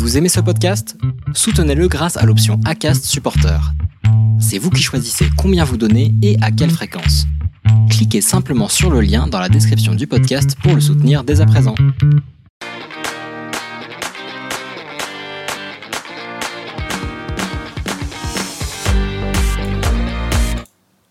[0.00, 0.96] Vous aimez ce podcast?
[1.34, 3.60] Soutenez-le grâce à l'option ACAST Supporter.
[4.40, 7.26] C'est vous qui choisissez combien vous donnez et à quelle fréquence.
[7.90, 11.46] Cliquez simplement sur le lien dans la description du podcast pour le soutenir dès à
[11.46, 11.74] présent.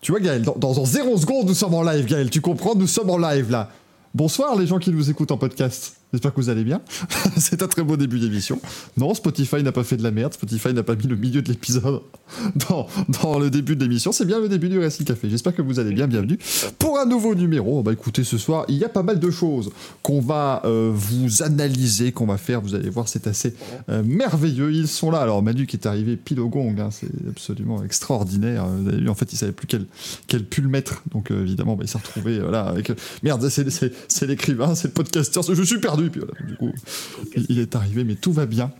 [0.00, 2.88] Tu vois Gaël, dans, dans 0 secondes nous sommes en live Gaël, tu comprends, nous
[2.88, 3.70] sommes en live là.
[4.12, 5.99] Bonsoir les gens qui nous écoutent en podcast.
[6.12, 6.82] J'espère que vous allez bien.
[7.36, 8.60] C'est un très beau début d'émission.
[8.96, 10.34] Non, Spotify n'a pas fait de la merde.
[10.34, 12.02] Spotify n'a pas mis le milieu de l'épisode
[12.68, 12.88] dans,
[13.22, 14.10] dans, le début de l'émission.
[14.10, 15.30] C'est bien le début du Racing Café.
[15.30, 16.08] J'espère que vous allez bien.
[16.08, 16.38] Bienvenue
[16.78, 17.82] pour un nouveau numéro.
[17.82, 19.70] Bah écoutez, ce soir, il y a pas mal de choses
[20.02, 22.60] qu'on va euh, vous analyser, qu'on va faire.
[22.60, 23.54] Vous allez voir, c'est assez
[23.88, 24.72] euh, merveilleux.
[24.72, 25.20] Ils sont là.
[25.20, 28.66] Alors Manu qui est arrivé pile au gong, hein, c'est absolument extraordinaire.
[28.66, 29.86] Vous avez vu, en fait, il savait plus quel,
[30.26, 31.04] quel pull mettre.
[31.12, 32.90] Donc euh, évidemment, bah, il s'est retrouvé voilà, avec...
[33.22, 35.44] Merde, c'est l'écrivain, c'est le podcasteur.
[35.54, 35.99] Je suis perdu.
[36.08, 36.72] Puis voilà, du coup,
[37.48, 38.70] il est arrivé, mais tout va bien.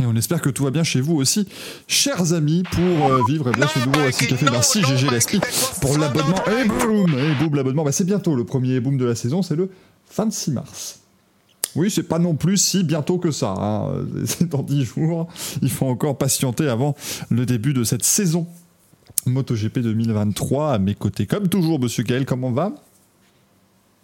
[0.00, 1.48] Et on espère que tout va bien chez vous aussi,
[1.88, 4.46] chers amis, pour euh, vivre eh bien, ce nouveau Racing Café.
[4.50, 5.40] Merci GG l'esprit
[5.80, 6.38] pour l'abonnement.
[6.46, 7.84] Et boum Et boum, l'abonnement.
[7.84, 9.70] Bah, c'est bientôt le premier boom de la saison, c'est le
[10.16, 11.00] 26 mars.
[11.74, 13.54] Oui, c'est pas non plus si bientôt que ça.
[13.58, 13.92] Hein.
[14.24, 15.28] C'est dans 10 jours.
[15.62, 16.96] Il faut encore patienter avant
[17.28, 18.46] le début de cette saison
[19.26, 20.72] MotoGP 2023.
[20.72, 22.72] À mes côtés, comme toujours, monsieur Gaël, comment va?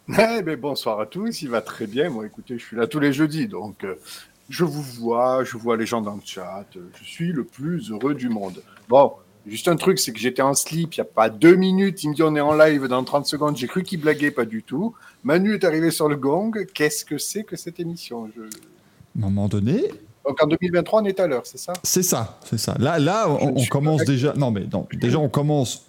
[0.09, 2.11] eh ben, bonsoir à tous, il va très bien.
[2.11, 3.95] Moi, écoutez, je suis là tous les jeudis, donc euh,
[4.51, 6.67] je vous vois, je vois les gens dans le chat.
[6.75, 8.63] je suis le plus heureux du monde.
[8.89, 9.13] Bon,
[9.47, 12.03] juste un truc, c'est que j'étais en slip il n'y a pas deux minutes.
[12.03, 13.57] Il me dit on est en live dans 30 secondes.
[13.57, 14.95] J'ai cru qu'il blaguait, pas du tout.
[15.23, 16.53] Manu est arrivé sur le gong.
[16.75, 18.31] Qu'est-ce que c'est que cette émission?
[18.37, 18.43] Je...
[18.43, 18.47] À
[19.27, 19.85] un moment donné,
[20.27, 21.73] donc en 2023, on est à l'heure, c'est ça?
[21.83, 22.75] C'est ça, c'est ça.
[22.79, 24.35] Là, là, on, on commence déjà.
[24.35, 25.87] Non, mais non, déjà, on commence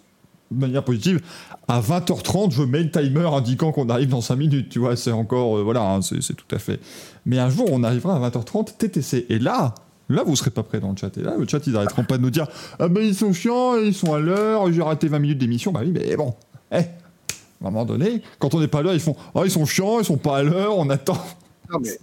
[0.52, 1.22] de manière positive.
[1.68, 5.12] À 20h30, je mets le timer indiquant qu'on arrive dans 5 minutes, tu vois, c'est
[5.12, 6.80] encore, euh, voilà, hein, c'est tout à fait.
[7.26, 9.26] Mais un jour, on arrivera à 20h30 TTC.
[9.30, 9.74] Et là,
[10.10, 11.18] là, vous serez pas prêt dans le chat.
[11.18, 13.78] Et là, le chat, ils arrêteront pas de nous dire Ah ben, ils sont chiants,
[13.78, 15.72] ils sont à l'heure, j'ai raté 20 minutes d'émission.
[15.72, 16.36] Bah oui, mais bon,
[16.72, 19.66] eh, à un moment donné, quand on n'est pas là, ils font Ah, ils sont
[19.66, 21.18] chiants, ils sont pas à l'heure, on attend.
[21.72, 21.98] Non, mais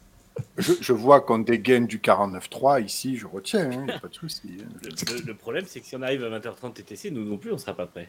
[0.59, 4.59] je, vois qu'on dégaine du 49.3 ici, je retiens, hein, pas de souci.
[4.61, 4.65] Hein.
[4.83, 7.59] Le, le, problème, c'est que si on arrive à 20h30 TTC, nous non plus, on
[7.59, 8.09] sera pas prêt.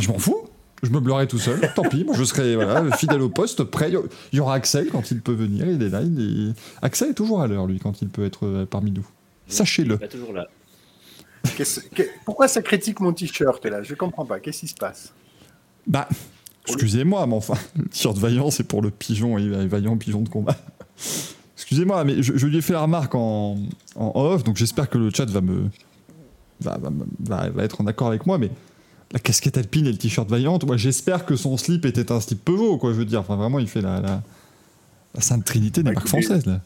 [0.00, 0.48] Je m'en fous.
[0.82, 1.60] Je me bleurai tout seul.
[1.74, 3.92] Tant pis, moi je serai voilà, fidèle au poste, prêt.
[4.32, 5.66] Il y aura Axel quand il peut venir.
[5.68, 6.00] Il est là.
[6.02, 6.60] Il est...
[6.82, 9.06] Axel est toujours à l'heure, lui, quand il peut être euh, parmi nous.
[9.46, 9.98] Sachez-le.
[10.00, 10.48] Il est toujours là.
[12.24, 13.82] Pourquoi ça critique mon t-shirt là?
[13.82, 14.40] Je comprends pas.
[14.40, 15.12] Qu'est-ce qui se passe?
[15.86, 16.08] Bah,
[16.66, 20.56] excusez-moi, mais enfin, le t-shirt vaillant, c'est pour le pigeon et vaillant pigeon de combat.
[21.56, 23.56] Excusez-moi, mais je, lui ai fait la remarque en,
[23.94, 25.68] en off, donc j'espère que le chat va me
[26.60, 26.78] va,
[27.20, 28.50] va, va, être en accord avec moi, mais
[29.12, 30.64] la casquette alpine et le t-shirt vaillante.
[30.64, 32.92] Moi, j'espère que son slip était un slip Peugeot, quoi.
[32.92, 34.22] Je veux dire, enfin, vraiment, il fait la, la,
[35.20, 36.60] Sainte Trinité des bah, marques françaises, là.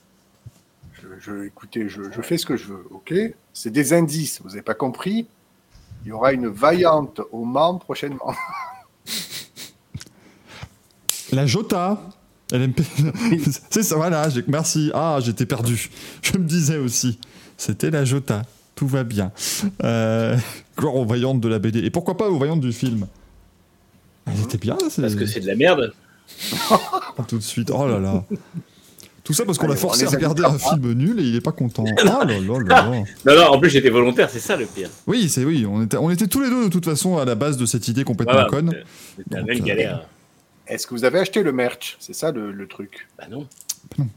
[1.21, 3.15] Je, écoutez, je, fais ce que je veux, ok?
[3.55, 5.27] C'est des indices, vous n'avez pas compris?
[6.05, 8.35] Il y aura une vaillante au Mans prochainement.
[11.33, 11.99] la Jota
[12.53, 12.83] LMP.
[13.71, 14.91] C'est ça, voilà, merci.
[14.93, 15.89] Ah, j'étais perdu.
[16.21, 17.19] Je me disais aussi.
[17.57, 18.43] C'était la Jota
[18.75, 19.33] tout va bien.
[19.83, 20.37] Euh,
[20.77, 21.81] gloire aux voyantes de la BD.
[21.81, 23.07] Et pourquoi pas aux voyantes du film
[24.27, 25.93] Elle était bien, Parce que c'est de la merde.
[27.29, 27.71] tout de suite.
[27.73, 28.25] Oh là là.
[29.25, 31.53] Tout ça parce qu'on l'a forcé à regarder un film nul et il est pas
[31.53, 31.85] content.
[31.97, 32.85] Oh là là là là.
[33.25, 34.91] non, non, en plus j'étais volontaire, c'est ça le pire.
[35.07, 37.35] Oui, c'est oui, on était, on était tous les deux de toute façon à la
[37.35, 38.75] base de cette idée complètement conne.
[39.17, 40.07] C'était une euh, galère.
[40.67, 41.97] Est-ce que vous avez acheté le merch?
[42.01, 43.09] C'est ça le, le, truc?
[43.19, 43.47] Bah non.
[43.91, 44.09] Bah non.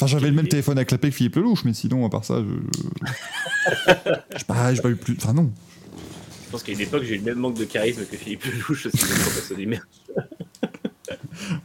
[0.00, 2.42] Enfin, j'avais le même téléphone à clapper que Philippe Lelouch, mais sinon, à part ça,
[2.42, 2.54] je.
[4.38, 5.14] Je pas, pas eu plus.
[5.18, 5.50] Enfin, non.
[6.46, 8.86] Je pense qu'à une époque, j'ai eu le même manque de charisme que Philippe Lelouch
[8.86, 9.04] aussi,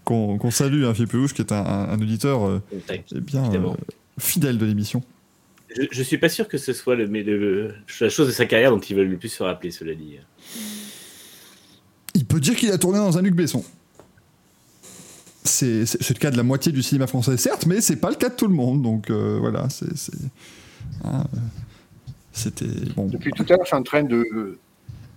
[0.03, 3.69] Qu'on salue, hein, Philippe Lelouch, qui est un, auditeur euh, eh bien, euh,
[4.19, 5.01] fidèle de l'émission.
[5.73, 8.71] Je, je, suis pas sûr que ce soit le, le, la chose de sa carrière
[8.71, 10.17] dont il veut le plus se rappeler, cela dit.
[12.13, 13.63] Il peut dire qu'il a tourné dans un Luc Besson
[15.45, 18.29] c'est le cas de la moitié du cinéma français, certes, mais c'est pas le cas
[18.29, 18.81] de tout le monde.
[18.81, 19.85] Donc euh, voilà, c'est.
[21.03, 21.39] Hein, euh,
[22.31, 22.65] c'était.
[22.95, 23.07] Bon.
[23.07, 24.57] Depuis tout à l'heure, je suis en train de,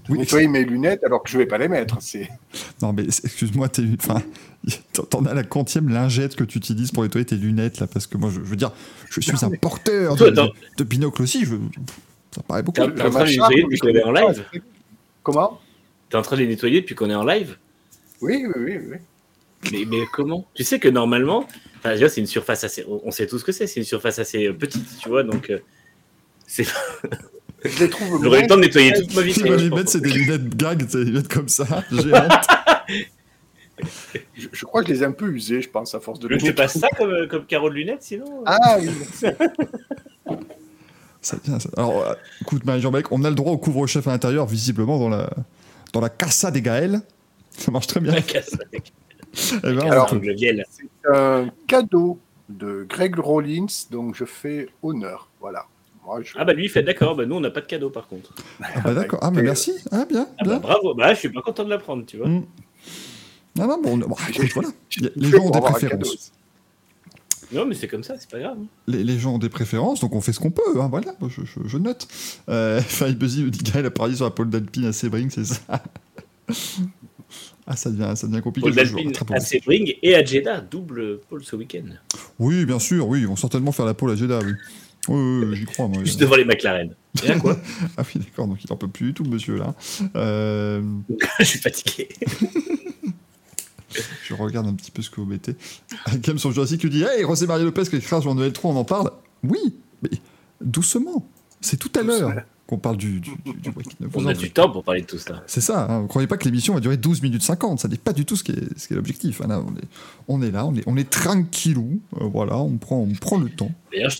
[0.08, 1.98] nettoyer mes lunettes alors que je vais pas les mettre.
[2.82, 7.80] Non, mais excuse-moi, t'en as la quantième lingette que tu utilises pour nettoyer tes lunettes
[7.80, 8.72] là, parce que moi, je, veux dire,
[9.10, 11.44] je suis un porteur de, de, binocle aussi.
[11.44, 11.56] Je,
[12.30, 12.80] ça paraît beaucoup.
[12.80, 14.44] T'es en train de les nettoyer depuis qu'on est en live
[15.22, 15.60] Comment?
[16.08, 17.56] T'es en train de les nettoyer depuis qu'on est en live?
[18.20, 18.96] Oui, oui, oui, oui.
[19.72, 20.46] Mais, mais comment?
[20.54, 21.46] Tu sais que normalement,
[21.78, 22.84] enfin, c'est une surface assez.
[22.86, 25.50] On sait tout ce que c'est, c'est une surface assez euh, petite, tu vois, donc.
[25.50, 25.58] Euh,
[26.46, 26.66] c'est.
[27.64, 28.20] Je les trouve.
[28.22, 29.32] J'aurais le temps de nettoyer toute ma vie.
[29.32, 32.46] Tu vas les mettre, c'est des lunettes gag, c'est des lunettes comme ça, géantes.
[34.34, 36.28] Je, je crois que je les ai un peu usés, je pense, à force de
[36.36, 38.88] je passe ça comme, comme carreau de lunettes sinon Ah oui,
[41.20, 41.68] Ça vient, ça.
[41.76, 45.28] Alors, euh, écoute, Marie-Jean on a le droit au couvre-chef à l'intérieur, visiblement, dans la,
[45.92, 47.00] dans la Casa des Gaëls.
[47.50, 48.12] Ça marche très bien.
[48.12, 48.92] La casse avec
[49.34, 50.64] Eh ben, Alors, miel.
[51.12, 55.28] un cadeau de Greg Rollins, donc je fais honneur.
[55.40, 55.66] Voilà.
[56.06, 56.32] Moi, je...
[56.36, 58.32] Ah bah lui il fait d'accord, bah nous on n'a pas de cadeau par contre.
[58.62, 59.18] Ah bah d'accord.
[59.22, 59.72] Ah, mais Et- merci.
[59.90, 60.26] Ah, bien.
[60.38, 60.54] Ah bien.
[60.54, 62.28] bah bravo, bah je suis pas content de l'apprendre, tu vois.
[62.28, 62.46] Mm.
[63.56, 64.68] Non, non, bon, bon, écoute, voilà.
[65.16, 66.32] Les gens ont des préférences.
[67.50, 68.56] Non mais c'est comme ça, c'est pas grave.
[68.60, 68.66] hein.
[68.86, 70.80] Les, les gens ont des préférences, donc on fait ce qu'on peut.
[70.80, 72.06] Hein, voilà, je, je- je note.
[72.48, 75.44] Euh, Farid Buzzy me dit Gaël a parié sur la pole d'Alpine à Sebring, c'est
[75.44, 75.60] ça?
[77.70, 78.70] Ah, ça devient, ça devient compliqué.
[78.70, 81.84] Paul à Sebring et à Jeddah, double pôle ce week-end.
[82.38, 84.52] Oui, bien sûr, oui, ils vont certainement faire la pole à Jeddah, oui.
[85.08, 85.98] Oui, oui, j'y crois, moi.
[86.04, 86.94] Juste devant les McLaren.
[87.22, 87.58] Et là quoi
[87.98, 89.74] Ah oui, d'accord, donc il en peut plus du tout, le monsieur, là.
[90.16, 90.80] Euh,
[91.40, 92.08] Je suis fatigué.
[94.24, 95.54] je regarde un petit peu ce que vous mettez.
[96.20, 98.76] Game sur Jurassic qui dit Hey, José Mario Lopez qui crache en Noël 3, on
[98.76, 99.10] en parle
[99.44, 100.10] Oui, mais
[100.62, 101.28] doucement.
[101.60, 102.32] C'est tout à l'heure.
[102.68, 103.70] Qu'on parle du, du, du.
[103.98, 105.42] Ne vous On a du temps pour parler de tout ça.
[105.46, 106.00] C'est ça, hein.
[106.00, 108.36] vous croyez pas que l'émission va durer 12 minutes 50, ça n'est pas du tout
[108.36, 109.40] ce qui est, ce qui est l'objectif.
[109.40, 109.46] hein.
[109.48, 109.84] Là, on, est,
[110.28, 113.48] on est là, on est, on est tranquillou, euh, voilà, on prend, on prend le
[113.48, 113.70] temps.
[113.90, 114.18] D'ailleurs, je,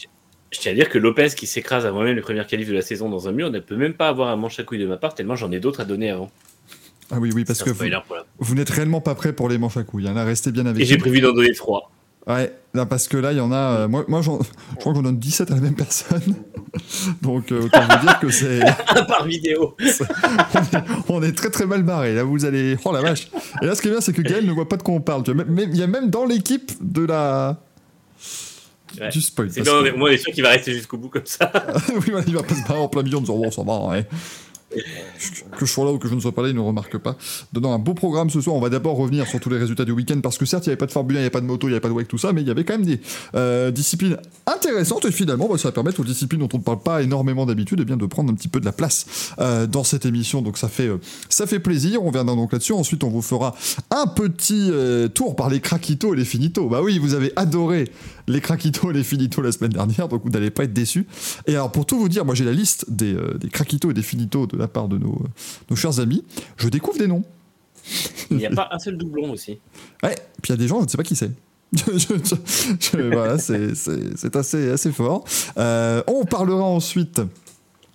[0.51, 2.81] je tiens à dire que Lopez qui s'écrase avant même les premières qualifs de la
[2.81, 4.97] saison dans un mur ne peut même pas avoir un manche à couilles de ma
[4.97, 6.31] part tellement j'en ai d'autres à donner avant.
[7.11, 7.71] Ah oui, oui, parce que
[8.39, 10.15] vous, n'êtes réellement pas prêt pour les manches à couilles, hein.
[10.15, 11.91] là, restez bien avec Et j'ai prévu d'en donner trois.
[12.29, 14.31] Ouais, là, parce que là, il y en a, euh, moi, moi je
[14.79, 16.35] crois qu'on donne 17 à la même personne,
[17.23, 18.61] donc euh, autant vous dire que c'est...
[18.63, 19.75] Un par vidéo.
[21.09, 22.15] on est très très mal barré.
[22.15, 22.77] Là, vous allez.
[22.85, 23.29] Oh la vache.
[23.63, 25.01] Et là, ce qui est bien, c'est que Gaël ne voit pas de quoi on
[25.01, 25.23] parle.
[25.27, 27.63] Il y a même dans l'équipe de la.
[29.01, 29.09] Ouais.
[29.11, 29.49] Du spoil.
[29.51, 31.51] Que- est- moi on est sûr qu'il va rester jusqu'au bout comme ça.
[31.95, 34.07] oui, il va pas se barrer en plein milieu en disant bon, ça va, ouais.
[35.59, 37.17] Que je sois là ou que je ne sois pas là, il ne remarque pas.
[37.53, 39.93] Donnant un beau programme ce soir, on va d'abord revenir sur tous les résultats du
[39.93, 41.41] week-end parce que certes, il n'y avait pas de Formule 1, il n'y avait pas
[41.41, 42.75] de moto, il n'y avait pas de wake, tout ça, mais il y avait quand
[42.75, 43.01] même des
[43.35, 44.17] euh, disciplines
[44.47, 47.47] intéressantes et finalement, bah, ça va permettre aux disciplines dont on ne parle pas énormément
[47.47, 50.43] d'habitude eh bien, de prendre un petit peu de la place euh, dans cette émission.
[50.43, 50.99] Donc ça fait, euh,
[51.29, 52.03] ça fait plaisir.
[52.03, 52.73] On viendra donc là-dessus.
[52.73, 53.55] Ensuite, on vous fera
[53.91, 54.71] un petit
[55.15, 56.69] tour par les craquitos et les finitos.
[56.69, 57.91] Bah oui, vous avez adoré
[58.29, 61.07] les craquitos et les finitos la semaine dernière, donc vous n'allez pas être déçus.
[61.47, 63.95] Et alors, pour tout vous dire, moi j'ai la liste des, euh, des craquitos et
[63.95, 65.29] des finitos de la part de nos, euh,
[65.71, 66.25] nos chers amis.
[66.57, 67.25] Je découvre des noms.
[68.31, 69.59] Il n'y a pas un seul doublon aussi.
[70.03, 71.31] Ouais, puis il y a des gens, je ne sais pas qui c'est.
[72.93, 75.25] Voilà, c'est assez, assez fort.
[75.59, 77.21] Euh, on parlera ensuite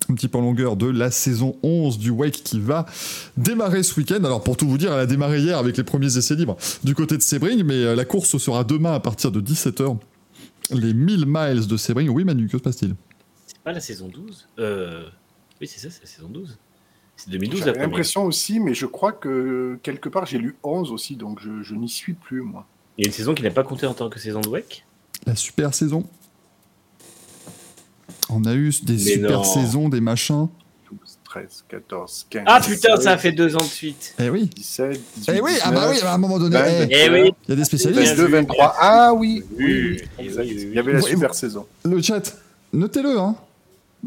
[0.08, 2.86] un petit peu en longueur de la saison 11 du Wake qui va
[3.36, 4.22] démarrer ce week-end.
[4.24, 6.94] Alors pour tout vous dire, elle a démarré hier avec les premiers essais libres du
[6.94, 9.96] côté de Sebring, mais euh, la course sera demain à partir de 17h.
[10.70, 12.08] Les 1000 miles de Sebring.
[12.08, 12.94] Oui Manu, que se passe-t-il?
[13.46, 15.08] C'est pas la saison 12 euh...
[15.60, 16.58] Oui, c'est ça, c'est la saison 12.
[17.16, 17.88] C'est 2012 la J'avais première.
[17.88, 21.74] l'impression aussi, mais je crois que quelque part j'ai lu 11 aussi, donc je, je
[21.74, 22.66] n'y suis plus, moi.
[22.98, 24.84] Il y a une saison qui n'a pas compté en tant que saison de WEC?
[25.26, 26.04] La super saison?
[28.30, 29.44] On a eu des Mais super non.
[29.44, 30.48] saisons, des machins.
[31.34, 32.42] 12, 13, 14, 15.
[32.46, 34.14] Ah putain, 16, ça fait deux ans de suite.
[34.18, 36.88] Eh oui 17, 18, Eh oui, ah bah oui, à un moment donné, 20, eh,
[36.90, 37.32] Eh oui.
[37.46, 38.14] il y a des spécialistes.
[38.14, 38.74] 22, 23.
[38.78, 39.64] Ah oui, oui,
[40.18, 40.56] Oui, oui.
[40.68, 41.66] Il y avait la Oui, super saison.
[41.84, 42.36] Le chat,
[42.72, 43.34] notez-le, hein.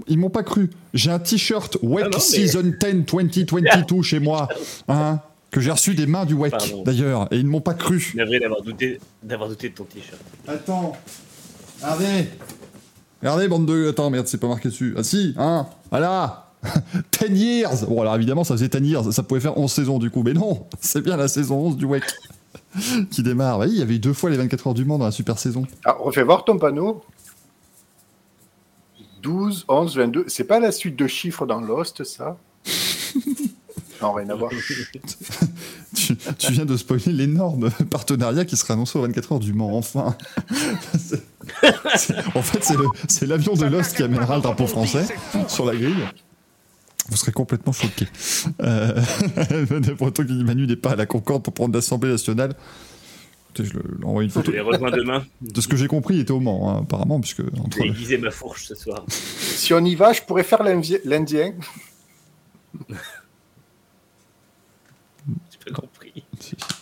[0.07, 0.69] Ils m'ont pas cru.
[0.93, 4.47] J'ai un t-shirt WEC Ah non, mais- Season 10 2022 chez moi,
[4.87, 5.19] hein,
[5.49, 6.53] que j'ai reçu des mains du WEC
[6.85, 8.11] d'ailleurs, et ils ne m'ont pas cru.
[8.15, 10.21] Navré d'avoir douté, d'avoir douté de ton t-shirt.
[10.47, 10.93] Attends,
[11.81, 12.29] regardez,
[13.21, 14.93] regardez bande de, attends merde, c'est pas marqué dessus.
[14.97, 16.43] Ah si, hein, voilà.
[17.27, 20.09] 10 years Bon alors évidemment ça faisait 10 years, ça pouvait faire 11 saisons du
[20.09, 22.03] coup, mais non, c'est bien la saison 11 du WEC
[23.11, 23.59] qui démarre.
[23.59, 25.37] Oui, il y avait eu deux fois les 24 heures du Mans dans la super
[25.39, 25.65] saison.
[25.85, 27.03] Ah, refais voir ton panneau.
[29.23, 30.25] 12, 11, 22.
[30.27, 32.37] C'est pas la suite de chiffres dans Lost, ça?
[34.01, 34.51] Non, rien à voir.
[35.95, 39.75] tu, tu viens de spoiler l'énorme partenariat qui sera annoncé aux 24 heures du Mans,
[39.75, 40.15] enfin.
[40.97, 41.23] C'est-
[41.95, 45.05] c'est- en fait, c'est le- c'est l'avion de Lost qui amènera le drapeau français
[45.47, 45.95] sur la grille.
[47.09, 48.07] Vous serez complètement choqués.
[48.61, 49.01] Euh,
[49.97, 52.53] Breton qui dit Manu n'est pas à la Concorde pour prendre l'Assemblée nationale.
[53.57, 54.51] Je lui envoie une Je photo.
[54.51, 55.25] les rejoins demain.
[55.41, 58.17] De ce que j'ai compris, il était au Mans, hein, apparemment, puisque entre J'ai aiguisé
[58.19, 59.03] ma fourche ce soir.
[59.07, 61.53] Si on y va, je pourrais faire l'Indien.
[65.27, 66.23] J'ai pas compris.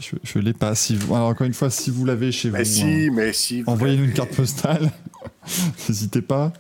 [0.02, 0.76] je, je l'ai pas.
[0.76, 3.62] Si vous- alors, encore une fois, si vous l'avez chez vous, hein, si, mais si.
[3.62, 4.92] vous Envoyez-nous une carte postale.
[5.90, 6.52] N'hésitez pas.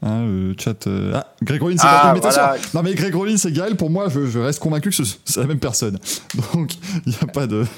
[0.00, 0.86] Hein, le chat.
[0.86, 2.40] euh, Ah, Greg Rollins, c'est Ah, pas mais attention.
[2.42, 2.62] voilà.
[2.74, 5.40] Non, mais Greg Rollins et Gaël, pour moi, je, je reste convaincu que ce- c'est
[5.40, 5.98] la même personne.
[6.54, 6.74] Donc,
[7.06, 7.64] il n'y a pas de.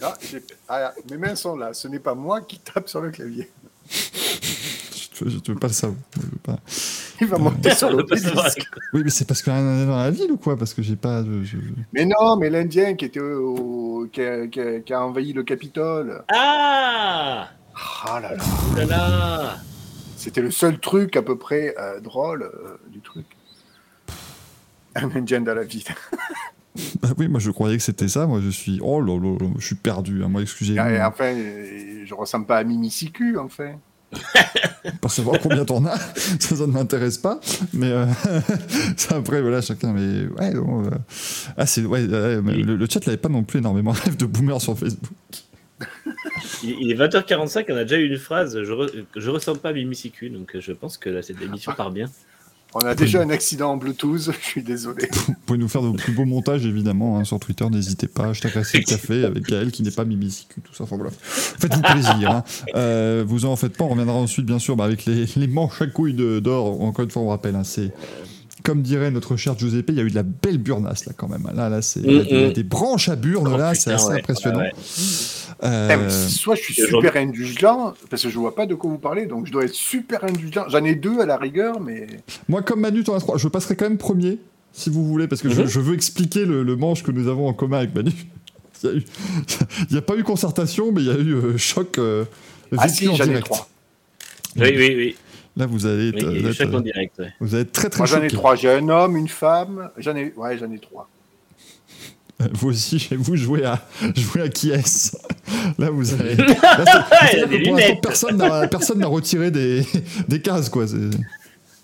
[0.00, 1.74] Ah, j'ai- ah, mes mains sont là.
[1.74, 3.50] Ce n'est pas moi qui tape sur le clavier.
[3.90, 5.98] Je, je veux pas le savoir.
[6.16, 6.58] Je veux pas-
[7.20, 7.98] Il va monter sur savoir.
[7.98, 8.68] l'obélisque.
[8.92, 10.56] Oui, mais c'est parce qu'il y en a dans la ville ou quoi?
[10.56, 11.24] Parce que j'ai pas.
[11.24, 11.56] je- je-
[11.92, 15.42] Mais non, mais l'Indien qui était au, qui, a, qui a- qui a envahi le
[15.42, 16.22] Capitole.
[16.32, 17.48] Ah
[18.06, 18.44] Ah là là.
[18.72, 19.56] Oh là là
[20.22, 23.26] C'était le seul truc à peu près euh, drôle euh, du truc.
[24.94, 25.82] Un Indien dans la ville.
[27.02, 28.26] Bah oui, moi je croyais que c'était ça.
[28.26, 28.78] Moi je suis.
[28.82, 30.24] Oh là là, là, je suis perdu.
[30.24, 30.28] hein.
[30.28, 30.90] Moi, excusez-moi.
[30.90, 31.34] Et enfin,
[32.06, 33.72] je ressemble pas à Mimi Siku, enfin.
[35.02, 35.98] Pour savoir combien t'en as,
[36.40, 37.40] ça, ça ne m'intéresse pas.
[37.74, 38.06] Mais euh,
[38.96, 39.92] ça, après, voilà, chacun.
[39.92, 40.90] Mais ouais, euh,
[41.58, 42.62] ah, c'est, ouais, ouais, mais Oui.
[42.62, 45.10] le, le chat n'avait pas non plus énormément rêve de boomer sur Facebook.
[46.62, 49.72] il, est 20h45, on a déjà eu une phrase Je, re- je ressemble pas à
[49.72, 52.06] Mimi Siku, donc euh, je pense que là, cette émission part bien.
[52.74, 55.06] On a déjà un accident en Bluetooth, je suis désolé.
[55.12, 57.68] Vous pouvez nous faire de plus beaux montages, évidemment, hein, sur Twitter.
[57.68, 58.28] N'hésitez pas.
[58.30, 60.84] Hashtag Racing Café avec Gaël qui n'est pas Mimisicu, tout ça.
[60.84, 61.10] Enfin voilà.
[61.20, 62.30] Faites-vous plaisir.
[62.30, 62.44] hein.
[62.74, 63.84] Euh, vous en faites pas.
[63.84, 66.80] On reviendra ensuite, bien sûr, bah, avec les, les manches à couilles d'or.
[66.80, 67.56] Encore une fois, on rappelle.
[67.56, 67.92] hein, c'est.
[68.64, 71.28] Comme dirait notre cher Giuseppe, il y a eu de la belle burnasse là quand
[71.28, 71.50] même.
[71.52, 73.92] Là, là, c'est il y a des, Mm, des branches à burne Oh, là, c'est
[73.92, 74.60] assez ouais, impressionnant.
[74.60, 75.51] ouais, ouais.
[75.62, 78.98] Euh, Eh, Soit je suis super indulgent, parce que je vois pas de quoi vous
[78.98, 80.64] parlez, donc je dois être super indulgent.
[80.68, 82.06] J'en ai deux à la rigueur, mais
[82.48, 83.38] Moi, comme Manu, t'en as trois.
[83.38, 84.38] Je passerai quand même premier,
[84.72, 85.68] si vous voulez, parce que je, Mhm.
[85.68, 88.12] je veux expliquer le, le manche que nous avons en commun avec Manu.
[88.84, 89.04] Il
[89.92, 92.24] n'y a, pas eu concertation, mais il y a eu euh, choc euh,
[92.76, 93.44] ah si, en j'en ai direct.
[93.46, 93.68] trois.
[94.56, 95.16] Oui, oui, oui.
[95.56, 97.16] Là, vous allez être, oui être- chaque en direct.
[97.20, 97.32] ouais.
[97.38, 98.56] vous allez être très très Moi j'en ai trois.
[98.56, 99.90] J'ai un homme, une femme.
[99.98, 101.08] J'en ai, ouais, j'en ai trois.
[102.52, 103.86] Vous aussi, vous jouez à
[104.16, 105.16] jouez à qui est
[105.78, 106.02] Là, vous.
[106.16, 107.04] Là,
[107.38, 108.00] pour lunettes.
[108.02, 109.86] personne n'a personne n'a retiré des,
[110.28, 110.86] des cases, quoi.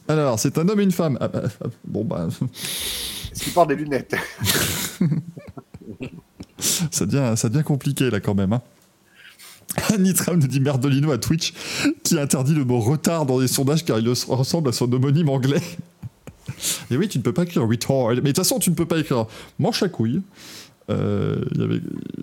[0.09, 1.17] Alors, c'est un homme et une femme.
[1.21, 4.17] Ah, bah, ah, bon, bah, Est-ce qu'il porte des lunettes?
[6.91, 8.53] Ça devient, ça devient compliqué, là, quand même.
[8.53, 8.61] Hein.
[9.99, 11.55] Nitram nous dit Merdolino à Twitch
[12.03, 15.61] qui interdit le mot retard dans les sondages car il ressemble à son homonyme anglais.
[16.91, 18.09] Et oui, tu ne peux pas écrire retard.
[18.11, 19.27] Mais de toute façon, tu ne peux pas écrire
[19.59, 20.21] manche à couilles.
[20.91, 21.81] Euh, il y avait-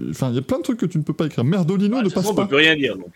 [0.10, 1.44] Enfin, il y a plein de trucs que tu ne peux pas écrire.
[1.44, 2.42] Merdolino Ah, ne de toute façon, passe on pas.
[2.48, 2.96] peut plus rien dire.
[2.98, 3.12] Donc.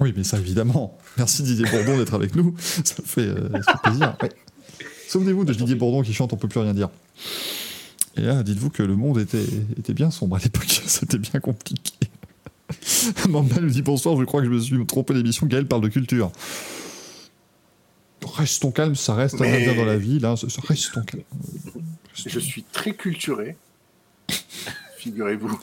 [0.00, 0.96] Oui, mais ça, évidemment.
[1.16, 2.54] Merci Didier Bourdon d'être avec nous.
[2.58, 4.16] Ça fait, euh, ça fait plaisir.
[4.22, 4.28] Ouais.
[5.08, 6.88] Souvenez-vous de Didier Bourdon qui chante On peut plus rien dire.
[8.16, 9.44] Et là, dites-vous que le monde était,
[9.78, 10.82] était bien sombre à l'époque.
[10.86, 11.92] C'était bien compliqué.
[13.28, 15.46] Mamba nous dit bonsoir, je crois que je me suis trompé d'émission.
[15.46, 16.30] Gaël parle de culture.
[18.38, 20.18] Restons calmes, ça reste un Mais- dans la vie.
[20.18, 21.22] Là, ça- ça- restons calmes.
[22.14, 23.56] Je suis très culturé.
[24.98, 25.58] Figurez-vous.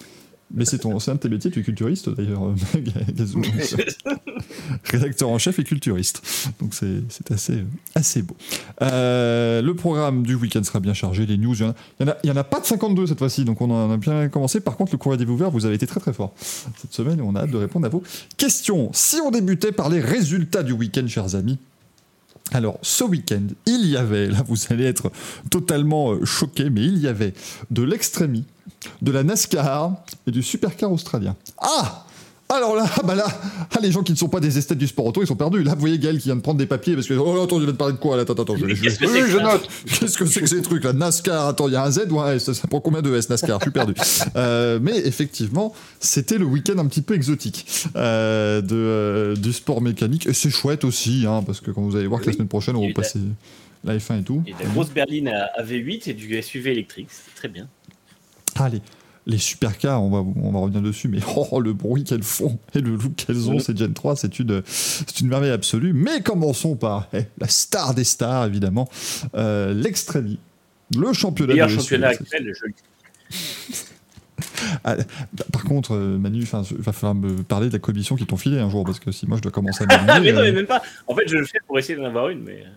[0.53, 2.55] Mais c'est ton, c'est un de tes métiers, tu es culturiste d'ailleurs, euh.
[4.85, 6.21] Rédacteur en chef et culturiste.
[6.61, 7.63] Donc c'est c'est assez,
[7.95, 8.37] assez beau.
[8.81, 12.37] Euh, le programme du week-end sera bien chargé, les news, il y en a- en
[12.37, 14.59] en pas de 52 cette fois-ci, donc on en a bien commencé.
[14.59, 17.23] Par contre, le courrier des ouverts, vous avez été très très fort cette semaine et
[17.23, 18.03] on a hâte de répondre à vos
[18.37, 18.91] questions.
[18.93, 21.57] Si on débutait par les résultats du week-end, chers amis.
[22.53, 25.11] Alors, ce week-end, il y avait, là vous allez être
[25.49, 27.33] totalement euh, choqués, mais il y avait
[27.71, 28.45] de l'extrémie,
[29.01, 29.93] de la NASCAR
[30.27, 31.35] et du supercar australien.
[31.57, 32.05] Ah
[32.47, 33.25] alors là, bah là,
[33.71, 35.63] ah, les gens qui ne sont pas des esthètes du sport auto, ils sont perdus.
[35.63, 37.65] Là, vous voyez Gaël qui vient de prendre des papiers parce que oh attends, je
[37.65, 38.21] vais te parler de quoi là?
[38.21, 38.75] Attends, attends, je vais.
[38.75, 39.67] je que Oui, je note.
[39.85, 40.93] Qu'est-ce que c'est que ces trucs là?
[40.93, 42.51] NASCAR, attends, il y a un Z ou un S?
[42.53, 43.59] Ça prend combien de S NASCAR?
[43.59, 43.93] Je suis perdu.
[44.35, 49.81] Euh, mais effectivement, c'était le week-end un petit peu exotique euh, de, euh, du sport
[49.81, 50.27] mécanique.
[50.27, 52.75] Et c'est chouette aussi, hein, parce que quand vous allez voir que la semaine prochaine,
[52.75, 53.19] on va de la- passer
[53.83, 54.43] la F1 et tout.
[54.45, 57.07] Il y a de la grosse berline à V8 et du SUV électrique.
[57.11, 57.67] C'est très bien.
[58.55, 58.81] Allez.
[59.27, 62.81] Les supercars, on va, on va revenir dessus, mais oh, le bruit qu'elles font et
[62.81, 65.93] le look qu'elles ont, ces Gen 3, c'est une, c'est une merveille absolue.
[65.93, 68.87] Mais commençons par eh, la star des stars, évidemment,
[69.35, 70.37] euh, l'Extremi,
[70.95, 71.81] le championnat Meilleur de SUV.
[71.81, 72.73] championnat actuel, je le
[74.83, 74.95] Ah,
[75.33, 78.37] bah, par contre, euh, Manu, il va falloir me parler de la commission qui t'ont
[78.37, 80.49] filé un jour, parce que si moi je dois commencer à m'aligner, mais non, mais
[80.49, 80.81] euh, même pas.
[81.07, 82.69] En fait, je le fais pour essayer d'en avoir une, mais euh,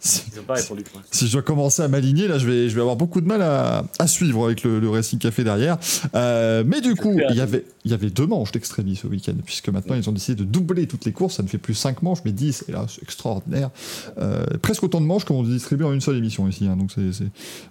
[0.00, 2.68] si, ils n'ont pas répondu pour si je dois commencer à m'aligner, là, je vais,
[2.68, 5.78] je vais avoir beaucoup de mal à, à suivre avec le, le Racing Café derrière.
[6.14, 9.34] Euh, mais du coup, il y avait, il y avait deux manches d'extrémis ce week-end,
[9.44, 11.36] puisque maintenant ils ont décidé de doubler toutes les courses.
[11.36, 12.64] Ça ne fait plus 5 manches, mais 10.
[12.68, 13.70] Et là, c'est extraordinaire.
[14.18, 16.66] Euh, presque autant de manches qu'on distribue en une seule émission ici.
[16.66, 16.90] hein, donc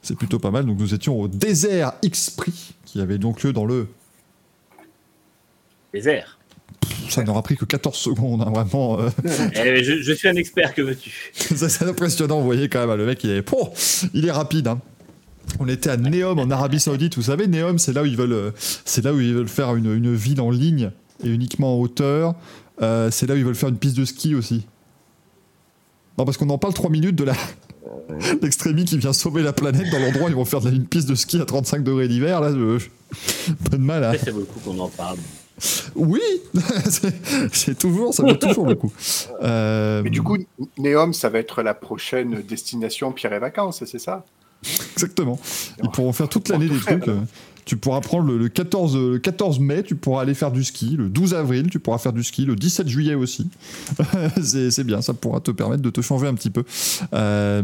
[0.02, 0.66] c'est plutôt pas mal.
[0.66, 3.88] Donc nous étions au Désert X-Prix, qui avait donc lieu dans le
[5.96, 6.38] airs.
[7.10, 9.00] ça n'aura pris que 14 secondes, hein, vraiment.
[9.00, 9.10] euh,
[9.56, 11.12] Eh, je, je suis un expert, que veux-tu?
[11.34, 13.52] C'est impressionnant, vous voyez quand même, le mec, il est,
[14.14, 14.68] il est rapide.
[14.68, 14.80] hein.
[15.60, 18.32] On était à Neom en Arabie Saoudite, vous savez, Neom, c'est là où ils veulent,
[18.32, 18.52] euh,
[18.86, 20.92] c'est là où ils veulent faire une, une ville en ligne
[21.24, 22.36] et uniquement en hauteur.
[22.84, 24.68] Euh, c'est là où ils veulent faire une piste de ski aussi.
[26.20, 27.34] Non, parce qu'on en parle 3 minutes de la
[28.42, 30.86] l'extrémie qui vient sauver la planète dans l'endroit où ils vont faire de la- une
[30.86, 32.42] piste de ski à 35 degrés d'hiver.
[32.42, 32.86] Là, je-
[33.70, 34.18] pas de mal à.
[34.18, 35.18] Ça vaut le coup qu'on en parle.
[35.96, 36.20] Oui,
[37.52, 38.92] c'est- toujours, ça vaut toujours le coup.
[39.44, 40.38] Euh, Mais du coup,
[40.78, 44.26] Neom, ça va être la prochaine destination Pierre et Vacances, c'est ça?
[44.94, 45.38] Exactement.
[45.84, 47.06] Ils pourront faire toute l'année des trucs.
[47.66, 50.96] Tu pourras prendre le, le 14, le 14 mai, tu pourras aller faire du ski.
[50.98, 52.46] Le 12 avril, tu pourras faire du ski.
[52.46, 53.50] Le 17 juillet aussi.
[54.42, 56.64] c'est bien, ça pourra te permettre de te changer un petit peu.
[57.14, 57.64] Euh,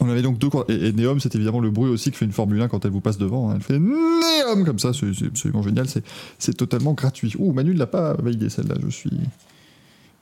[0.00, 0.48] on avait donc deux.
[0.68, 2.90] Et, et Neom, c'est évidemment le bruit aussi que fait une Formule 1 quand elle
[2.90, 3.50] vous passe devant.
[3.50, 3.54] hein.
[3.56, 5.88] Elle fait Neom comme ça, c'est absolument génial.
[5.88, 6.04] C'est-
[6.38, 7.32] C'est totalement gratuit.
[7.38, 8.74] Ouh, Manu ne l'a pas validé celle-là.
[8.84, 9.10] Je suis.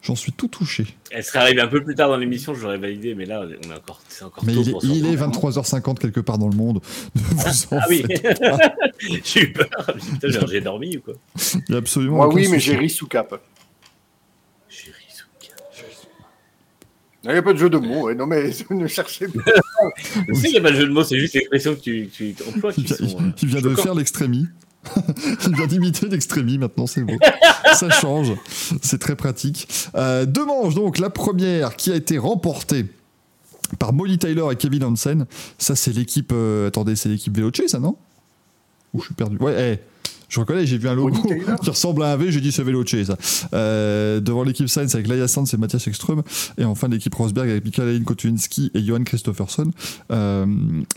[0.04, 0.86] J'en suis tout touché.
[1.10, 3.74] Elle serait arrivée un peu plus tard dans l'émission, j'aurais validé, mais là, on est
[3.74, 5.50] encore, c'est encore Mais tôt il est, pour il est sortir.
[5.50, 6.82] 23h50 quelque part dans le monde.
[7.14, 8.04] Ne vous en Ah oui,
[9.24, 9.66] j'ai eu peur.
[10.20, 11.14] Putain, j'ai dormi ou quoi?
[11.54, 13.40] Il y a absolument Moi, oui, mais j'ai ri sous cap.
[14.68, 15.54] J'ai ri sous cas.
[17.24, 18.12] Il n'y a pas de jeu de mots.
[18.12, 19.40] Non, mais ne cherchez pas.
[20.34, 22.34] Sais qu'il n'y a pas de jeu de mots, c'est juste l'expression que tu, tu
[22.46, 23.20] emploies Il qui vient, sont.
[23.22, 24.48] euh, il vient de faire l'extrémie.
[25.46, 27.18] il vient d'imiter l'extrémie maintenant, c'est beau.
[27.74, 28.32] Ça change,
[28.82, 29.68] c'est très pratique.
[29.94, 32.86] Euh, deux manches donc, la première qui a été remportée
[33.78, 35.26] par Molly Taylor et Kevin Hansen.
[35.58, 37.96] Ça c'est l'équipe, euh, attendez, c'est l'équipe Veloce ça non?
[38.92, 39.36] Ou je suis perdu?
[39.38, 39.93] Ouais, eh,
[40.28, 41.22] je reconnais, j'ai vu un logo
[41.62, 43.16] qui ressemble à un V, j'ai dit c'est Veloce ça.
[43.54, 46.22] Euh, devant l'équipe Sainz avec Laia Sanz et Mathias Ekström.
[46.58, 49.70] Et enfin l'équipe Rosberg avec Mikael Kotuinski et Johan Christopherson.
[50.10, 50.46] Euh,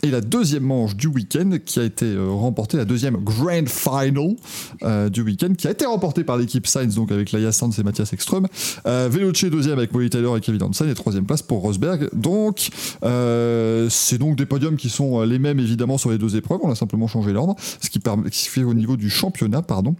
[0.02, 4.36] et la deuxième manche du week-end qui a été euh, remportée, la deuxième Grand Final
[4.82, 7.82] euh, du week-end, qui a été remportée par l'équipe Sainz, donc avec Laia Sanz et
[7.82, 8.46] Mathias Ekström.
[8.84, 12.08] Veloce deuxième avec Molly Taylor et Kevin Hansen et troisième place pour Rosberg.
[12.12, 12.70] Donc
[13.02, 16.60] c'est donc des podiums qui sont les mêmes évidemment sur les deux épreuves.
[16.62, 19.94] On a simplement changé l'ordre, ce qui, permet, qui fait au niveau du championnat, pardon.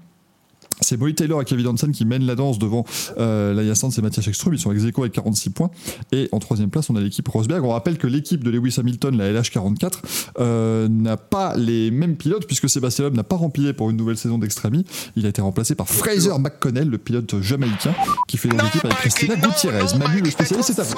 [0.80, 2.84] C'est Molly Taylor et Kevin Hansen qui mènent la danse devant
[3.18, 4.54] euh, Laia et Mathias Ekström.
[4.54, 5.70] Ils sont ex avec 46 points.
[6.12, 7.64] Et en troisième place, on a l'équipe Rosberg.
[7.64, 9.92] On rappelle que l'équipe de Lewis Hamilton, la LH44,
[10.38, 14.16] euh, n'a pas les mêmes pilotes puisque Sébastien Loeb n'a pas rempilé pour une nouvelle
[14.16, 14.84] saison d'Extremi.
[15.16, 17.94] Il a été remplacé par Fraser McConnell, le pilote jamaïcain,
[18.28, 19.98] qui fait donc équipe avec Christina Gutiérrez.
[19.98, 20.94] Manu, le spécialiste, c'est à vous.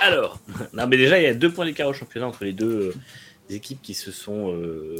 [0.00, 0.40] Alors,
[0.74, 3.54] non, mais déjà, il y a deux points d'écart au championnat entre les deux euh,
[3.54, 4.96] équipes qui se sont euh,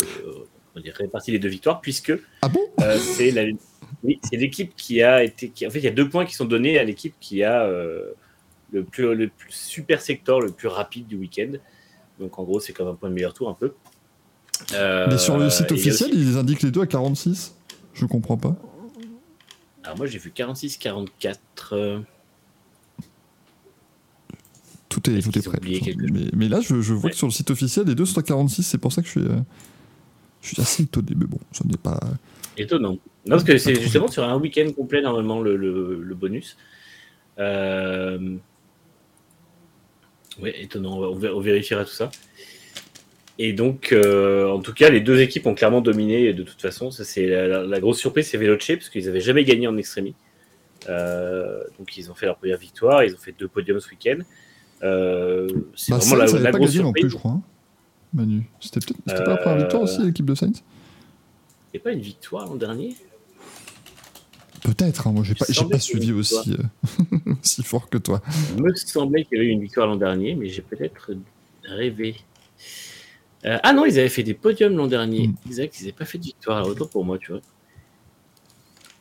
[0.76, 2.12] on dirait, réparties les deux victoires, puisque
[2.42, 2.60] Ah bon?
[2.80, 3.32] euh, c'est
[4.32, 5.48] l'équipe qui a été.
[5.50, 7.62] Qui, en fait, il y a deux points qui sont donnés à l'équipe qui a
[7.64, 8.12] euh,
[8.72, 11.52] le, plus, le plus super secteur, le plus rapide du week-end.
[12.18, 13.72] Donc, en gros, c'est comme un point de meilleur tour, un peu.
[14.74, 17.54] Euh, Mais sur le site officiel, aussi- ils indiquent les deux à 46.
[17.94, 18.54] Je comprends pas.
[19.82, 21.38] Alors, moi, j'ai vu 46-44.
[21.72, 22.00] euh,
[24.88, 25.58] Tout est, tout est prêt.
[25.62, 27.10] Mais, mais là, je, je vois Ouais.
[27.12, 28.64] que sur le site officiel, les deux sont à 46.
[28.64, 29.38] C'est pour ça que je suis, euh,
[30.42, 31.08] je suis assez étonné.
[31.16, 32.00] Mais bon, ça n'est pas.
[32.56, 32.92] Étonnant.
[32.92, 32.98] Non,
[33.36, 36.56] parce que c'est justement sur un week-end complet, normalement, le, le- le bonus.
[37.38, 38.36] Euh...
[40.42, 40.98] Oui, étonnant.
[40.98, 42.10] On, va- on vérifiera tout ça.
[43.38, 46.90] Et donc, euh, en tout cas, les deux équipes ont clairement dominé de toute façon.
[46.90, 49.76] Ça, c'est la, la- la grosse surprise, c'est Veloce, parce qu'ils n'avaient jamais gagné en
[49.76, 50.14] extrémie.
[50.88, 53.04] Euh, donc, ils ont fait leur première victoire.
[53.04, 54.18] Ils ont fait deux podiums ce week-end.
[55.76, 57.02] C'est Bah, vraiment la, Sainz la pas grosse surprise.
[57.02, 57.32] plus, je crois.
[57.32, 57.42] hein,
[58.12, 58.48] Manu.
[58.60, 60.34] C'était peut-être c'était pas la première Euh, victoire aussi, l'équipe de
[61.74, 62.96] n'y a pas une victoire l'an dernier?
[64.62, 65.06] Peut-être.
[65.06, 68.20] hein, moi, j'ai pas, j'ai pas suivi aussi, euh, aussi fort que toi.
[68.56, 71.12] Il me semblait qu'il y avait eu une victoire l'an dernier, mais j'ai peut-être
[71.64, 72.16] rêvé.
[73.46, 75.28] Euh, ah non, ils avaient fait des podiums l'an dernier.
[75.28, 75.34] Mm.
[75.46, 76.58] Exact, ils n'avaient pas fait de victoire.
[76.58, 77.40] Alors, autant pour moi, tu vois.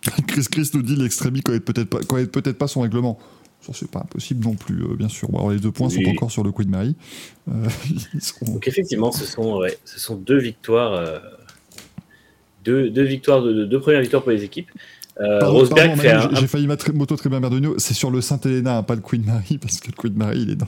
[0.27, 3.19] Chris Chris nous dit l'extrémie connaît peut-être pas, connaît peut-être pas son règlement.
[3.61, 5.29] Ça, c'est pas impossible non plus, euh, bien sûr.
[5.29, 6.03] Bon, alors, les deux points Oui.
[6.03, 6.95] sont encore sur le Queen Mary.
[7.49, 7.67] Euh,
[8.19, 10.93] seront- Donc effectivement, ce sont, ouais, ce sont deux victoires.
[10.93, 11.19] euh,
[12.63, 14.69] deux, deux victoires, de, deux premières victoires pour les équipes.
[15.21, 17.75] Euh, Rosberg fait un, j'ai- failli mettre moto très bien Merdonio.
[17.77, 20.51] C'est sur le Saint-Helena, hein, pas le Queen Mary, parce que le Queen Mary, il
[20.51, 20.67] est dans.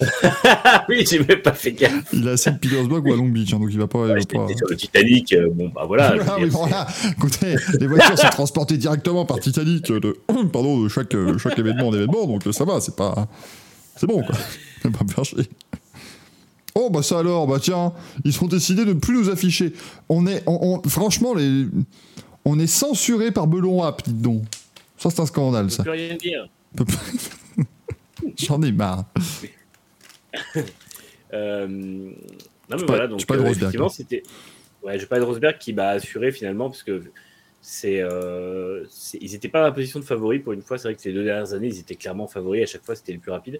[0.88, 1.92] Oui, j'ai même pas fait gaffe.
[2.12, 2.58] Il est à St.
[2.60, 3.98] Petersburg ou à Long Beach, hein, donc il va pas.
[4.06, 5.32] il Ouais, va pas- sur le Titanic.
[5.34, 6.14] euh, bon, bah voilà.
[6.28, 6.86] Ah, oui, voilà.
[7.10, 10.16] Écoutez, les voitures sont transportées directement par Titanic euh, de,
[10.52, 13.26] pardon, de chaque, chaque événement en événement, donc ça va, c'est pas.
[13.96, 14.36] C'est bon, quoi.
[14.90, 15.48] Pas me faire chier.
[16.74, 17.92] Oh, bah ça alors, bah tiens,
[18.24, 19.72] ils ont décidé de ne plus nous afficher.
[20.10, 20.42] On est.
[20.46, 21.66] on- on- franchement, les,
[22.46, 24.44] on est censuré par Belon Rap, dites donc.
[24.96, 25.84] Ça, c'est un scandale, je ça.
[25.84, 26.48] peux rien dire.
[28.38, 29.04] J'en ai marre.
[31.32, 32.12] Euh, non,
[32.70, 33.90] mais pas- voilà, donc parles de euh, Rosberg, effectivement, hein.
[33.94, 34.22] c'était.
[34.82, 37.02] Ouais, je parle de Rosberg qui m'a assuré finalement, parce que
[37.60, 38.84] c'est, euh,
[39.20, 40.78] ils n'étaient pas dans la position de favori pour une fois.
[40.78, 42.62] C'est vrai que ces deux dernières années, ils étaient clairement favoris.
[42.62, 43.58] À chaque fois, c'était les plus rapides.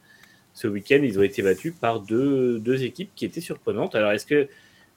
[0.54, 3.96] Ce week-end, ils ont été battus par deux, deux équipes qui étaient surprenantes.
[3.96, 4.48] Alors, est-ce que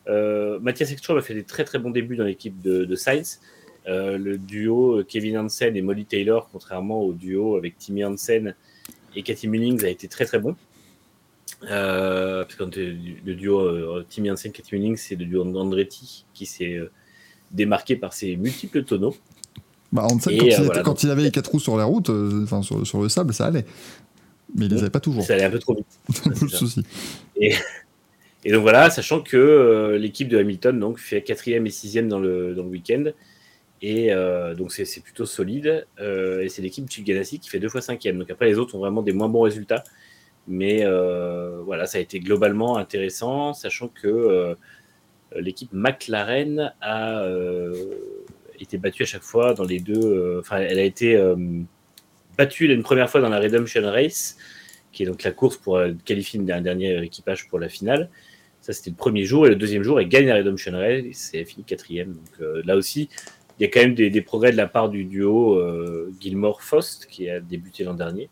[0.08, 3.42] euh, Mathias Ekstrom a fait des très très bons débuts dans l'équipe de, de Sainz?
[3.90, 8.54] Euh, Le duo Kevin Hansen et Molly Taylor, contrairement au duo avec Timmy Hansen
[9.16, 10.56] et Cathy Mullings, a été très très bon.
[11.70, 16.26] Euh, parce que euh, le duo euh, Timmy Hansen Cathy Mullings, c'est le duo d'Andretti
[16.34, 16.92] qui s'est euh,
[17.52, 19.16] démarqué par ses multiples tonneaux.
[19.92, 21.60] Bah, Hansen, Et, quand, il, euh, était- voilà, quand donc- il avait les quatre roues
[21.60, 23.66] sur la route, euh, enfin sur, sur le sable, ça allait.
[24.56, 25.24] Mais il les avait pas toujours.
[25.24, 25.86] Ça allait un peu trop vite.
[26.14, 26.84] C'est le souci.
[28.46, 32.20] Et donc voilà, sachant que euh, l'équipe de Hamilton donc, fait quatrième et sixième dans
[32.20, 33.06] le, dans le week-end.
[33.82, 35.88] Et euh, donc c'est plutôt solide.
[36.00, 38.18] Euh, et c'est l'équipe Chip Ganassi qui fait deux fois cinquième.
[38.18, 39.84] Donc après, les autres ont vraiment des moins bons résultats.
[40.48, 44.56] Mais euh, voilà, ça a été globalement intéressant, sachant que
[45.36, 47.24] l'équipe McLaren a
[48.60, 50.40] été battue à chaque fois dans les deux.
[50.40, 51.22] Enfin, elle a été
[52.38, 54.38] battue une première fois dans la Redemption Race,
[54.92, 58.10] qui est donc la course pour qualifier un dernier équipage pour la finale.
[58.62, 59.46] Ça, c'était le premier jour.
[59.46, 62.14] Et le deuxième jour, elle gagne la Redemption Race et elle finit quatrième.
[62.14, 63.08] Donc là aussi,
[63.60, 67.30] il y a quand même des, progrès de la part du duo euh, Gilmore-Faust, qui
[67.30, 68.30] a débuté l'an dernier.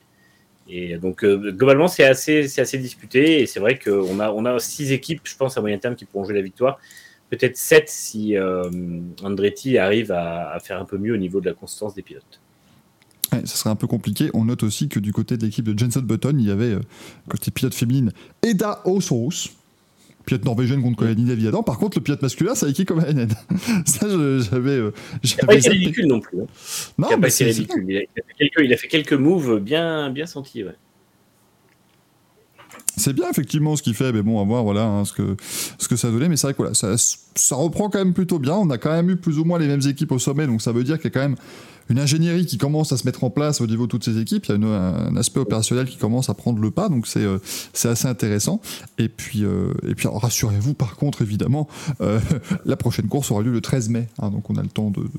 [0.70, 3.42] Et donc, euh, globalement, c'est assez, assez disputé.
[3.42, 6.06] Et c'est vrai qu'on a, on a six équipes, je pense, à moyen terme qui
[6.06, 6.80] pourront jouer la victoire.
[7.30, 8.70] Peut-être sept si euh,
[9.22, 12.40] Andretti arrive à, faire un peu mieux au niveau de la constance des pilotes.
[13.34, 14.30] Ouais, ça serait un peu compliqué.
[14.34, 16.78] On note aussi que du côté de l'équipe de Jenson Button, il y avait,
[17.30, 18.14] côté pilote féminine,
[18.44, 19.50] Eda Osorus,
[20.28, 21.64] pilote norvégienne contre Colin Daviadan.
[21.64, 23.30] Par contre, le pilote masculin, c'est Aki Komainen.
[23.86, 24.70] ça, j'avais.
[24.72, 24.92] euh,
[25.24, 26.42] Il n'a pas j'avais été ridicule non plus.
[26.42, 26.46] hein.
[27.00, 27.86] Non, Il mais c'est- ridicule.
[27.90, 30.64] Il a, il a fait quelques, il a fait quelques moves bien, bien sentis.
[30.64, 30.76] Ouais.
[32.98, 35.38] C'est bien effectivement ce qu'il fait, mais bon, à voir voilà hein, ce que
[35.78, 36.30] ce que ça donnait.
[36.30, 38.54] Mais c'est vrai que voilà, ça, ça reprend quand même plutôt bien.
[38.56, 40.72] On a quand même eu plus ou moins les mêmes équipes au sommet, donc ça
[40.72, 41.36] veut dire qu'il y a quand même
[41.90, 44.46] une ingénierie qui commence à se mettre en place au niveau de toutes ces équipes.
[44.46, 47.24] Il y a une- un aspect opérationnel qui commence à prendre le pas, donc c'est
[47.24, 47.40] euh,
[47.74, 48.62] c'est assez intéressant.
[48.98, 51.68] Et puis euh, et puis alors, rassurez-vous, par contre, évidemment,
[52.02, 52.20] euh,
[52.66, 55.02] la prochaine course aura lieu le 13 mai, hein, donc on a le temps de,
[55.02, 55.10] de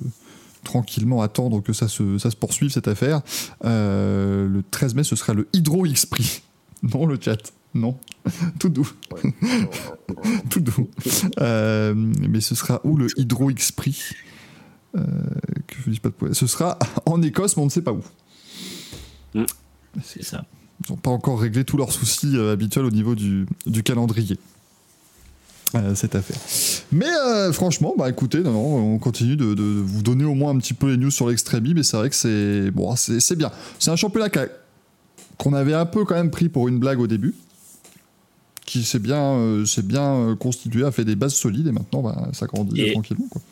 [0.64, 3.22] tranquillement attendre que ça se, ça se poursuive cette affaire.
[3.64, 6.42] Euh, le 13 mai, ce sera le Hydro X-Prix.
[6.82, 7.52] Non, le chat.
[7.74, 7.96] Non.
[8.60, 8.88] Tout doux.
[10.48, 10.88] Tout doux.
[11.40, 13.54] Euh, mais ce sera où le Hydro Euh,
[15.66, 16.34] Que je dise pas de poète.
[16.34, 18.02] Ce sera en Écosse, mais on ne sait pas où.
[19.34, 19.44] Mm.
[20.02, 20.44] C'est ça.
[20.86, 24.38] Ils n'ont pas encore réglé tous leurs soucis euh, habituels au niveau du, du calendrier.
[25.74, 26.38] Euh, cette affaire.
[26.92, 30.58] Mais euh, franchement, bah écoutez, non, non, on continue de, vous donner au moins un
[30.58, 33.50] petit peu les news sur l'extrémie, mais c'est vrai que c'est bon, c'est bien.
[33.78, 34.30] C'est un championnat
[35.36, 37.34] qu'on avait un peu quand même pris pour une blague au début,
[38.64, 42.28] qui s'est bien, euh, bien euh, constitué, a fait des bases solides, et maintenant bah,
[42.32, 43.26] ça grandit Et- euh, tranquillement.
[43.28, 43.42] Quoi.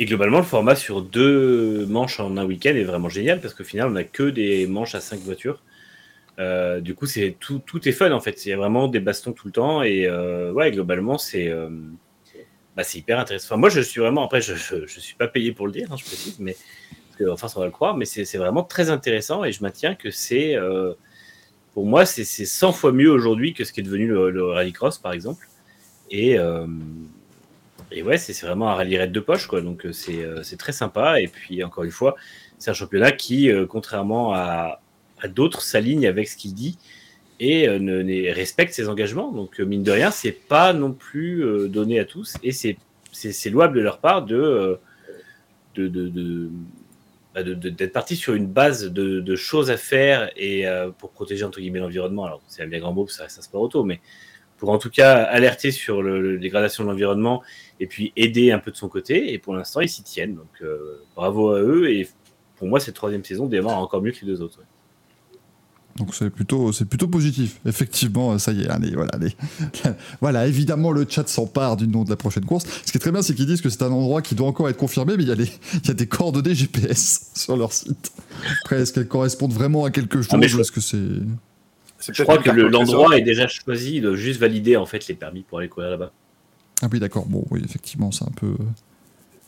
[0.00, 3.64] Et globalement, le format sur deux manches en un week-end est vraiment génial parce qu'au
[3.64, 5.62] final, on n'a que des manches à cinq voitures.
[6.38, 8.46] Euh, du coup, c'est tout, tout est fun en fait.
[8.46, 11.68] Il y a vraiment des bastons tout le temps et euh, globalement, c'est euh,
[12.78, 13.48] bah, c'est hyper intéressant.
[13.48, 15.92] Enfin, moi, je suis vraiment après, je, je, je suis pas payé pour le dire,
[15.92, 16.56] hein, je précise, mais
[17.28, 20.56] enfin, ça va le croire, mais c'est vraiment très intéressant et je maintiens que c'est
[21.74, 24.44] pour moi, c'est c'est 100 fois mieux aujourd'hui que ce qui est devenu le, le
[24.46, 25.46] rallycross par exemple.
[26.10, 26.38] Et
[27.92, 29.60] et ouais, c'est vraiment un rallye raid de poche, quoi.
[29.60, 31.20] Donc euh, c'est euh, c'est très sympa.
[31.20, 32.16] Et puis encore une fois,
[32.58, 34.80] c'est un championnat qui, euh, contrairement à,
[35.28, 36.78] d'autres, s'aligne avec ce qu'il dit
[37.40, 37.68] et
[38.32, 39.32] respecte ses engagements.
[39.32, 43.80] Donc mine de rien, c'est pas non plus donné à tous et c'est louable de
[43.80, 44.78] leur part bah,
[47.42, 50.66] d'être parti sur une base de, choses à faire et
[50.98, 52.26] pour protéger entre guillemets l'environnement.
[52.26, 54.00] Alors c'est un bien grand mot, ça reste un sport auto, mais
[54.58, 57.42] pour en tout cas alerter sur le dégradation de l'environnement
[57.80, 59.32] et puis aider un peu de son côté.
[59.32, 60.34] Et pour l'instant, ils s'y tiennent.
[60.36, 61.90] Donc euh, bravo à eux.
[61.90, 62.08] Et
[62.56, 64.58] pour moi, cette troisième saison démarre encore mieux que les deux autres.
[64.58, 64.64] ouais.
[65.96, 67.58] Donc c'est plutôt, c'est plutôt positif.
[67.66, 69.32] Effectivement, ça y est, allez, voilà, allez.
[70.20, 72.64] voilà, évidemment, le chat s'empare du nom de la prochaine course.
[72.86, 74.68] Ce qui est très bien, c'est qu'ils disent que c'est un endroit qui doit encore
[74.68, 77.72] être confirmé, mais il y a, les, il y a des coordonnées GPS sur leur
[77.72, 78.12] site.
[78.62, 80.96] Après, est-ce qu'elles correspondent vraiment à quelque chose Ah, ou je- est-ce que c'est...
[81.98, 83.96] C'est Je peut-être crois que le- l'endroit est déjà choisi.
[83.96, 86.12] Il doit juste valider en fait les permis pour aller courir là-bas.
[86.82, 87.26] Ah oui, d'accord.
[87.26, 88.54] Bon, oui, effectivement, c'est un peu...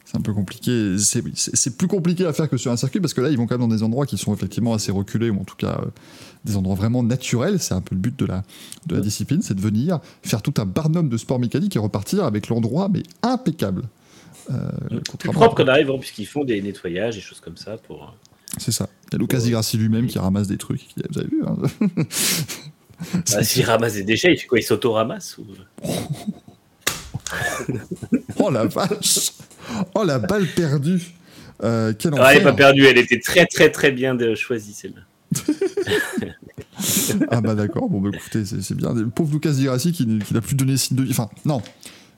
[0.05, 0.97] C'est un peu compliqué.
[0.99, 3.57] C'est plus compliqué à faire que sur un circuit parce que là, ils vont quand
[3.57, 5.87] même dans des endroits qui sont effectivement assez reculés ou en tout cas euh,
[6.45, 7.61] des endroits vraiment naturels.
[7.61, 8.43] C'est un peu le but de la,
[8.87, 12.25] de la discipline, c'est de venir faire tout un barnum de sport mécanique et repartir
[12.25, 13.85] avec l'endroit mais impeccable.
[14.51, 14.69] Euh,
[15.19, 18.03] Plus propre qu'on arrive, puisqu'ils font des nettoyages et choses comme ça pour.
[18.03, 18.07] euh,
[18.59, 18.89] C'est ça.
[19.07, 20.81] Il y a Lucas Di Grassi lui-même qui ramasse des trucs.
[20.89, 21.57] qui- Vous avez vu hein
[23.31, 25.47] Bah, S'il ramasse des déchets, il fait quoi Il s'auto-ramasse ou...
[28.39, 29.33] Oh la vache
[29.95, 31.01] Oh la balle perdue
[31.63, 34.73] Euh, Quel Ah, elle n'est pas perdue, elle était très très très bien de- choisie
[34.75, 35.03] celle-là.
[37.31, 38.93] Ah bah d'accord, bon bah écoutez, c'est bien.
[38.93, 41.11] Le pauvre Lucas Di Grassi qui, qui n'a plus donné signe de vie.
[41.13, 41.63] Enfin, non.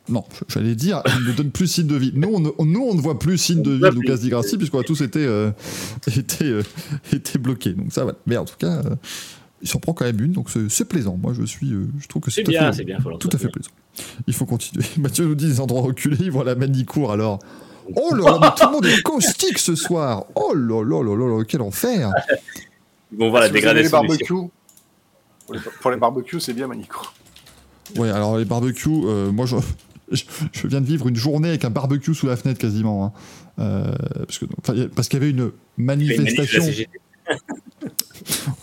[0.08, 2.12] Non, j'allais dire, il ne donne plus signe de vie.
[2.14, 3.88] Nous, on ne, nous, on ne voit plus signe de vie de.
[3.88, 5.50] Lucas Di Grassi, puisqu'on a tous été, euh,
[6.16, 6.62] été, euh,
[7.12, 7.72] été bloqués.
[7.72, 8.12] Donc ça va.
[8.26, 8.96] Mais en tout cas, euh,
[9.64, 11.16] il s'en prend quand même une, donc c'est plaisant.
[11.20, 13.00] Moi, je suis, euh, je trouve que c'est tout à bien, fait- bien.
[13.00, 13.70] Faut Tout à fait plaisant.
[14.26, 14.84] Il faut continuer.
[14.98, 17.38] Mathieu nous dit des endroits reculés, il voit la Manicourt alors.
[17.96, 20.24] Oh là là, mais tout le monde est caustique ce soir.
[20.36, 22.10] Oh là là là là là, quel enfer.
[23.12, 24.00] Ils vont voir la Si vous aimez les dégradation.
[24.02, 24.50] du barbecues,
[25.46, 27.06] pour les, pour les barbecues, c'est bien, Manico.
[27.96, 29.56] Ouais, alors les barbecues, euh, moi je,
[30.10, 33.04] je, je viens de vivre une journée avec un barbecue sous la fenêtre quasiment.
[33.06, 33.12] hein.
[33.60, 33.94] Euh,
[34.94, 36.64] parce y qu'il y avait une manifestation.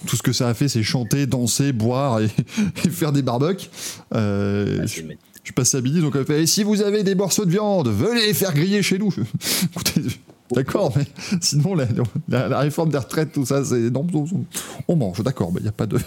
[0.08, 2.30] Tout ce que ça a fait, c'est chanter, danser, boire et,
[2.86, 3.70] et faire des barbecues.
[4.14, 5.02] Euh, Ah, je, je
[5.44, 7.88] suis passé à midi, donc elle fait Et si vous avez des morceaux de viande,
[7.90, 9.14] venez les faire griller chez nous.
[9.72, 10.02] Écoutez,
[10.52, 11.06] d'accord, mais
[11.42, 11.86] sinon la,
[12.30, 14.06] la- la réforme des retraites, tout ça, c'est non,
[14.88, 15.98] on mange, d'accord, mais il n'y a pas de.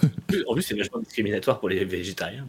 [0.49, 2.45] En plus, c'est vachement discriminatoire pour les végétariens.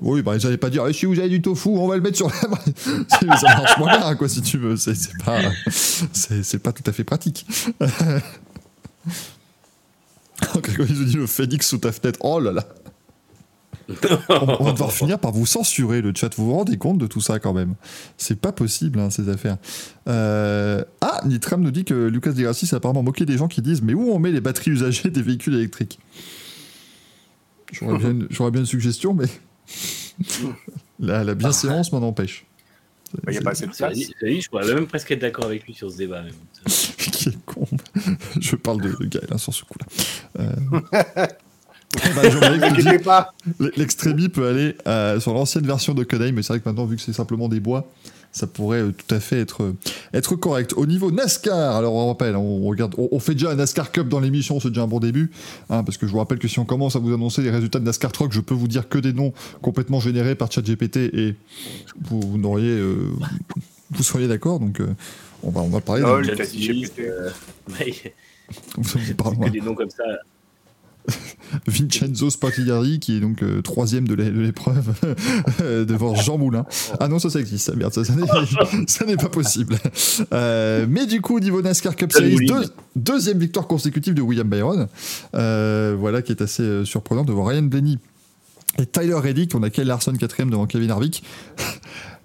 [0.00, 2.02] Oui, bah, ils n'allaient pas dire, Eh, si vous avez du tofu, on va le
[2.02, 2.34] mettre sur la.
[3.38, 4.76] Ça marche moins bien, quoi, si tu veux.
[4.76, 7.46] C'est pas, c'est pas tout à fait pratique.
[10.62, 12.18] Grégory nous dit le phénix sous ta fenêtre.
[12.22, 12.64] Oh là là.
[14.30, 16.34] On, on va devoir finir par vous censurer le chat.
[16.36, 17.74] Vous vous rendez compte de tout ça quand même?
[18.16, 19.58] C'est pas possible, hein, ces affaires.
[20.08, 23.82] Euh, Ah, Nitram nous dit que Lucas Degrassi s'est apparemment moqué des gens qui disent
[23.82, 25.98] Mais où on met les batteries usagées des véhicules électriques?
[27.72, 29.26] J'aurais bien, une- j'aurais bien une suggestion, mais
[31.00, 32.46] la, la bienséance m'en empêche.
[33.26, 33.98] Il n'y a pas assez de place.
[33.98, 36.24] je pourrais même presque être d'accord avec lui sur ce débat.
[37.24, 37.66] qui est con.
[38.40, 39.86] Je parle de, Gaël hein, sur ce coup-là.
[40.40, 41.26] Euh...
[43.04, 43.32] bah.
[43.76, 46.96] L'extrémie peut aller euh, sur l'ancienne version de Kodai, mais c'est vrai que maintenant, vu
[46.96, 47.88] que c'est simplement des bois,
[48.34, 49.76] ça pourrait euh, tout à fait être, euh,
[50.12, 50.74] être correct.
[50.76, 54.08] Au niveau NASCAR, alors on rappelle, on, regarde, on, on fait déjà un NASCAR Cup
[54.08, 55.30] dans l'émission, c'est déjà un bon début,
[55.70, 57.78] hein, parce que je vous rappelle que si on commence à vous annoncer les résultats
[57.78, 61.36] de NASCAR Truck, je peux vous dire que des noms complètement générés par ChatGPT et
[62.02, 62.96] vous, vous n'auriez, euh,
[63.92, 64.88] vous seriez d'accord, donc euh,
[65.44, 66.02] on va, on va parler.
[66.02, 66.26] Lol.
[66.26, 66.98] de- le quasi GPT.
[67.00, 67.30] euh,
[67.80, 68.14] ouais,
[68.76, 70.02] vous parlez- que des noms comme ça.
[71.66, 74.92] Vincenzo Spagliari, qui est donc euh, troisième de l'é- de l'épreuve,
[75.86, 76.64] devant Jean Moulin.
[77.00, 77.70] Ah non, ça, ça existe.
[77.72, 78.26] Ah, Merde, ça, ça n'est-
[78.86, 79.76] ça pas possible.
[80.32, 82.64] Euh, mais du coup, au niveau NASCAR Cup Series, deux-
[82.96, 84.88] deuxième victoire consécutive de William Byron.
[85.34, 87.98] Euh, voilà, qui est assez surprenant devant Ryan Blaney
[88.78, 89.54] et Tyler Reddick.
[89.54, 91.22] On a Kyle Larson quatrième devant Kevin Harvick.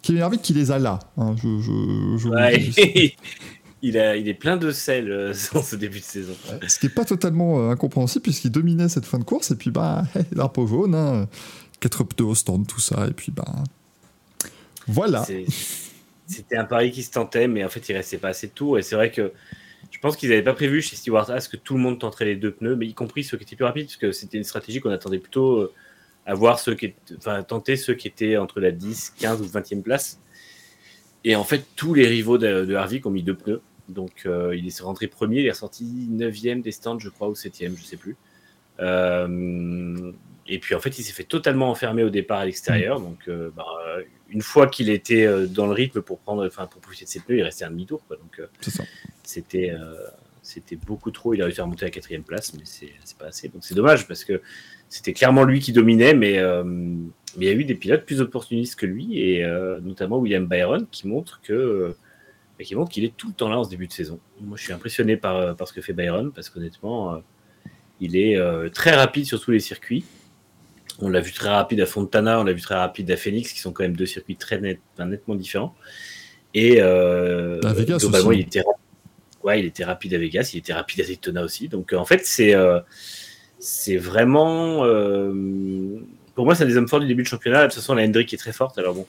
[0.02, 1.00] Kevin Harvick qui les a là.
[1.18, 3.14] hein, je, je- je vous le Ouais, dis.
[3.82, 6.34] Il, a, il est plein de sel euh, dans ce début de saison.
[6.68, 9.72] Ce qui n'est pas totalement euh, incompréhensible puisqu'il dominait cette fin de course et puis
[9.72, 11.28] bah l'arbre jaune, hein,
[11.80, 13.64] quatre pneus au stand, tout ça et puis bah
[14.90, 15.26] voilà.
[16.28, 18.78] C'était un pari qui se tentait, mais en fait, il restait pas assez de tours.
[18.78, 19.32] Et c'est vrai que
[19.90, 22.36] je pense qu'ils n'avaient pas prévu chez Stewart Haas que tout le monde tenterait les
[22.36, 24.80] deux pneus, mais y compris ceux qui étaient plus rapides, parce que c'était une stratégie
[24.80, 25.74] qu'on attendait plutôt euh,
[26.26, 29.46] à voir ceux qui étaient, enfin, tenter ceux qui étaient entre la 10, 15 ou
[29.46, 30.20] 20e place.
[31.24, 33.62] Et en fait, tous les rivaux de, de Harvick ont mis deux pneus.
[33.90, 37.34] Donc, euh, il est rentré premier, il est ressorti 9e des stands, je crois, ou
[37.34, 38.16] 7e, je sais plus.
[38.80, 40.12] Euh,
[40.48, 43.00] et puis, en fait, il s'est fait totalement enfermer au départ à l'extérieur.
[43.00, 43.66] Donc, euh, bah,
[44.30, 47.38] une fois qu'il était dans le rythme pour prendre, enfin, pour profiter de ses pneus,
[47.38, 48.02] il restait un demi-tour.
[48.10, 48.42] Donc,
[49.24, 49.74] c'était
[50.50, 51.34] c'était beaucoup trop.
[51.34, 53.50] Il a réussi à remonter à quatrième place, mais c'est c'est pas assez.
[53.50, 54.42] Donc c'est dommage parce que
[54.90, 57.06] c'était clairement lui qui dominait, mais euh, mais
[57.38, 60.88] il y a eu des pilotes plus opportunistes que lui, et euh, notamment William Byron
[60.92, 61.96] qui montre que
[62.60, 64.20] bah, qui montre qu'il est tout le temps là en ce début de saison.
[64.42, 67.18] Moi, je suis impressionné par, euh, par ce que fait Byron parce qu'honnêtement, euh,
[68.02, 70.04] il est euh, très rapide sur tous les circuits.
[71.02, 73.60] On l'a vu très rapide à Fontana, on l'a vu très rapide à Phoenix, qui
[73.60, 75.74] sont quand même deux circuits très net, nettement différents.
[76.54, 78.40] Et euh, À Vegas globalement, aussi.
[78.40, 78.64] il était,
[79.44, 81.70] ouais, il était rapide à Vegas, il était rapide à Daytona aussi.
[81.70, 82.82] Donc en fait, c'est euh,
[83.60, 86.02] c'est vraiment, euh,
[86.36, 87.62] pour moi, c'est un des hommes forts du début de championnat.
[87.62, 88.78] De toute façon, la Hendrick est très forte.
[88.78, 89.06] Alors bon,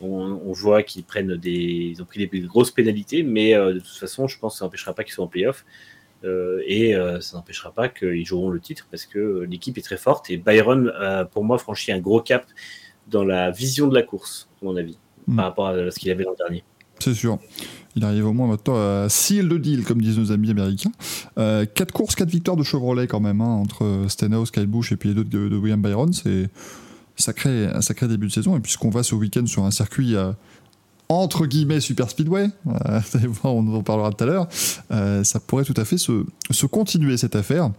[0.00, 1.50] on, on voit qu'ils prennent des,
[1.94, 4.64] ils ont pris des grosses pénalités, mais euh, de toute façon, je pense que ça
[4.64, 5.64] n'empêchera pas qu'ils soient en playoff.
[6.22, 9.96] Euh, et euh, ça n'empêchera pas qu'ils joueront le titre parce que l'équipe est très
[9.96, 12.44] forte et Byron a pour moi franchi un gros cap
[13.08, 14.98] dans la vision de la course, à mon avis,
[15.30, 15.36] Mm.
[15.36, 16.64] par rapport à ce qu'il avait l'an dernier.
[16.98, 17.38] C'est sûr.
[17.96, 20.92] Il arrive au moins maintenant à seal le deal, comme disent nos amis américains.
[21.38, 24.96] Euh, quatre courses, quatre victoires de Chevrolet quand même, hein, entre Stenhouse, Kyle Busch et
[24.96, 26.12] puis les deux de, de William Byron.
[26.12, 26.50] C'est
[27.20, 28.56] sacré, un sacré début de saison.
[28.56, 30.32] Et puisqu'on va ce week-end sur un circuit euh,
[31.08, 33.00] entre guillemets super speedway, euh,
[33.44, 34.48] on en parlera tout à l'heure,
[34.92, 37.70] euh, ça pourrait tout à fait se, se continuer cette affaire.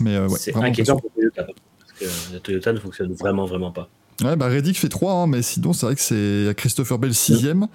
[0.00, 3.70] Mais euh, ouais, c'est inquiétant pour Toyota parce que la Toyota ne fonctionne vraiment, vraiment
[3.70, 3.88] pas.
[4.24, 7.68] Ouais, bah Reddick fait 3, mais sinon, c'est vrai que c'est Christopher Bell 6ème.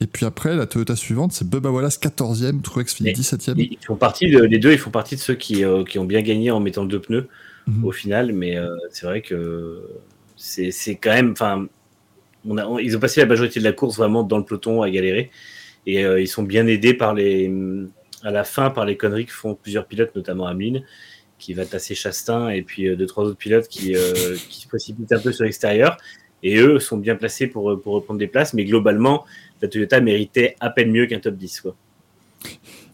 [0.00, 3.54] Et puis après, la Toyota suivante, c'est Bubba Wallace 14ème, Truex finit Mais 17ème.
[3.58, 6.22] Ils font partie de- les deux, ils font partie de ceux qui, qui ont bien
[6.22, 7.28] gagné en mettant deux pneus
[7.66, 7.84] Mhm.
[7.84, 8.56] au final, mais
[8.92, 9.82] c'est vrai que
[10.38, 11.66] c'est quand même, enfin,
[12.80, 15.30] ils ont passé la majorité de la course vraiment dans le peloton à galérer
[15.86, 17.50] et euh, ils sont bien aidés par les,
[18.22, 20.84] à la fin par les conneries que font plusieurs pilotes, notamment Ameline,
[21.38, 24.68] qui va tasser Chastain et puis euh, deux trois autres pilotes qui, euh, qui se
[24.68, 25.96] précipitent un peu sur l'extérieur.
[26.42, 29.24] Et eux sont bien placés pour, reprendre des places, mais globalement,
[29.60, 31.62] la Toyota méritait à peine mieux qu'un top 10.
[31.62, 31.74] Quoi.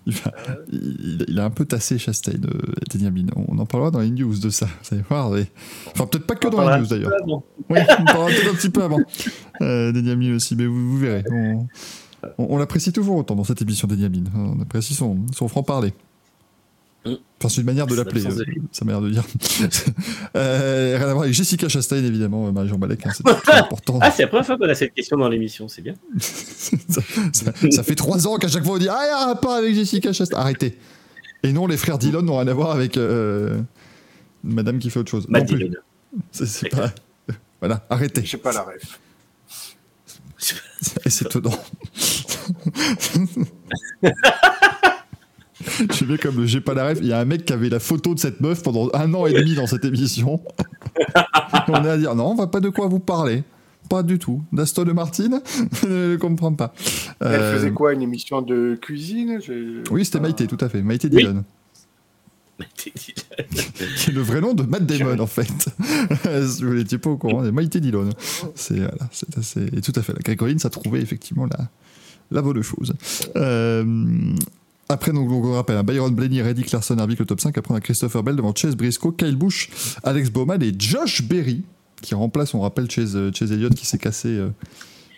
[0.06, 0.32] Il, va-
[0.70, 2.74] il- il a un peu tassé Chastain, euh.
[3.36, 5.30] On en parlera dans les news de ça, vous allez voir.
[5.30, 5.46] mais-
[5.92, 7.12] Enfin, peut-être pas que dans les news d'ailleurs.
[7.70, 9.00] Oui, on parlera peut-être un petit peu avant.
[9.62, 9.92] Euh,
[10.34, 11.24] aussi, mais vous, vous verrez.
[11.30, 11.66] On,
[12.38, 14.24] on- on l'apprécie toujours autant dans cette émission, Denyamin.
[14.34, 15.94] On apprécie son, son franc-parler.
[17.06, 17.14] Mm.
[17.38, 19.24] Enfin, c'est une manière de l'appeler, euh, sa manière de dire.
[20.36, 23.98] euh, rien à voir avec Jessica Chastain, évidemment, euh, Marie-Jean Balek, hein, c'est très important.
[24.00, 25.94] Ah, c'est la première fois qu'on a cette question dans l'émission, c'est bien.
[26.18, 29.22] ça, ça- ça fait trois ans qu'à chaque fois on dit Ah, il y a
[29.22, 30.38] un rapport avec Jessica Chastain.
[30.38, 30.78] Arrêtez.
[31.42, 33.60] Et non, les frères Dillon n'ont rien à voir avec euh,
[34.42, 35.26] madame qui fait autre chose.
[35.28, 35.44] Matt.
[35.44, 35.68] Dillon.
[36.32, 36.90] C'est pas.
[37.60, 38.22] Voilà, arrêtez.
[38.24, 38.98] J'ai pas la ref.
[41.04, 41.52] Et c'est étonnant.
[45.92, 46.98] Je bien comme le j'ai pas la ref.
[47.00, 49.26] Il y a un mec qui avait la photo de cette meuf pendant un an
[49.26, 50.40] et demi dans cette émission.
[51.68, 53.42] on est à dire non, on va pas de quoi vous parler.
[53.88, 54.42] Pas du tout.
[54.52, 55.42] D'Aston Martin,
[55.82, 56.72] je ne comprends pas.
[57.20, 59.38] Elle Euh, faisait quoi Une émission de cuisine?
[59.90, 60.22] Oui, c'était Ah.
[60.22, 60.82] Maïté, tout à fait.
[60.82, 61.18] Maïté Oui.
[61.18, 61.44] Dillon.
[63.96, 65.48] C'est le vrai nom de Matt Damon, en fait.
[66.46, 68.08] si vous n'étiez pas au courant, c'est Maïté Dillon.
[68.54, 69.66] C'est voilà, assez.
[69.76, 70.12] Et tout à fait.
[70.12, 71.68] La Greg Collins a trouvé effectivement la,
[72.30, 72.94] la bonne chose.
[73.36, 73.84] Euh,
[74.88, 77.56] après, donc, donc, on rappelle, hein, Byron Blaney, Reddick Larson arbitre le top 5.
[77.56, 79.70] Après, on a Christopher Bell devant Chase Briscoe, Kyle Busch,
[80.02, 81.64] Alex Bowman et Josh Berry,
[82.02, 84.28] qui remplace, on rappelle, Chase, euh, Chase Elliott qui s'est cassé.
[84.28, 84.50] euh,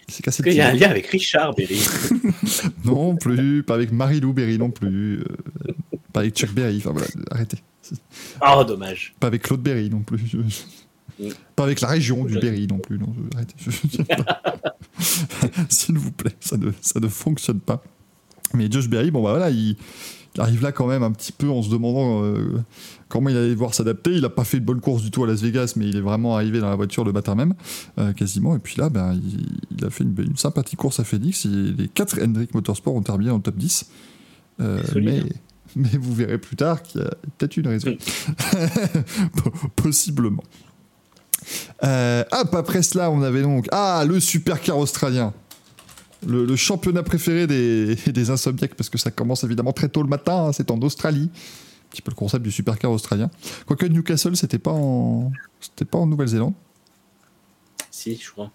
[0.07, 1.81] qui cassé Est-ce qu'il y a un lien avec Richard Berry
[2.85, 5.25] non plus, pas avec Marie-Lou Berry non plus, euh,
[6.13, 7.59] pas avec Chuck Berry, enfin voilà, arrêtez.
[8.41, 9.15] Oh, dommage.
[9.21, 10.21] Pas avec Claude Berry non plus.
[11.19, 11.29] Mm.
[11.55, 12.99] Pas avec la région du Berry non plus.
[12.99, 13.55] Non, arrêtez.
[15.69, 17.83] S'il vous plaît, ça ne, ça ne fonctionne pas.
[18.55, 19.77] Mais Josh Berry, bon bah voilà, il,
[20.35, 22.63] il arrive là quand même un petit peu en se demandant euh,
[23.09, 24.13] comment il allait devoir s'adapter.
[24.13, 26.01] Il a pas fait de bonne course du tout à Las Vegas, mais il est
[26.01, 27.55] vraiment arrivé dans la voiture le matin même,
[27.99, 28.55] euh, quasiment.
[28.55, 29.47] Et puis là, ben, il,
[29.79, 31.45] il a fait une, une sympathique course à Phoenix.
[31.47, 33.87] Les quatre Hendrick Motorsport ont terminé le top 10.
[34.61, 35.25] Euh, Solide.
[35.77, 37.95] mais, mais vous verrez plus tard qu'il y a peut-être une raison.
[39.37, 40.45] Po- Possiblement.
[41.83, 45.33] Hop, après cela, on avait donc ah le supercar australien,
[46.27, 50.09] le, le championnat préféré des, des insomniaques parce que ça commence évidemment très tôt le
[50.09, 50.47] matin.
[50.47, 53.31] hein, c'est en Australie, un petit peu le concept du supercar australien.
[53.67, 56.55] Quoique Newcastle, c'était pas en c'était pas en Nouvelle-Zélande,
[57.91, 58.51] Si, je crois.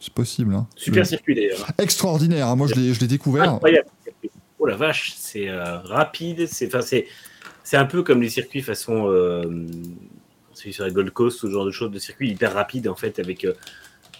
[0.00, 0.54] c'est possible.
[0.54, 0.66] hein.
[0.76, 1.66] Super Le- circuit d'ailleurs.
[1.78, 2.48] extraordinaire.
[2.48, 3.50] hein, moi, je l'ai je l'ai découvert.
[3.54, 3.88] Incroyable.
[4.58, 6.46] Oh la vache, c'est euh, rapide.
[6.50, 7.06] C'est c'est
[7.62, 9.66] c'est un peu comme les circuits façon euh,
[10.54, 13.18] celui sur la Gold Coast, ce genre de choses, de circuits hyper rapides en fait
[13.18, 13.52] avec euh,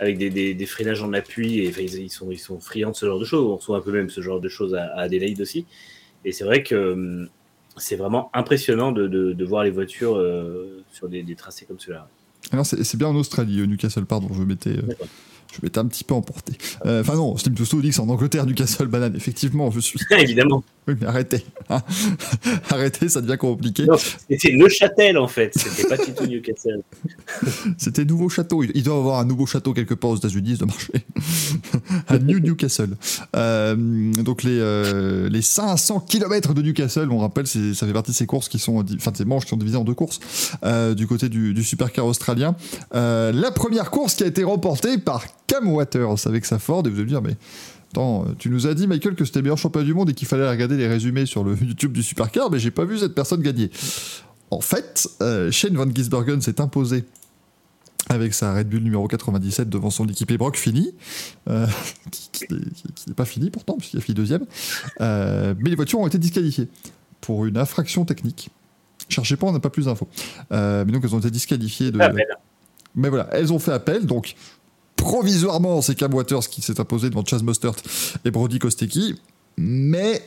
[0.01, 2.97] avec des, des, des freinages en appui et ils, ils sont ils sont friands de
[2.97, 3.45] ce genre de choses.
[3.45, 5.67] On reçoit un peu même ce genre de choses à, à Adelaide aussi.
[6.25, 7.27] Et c'est vrai que euh,
[7.77, 11.81] c'est vraiment impressionnant de, de, de voir les voitures euh, sur des, des tracés comme
[11.81, 12.09] cela.
[12.53, 14.95] Ah non, c'est bien en Australie, euh, Newcastle, pardon, je m'étais euh.
[15.55, 16.53] Je m'étais un petit peu emporté.
[16.87, 19.99] Euh, Enfin non, Steam Tusto dit que c'est en Angleterre, Newcastle, banane, effectivement, je suis...
[20.11, 20.63] Évidemment.
[20.87, 21.43] Oui, mais arrêtez.
[21.71, 21.81] hein.
[22.71, 23.87] arrêtez, ça devient compliqué.
[24.29, 25.51] C'était Neuchâtel en fait.
[25.57, 26.83] C'était pas du tout Newcastle.
[27.79, 28.63] C'était nouveau château.
[28.63, 30.93] Il doit y avoir un nouveau château quelque part aux États-Unis, doit marcher.
[32.07, 32.91] à New Newcastle.
[33.35, 38.17] Euh, donc les, euh, les 500 km de Newcastle, on rappelle, ça fait partie de
[38.17, 40.21] ces courses qui sont, enfin de ces manches qui sont divisées en deux courses
[40.67, 42.57] euh, du côté du, du supercar australien.
[42.93, 46.83] La première course qui a été remportée par Cam Waters avec sa Ford.
[46.87, 47.37] Et vous allez me dire, mais
[47.93, 50.27] Attends, tu nous as dit, Michael, que c'était le meilleur championnat du monde et qu'il
[50.27, 53.41] fallait regarder les résumés sur le YouTube du Supercar, mais j'ai pas vu cette personne
[53.41, 53.71] gagner.
[54.51, 57.05] En fait, euh, Shane Van Gisbergen s'est imposé
[58.09, 60.93] avec sa Red Bull numéro 97 devant son équipé Brock Fini,
[61.49, 61.67] euh,
[62.11, 64.45] qui, n'est pas fini pourtant, puisqu'il a fini deuxième.
[65.01, 66.69] Euh, mais les voitures ont été disqualifiées
[67.21, 68.51] pour une infraction technique.
[69.09, 70.09] Cherchez pas, on n'a pas plus d'infos.
[70.53, 71.99] Euh, mais donc elles ont été disqualifiées de.
[72.97, 74.37] Mais voilà, elles ont fait appel, donc
[74.97, 77.75] provisoirement, c'est Cam Waters qui s'est imposé devant Chaz Mostert
[78.25, 79.17] et Brody Kostecki,
[79.57, 80.23] mais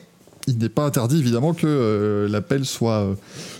[0.47, 3.15] il n'est pas interdit évidemment que euh, l'appel soit euh,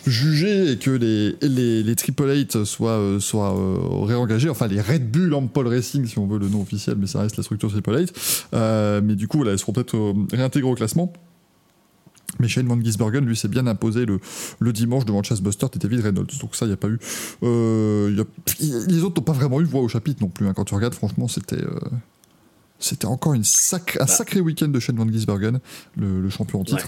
[0.06, 3.54] jugé et que les, les, Triple Eight soient, euh, soient
[4.06, 7.20] réengagés, enfin les Red Bull Ampol Racing si on veut le nom officiel, mais ça
[7.20, 8.13] reste la structure Triple Eight.
[9.04, 11.12] Mais du coup, voilà, elles seront peut-être réintégrées au classement.
[12.39, 14.19] Mais Shane Van Gisbergen, lui, s'est bien imposé le,
[14.60, 16.28] le dimanche devant Chase Bustert et David Reynolds.
[16.41, 17.00] Donc ça, il n'y a pas eu...
[17.43, 20.47] euh, y a- les autres n'ont pas vraiment eu voix au chapitre non plus.
[20.47, 20.54] hein.
[20.56, 21.62] Quand tu regardes, franchement, c'était...
[21.63, 21.80] euh,
[22.80, 24.08] c'était encore une un Bah.
[24.08, 25.59] sacré week-end de Shane Van Gisbergen,
[25.95, 26.88] le, le champion en titre.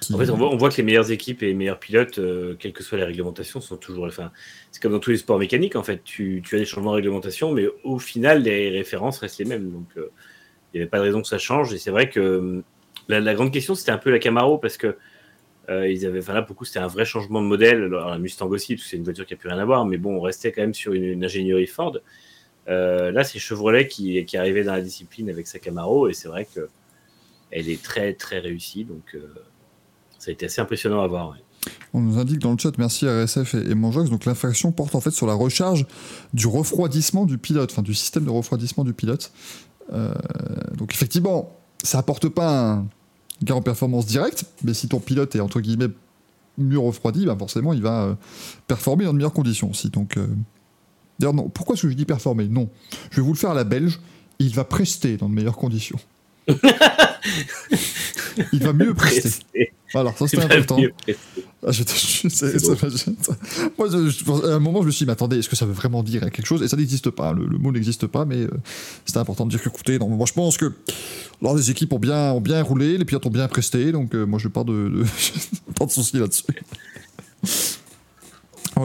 [0.00, 2.18] Qui- En fait, on voit, on voit que les meilleures équipes et les meilleurs pilotes,
[2.18, 4.06] euh, quelles que soient les réglementations, sont toujours.
[4.06, 4.30] Enfin,
[4.72, 6.02] c'est comme dans tous les sports mécaniques, en fait.
[6.04, 9.70] Tu, tu as des changements de réglementation, mais au final, les références restent les mêmes.
[9.70, 10.02] Donc, il
[10.74, 11.72] n'y avait pas de raison que ça change.
[11.72, 12.62] Et c'est vrai que
[13.08, 14.96] la, grande question, c'était un peu la Camaro, parce que
[15.70, 17.86] euh, ils avaient, enfin là, c'était un vrai changement de modèle.
[17.86, 19.96] La Mustang aussi, parce que c'est une voiture qui n'a plus rien à voir, mais
[19.96, 21.98] bon, on restait quand même sur une, ingénierie Ford.
[22.68, 26.28] Euh, là, c'est Chevrolet qui, qui arrivé dans la discipline avec sa Camaro et c'est
[26.28, 26.68] vrai que
[27.50, 28.84] elle est très très réussie.
[28.84, 29.16] Donc
[30.18, 31.36] ça a été assez impressionnant à voir.
[31.92, 35.10] On nous indique dans le chat, merci RSF et, et donc l'infraction porte en fait
[35.10, 35.86] sur la recharge
[36.32, 39.32] du refroidissement du pilote, enfin du système de refroidissement du pilote.
[39.92, 40.14] Euh,
[40.76, 42.86] donc effectivement, ça apporte pas un
[43.42, 45.92] gain en performance direct, mais si ton pilote est entre guillemets
[46.58, 48.14] mieux refroidi, bah forcément il va euh,
[48.66, 49.90] performer dans de meilleures conditions aussi.
[49.90, 50.26] Donc, euh,
[51.20, 52.48] non, pourquoi est-ce que je dis performer?
[52.48, 52.68] Non,
[53.10, 54.00] je vais vous le faire à la belge.
[54.40, 55.98] Il va prester dans de meilleures conditions.
[58.52, 59.30] Il va mieux prester.
[59.92, 60.78] Voilà, ça c'était important.
[61.66, 65.56] Ah, je, je, moi, à un moment, je me suis dit, mais attendez, est-ce que
[65.56, 66.62] ça veut vraiment dire quelque chose?
[66.62, 68.50] Et ça n'existe pas, le, le mot n'existe pas, mais euh,
[69.04, 70.72] c'était important de dire que, écoutez, non, moi je pense que
[71.40, 74.24] alors, les équipes ont bien, ont bien roulé, les pilotes ont bien presté, donc euh,
[74.24, 75.04] moi je pas de, de,
[75.78, 76.44] pas de soucis là-dessus.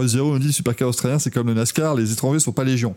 [0.06, 2.96] Zéro me dit supercar australien, c'est comme le NASCAR, les étrangers sont pas légion.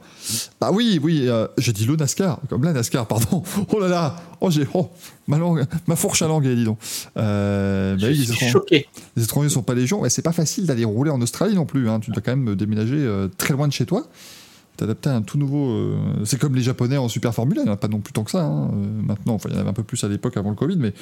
[0.60, 3.42] Bah oui, oui, euh, j'ai dit le NASCAR, comme la NASCAR, pardon.
[3.72, 4.90] Oh là là, oh j'ai, oh,
[5.26, 6.78] ma langue, ma fourche à langue, dis donc.
[7.16, 8.86] Euh, bah Je oui, les suis étrangers- choqué.
[9.16, 11.88] les étrangers sont pas légion, mais c'est pas facile d'aller rouler en Australie non plus.
[11.88, 12.00] hein.
[12.00, 14.06] Tu dois quand même déménager euh, très loin de chez toi.
[14.76, 15.70] T'adapter à un tout nouveau.
[15.70, 18.12] euh, C'est comme les Japonais en Super Formula, il n'y en a pas non plus
[18.12, 18.44] tant que ça.
[18.44, 18.70] hein.
[18.72, 20.76] Euh, maintenant, enfin, il y en avait un peu plus à l'époque avant le Covid,
[20.78, 20.92] mais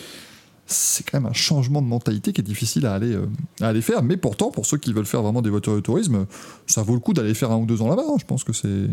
[0.73, 3.27] c'est quand même un changement de mentalité qui est difficile à aller, euh,
[3.61, 4.03] à aller faire.
[4.03, 6.27] Mais pourtant, pour ceux qui veulent faire vraiment des voitures de tourisme,
[6.67, 8.05] ça vaut le coup d'aller faire un ou deux ans là-bas.
[8.09, 8.17] hein.
[8.19, 8.87] Je pense que c'est.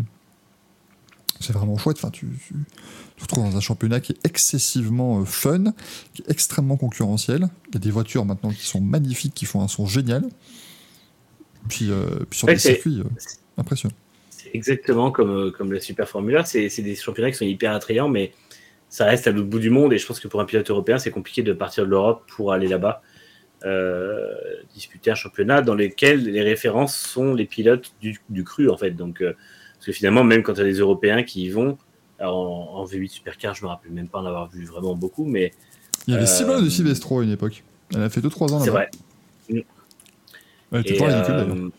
[1.40, 1.98] C'est vraiment chouette.
[1.98, 5.72] Enfin, tu, tu, tu te retrouves dans un championnat qui est excessivement euh, fun,
[6.12, 7.48] qui est extrêmement concurrentiel.
[7.68, 10.24] Il y a des voitures maintenant qui sont magnifiques, qui font un son génial.
[11.68, 13.02] Puis, euh, puis sur Ouais, des circuits
[13.56, 13.94] impressionnants.
[14.30, 16.44] C'est exactement comme, comme la Super Formula.
[16.44, 18.32] C'est c'est des championnats qui sont hyper attrayants, mais
[18.88, 19.92] ça reste à l'autre bout du monde.
[19.92, 22.52] Et je pense que pour un pilote européen, c'est compliqué de partir de l'Europe pour
[22.52, 23.02] aller là-bas
[23.64, 24.34] euh,
[24.74, 28.92] disputer un championnat dans lequel les références sont les pilotes du, du cru, en fait.
[28.92, 29.32] Donc, euh,
[29.74, 31.76] parce que finalement, même quand tu as des Européens qui y vont,
[32.18, 35.24] alors en, en V8 Supercar, je me rappelle même pas en avoir vu vraiment beaucoup,
[35.24, 35.52] mais
[36.06, 37.64] Il y avait Euh, Simone de Silvestro à une époque.
[37.94, 38.90] Elle a fait 2-3 ans c'est vrai.
[39.50, 41.70] Elle était Et, pas ridicule euh,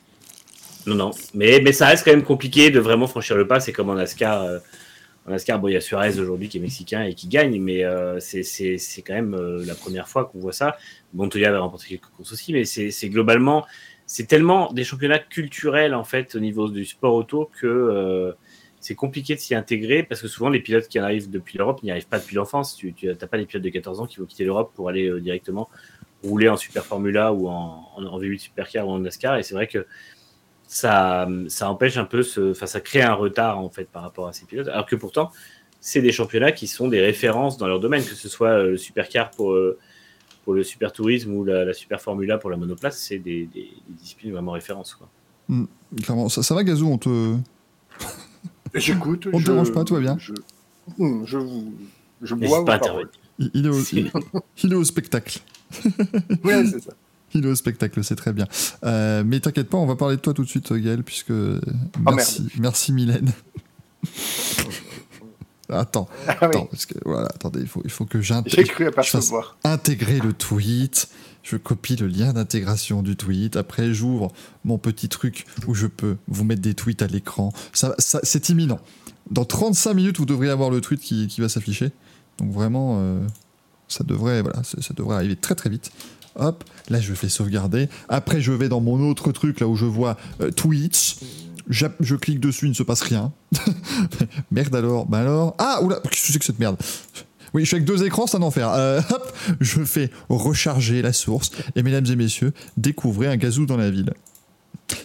[0.88, 1.12] non, non.
[1.34, 3.60] Mais, mais ça reste quand même compliqué de vraiment franchir le pas.
[3.60, 4.60] C'est comme en NASCAR.
[5.30, 8.20] NASCAR, bon, il y a Suarez aujourd'hui qui est mexicain et qui gagne, mais euh,
[8.20, 8.44] c'est-
[9.06, 10.78] quand même euh, la première fois qu'on voit ça.
[11.14, 13.66] Montoya avait remporté quelques courses aussi, mais c'est c'est globalement,
[14.06, 18.32] c'est tellement des championnats culturels en fait au niveau du sport auto que euh,
[18.80, 21.92] c'est compliqué de s'y intégrer parce que souvent les pilotes qui arrivent depuis l'Europe n'y
[21.92, 22.76] arrivent pas depuis l'enfance.
[22.76, 25.20] Tu n'as pas des pilotes de 14 ans qui vont quitter l'Europe pour aller euh,
[25.20, 25.70] directement
[26.24, 29.38] rouler en Super Formula ou en, en, en V8 Supercar ou en NASCAR.
[29.38, 29.86] Et c'est vrai que
[30.72, 34.28] ça, ça empêche un peu, ce, enfin, ça crée un retard en fait par rapport
[34.28, 34.68] à ces pilotes.
[34.68, 35.32] Alors que pourtant,
[35.82, 38.78] c'est des championnats qui sont des références dans leur domaine, que ce soit euh, le
[38.78, 39.80] Supercar pour, euh,
[40.44, 43.62] pour le Super Tourisme ou la, la Super Formula pour la monoplace, c'est des, des,
[43.88, 44.94] des disciplines vraiment références.
[44.94, 45.10] Quoi.
[46.04, 46.30] Clairement.
[46.30, 47.36] Ça, ça va, Gazou On te.
[48.76, 49.28] J'écoute.
[49.34, 50.34] On te je- dérange pas, tout va bien Je,
[51.00, 51.74] Hum, je, vous-
[52.22, 52.80] je bois pas.
[53.40, 54.12] Il, il est au, Si.
[54.64, 55.40] il est au spectacle.
[56.44, 56.92] Ouais, c'est ça.
[57.34, 58.48] Il est au spectacle, c'est très bien.
[58.84, 61.32] Euh, mais t'inquiète pas, on va parler de toi tout de suite, Gaël, puisque.
[61.32, 63.32] Ah, Merci, merci Mylène.
[65.72, 68.56] Attends, Ah oui, attends, parce que voilà, attendez, il faut, il faut que j'intègre.
[69.64, 71.10] intégrer le tweet.
[71.44, 73.56] Je copie le lien d'intégration du tweet.
[73.56, 74.30] Après, j'ouvre
[74.66, 77.54] mon petit truc où je peux vous mettre des tweets à l'écran.
[77.72, 78.80] Ça, ça- c'est imminent.
[79.30, 81.92] Dans 35 minutes, vous devriez avoir le tweet qui, qui va s'afficher.
[82.40, 83.20] Donc vraiment, euh,
[83.88, 85.92] ça devrait, voilà, ça, ça devrait arriver très très vite.
[86.40, 87.90] Hop, là je fais sauvegarder.
[88.08, 91.18] Après, je vais dans mon autre truc là où je vois euh, tweets.
[91.70, 93.32] J'app- Je clique dessus, il ne se passe rien.
[94.52, 95.56] merde alors, bah alors.
[95.60, 96.78] Ah, oula, qu'est-ce que c'est que cette merde?
[97.54, 98.70] Oui, je suis avec deux écrans, c'est un enfer.
[98.72, 101.52] Euh, hop, je fais recharger la source.
[101.76, 104.14] Et mesdames et messieurs, découvrez un gazou dans la ville.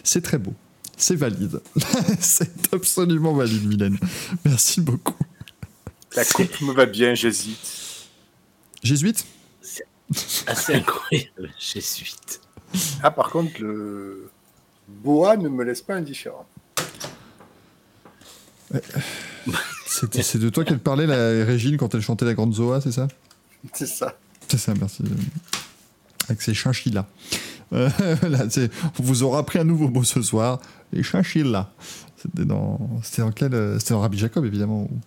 [0.03, 0.53] C'est très beau.
[0.97, 1.59] C'est valide.
[2.19, 3.97] c'est absolument valide, Mylène.
[4.45, 5.15] Merci beaucoup.
[6.15, 8.07] La coupe me va bien, j'hésite.
[8.83, 9.25] Jésuite
[10.47, 12.41] Assez incroyable, j'ai suite.
[13.01, 14.29] Ah, par contre, le
[14.87, 16.45] boa ne me laisse pas indifférent.
[19.85, 23.07] C'est de toi qu'elle parlait, la Régine, quand elle chantait la Grande Zoa, c'est ça?
[23.73, 24.17] C'est ça.
[24.47, 25.03] C'est ça, merci.
[26.27, 27.05] Avec ses chinchillas.
[27.73, 27.89] Euh,
[28.29, 28.45] là,
[28.99, 30.59] on vous aura appris un nouveau mot ce soir,
[30.91, 31.69] les chinchillas.
[32.17, 34.83] C'était dans, c'était dans quel, euh, c'était dans Rabbi Jacob évidemment.
[34.83, 34.99] Où,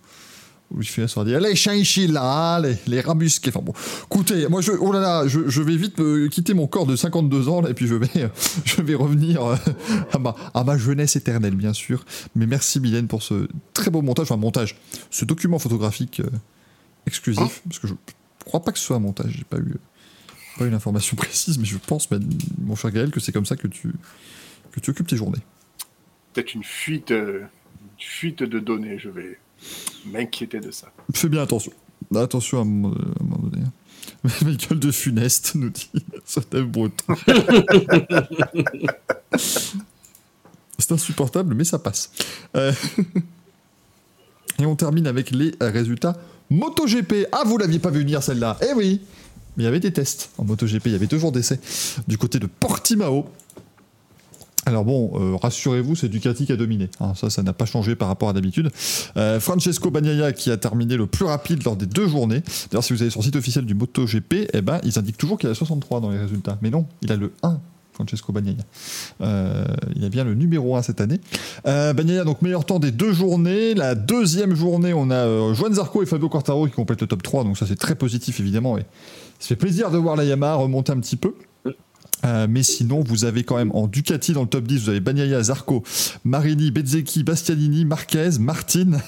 [0.71, 3.51] où je fais sur dire les chinchillas, les, les rabusqués.
[3.51, 3.73] Enfin bon,
[4.05, 5.97] écoutez, moi je, oh là là, je, je vais vite
[6.31, 8.09] quitter mon corps de 52 ans là, et puis je vais,
[8.65, 9.57] je vais revenir euh,
[10.13, 12.05] à ma, à ma jeunesse éternelle bien sûr.
[12.35, 14.77] Mais merci Mylène pour ce très beau montage, enfin montage,
[15.11, 16.29] ce document photographique euh,
[17.07, 17.95] exclusif, parce que je
[18.45, 19.75] crois pas que ce soit un montage, j'ai pas eu
[20.59, 22.23] pas une information précise, mais je pense, ben,
[22.61, 23.93] mon cher Gaël, que c'est comme ça que tu,
[24.73, 25.41] que tu occupes tes journées.
[26.35, 27.45] Peut-être une fuite euh,
[27.99, 28.99] fuite de données.
[28.99, 29.39] Je vais
[30.07, 30.89] m'inquiéter de ça.
[31.15, 31.73] Fais bien attention.
[32.15, 33.65] Attention à un moment, à moment donné.
[34.45, 35.91] Michael de Funeste nous dit
[36.25, 37.15] ça breton.
[40.79, 42.11] C'est insupportable, mais ça passe.
[42.57, 42.73] Euh,
[44.61, 46.17] Et on termine avec les résultats
[46.51, 47.27] MotoGP.
[47.33, 49.01] Ah, vous l'aviez pas vu venir celle-là Eh oui
[49.57, 51.61] Mais il y avait des tests en MotoGP, il y avait deux jours d'essai
[52.07, 53.27] du côté de Portimao.
[54.69, 56.91] Alors bon, euh, rassurez-vous, c'est Ducati qui a dominé.
[57.01, 58.71] Hein, ça, ça n'a pas changé par rapport à d'habitude.
[59.17, 62.43] Euh, Francesco Bagnaia qui a terminé le plus rapide lors des deux journées.
[62.71, 65.39] D'ailleurs, si vous allez sur le site officiel du MotoGP, eh ben, ils indiquent toujours
[65.39, 66.59] qu'il a 63 dans les résultats.
[66.61, 67.59] Mais non, il a le 1
[67.95, 68.63] Francesco Bagnaia.
[69.23, 69.65] Euh,
[69.97, 71.19] il a bien le numéro 1 cette année.
[71.67, 73.75] Euh, Bagnaia, donc meilleur temps des deux journées.
[73.75, 77.23] La deuxième journée, on a euh, Juan Zarco et Fabio Quartaro qui complètent le top
[77.23, 78.79] 3, donc ça c'est très positif évidemment.
[78.79, 78.83] Et
[79.41, 81.35] ça fait plaisir de voir la Yamaha remonter un petit peu.
[82.25, 85.01] Euh, mais sinon, vous avez quand même en Ducati dans le top 10, vous avez
[85.01, 85.85] Bagnaia, Zarco,
[86.25, 88.99] Marini, Bezzecchi, Bastianini, Marquez, Martin.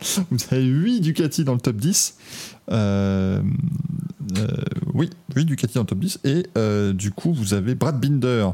[0.30, 2.16] vous avez 8 Ducati dans le top 10.
[2.70, 3.40] Euh,
[4.38, 4.46] euh,
[4.92, 6.18] oui, 8 Ducati dans le top 10.
[6.24, 8.50] Et euh, du coup, vous avez Brad Binder.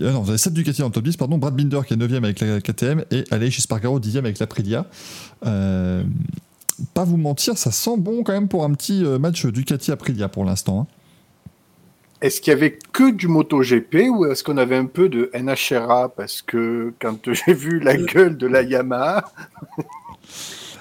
[0.00, 1.36] euh, non, vous avez 7 Ducati dans le top 10, pardon.
[1.38, 4.86] Brad Binder qui est 9ème avec la KTM et Aleix Espargaro 10ème avec la Aprilia.
[5.44, 6.04] Euh,
[6.94, 10.82] pas vous mentir, ça sent bon quand même pour un petit match Ducati-Aprilia pour l'instant.
[10.82, 10.97] hein.
[12.20, 16.08] Est-ce qu'il y avait que du MotoGP ou est-ce qu'on avait un peu de NHRA
[16.16, 19.30] Parce que quand j'ai vu la gueule de la Yamaha,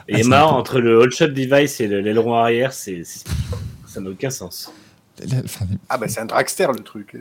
[0.08, 3.04] Et Ah, entre le hold shot device et le- l'aileron arrière, c'est,
[3.86, 4.72] ça n'a aucun sens.
[5.44, 7.16] Enfin, ah ben c'est un dragster le truc.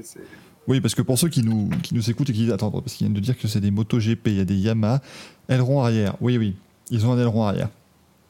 [0.68, 2.92] Oui, parce que pour ceux qui nous, qui nous écoutent et qui disent attends, parce
[2.94, 5.00] qu'ils viennent de dire que c'est des motos GP, il y a des Yamaha,
[5.48, 6.14] aileron arrière.
[6.20, 6.54] Oui, oui,
[6.90, 7.68] ils ont un aileron arrière.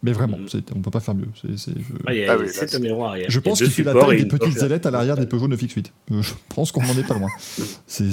[0.06, 1.28] Mais vraiment, c'est- on peut pas faire mieux.
[1.34, 1.94] C'est- je...
[2.06, 3.26] Ah, il y a Ah oui, là, 7 c'est- ailerons arrière.
[3.28, 5.26] Je Il y a pense qu'il fait la taille des petites ailettes à l'arrière des
[5.26, 5.86] Peugeot 9X8.
[6.12, 7.28] Euh, Je pense qu'on n'en est pas loin.
[7.86, 8.04] C'est,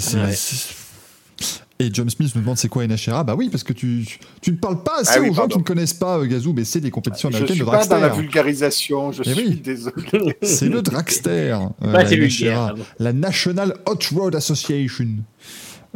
[1.79, 4.05] Et John Smith nous demande c'est quoi NHRA Bah oui, parce que tu,
[4.41, 6.53] tu ne parles pas assez Ah oui, aux gens qui ne connaissent pas euh, Gazou,
[6.53, 8.21] mais c'est des compétitions Je américaines suis de pas dans la dragster.
[8.21, 9.55] vulgarisation, je Eh suis oui.
[9.55, 10.37] désolé.
[10.43, 11.51] C'est le dragster.
[11.81, 12.75] euh, Pas la NHRA.
[13.13, 15.07] National Hot Road Association.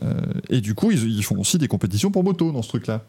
[0.04, 0.14] Euh,
[0.50, 3.04] et du coup, ils, ils font aussi des compétitions pour moto dans ce truc-là.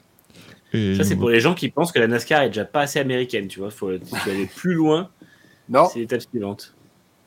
[0.72, 2.98] Et Ça, c'est pour les gens qui pensent que la NASCAR est déjà pas assez
[2.98, 3.70] américaine, tu vois.
[3.70, 5.08] Faut, faut aller plus loin.
[5.68, 6.74] Non, C'est l'étape suivante.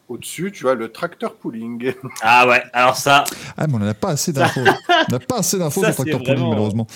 [0.09, 1.93] au-dessus, tu as le tracteur pooling.
[2.21, 3.23] Ah ouais, alors ça.
[3.57, 4.59] Ah, mais on n'a pas assez d'infos.
[4.61, 6.87] on n'a pas assez d'infos sur c'est Tractor Pooling, vraiment- malheureusement.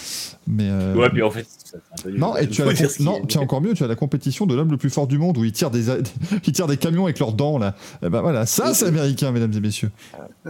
[0.48, 2.20] Mais, euh, Ouais, puis en fait, ça, c'est un peu nul.
[2.20, 3.74] Non, et tu as faut la dire com- ce qu'il y non, tiens, encore mieux,
[3.74, 5.86] tu as la compétition de l'homme le plus fort du monde où ils tirent des,
[6.46, 7.74] ils tirent des camions avec leurs dents, là.
[8.04, 9.92] Eh ben voilà, ça, c'est américain, mesdames et messieurs.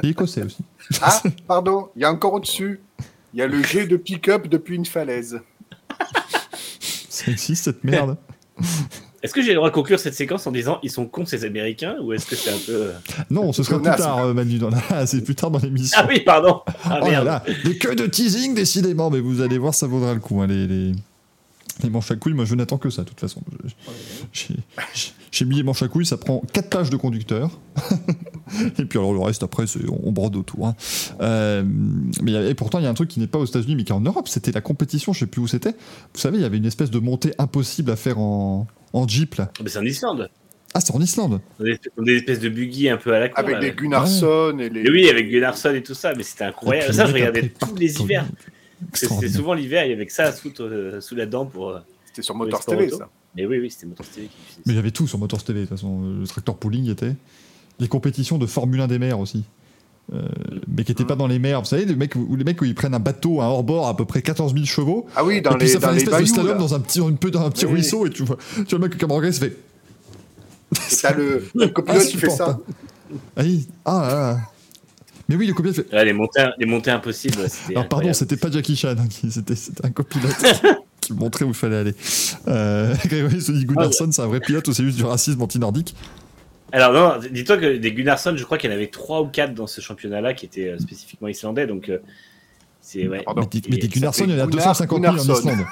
[0.03, 0.57] Et écossais aussi.
[1.01, 2.79] Ah, pardon, il y a encore au-dessus.
[3.33, 5.39] Il y a le jet de pick-up depuis une falaise.
[7.25, 8.17] Ça existe, cette merde?
[9.23, 11.45] Est-ce que j'ai le droit de conclure cette séquence en disant ils sont cons ces
[11.45, 12.71] Américains ou est-ce que c'est un peu.
[12.73, 12.91] euh,
[13.31, 14.59] Non, ce sera plus tard, euh, Manu.
[14.59, 15.99] dans la- C'est plus tard dans l'émission.
[15.99, 16.61] Ah oui, pardon.
[16.83, 17.25] Ah oh là merde.
[17.25, 19.09] là, des queues de teasing, décidément.
[19.09, 20.41] Mais vous allez voir, ça vaudra le coup.
[20.41, 20.91] hein, les, les,
[21.83, 23.41] les manches à couilles, moi, je n'attends que ça, de toute façon.
[25.31, 27.59] J'ai mis les manches à couilles, ça prend 4 pages de conducteur.
[28.79, 30.67] et puis alors le reste, après, on, on brode autour.
[30.67, 30.75] hein.
[31.21, 31.63] Euh,
[32.21, 33.91] mais et pourtant, il y a un truc qui n'est pas aux États-Unis, mais qui
[33.91, 34.27] est en Europe.
[34.29, 35.71] C'était la compétition, je sais plus où c'était.
[36.13, 39.35] Vous savez, il y avait une espèce de montée impossible à faire en, en Jeep,
[39.35, 39.51] là.
[39.61, 40.29] Mais c'est en Islande.
[40.73, 41.39] Ah, c'est en Islande.
[41.59, 43.35] Des espèces de buggy un peu à la con.
[43.37, 43.61] Avec là.
[43.61, 44.89] des Gunnarsson et les.
[44.89, 46.93] Oui, avec Gunnarsson et tout ça, mais c'était incroyable.
[46.93, 48.25] Ça, je regardais tous les hivers.
[48.93, 51.69] C'était souvent l'hiver, il y avait que ça sous, euh, sous la dent pour.
[51.69, 52.97] euh, C'était sur Motors TV, auto.
[52.97, 53.09] ça.
[53.35, 54.33] Mais oui, oui, c'était Motor TV qui
[54.65, 56.01] Mais il y avait tout sur Motors TV, de toute façon.
[56.21, 57.13] Le tracteur pooling y était.
[57.79, 59.43] Les compétitions de Formule 1 des mers aussi.
[60.13, 60.21] Euh,
[60.67, 61.59] mais qui n'étaient pas dans les mers.
[61.61, 63.97] Vous savez, les mecs, où les mecs où ils prennent un bateau, un hors-bord à
[63.97, 65.07] peu près 14 000 chevaux.
[65.15, 66.73] Ah oui, dans et puis les, ça fait dans un les espèce de slalom dans
[66.75, 67.77] un petit, un peu dans un petit Oui, oui.
[67.79, 68.05] ruisseau.
[68.05, 69.57] Et tu vois, tu vois le mec qui camarade se fait.
[70.91, 72.59] Et t'as le, le copilote qui fait ça.
[73.35, 73.67] Ah, oui.
[73.83, 74.39] ah là là.
[75.27, 75.93] Mais oui, le copilote fait.
[75.93, 77.37] Ouais, les, montées, les montées impossibles.
[77.69, 80.35] Alors pardon, c'était pas Jackie Chan, hein, c'était un copilote
[81.01, 81.95] qui montrait où il fallait aller.
[82.47, 85.95] Euh, Grégory se dit Gunnarsson, c'est un vrai pilote ou c'est juste du racisme anti-nordique
[86.71, 89.53] Alors non, dis-toi que des Gunnarsson, je crois qu'il y en avait 3 ou 4
[89.53, 91.99] dans ce championnat-là qui étaient euh, spécifiquement islandais, donc euh,
[92.81, 93.25] c'est ouais.
[93.35, 95.17] Mais des, mais des Gunnarsson, il y en a fait 250 000 en.
[95.17, 95.65] Islande.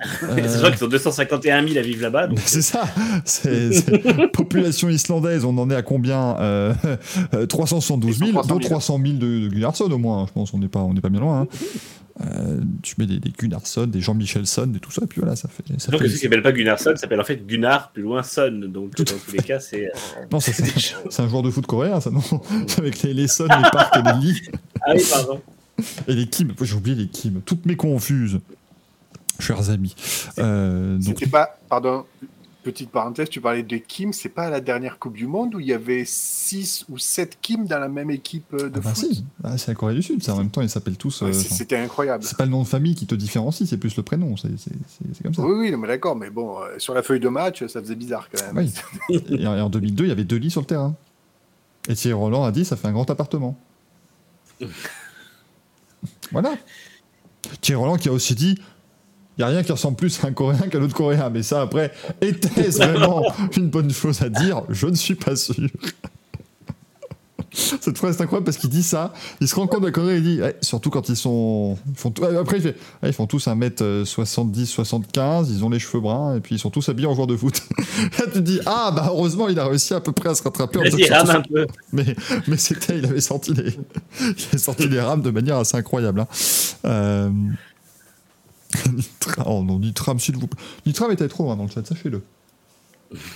[0.20, 2.28] C'est gens qui sont 251 000 à vivre là-bas.
[2.44, 2.82] C'est ça.
[3.24, 5.44] C'est population islandaise.
[5.44, 6.72] On en est à combien euh,
[7.34, 8.68] euh, 372 000, 300 dont 000.
[8.68, 10.26] 300 000 de, de Gunnarsson au moins.
[10.26, 11.40] Je pense on n'est pas, on n'est pas bien loin.
[11.42, 11.46] hein.
[12.20, 15.48] Euh, tu mets des, des Gunnarsson, des Jean-Michelson et tout ça, et puis voilà, ça
[15.48, 15.62] fait.
[15.78, 18.50] Ça Donc fait ceux qui s'appellent pas Gunnarsson s'appellent en fait Gunnar plus loin Son.
[18.50, 19.86] Donc dans tous les cas, c'est.
[19.86, 19.90] euh,
[20.32, 20.64] non, ça, c'est
[21.10, 22.20] c'est un joueur de foot coréen, ça non?
[22.78, 24.42] Avec les, les Son, les Park et les Lee
[24.84, 25.40] Ah oui, pardon.
[26.08, 26.52] et les Kim.
[26.60, 27.40] J'ai oublié les Kim.
[27.46, 28.40] Toutes mes confuses,
[29.38, 29.94] chers amis.
[30.38, 32.04] Euh, donc, C'était pas, pardon,
[32.64, 35.60] petite parenthèse, tu parlais de Kim, c'est pas à la dernière Coupe du Monde où
[35.60, 38.94] il y avait 6 ou 7 Kim dans la même équipe euh, de Ah bah
[38.94, 40.34] foot si, Ah, c'est la Corée du Sud, ça.
[40.34, 41.22] En même temps, ils s'appellent tous.
[41.22, 42.24] Ouais, euh, C'était incroyable.
[42.24, 44.36] c'est pas le nom de famille qui te différencie, c'est plus le prénom.
[44.36, 44.50] C'est
[45.22, 45.42] comme ça.
[45.42, 48.28] Oui, oui, mais d'accord, mais bon, euh, sur la feuille de match, ça faisait bizarre
[48.30, 48.70] quand même.
[49.08, 49.18] Oui.
[49.30, 50.94] Et en, et en 2002, il y avait deux lits sur le terrain.
[51.88, 53.56] Et Thierry Roland a dit ça fait un grand appartement.
[56.32, 56.54] voilà.
[57.60, 58.58] Thierry Roland qui a aussi dit
[59.38, 61.30] n'y a rien qui ressemble plus à un Coréen qu'à l'autre Coréen.
[61.30, 63.22] Mais ça, après, était-ce vraiment
[63.56, 64.62] une bonne chose à dire?
[64.68, 65.54] Je ne suis pas sûr.
[67.50, 70.14] Cette phrase est incroyable parce qu'il dit ça, il se rend compte de la Corée
[70.14, 71.76] et il dit, ouais, surtout quand ils sont.
[71.88, 75.78] Ils font tout- après, il fait, ouais, ils font tous 1m70, 75, ils ont les
[75.78, 77.62] cheveux bruns et puis ils sont tous habillés en joueurs de foot.
[78.18, 80.42] Là, tu te dis, ah, bah heureusement, il a réussi à peu près à se
[80.42, 81.66] rattraper en rame un peu.
[81.92, 82.14] mais,
[82.46, 83.72] mais c'était, il avait sorti les,
[84.20, 86.20] il avait sorti les rames de manière assez incroyable.
[86.20, 86.28] hein.
[86.84, 87.30] Euh...
[89.46, 90.62] Oh non, Nitram, s'il vous plaît.
[90.86, 92.22] Nitram était trop loin dans le chat, sachez-le.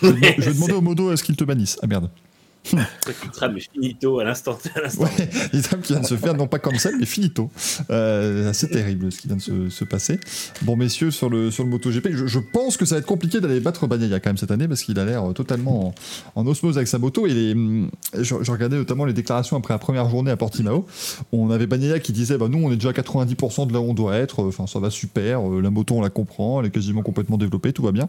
[0.02, 1.78] Je vais, demander- au modo à ce qu'il te bannisse?
[1.82, 2.10] Ah merde.
[3.52, 4.58] Mais finito à l'instant.
[4.98, 5.08] Ouais,
[5.52, 7.50] Nitram qui vient de se faire, non pas cancel, mais finito.
[7.90, 10.18] Euh, c'est terrible ce qui vient de se, se passer.
[10.62, 13.40] Bon, messieurs, sur le, sur le MotoGP, je, je pense que ça va être compliqué
[13.40, 16.76] d'aller battre Bagnaia quand même cette année parce qu'il a l'air totalement en, en osmose
[16.76, 17.26] avec sa moto.
[17.26, 17.54] Et les,
[18.18, 20.86] je, je regardais notamment les déclarations après la première journée à Portimao.
[21.32, 23.84] On avait Bagnaia qui disait bah, Nous, on est déjà à 90% de là où
[23.90, 26.70] on doit être, enfin, ça va super, euh, la moto, on la comprend, elle est
[26.70, 28.08] quasiment complètement développée, tout va bien.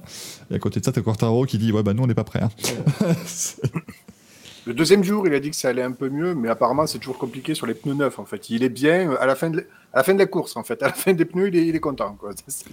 [0.51, 2.23] Et à côté de ça, t'as Quartaro qui dit Ouais, bah nous, on n'est pas
[2.23, 2.41] prêts.
[2.43, 2.49] hein.
[4.65, 6.97] Le deuxième jour, il a dit que ça allait un peu mieux, mais apparemment, c'est
[6.99, 8.49] toujours compliqué sur les pneus neufs, en fait.
[8.49, 9.59] Il est bien euh, à la fin de,
[9.91, 10.81] à la, fin de la course, en fait.
[10.81, 12.29] À la fin des pneus, il est, il est content, quoi.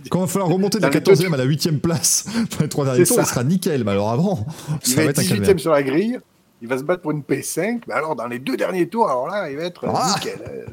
[0.08, 2.26] Quand il va falloir remonter de la Dans les 14e deux- à la 8e place
[2.52, 3.30] dans les trois derniers tours, il ça.
[3.30, 3.82] sera nickel.
[3.84, 4.46] Mais alors avant,
[4.84, 5.54] Il ça va va être être un calvaire.
[5.54, 6.18] 18ème sur la grille.
[6.62, 7.80] Il va se battre pour une P5.
[7.88, 10.38] Mais alors, dans les deux derniers tours, alors là, il va être Ah nickel.
[10.48, 10.66] euh,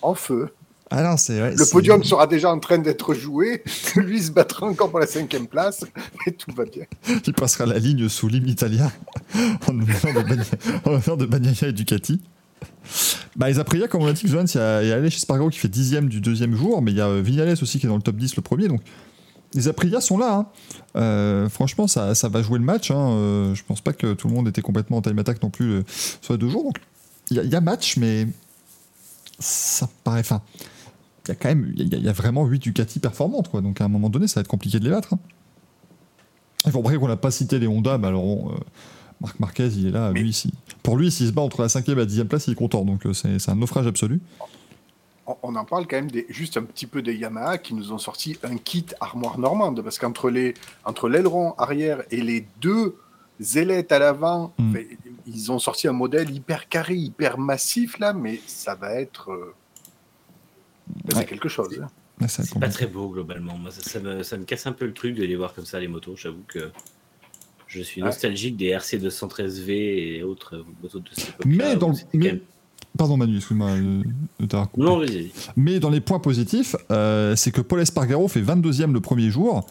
[0.00, 0.48] en feu.
[0.90, 3.64] Ah non, c'est ouais, Le podium sera déjà en train d'être joué.
[3.96, 5.84] Lui se battra encore pour la cinquième place.
[6.26, 6.84] Et tout va bien.
[7.26, 8.92] Il passera la ligne sous l'hymne italien
[9.68, 12.20] en l'honneur de, Bagnaia et Ducati.
[13.34, 15.58] Bah, les Aprilia, comme on l'a dit, Johan, il y a, a Aleix Espargaro qui
[15.58, 18.02] fait dixième du deuxième jour, mais il y a Vignales aussi qui est dans le
[18.02, 18.68] top 10 le premier.
[18.68, 18.80] Donc
[19.54, 20.34] les Aprilia sont là.
[20.34, 20.46] hein.
[20.96, 22.90] Euh, franchement, ça, ça va jouer le match.
[22.90, 23.10] Hein.
[23.10, 25.70] Euh, je pense pas que tout le monde était complètement en time attack non plus
[25.72, 25.82] euh,
[26.20, 26.64] sur les deux jours.
[26.64, 26.78] Donc
[27.30, 28.28] il y, y a match, mais
[29.38, 30.20] ça paraît.
[30.20, 30.42] Enfin,
[31.26, 33.48] il y a quand même, il y, a- il y a vraiment 8 Ducati performantes,
[33.50, 33.60] quoi.
[33.60, 35.14] Donc à un moment donné, ça va être compliqué de les battre.
[36.64, 38.56] Il faut après qu'on n'a pas cité les Honda, mais alors on, euh,
[39.20, 40.10] Marc Marquez, il est là.
[40.12, 40.52] Mais- Lui, si,
[40.82, 42.84] pour lui, s'il se bat entre la 5e et la 10e place, il est content.
[42.84, 44.20] Donc euh, c'est un naufrage absolu.
[45.42, 47.98] On, en parle quand même des, juste un petit peu des Yamaha qui nous ont
[47.98, 49.82] sorti un kit armoire normande.
[49.82, 50.54] Parce qu'entre les
[50.84, 52.96] entre l'aileron arrière et les deux
[53.56, 54.70] ailettes à l'avant, Mm.
[54.70, 54.80] enfin,
[55.26, 59.30] ils ont sorti un modèle hyper carré, hyper massif là, mais ça va être.
[59.32, 59.54] euh,
[61.08, 61.24] C'est Ouais.
[61.24, 61.68] quelque chose.
[61.82, 61.88] hein.
[62.22, 63.58] Être C'est pas très beau globalement.
[63.58, 65.66] Moi, ça, ça me, ça me casse un peu le truc de les voir comme
[65.66, 66.16] ça, les motos.
[66.16, 66.70] J'avoue que
[67.66, 68.06] je suis Ouais.
[68.08, 69.70] nostalgique des RC 213V
[70.18, 71.46] et autres motos de cette époque.
[71.46, 72.40] Mais dans le-
[72.96, 74.02] Pardon Manu, excuse-moi euh,
[74.40, 74.86] de t'avoir coupé.
[74.86, 75.30] Non, vas-y.
[75.56, 79.66] Mais dans les points positifs, euh, c'est que Paul Espargaro fait 22e le premier jour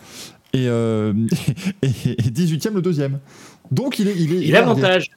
[0.53, 1.11] et, euh,
[1.82, 3.20] et, et 18e le deuxième.
[3.72, 4.16] Donc il est.
[4.16, 5.09] Il est, l'avantage,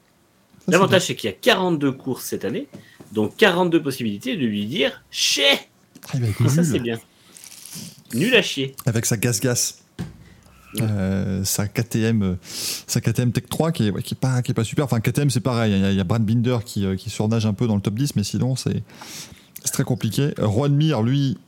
[0.65, 2.69] c'est l'avantage, c'est qu'il y a 42 courses cette année,
[3.13, 5.45] donc 42 possibilités de lui dire chier.
[6.09, 6.71] Ah, il va être Ça, nul.
[6.73, 6.99] c'est bien.
[8.15, 8.75] Nul à chier.
[8.87, 9.75] avec sa gas-gas.
[10.81, 14.51] Euh, sa KTM, euh, sa KTM Tech 3 qui est, ouais, qui est pas, qui
[14.51, 14.85] est pas super.
[14.85, 15.73] Enfin, KTM c'est pareil.
[15.73, 17.75] Il y a- il y, a Brad Binder qui, euh, qui surnage un peu dans
[17.75, 18.83] le top 10, mais sinon c'est
[19.73, 20.35] très compliqué.
[20.39, 21.39] Juan Mir, lui,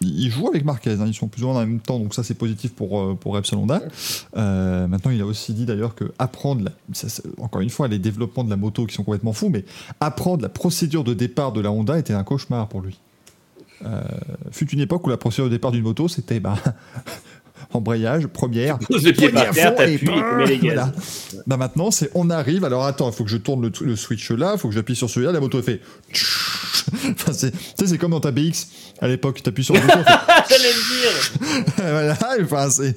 [0.00, 0.92] il joue avec Marquez.
[1.00, 3.34] hein, ils sont plus ou moins en même temps, donc ça c'est positif pour, pour
[3.34, 3.82] Repsol Honda.
[4.36, 7.88] Euh, maintenant, il a aussi dit d'ailleurs que apprendre, la- ça, c'est- encore une fois,
[7.88, 9.64] les développements de la moto qui sont complètement fous, mais
[9.98, 12.98] apprendre la procédure de départ de la Honda était un cauchemar pour lui.
[13.84, 14.00] Euh,
[14.52, 16.56] fut une époque où la procédure de départ d'une moto, c'était bah,
[17.72, 19.98] embrayage, première, le pied par à terre, et
[20.46, 20.60] les gaz.
[20.62, 20.92] voilà.
[21.46, 22.64] Bah maintenant, c'est on arrive.
[22.64, 25.10] Alors attends, il faut que je tourne le, switch là, il faut que j'appuie sur
[25.10, 25.32] celui-là.
[25.32, 25.80] La moto elle fait.
[27.10, 28.68] Enfin, c'est, tu sais, c'est comme dans ta BX
[29.00, 30.04] à l'époque, tu appuies sur le bouton.
[30.06, 31.72] Ah, J'allais le dire.
[31.78, 32.94] voilà, enfin, c'est.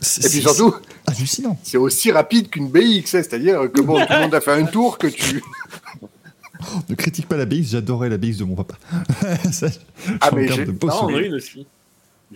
[0.00, 0.72] c'est- Et puis c'est- surtout,
[1.08, 1.58] c'est hallucinant.
[1.64, 4.66] c'est aussi rapide qu'une BX, hein, c'est-à-dire que bon, tout le monde a fait un
[4.66, 5.42] tour que tu.
[6.88, 8.74] Ne critique pas la BX, j'adorais la BX de mon papa.
[9.52, 9.68] Ça,
[10.20, 11.66] Ah, mais j'ai- une aussi.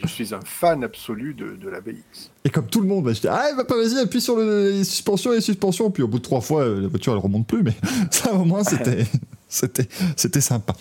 [0.03, 2.31] Je suis un fan absolu de, de la BX.
[2.45, 4.71] Et comme tout le monde, bah, je dis, ah, va pas, vas-y, appuie sur le,
[4.71, 5.91] les suspensions, les suspensions.
[5.91, 7.75] Puis au bout de trois fois, euh, la voiture, elle remonte plus, mais
[8.11, 9.05] ça, au moins, c'était,
[9.49, 10.75] c'était, c'était sympa.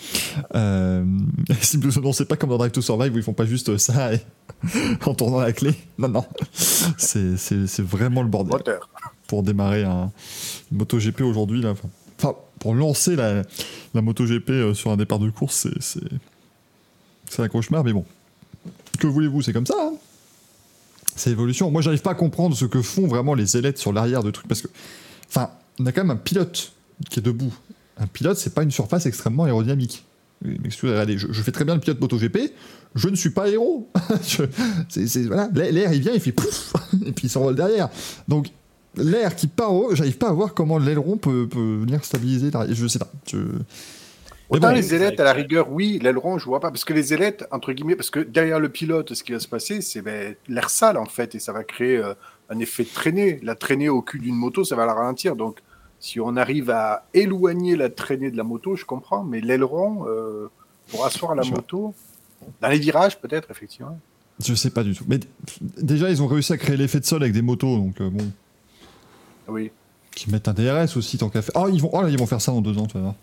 [0.54, 1.04] Euh,
[1.60, 4.14] si non, c'est pas comme dans Drive to Survive où ils font pas juste ça
[4.14, 4.20] et-
[5.04, 5.74] en tournant la clé.
[5.98, 6.24] Non, non.
[6.96, 7.36] C'est,
[7.82, 8.52] vraiment le bordel.
[8.56, 8.88] Moteur.
[9.26, 10.10] Pour démarrer un,
[10.70, 11.70] une MotoGP aujourd'hui, là.
[11.72, 11.88] Enfin,
[12.62, 13.42] pour lancer la,
[13.92, 18.04] la MotoGP euh, sur un départ de course, c'est, un cauchemar, mais bon.
[19.00, 19.94] Que voulez-vous, c'est comme ça, hein
[21.16, 21.72] c'est l'évolution.
[21.72, 24.46] Moi, j'arrive pas à comprendre ce que font vraiment les ailettes sur l'arrière de trucs
[24.46, 24.68] parce que,
[25.28, 25.50] enfin,
[25.80, 26.72] on a quand même un pilote
[27.10, 27.52] qui est debout.
[27.98, 30.04] Un pilote, c'est pas une surface extrêmement aérodynamique.
[30.44, 32.52] Oui, mais excusez, regardez, je, je fais très bien le pilote MotoGP,
[32.94, 33.90] je ne suis pas héros.
[34.88, 36.74] C'est- voilà, l'air, il vient, il fait pouf,
[37.06, 37.88] et puis il s'envole derrière.
[38.28, 38.50] Donc,
[38.96, 42.50] l'air qui part haut, j'arrive pas à voir comment l'aileron peut, peut venir stabiliser.
[42.50, 42.74] l'arrière.
[42.74, 43.10] Je sais pas.
[43.30, 43.38] Je...
[44.48, 46.70] Autant bon, les ailettes, à la rigueur, oui, l'aileron, je vois pas.
[46.70, 49.48] Parce que les ailettes, entre guillemets, parce que derrière le pilote, ce qui va se
[49.48, 52.12] passer, c'est ben, l'air sale, en fait, et ça va créer euh,
[52.50, 53.40] un effet de traînée.
[53.42, 55.36] La traînée au cul d'une moto, ça va la ralentir.
[55.36, 55.60] Donc,
[56.00, 60.50] si on arrive à éloigner la traînée de la moto, je comprends, mais l'aileron, euh,
[60.88, 61.58] pour asseoir la Je vois.
[61.58, 61.94] moto,
[62.60, 63.98] dans les virages, peut-être, effectivement.
[64.44, 65.04] je sais pas du tout.
[65.08, 65.20] Mais
[65.78, 68.30] déjà, ils ont réussi à créer l'effet de sol avec des motos, donc euh, bon.
[69.52, 69.70] Oui.
[70.14, 71.54] Qui mettent un DRS aussi, tant qu'à faire.
[71.62, 73.14] Oh, ils vont, oh là, ils vont faire ça dans deux ans, tu vas voir.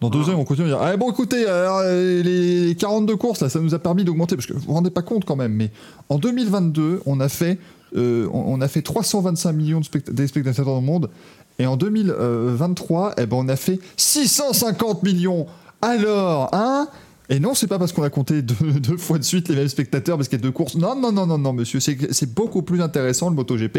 [0.00, 3.40] Dans deux ans, ils vont continuer à dire Ah, bon, écoutez, euh, les 42 courses,
[3.40, 5.52] là, ça nous a permis d'augmenter, parce que vous vous rendez pas compte quand même,
[5.52, 5.70] mais
[6.08, 7.58] en 2022, on a fait,
[7.96, 11.10] euh, on, on a fait 325 millions de spect- spectateurs dans le monde,
[11.58, 15.46] et en 2023, eh ben, on a fait 650 millions.
[15.80, 16.88] Alors, hein
[17.30, 19.68] et non, c'est pas parce qu'on a compté deux, deux fois de suite les mêmes
[19.68, 20.74] spectateurs parce qu'il y a deux courses.
[20.76, 21.80] Non, non, non, non, non, monsieur.
[21.80, 23.78] C'est beaucoup plus intéressant le MotoGP.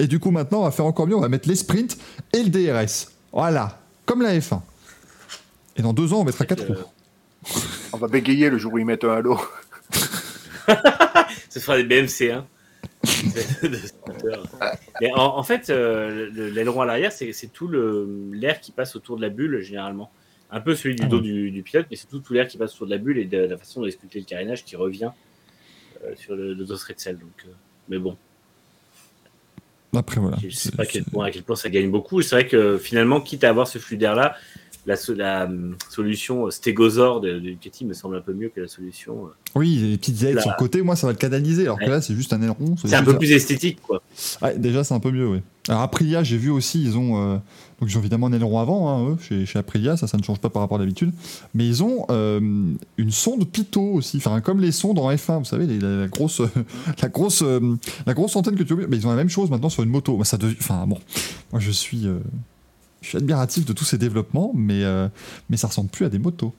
[0.00, 1.16] Et du coup, maintenant, on va faire encore mieux.
[1.16, 1.96] On va mettre les sprints
[2.32, 3.08] et le DRS.
[3.32, 3.80] Voilà.
[4.06, 4.60] Comme la F1.
[5.76, 7.52] Et dans deux ans, on mettra quatre Euh, roues.
[7.92, 9.38] On va bégayer le jour où ils mettent un halo.
[11.50, 12.46] Ce sera des BMC, hein.
[15.00, 18.72] Mais en, en fait, euh, le- l'aileron à l'arrière, c'est c'est tout le- l'air qui
[18.72, 20.10] passe autour de la bulle, généralement.
[20.54, 22.74] Un peu celui du dos du, du pilote, mais c'est tout, tout l'air qui passe
[22.74, 25.10] autour de la bulle et de, la façon d'expliquer le carénage qui revient
[26.04, 27.18] euh, sur le, le dos Retzel.
[27.18, 27.50] Donc, euh,
[27.88, 28.16] mais bon,
[29.96, 30.36] Après, voilà.
[30.40, 32.22] je sais pas à quel point, à quel point ça gagne beaucoup.
[32.22, 34.36] C'est vrai que finalement, quitte à avoir ce flux d'air-là,
[34.86, 39.26] la, hum, solution stégosaure de, de Ducati me semble un peu mieux que la solution.
[39.26, 41.62] euh, Oui, les petites ailes sur le côté, moi, ça va le canaliser.
[41.62, 42.76] Alors que là, c'est juste un aileron.
[42.76, 43.18] C'est un peu ça.
[43.18, 44.02] plus esthétique, quoi.
[44.42, 45.40] Ouais, déjà, c'est un peu mieux, oui.
[45.68, 47.16] Alors, Aprilia, j'ai vu aussi, ils ont.
[47.34, 47.36] euh,
[47.80, 50.22] donc, ils ont évidemment un aileron avant, hein, eux, chez, chez Aprilia, ça, ça ne
[50.22, 51.10] change pas par rapport à d'habitude.
[51.54, 52.38] Mais ils ont euh,
[52.98, 56.06] une sonde Pitot aussi, enfin, comme les sondes en F1, vous savez, les- la, la
[56.08, 56.42] grosse,
[57.02, 57.60] la, grosse, euh,
[58.06, 58.86] la grosse antenne que tu oublies.
[58.88, 60.22] Mais ils ont la même chose maintenant sur une moto.
[60.24, 60.98] Ça devient- Enfin, bon,
[61.50, 62.06] moi, je suis.
[63.04, 65.08] Je suis admiratif de tous ces développements, mais, euh,
[65.50, 66.54] mais ça ressemble plus à des motos.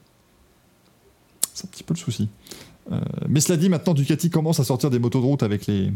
[1.54, 2.30] C'est un petit peu le souci.
[2.92, 5.92] Euh, mais cela dit, maintenant, Ducati commence à sortir des motos de route avec les,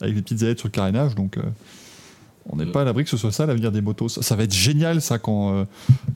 [0.00, 1.42] avec les petites ailettes sur le carénage, donc euh,
[2.48, 4.08] on n'est pas à l'abri que ce soit ça l'avenir des motos.
[4.08, 5.66] Ça, va être génial, ça, quand,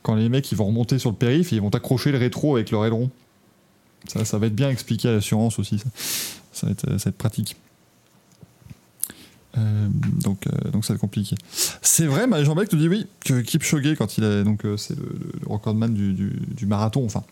[0.03, 2.57] quand les mecs ils vont remonter sur le périph' et ils vont accrocher le rétro
[2.57, 3.11] avec leur aileron.
[4.07, 5.79] Ça, ça va être bien expliqué à l'assurance aussi.
[6.53, 7.57] Ça, ça va être pratique.
[9.59, 9.89] Euh,
[10.23, 11.37] donc, euh, donc ça va être compliqué.
[11.83, 14.43] C'est vrai, mais Jean-Bec te dit oui, que Kipchoge, quand il a.
[14.45, 15.09] Donc, euh, c'est le,
[15.47, 17.25] recordman du, du, marathon, enfin,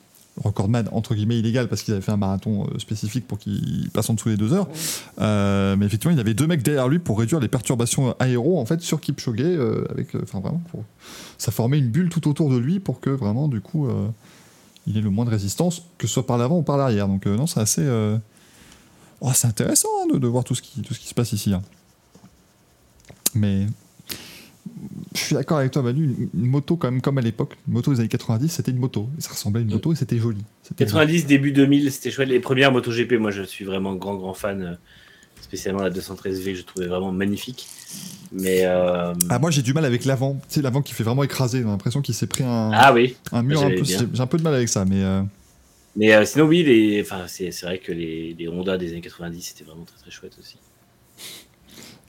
[0.42, 4.14] recordman entre guillemets illégal parce qu'ils avaient fait un marathon spécifique pour qu'il passe en
[4.14, 4.68] dessous des deux heures.
[5.18, 8.80] Mais effectivement, il avait deux mecs derrière lui pour réduire les perturbations aéro en fait
[8.82, 9.40] sur Kipchoge.
[9.90, 10.84] avec, enfin vraiment, pour-
[11.38, 13.88] ça formait une bulle tout autour de lui pour que vraiment du coup
[14.86, 17.08] il ait le moins de résistance, que ce soit par l'avant ou par l'arrière.
[17.08, 17.86] Donc non, c'est assez,
[19.22, 21.32] oh, c'est intéressant hein, de, de voir tout ce qui tout ce qui se passe
[21.32, 21.54] ici.
[21.54, 21.62] hein.
[23.36, 23.66] Mais
[25.14, 26.28] je suis d'accord avec toi, Manu.
[26.34, 29.08] Une, moto, quand même, comme à l'époque, une moto des années 90, c'était une moto.
[29.18, 30.42] Ça ressemblait à une moto et c'était joli.
[30.62, 32.28] C'était 90, début 2000, c'était chouette.
[32.28, 34.74] Les premières MotoGP, moi je suis vraiment grand, grand fan, euh,
[35.40, 37.66] spécialement la 213V que je trouvais vraiment magnifique.
[38.32, 40.34] Mais euh, Ah, moi j'ai du mal avec l'avant.
[40.48, 41.58] Tu sais, l'avant qui fait vraiment écraser.
[41.58, 43.84] J'ai l'impression qu'il s'est pris un, ah oui, un mur un peu.
[43.84, 45.02] J'ai un peu de mal avec ça, mais.
[45.02, 45.22] euh,
[45.94, 49.00] mais euh, sinon oui, les, enfin c'est c'est vrai que les, les Honda des années
[49.00, 50.58] 90 c'était vraiment très très chouette aussi.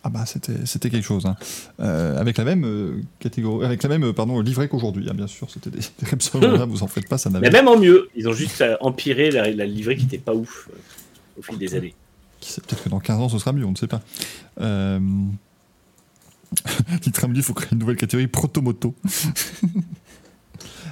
[0.07, 1.25] Ah bah c'était c'était quelque chose.
[1.25, 1.35] hein.
[1.81, 5.27] Euh, avec la même euh, catégorie, avec la même euh, pardon livret qu'aujourd'hui, hein, bien
[5.27, 5.49] sûr.
[5.51, 7.51] C'était des, des Repsol vous en faites pas, ça Mais n'avait.
[7.51, 10.77] même en mieux, ils ont juste empiré la, la livrée qui était pas ouf euh,
[11.39, 11.93] au fil des années.
[12.39, 13.99] Peut-être que dans 15 ans ce sera mieux, on ne sait pas.
[14.61, 14.97] Euh...
[17.05, 18.95] Nitram dit il faut créer une nouvelle catégorie proto-moto.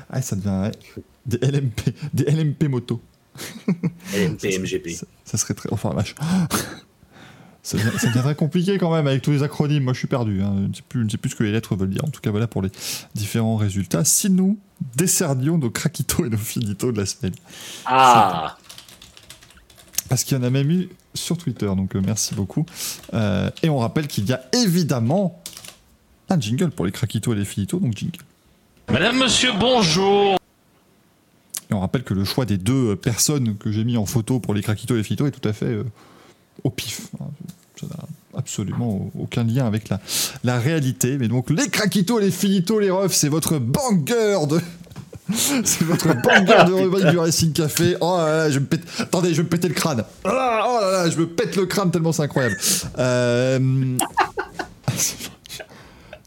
[0.10, 0.72] ah, ça devient
[1.26, 1.82] des LMP,
[2.14, 3.02] des LMP moto.
[4.14, 4.90] LMP, MGP.
[4.90, 5.70] Ça, ça serait très.
[5.72, 6.16] Enfin, la vache.
[7.66, 9.84] Ça devient, ça devient très compliqué quand même avec tous les acronymes.
[9.86, 10.44] Moi, je suis perdu.
[10.44, 10.54] hein.
[10.62, 12.06] Je ne sais plus, je ne sais plus ce que les lettres veulent dire.
[12.06, 12.70] En tout cas, voilà pour les
[13.16, 14.06] différents résultats.
[14.06, 14.60] Si nous
[14.96, 17.34] desserdions nos craquitos et nos finitos de la semaine.
[17.88, 18.56] Ah
[20.10, 21.66] Parce qu'il y en a même eu sur Twitter.
[21.66, 22.68] Donc, euh, merci beaucoup.
[23.16, 25.42] Euh, et on rappelle qu'il y a évidemment
[26.30, 27.80] un jingle pour les craquitos et les finitos.
[27.80, 28.20] Donc, jingle.
[28.92, 30.38] Madame, monsieur, bonjour.
[31.72, 34.54] Et on rappelle que le choix des deux personnes que j'ai mis en photo pour
[34.54, 35.84] les craquitos et les finitos est tout à fait euh,
[36.64, 37.08] au pif.
[37.20, 37.26] hein.
[37.80, 38.04] Ça n'a
[38.38, 40.00] absolument aucun lien avec la,
[40.44, 41.18] la réalité.
[41.18, 44.62] Mais donc, les craquitos, les finitos, les refs, c'est votre banger de,
[45.36, 47.98] C'est votre banger de rubrique du Racing Café.
[48.00, 48.82] Oh là là, je me pète.
[49.00, 50.04] Attendez, je vais me péter le crâne.
[50.24, 52.56] Oh là là, oh je me pète le crâne tellement c'est incroyable.
[52.98, 53.98] Euh...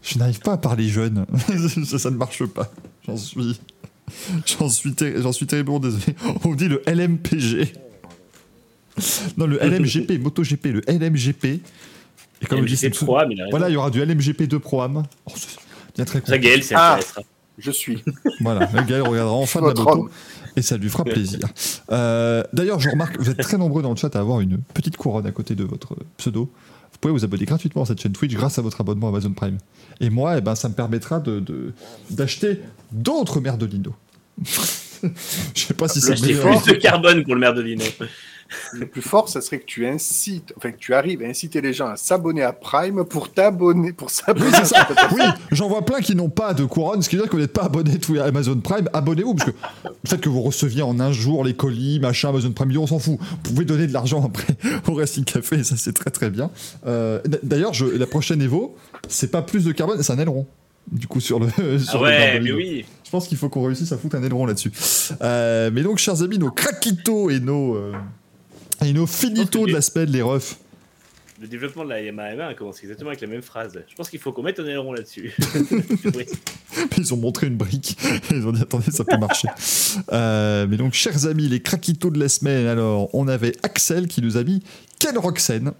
[0.03, 1.25] Je n'arrive pas à parler jeune.
[1.85, 2.71] ça, ça ne marche pas.
[3.05, 3.59] J'en suis.
[4.45, 6.15] J'en suis, ter- j'en suis terriblement désolé.
[6.43, 7.73] On dit le LMPG.
[9.37, 11.45] Non, le LMGP, MotoGP, le LMGP.
[11.45, 13.45] Et comme Comme je dis, c'est c'est pro, mais il.
[13.51, 15.03] Voilà, il y aura du LMGP 2 Pro Am.
[15.25, 15.57] Oh, c'est
[15.95, 16.37] bien très Ça, content.
[16.39, 16.75] Gaël, ça
[17.17, 17.21] Ah.
[17.57, 18.01] Je suis.
[18.39, 20.09] Voilà, le Gaël regardera enfin de la Votre moto homme.
[20.55, 21.39] et ça lui fera plaisir.
[21.91, 24.95] Euh, D'ailleurs, je remarque, vous êtes très nombreux dans le chat à avoir une petite
[24.95, 26.49] couronne à côté de votre pseudo.
[26.93, 29.31] Vous pouvez vous abonner gratuitement à cette chaîne Twitch grâce à votre abonnement à Amazon
[29.33, 29.57] Prime.
[29.99, 31.73] Et moi, eh ben, ça me permettra de- de-
[32.11, 32.61] d'acheter
[32.93, 33.93] d'autres merdolino.
[35.03, 35.09] Je
[35.65, 36.61] sais pas si c'est meilleur.
[36.61, 37.83] plus de carbone pour le maire de Lino.
[38.73, 41.73] Le plus fort, ça serait que tu incites, enfin que tu arrives à inciter les
[41.73, 44.51] gens à s'abonner à Prime pour t'abonner, pour Oui, s'abonner.
[45.11, 45.21] Oui,
[45.51, 47.53] j'en vois plein qui n'ont pas de couronne, ce qui veut dire que vous n'êtes
[47.53, 48.89] pas abonné tout à Amazon Prime.
[48.93, 52.51] Abonnez-vous, parce que le fait que vous receviez en un jour les colis, machin, Amazon
[52.51, 53.17] Prime, on s'en fout.
[53.19, 54.55] Vous pouvez donner de l'argent après
[54.87, 56.49] au Racing Café, et ça c'est très très bien.
[56.87, 58.75] Euh, D'ailleurs, je- la prochaine Evo,
[59.07, 60.45] c'est pas plus de carbone, c'est un aileron.
[60.91, 61.47] Du coup, sur le.
[61.57, 62.85] Ah sur le ouais, mais oui.
[63.05, 64.71] Je pense qu'il faut qu'on réussisse à foutre un aileron là-dessus.
[65.21, 67.75] Euh, mais donc, chers amis, nos craquitos et nos.
[67.75, 67.91] euh,
[68.85, 70.57] et nos finitos de la semaine, les refs.
[71.41, 73.79] Le développement de la Yamaha M1 commence exactement avec la même phrase.
[73.87, 75.33] Je pense qu'il faut qu'on mette un aileron là-dessus.
[76.15, 76.25] Oui.
[76.97, 77.97] Ils ont montré une brique.
[78.31, 79.47] Ils ont dit attendez, ça peut marcher.
[80.11, 82.67] Euh, mais donc, chers amis, les craquitos de la semaine.
[82.67, 84.61] Alors, on avait Axel qui nous a mis
[84.99, 85.71] Ken Roxen.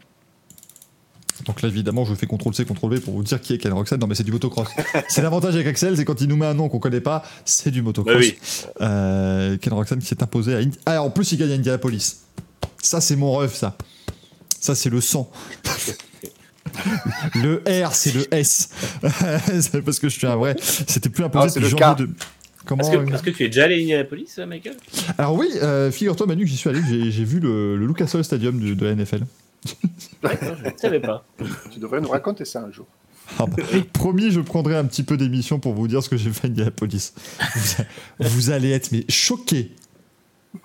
[1.46, 3.98] Donc là, évidemment, je fais CTRL-C, CTRL-V pour vous dire qui est Ken Roxen.
[4.00, 4.68] Non, mais c'est du motocross.
[5.10, 7.72] c'est l'avantage avec Axel, c'est quand il nous met un nom qu'on connaît pas, c'est
[7.72, 8.14] du motocross.
[8.16, 8.38] Bah oui.
[8.82, 12.22] Euh, Ken Roxen qui s'est imposé à Indi- Ah, en plus, il gagne à Indianapolis.
[12.82, 13.78] Ça, c'est mon rêve, ça.
[14.60, 15.30] Ça, c'est le sang.
[17.36, 18.70] le R, c'est le S.
[19.62, 20.56] C'est parce que je suis un vrai.
[20.62, 21.98] C'était plus imposé Ah, le K.
[21.98, 22.10] de.
[22.66, 24.76] Comment Est-ce que, euh, est-ce que tu es déjà allé à Indianapolis, euh, Michael?
[25.18, 28.12] Alors oui, euh, figure-toi Manu que j'y suis allé, j'ai j'ai vu le, le Lucas
[28.14, 29.22] Oil Stadium de, de la NFL.
[30.22, 31.26] D'accord, je ne savais pas.
[31.72, 32.86] Tu devrais nous raconter ça un jour.
[33.40, 36.30] Ah bah, promis, je prendrai un petit peu d'émission pour vous dire ce que j'ai
[36.32, 37.14] fait à Indianapolis.
[37.56, 37.84] Vous,
[38.30, 39.72] vous allez être mais choqués.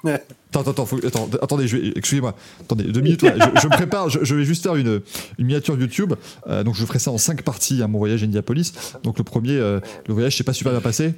[0.06, 2.34] Attends, attends, attends, attendez, excusez-moi.
[2.60, 3.20] Attendez, deux minutes.
[3.22, 4.08] je, me prépare.
[4.08, 5.02] Je, vais juste faire une,
[5.38, 6.14] miniature YouTube.
[6.46, 8.72] Euh, donc, je ferai ça en cinq parties à mon voyage à Indianapolis.
[9.02, 11.14] Donc, le premier, euh, le voyage s'est pas super bien passé.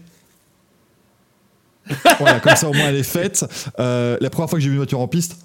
[2.19, 3.45] Voilà, comme ça au moins elle est faite.
[3.79, 5.39] Euh, la première fois que j'ai vu une voiture en piste.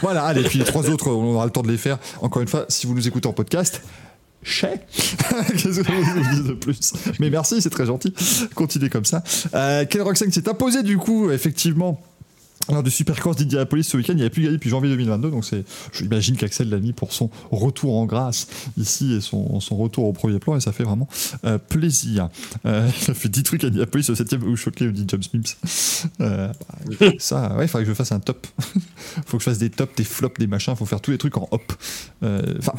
[0.00, 1.98] Voilà, allez, puis les trois autres, on aura le temps de les faire.
[2.22, 3.82] Encore une fois, si vous nous écoutez en podcast,
[4.42, 6.92] chais Qu'est-ce que vous dis de plus?
[7.20, 8.12] Mais merci, c'est très gentil.
[8.54, 9.22] Continuez comme ça.
[9.54, 12.00] Euh, Ken Roxanne s'est imposé du coup, effectivement.
[12.70, 15.44] Lors du Supercross d'Indianapolis ce week-end, il n'y avait plus gagné depuis janvier 2022, donc
[15.44, 18.46] c'est, j'imagine qu'Axel l'a mis pour son retour en grâce
[18.76, 21.08] ici et son, son retour au premier plan, et ça fait vraiment
[21.44, 22.28] euh, plaisir.
[22.64, 25.22] Euh, il a fait 10 trucs à Indianapolis au 7ème où choqué, me dit James
[25.34, 25.42] Mims.
[26.20, 26.52] Euh,
[27.00, 28.46] bah, ça, ouais, il faudrait que je fasse un top.
[29.26, 31.36] faut que je fasse des tops, des flops, des machins, faut faire tous les trucs
[31.36, 31.72] en hop.
[32.22, 32.74] Euh, Enfin,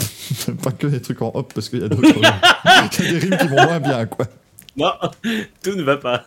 [0.61, 2.07] pas que des trucs en hop, parce qu'il y a d'autres.
[2.15, 4.27] il y a des rimes qui vont moins bien, quoi.
[4.75, 4.91] Non,
[5.61, 6.25] tout ne va pas.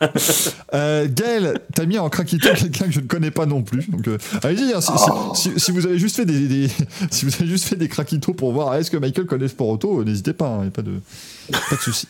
[0.72, 3.90] Euh, Gaël, t'as mis en craquito quelqu'un que je ne connais pas non plus.
[3.90, 4.92] Donc, euh, allez-y, hein, si,
[5.34, 6.68] si- si- si vous avez juste fait des, des-
[7.10, 10.00] si vous avez juste fait des craquitos pour voir est-ce que Michael connaît Sport Auto,
[10.00, 11.00] euh, n'hésitez pas, il n'y a pas de,
[11.50, 12.06] pas de souci.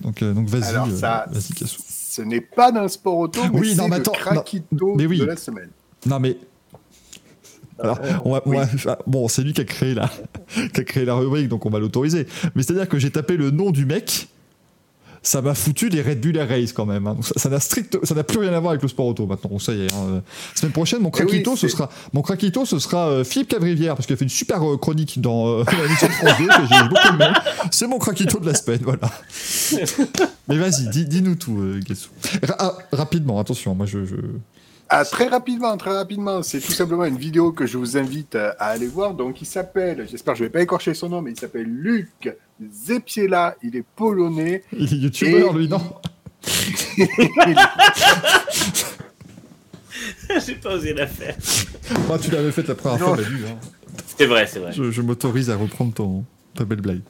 [0.00, 1.82] Donc, euh, donc vas-y, Alors euh, ça, vas-y, Cassou.
[1.86, 5.18] ce n'est pas dans le sport auto, mais Oui, c'est le attends, craquito mais oui.
[5.18, 5.68] de la semaine.
[6.06, 6.38] Non mais.
[7.78, 10.10] Alors, on va- on va- ah, bon, c'est lui qui a créé la,
[10.72, 12.26] qui a créé la rubrique, donc on va l'autoriser.
[12.54, 14.28] Mais c'est-à-dire que j'ai tapé le nom du mec,
[15.28, 17.06] ça m'a foutu des Red Bull Race quand même.
[17.08, 17.16] hein.
[17.36, 19.58] Ça- n'a strict, ça n'a plus rien à voir avec le sport auto maintenant.
[19.58, 19.92] Ça y est.
[19.92, 20.22] hein.
[20.54, 23.96] Semaine prochaine, mon Eh oui, craquito, ce sera, mon craquito, ce sera euh, Philippe Cavrivière
[23.96, 26.52] parce qu'il a fait une super euh, chronique dans euh, l'émission de France 2 que
[26.70, 27.32] j'ai beaucoup aimé.
[27.72, 29.10] C'est mon craquito de la semaine, voilà.
[30.48, 32.10] Mais vas-y, dis- dis-nous tout, euh, Guessou.
[32.44, 34.14] Ra- ah, rapidement, attention, moi je, je-
[34.88, 38.50] Ah, très rapidement, très rapidement, c'est tout simplement une vidéo que je vous invite à,
[38.58, 39.14] à aller voir.
[39.14, 42.32] Donc, il s'appelle, j'espère que je vais pas écorcher son nom, mais il s'appelle Luc
[42.72, 43.56] Zepiela.
[43.62, 44.62] Il est polonais.
[44.72, 45.80] il est youtubeur Et- lui, non
[50.46, 51.36] J'ai pas osé la faire.
[52.10, 53.14] Ah, tu l'avais fait la première Non.
[53.14, 53.56] fois, Manu, hein.
[54.18, 54.72] C'est vrai, c'est vrai.
[54.72, 56.24] Je, je m'autorise à reprendre ton,
[56.54, 57.00] ta belle blague.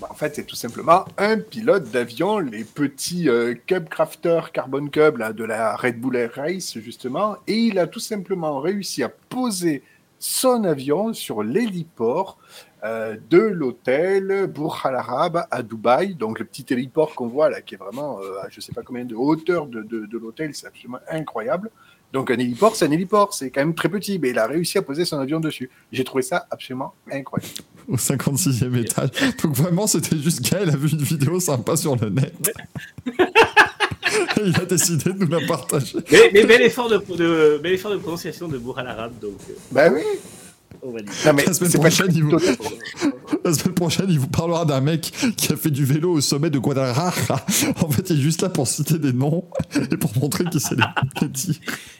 [0.00, 4.86] Bah, en fait, c'est tout simplement un pilote d'avion, les petits euh, Cub Crafter Carbon
[4.86, 9.08] Cub de la Red Bull Air Race, justement, et il a tout simplement réussi à
[9.08, 9.82] poser
[10.18, 12.38] son avion sur l'héliport
[12.84, 16.14] euh, de l'hôtel Burj Al Arab à Dubaï.
[16.14, 18.82] Donc, le petit héliport qu'on voit là, qui est vraiment, euh, à je sais pas
[18.82, 21.70] combien de hauteur de, de l'hôtel, c'est absolument incroyable.
[22.12, 24.78] Donc, un héliport, c'est un héliport, c'est quand même très petit, mais il a réussi
[24.78, 25.70] à poser son avion dessus.
[25.90, 27.54] J'ai trouvé ça absolument incroyable.
[27.88, 29.10] Au 56e étage.
[29.42, 32.52] Donc vraiment, c'était juste Gaël a vu une vidéo sympa sur le net.
[34.44, 35.98] il a décidé de nous la partager.
[36.10, 39.54] Mais, mais bel, effort de, de, bel effort de prononciation de Bourg l'arabe, donc euh,
[39.70, 40.02] Bah oui.
[40.84, 41.02] Non, mais
[41.46, 42.56] La semaine prochaine, il vous- total.
[43.44, 46.50] La semaine prochaine, il vous parlera d'un mec qui a fait du vélo au sommet
[46.50, 47.44] de Guadalajara.
[47.80, 50.76] En fait, il est juste là pour citer des noms et pour montrer qu'il sait
[50.76, 51.56] les, dire.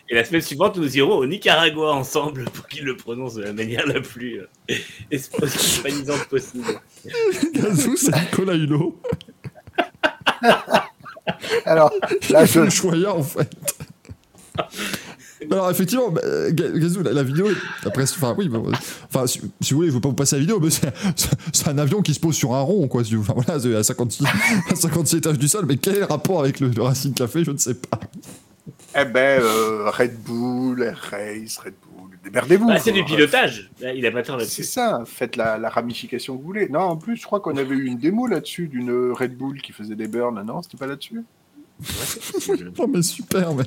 [0.09, 3.53] Et la semaine suivante, nous irons au Nicaragua ensemble pour qu'il le prononce de la
[3.53, 5.19] manière la plus euh,
[6.29, 6.81] possible.
[7.55, 9.01] Gazou, c'est Nicolas Hulot.
[11.65, 11.93] Alors,
[12.31, 13.51] là, je, fait le choya, en fait.
[15.51, 17.49] Alors, effectivement, bah, euh, Ga- Gazou, la, la vidéo,
[17.85, 18.61] après, c'est- enfin, oui, bah,
[19.13, 20.93] enfin, si, si vous voulez, je ne veux pas vous passer la vidéo, mais c'est
[21.53, 23.05] c'est un avion qui se pose sur un rond, quoi.
[23.05, 24.25] si vous- Enfin, voilà, c'est à 56,
[24.71, 27.45] à 56 étages du sol, mais quel est le rapport avec le, le Racing Café
[27.45, 27.99] Je ne sais pas.
[28.99, 32.69] eh ben, euh, Red Bull, Air Race, Red Bull, démerdez-vous.
[32.69, 33.71] Bah, c'est du pilotage.
[33.95, 34.65] Il a pas tort C'est là-dessus.
[34.65, 36.69] ça, faites la, la ramification que vous voulez.
[36.69, 39.73] Non, en plus, je crois qu'on avait eu une démo là-dessus d'une Red Bull qui
[39.73, 40.43] faisait des burns.
[40.47, 41.23] Non, c'était pas là-dessus
[41.83, 42.53] c'est.
[42.79, 43.65] Oh, mais super, mais.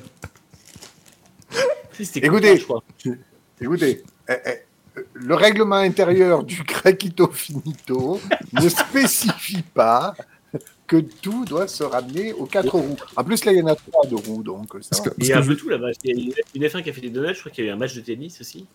[1.98, 2.28] Écoutez.
[2.28, 2.84] cool, je crois.
[3.60, 8.20] Écoutez, eh, eh, le règlement intérieur du craquito finito
[8.52, 10.14] ne spécifie pas
[10.86, 12.96] que tout doit se ramener aux quatre roues.
[13.16, 15.32] En plus, là, il y en a trois de roues, donc ça que, Il y
[15.32, 15.90] a un peu tout là-bas.
[16.04, 17.70] Il y a une F1 qui a fait des donuts, je crois qu'il y a
[17.70, 18.66] eu un match de tennis aussi.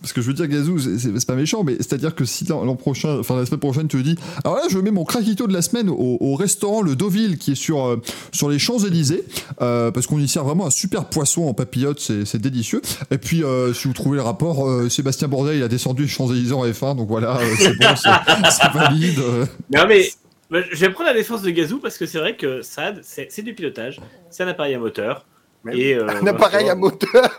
[0.00, 3.18] Parce que je veux dire, Gazou, c'est- pas méchant, mais c'est-à-dire que si l'an prochain,
[3.18, 5.62] enfin la semaine prochaine, tu te dis, alors là, je mets mon craquito de la
[5.62, 9.24] semaine au, au restaurant Le Deauville qui est sur, euh, sur les Champs-Élysées,
[9.62, 12.82] euh, parce qu'on y sert vraiment un super poisson en papillote, c'est délicieux.
[13.10, 16.08] Et puis, euh, si vous trouvez le rapport, euh, Sébastien Bourdais, il a descendu les
[16.08, 19.18] Champs-Élysées en F1, donc voilà, euh, c'est bon, c'est valide.
[19.20, 19.46] euh.
[19.74, 20.10] Non mais
[20.50, 23.42] bah, je vais prendre la défense de Gazou parce que c'est vrai que SAD, c'est
[23.42, 25.24] du pilotage, c'est un appareil à moteur.
[25.72, 27.38] Et, euh, Un appareil à moteur.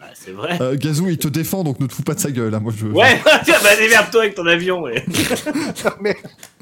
[0.00, 0.56] Bah, c'est vrai.
[0.62, 2.54] Euh, Gazou, il te défend, donc ne te fous pas de sa gueule.
[2.54, 4.80] hein, moi, je, Ouais, bah démerde-toi avec ton avion.
[4.82, 5.04] ouais.
[5.84, 6.16] Non, mais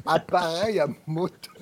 [0.05, 1.53] appareil à moteur.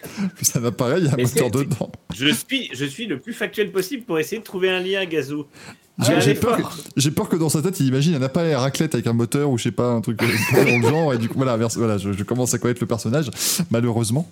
[0.42, 1.90] C'est un appareil, il y a un Mais moteur dedans.
[2.14, 5.46] Je suis, je suis le plus factuel possible pour essayer de trouver un lien, Gazou.
[6.20, 6.62] J'ai Ah, peur, que-
[6.96, 9.50] j'ai peur que dans sa tête, il imagine un appareil à raclette avec un moteur
[9.50, 10.26] ou je sais pas, un truc euh,
[10.64, 11.14] dans le genre.
[11.14, 13.28] Et du coup, voilà, vers- voilà je, je commence à connaître le personnage,
[13.72, 14.30] malheureusement.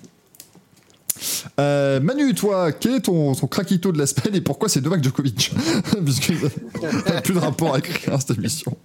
[1.58, 5.02] Euh, Manu, toi, quel est ton, ton craquito de la semaine et pourquoi c'est Novak
[5.02, 5.52] Djokovic
[6.04, 6.32] Puisque
[7.04, 8.76] t'as plus de rapport avec rien, cette émission.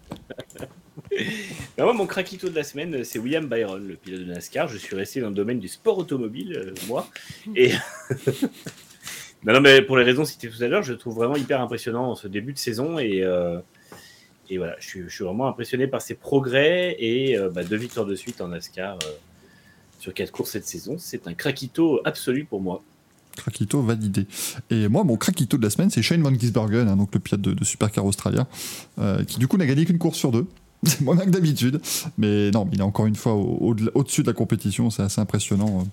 [1.77, 4.67] Bah, moi, mon craquito de la semaine, c'est William Byron, le pilote de NASCAR.
[4.67, 7.07] Je suis resté dans le domaine du sport automobile, euh, moi.
[7.55, 7.71] Et.
[9.43, 12.27] non, mais pour les raisons citées tout à l'heure, je trouve vraiment hyper impressionnant ce
[12.27, 12.97] début de saison.
[12.97, 13.59] Et, euh,
[14.55, 18.49] voilà, je suis, vraiment impressionné par ses progrès et bah, deux victoires de suite en
[18.49, 18.99] NASCAR
[20.01, 20.95] sur quatre courses cette saison.
[20.97, 22.81] C'est un craquito absolu pour moi.
[23.37, 24.25] Craquito validé.
[24.69, 27.39] Et moi, mon craquito de la semaine, c'est Shane Van Gisbergen, hein, donc le pilote
[27.41, 28.45] de, de supercar australien,
[28.99, 30.47] euh, qui du coup n'a gagné qu'une course sur deux.
[30.85, 31.79] C'est moins bien que d'habitude.
[32.17, 34.89] Mais non, il est encore une fois au- au- au-dessus de la compétition.
[34.89, 35.83] C'est assez impressionnant euh,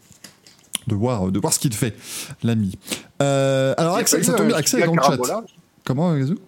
[0.86, 1.94] de, voir, de voir ce qu'il fait,
[2.42, 2.78] l'ami.
[3.22, 5.08] Euh, alors, Axel, ça tombe Axel est giga dans le chat.
[5.18, 6.38] carambolage Comment, Gazou?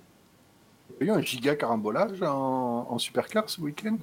[1.00, 3.96] Il y a eu un giga carambolage en, en supercar ce week-end?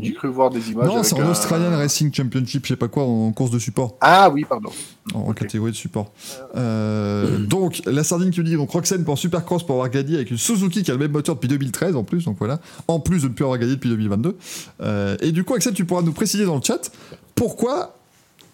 [0.00, 0.86] J'ai cru voir des images.
[0.86, 3.96] Non, c'est en un- Australian Racing Championship, je sais pas quoi, en course de support.
[4.00, 4.70] Ah oui, pardon.
[5.14, 6.12] en catégorie de support.
[6.54, 10.30] Euh, donc, la sardine qui nous dit donc Roxane pour Supercross pour avoir gagné avec
[10.30, 13.22] une Suzuki qui a le même moteur depuis 2013 en plus, donc voilà, en plus
[13.22, 14.36] de ne plus avoir gagné depuis 2022.
[14.80, 16.92] Euh, et du coup, Axel, tu pourras nous préciser dans le chat
[17.34, 17.98] pourquoi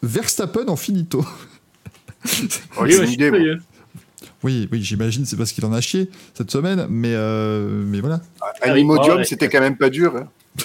[0.02, 1.24] Verstappen en finito.
[2.22, 2.38] Oh, Oui,
[2.76, 3.38] c'est ouais, une je suis idée, moi.
[3.38, 3.62] curieux.
[4.42, 8.16] Oui, oui, j'imagine c'est parce qu'il en a chié cette semaine, mais euh, mais voilà,
[8.16, 9.24] Un Ah oui, Imodium, ouais.
[9.24, 10.14] c'était quand même pas dur.
[10.16, 10.28] hein.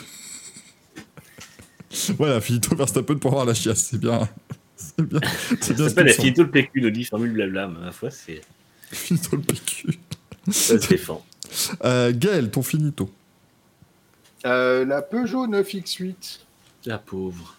[2.17, 4.27] voilà, finito Verstappen pour avoir la chiasse, c'est bien,
[4.75, 5.19] c'est bien,
[5.61, 5.83] c'est Ça bien.
[5.83, 7.67] ce s'appelle la le PQ, nous dit Formule Blabla.
[7.67, 8.41] Mais ma foi, c'est
[8.91, 9.99] Finito le PQ.
[10.51, 11.25] ça se défend.
[11.85, 13.09] Euh, Gaël, ton finito.
[14.45, 16.39] Euh, la Peugeot 9X8
[16.87, 17.55] La pauvre.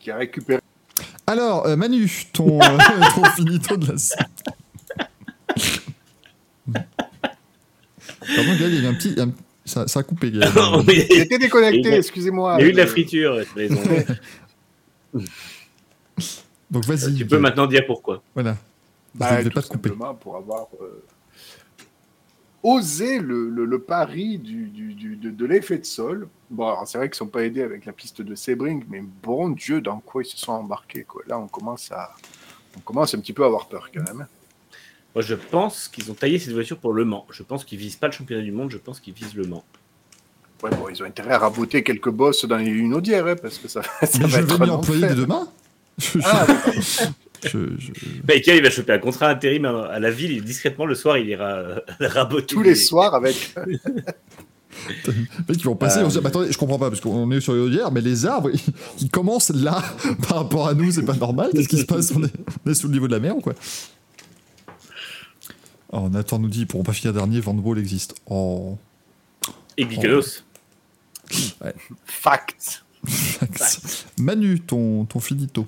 [0.00, 0.60] qui a récupéré.
[1.26, 2.78] Alors, euh, Manu, ton, euh,
[3.14, 4.26] ton finito de la semaine.
[6.72, 9.14] Pardon, Gaël, il y a eu un petit.
[9.20, 9.32] un-
[9.64, 12.62] ça, ça a coupé, Il était déconnecté, Il y a- excusez-moi.
[12.62, 13.38] eu de la Euh, friture.
[16.70, 17.14] Donc vas-y.
[17.14, 18.22] Tu peux maintenant dire pourquoi.
[18.34, 18.56] Voilà.
[19.14, 19.88] Bah, je ne vais tout pas te couper.
[19.90, 21.04] simplement pour avoir euh,
[22.64, 26.28] osé le, le- le pari du, du- du- de, de l'effet de sol.
[26.50, 29.02] Bon, alors, c'est vrai qu'ils ne sont pas aidés avec la piste de Sebring, mais
[29.22, 31.04] bon Dieu, dans quoi ils se sont embarqués.
[31.04, 31.22] Quoi.
[31.28, 32.12] Là, on commence, à,
[32.76, 34.26] on commence un petit peu à avoir peur quand même.
[35.14, 37.26] Moi, je pense qu'ils ont taillé cette voiture pour Le Mans.
[37.30, 39.64] Je pense qu'ils visent pas le championnat du monde, je pense qu'ils visent Le Mans.
[40.62, 43.68] Ouais, bon, ils ont intérêt à raboter quelques bosses dans les lunaudières, hein, parce que
[43.68, 45.14] ça, ça Mais va je être vais un m'y employer enfer.
[45.14, 45.48] dès demain.
[45.98, 46.46] Je, je- Ah,
[47.44, 47.92] je- je-
[48.24, 50.96] Bah, Ika, il va choper un contrat intérim à à la ville et discrètement le
[50.96, 52.46] soir, il ira euh, raboter.
[52.56, 53.54] tous les soirs avec.
[55.46, 56.06] qui vont passer, Euh.
[56.06, 58.26] on se dit, bah, attendez, je comprends pas, parce qu'on est sur hier, mais les
[58.26, 58.60] arbres, ils,
[59.02, 59.82] ils commencent là,
[60.28, 62.12] par rapport à nous, c'est pas normal, qu'est-ce qui se passe?
[62.16, 62.32] On est,
[62.66, 63.54] on est sous le niveau de la mer ou quoi?
[65.96, 68.16] Oh, Nathan nous dit, ils pourront pas finir dernier, Van Wall existe.
[68.26, 68.76] Oh,
[69.76, 70.44] Et Glycanos.
[72.04, 72.84] Fact.
[74.18, 75.66] Manu, ton, ton finito.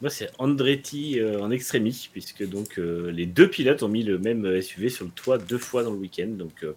[0.00, 4.18] Moi, c'est Andretti euh, en extrémie, puisque donc euh, les deux pilotes ont mis le
[4.18, 6.28] même SUV sur le toit deux fois dans le week-end.
[6.28, 6.72] Donc, euh,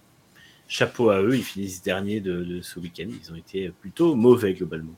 [0.67, 3.07] chapeau à eux, ils finissent dernier de, de ce week-end.
[3.23, 4.95] Ils ont été plutôt mauvais globalement.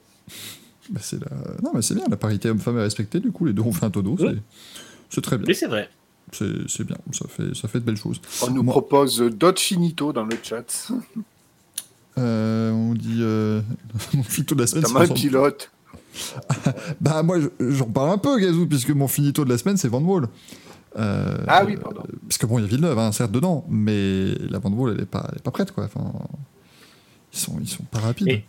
[0.90, 1.30] Bah, c'est la...
[1.62, 3.86] Non, mais c'est bien, la parité homme-femme est respectée, du coup, les deux ont fait
[3.86, 4.36] un tonneau, Ouais.
[5.10, 5.46] c'est très bien.
[5.48, 5.90] Mais c'est vrai.
[6.32, 8.20] C'est, bien, ça fait, ça fait de belles choses.
[8.42, 10.92] On nous Moi- propose d'autres finito dans le chat.
[12.18, 13.20] Euh, on dit.
[13.22, 13.62] Euh...
[14.14, 15.72] mon finito de la semaine, T'as c'est un pilote.
[17.02, 19.88] Bah, moi, je- j'en parle un peu, Gazou, puisque mon finito de la semaine, c'est
[19.90, 20.28] Van Wall.
[20.98, 22.04] Euh, Ah oui, pardon.
[22.28, 25.04] Parce que bon, il y a Villeneuve, hein, certes, dedans, mais la Van Wall, elle
[25.04, 25.86] est pas, elle est pas prête, quoi.
[25.86, 26.12] Enfin,
[27.34, 28.28] ils sont, ils sont pas rapides.
[28.30, 28.46] Et-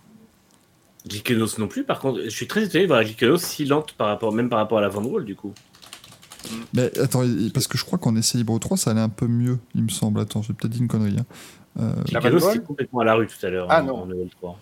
[1.09, 1.85] Glycanos non plus.
[1.85, 4.59] Par contre, je suis très étonné de voir Glycanos si lente par rapport, même par
[4.61, 5.53] rapport à la Van Wall, du coup.
[6.75, 7.23] Mais attends,
[7.55, 9.89] parce que je crois qu'en essai libre 3, ça allait un peu mieux, il me
[9.89, 10.21] semble.
[10.21, 11.17] Attends, j'ai peut-être dit une connerie.
[11.19, 11.27] Hein.
[11.79, 13.87] Euh, La Glycanos, Van Wall c'est complètement à la rue tout à l'heure Ah, en,
[13.87, 13.97] non.
[14.03, 14.59] en Level 3.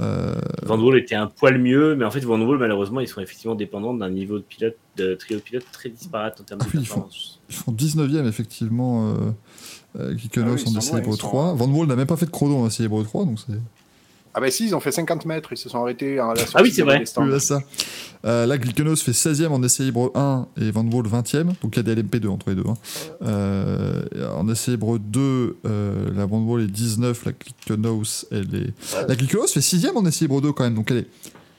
[0.00, 3.20] euh, Van Wall était un poil mieux, mais en fait, Van Wall, malheureusement, ils sont
[3.22, 6.66] effectivement dépendants d'un niveau de pilote, de trio de pilote très disparate en termes Ah
[6.66, 7.40] de oui, ils font- performance.
[7.48, 9.14] ils font 19ème, effectivement, euh,
[9.98, 11.54] euh, Kikenos Ah oui, en sont essai libre ils sont- 3.
[11.54, 13.54] Van Wall n'a même pas fait de chrono en essai libre 3, donc c'est.
[14.34, 16.62] Ah bah si, ils ont fait 50 mètres, ils se sont arrêtés à la Ah
[16.62, 17.04] oui, c'est vrai.
[17.18, 17.60] Oui, là, ça.
[18.24, 21.48] Euh, là, Glykenos fait 16ème en essai libre 1 et Van Wall 20ème.
[21.62, 22.64] Donc il y a des LMP2 entre les deux.
[22.66, 22.74] hein.
[23.22, 24.02] Euh,
[24.36, 29.06] en essai libre 2, euh, la Van Wall est 19, la Glykenos, elle est.
[29.08, 30.74] La Glykenos fait 6ème en essai libre 2 quand même.
[30.76, 31.06] Donc elle est,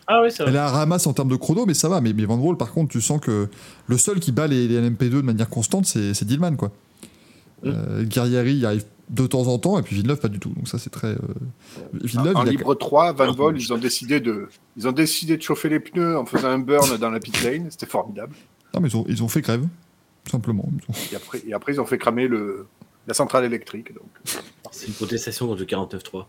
[0.08, 0.60] Ah oui, ça elle va.
[0.60, 2.02] est à ramasse en termes de chrono, mais ça va.
[2.02, 3.50] Mais, mais Van Wall, par contre, tu sens que
[3.88, 6.56] le seul qui bat les, les LMP2 de manière constante, c'est c'est Dillman.
[6.56, 6.72] Quoi.
[7.64, 7.68] Mm.
[7.70, 10.50] Euh, Guerrieri arrive de temps en temps, et puis Villeneuve, pas du tout.
[10.50, 11.10] Donc ça, c'est très.
[11.10, 11.18] euh,
[11.94, 14.48] Villeneuve, En a- libre 3, Van Vol, ils ont décidé de,
[14.78, 17.68] ils ont décidé de chauffer les pneus en faisant un burn dans la pit lane.
[17.70, 18.34] C'était formidable.
[18.74, 19.68] Non, mais ils ont, ils ont fait grève,
[20.32, 20.70] simplement.
[20.90, 22.66] Ont- Et après, et après, ils ont fait cramer le,
[23.08, 23.94] la centrale électrique.
[23.94, 24.06] Donc,
[24.72, 26.26] C'est une protestation contre le 49.3.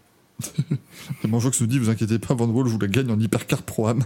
[1.22, 3.62] Et Manjox nous dit, vous inquiétez pas, Van Wall, je vous la gagne en hypercar
[3.62, 4.01] pro-am.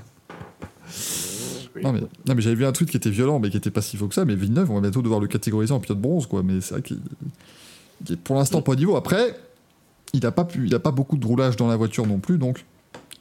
[1.75, 1.83] oui.
[1.83, 3.83] Non mais, non, mais j'avais vu un tweet qui était violent, mais qui était pas
[3.83, 4.25] si faux que ça.
[4.25, 6.43] Mais Villeneuve, on va bientôt devoir le catégoriser en pilote bronze, quoi.
[6.43, 7.01] Mais c'est vrai qu'il
[8.11, 8.97] est pour l'instant pas au niveau.
[8.97, 9.39] Après,
[10.15, 12.39] il a pas pu, il a pas beaucoup de roulage dans la voiture non plus,
[12.39, 12.65] donc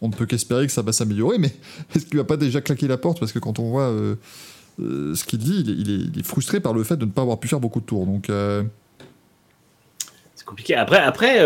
[0.02, 1.38] on ne peut qu'espérer que ça va s'améliorer.
[1.38, 1.52] Mais
[1.96, 3.20] est-ce qu'il va pas déjà claquer la porte?
[3.20, 4.16] Parce que quand on voit euh,
[4.80, 7.06] euh, ce qu'il dit, il est, il, est, il est frustré par le fait de
[7.06, 8.06] ne pas avoir pu faire beaucoup de tours.
[8.06, 8.64] Donc euh,
[10.36, 10.76] C'est compliqué.
[10.76, 11.40] Après, après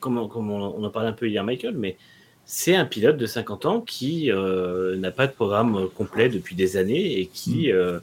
[0.00, 1.96] comme, on- comme on, on en parlait un peu hier, Michael, mais
[2.44, 7.18] c'est un pilote de 50 ans qui n'a pas de programme complet depuis des années
[7.20, 8.00] et qui, euh,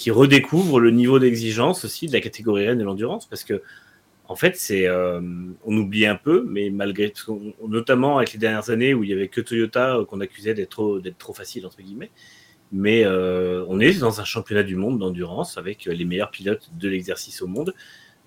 [0.00, 3.62] qui redécouvre le niveau d'exigence aussi de la catégorie Rennes de l'endurance parce que
[4.28, 5.20] en fait, c'est euh,
[5.66, 7.12] on oublie un peu, mais malgré
[7.68, 10.70] notamment avec les dernières années où il y avait que Toyota euh, qu'on accusait d'être
[10.70, 12.10] trop d'être trop facile entre guillemets.
[12.72, 16.88] Mais euh, on est dans un championnat du monde d'endurance avec les meilleurs pilotes de
[16.88, 17.74] l'exercice au monde.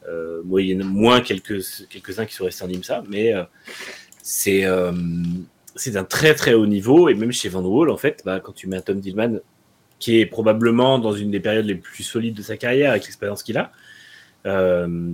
[0.08, 3.34] Euh, moyenne, moins quelques, quelques-uns qui sont restés en IMSA, mais
[4.22, 4.68] c'est
[5.76, 7.10] c'est d'un très très haut niveau.
[7.10, 9.40] Et même chez Van Wall, en fait, bah, quand tu mets un Tom Dillman,
[10.04, 13.42] qui est probablement dans une des périodes les plus solides de sa carrière avec l'expérience
[13.42, 13.72] qu'il a,
[14.46, 15.14] euh,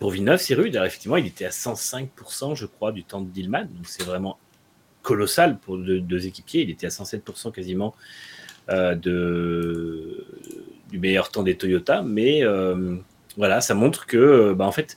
[0.00, 0.74] pour Villeneuve, c'est rude.
[0.74, 3.66] Alors, effectivement, il était à 105%, je crois, du temps de Dillman.
[3.66, 4.36] Donc, c'est vraiment
[5.02, 6.62] colossal pour deux, équipiers.
[6.62, 7.94] Il était à 107% quasiment
[8.68, 10.26] euh, de,
[10.90, 12.02] du meilleur temps des Toyota.
[12.02, 12.96] Mais euh,
[13.36, 14.96] voilà, ça montre que, euh, bah, en fait,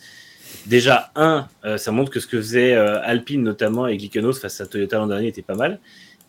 [0.65, 1.47] déjà, un,
[1.77, 5.27] ça montre que ce que faisait Alpine, notamment, et Glycanos face à Toyota l'an dernier,
[5.27, 5.79] était pas mal.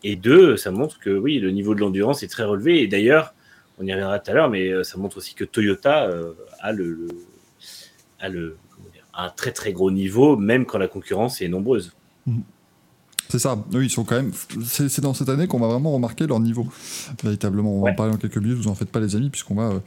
[0.05, 2.83] Et deux, ça montre que oui, le niveau de l'endurance est très relevé.
[2.83, 3.35] Et d'ailleurs,
[3.79, 6.73] on y reviendra tout à l'heure, mais euh, ça montre aussi que Toyota euh, a
[6.73, 7.09] le,
[8.21, 8.57] a le
[9.17, 11.97] un très très gros niveau, même quand la concurrence est nombreuse.
[13.39, 13.59] C'est ça.
[13.73, 14.31] Oui, ils sont quand même.
[14.65, 16.69] C'est dans cette année qu'on va vraiment remarquer leur niveau.
[17.23, 17.91] Véritablement, on va Ouais.
[17.91, 18.57] en parler en quelques minutes.
[18.59, 19.79] Vous en faites pas, les amis, puisqu'on va euh,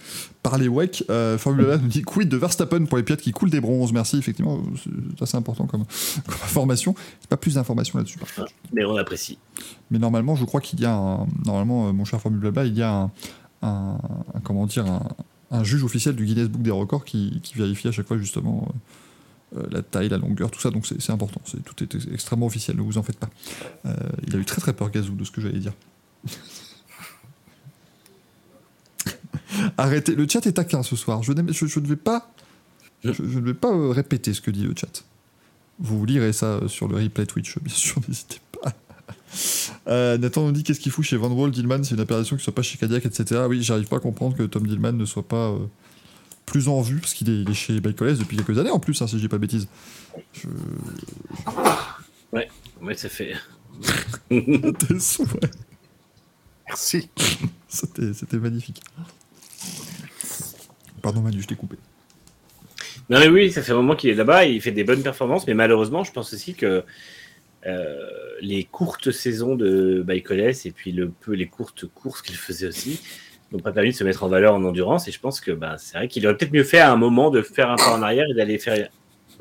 [0.43, 1.05] parler WEC.
[1.09, 3.93] Euh, Formule 1 nous dit quid de Verstappen pour les pilotes qui coulent des bronzes?
[3.93, 5.85] Merci, effectivement, c'est assez important comme,
[6.25, 6.93] comme information.
[7.29, 8.19] Pas plus d'informations là-dessus.
[8.73, 9.37] Mais on apprécie.
[9.91, 12.75] Mais normalement, je crois qu'il y a un, normalement, euh, mon cher Formule Blabla, il
[12.77, 13.11] y a un,
[13.61, 13.97] un-
[14.33, 15.07] un- comment dire, un,
[15.51, 18.67] un juge officiel du Guinness Book des records qui, qui vérifie à chaque fois justement
[18.67, 18.73] euh,
[19.53, 20.71] la taille, la longueur, tout ça.
[20.71, 21.41] Donc c'est important.
[21.45, 22.75] C'est tout est ex- extrêmement officiel.
[22.77, 23.29] Ne vous en faites pas.
[23.85, 23.95] Euh,
[24.27, 25.73] il a eu très très peur Gazou de ce que j'allais dire.
[29.77, 30.15] Arrêtez.
[30.15, 31.23] Le chat est taquin ce soir.
[31.23, 32.31] Je, ne vais pas,
[33.03, 35.03] je, ne vais pas euh, répéter ce que dit le chat.
[35.79, 38.01] Vous lirez ça euh, sur le replay Twitch, bien sûr.
[38.07, 38.73] N'hésitez pas.
[39.87, 42.43] Euh, Nathan nous dit qu'est-ce qu'il fout chez Van Wall, Dillman, c'est une appellation qui
[42.43, 43.41] soit pas chez Cadillac, etc.
[43.47, 45.59] Oui, j'arrive pas à comprendre que Tom Dillman ne soit pas euh,
[46.47, 49.07] plus en vue, parce qu'il est, est chez Bacoles depuis quelques années en plus, hein,
[49.07, 49.67] si je dis pas de bêtises.
[50.33, 50.47] Je...
[52.81, 53.35] Ouais, ça fait.
[54.29, 55.49] T'es sous, ouais.
[56.67, 57.09] Merci.
[57.67, 58.81] C'était c'était magnifique.
[61.01, 61.77] Pardon Manu, je t'ai coupé.
[63.09, 65.47] Non mais oui, ça fait un moment qu'il est là-bas, il fait des bonnes performances,
[65.47, 66.83] mais malheureusement, je pense aussi que
[67.65, 68.09] euh,
[68.41, 73.01] les courtes saisons de Baïkoles et puis le peu les courtes courses qu'il faisait aussi
[73.51, 75.07] n'ont pas permis de se mettre en valeur en endurance.
[75.07, 77.29] Et je pense que bah, c'est vrai qu'il aurait peut-être mieux fait à un moment
[77.29, 78.89] de faire un pas en arrière et d'aller faire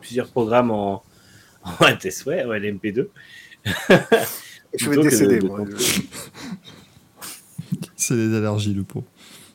[0.00, 1.02] plusieurs programmes en,
[1.64, 3.06] en ATSW, en LMP2.
[4.78, 5.60] Je vais décéder, de- moi.
[5.76, 6.00] Je-
[7.96, 9.04] C'est les allergies, le pot.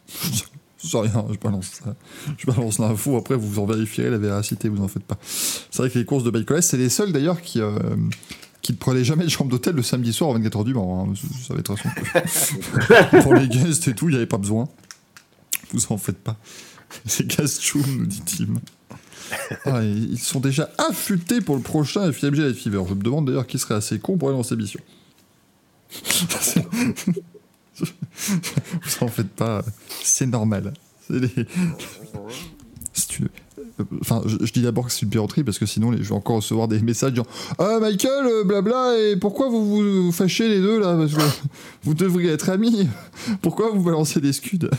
[0.84, 1.96] C'est rien, je balance ça.
[2.38, 5.18] Je balance l'info, après vous en vérifierez la véracité, vous en faites pas.
[5.24, 7.78] C'est vrai que les courses de Baïkoles, c'est les seuls d'ailleurs qui, euh,
[8.62, 11.08] qui ne prenaient jamais de chambre d'hôtel le samedi soir à 24h du Mans.
[11.10, 11.14] hein.
[11.48, 13.22] Savez de toute façon.
[13.24, 14.68] Pour les guests et tout, il n'y avait pas besoin.
[15.72, 16.38] Vous en faites pas.
[17.06, 18.56] C'est Gaschoum, nous dit Tim.
[19.66, 22.84] Ah, et ils sont déjà affûtés pour le prochain FIMG Light Fever.
[22.88, 24.82] Je me demande d'ailleurs qui serait assez con pour aller dans cette émission.
[27.80, 29.64] Vous en faites pas,
[30.04, 30.74] c'est normal.
[31.08, 31.46] C'est euh,
[34.02, 36.16] Enfin, je, je dis d'abord que c'est une piraterie parce que sinon les- je vais
[36.16, 37.28] encore recevoir des messages genre
[37.60, 41.22] Ah Michael, euh, blabla, et pourquoi vous vous, vous fâchez les deux là Parce que
[41.84, 42.88] vous devriez être amis.
[43.42, 44.70] Pourquoi vous balancez des scuds?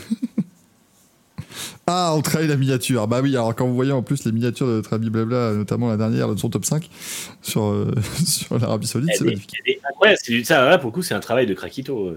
[1.85, 3.07] Ah, on travaille la miniature.
[3.07, 5.89] Bah oui, alors quand vous voyez en plus les miniatures de notre ami blabla, notamment
[5.89, 6.89] la dernière de son top 5
[7.41, 7.91] sur, euh,
[8.25, 9.55] sur l'Arabie Saoudite, c'est Elle est, magnifique.
[10.23, 12.13] C'est du- ça, là, pour le coup, c'est un travail de Krakito.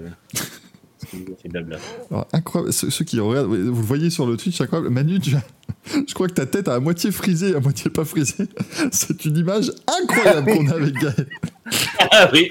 [1.11, 1.79] Ce qu'il fait blabla.
[2.11, 4.91] Alors, incroyable, ceux, ceux qui regardent, vous le voyez sur le Twitch, incroyable.
[4.91, 5.31] Manu, tu
[6.09, 8.35] je crois que ta tête a à moitié frisé, à moitié pas frisé.
[8.93, 9.71] C'est une image
[10.03, 11.27] incroyable qu'on a avec Gaël.
[12.13, 12.49] Ah oui.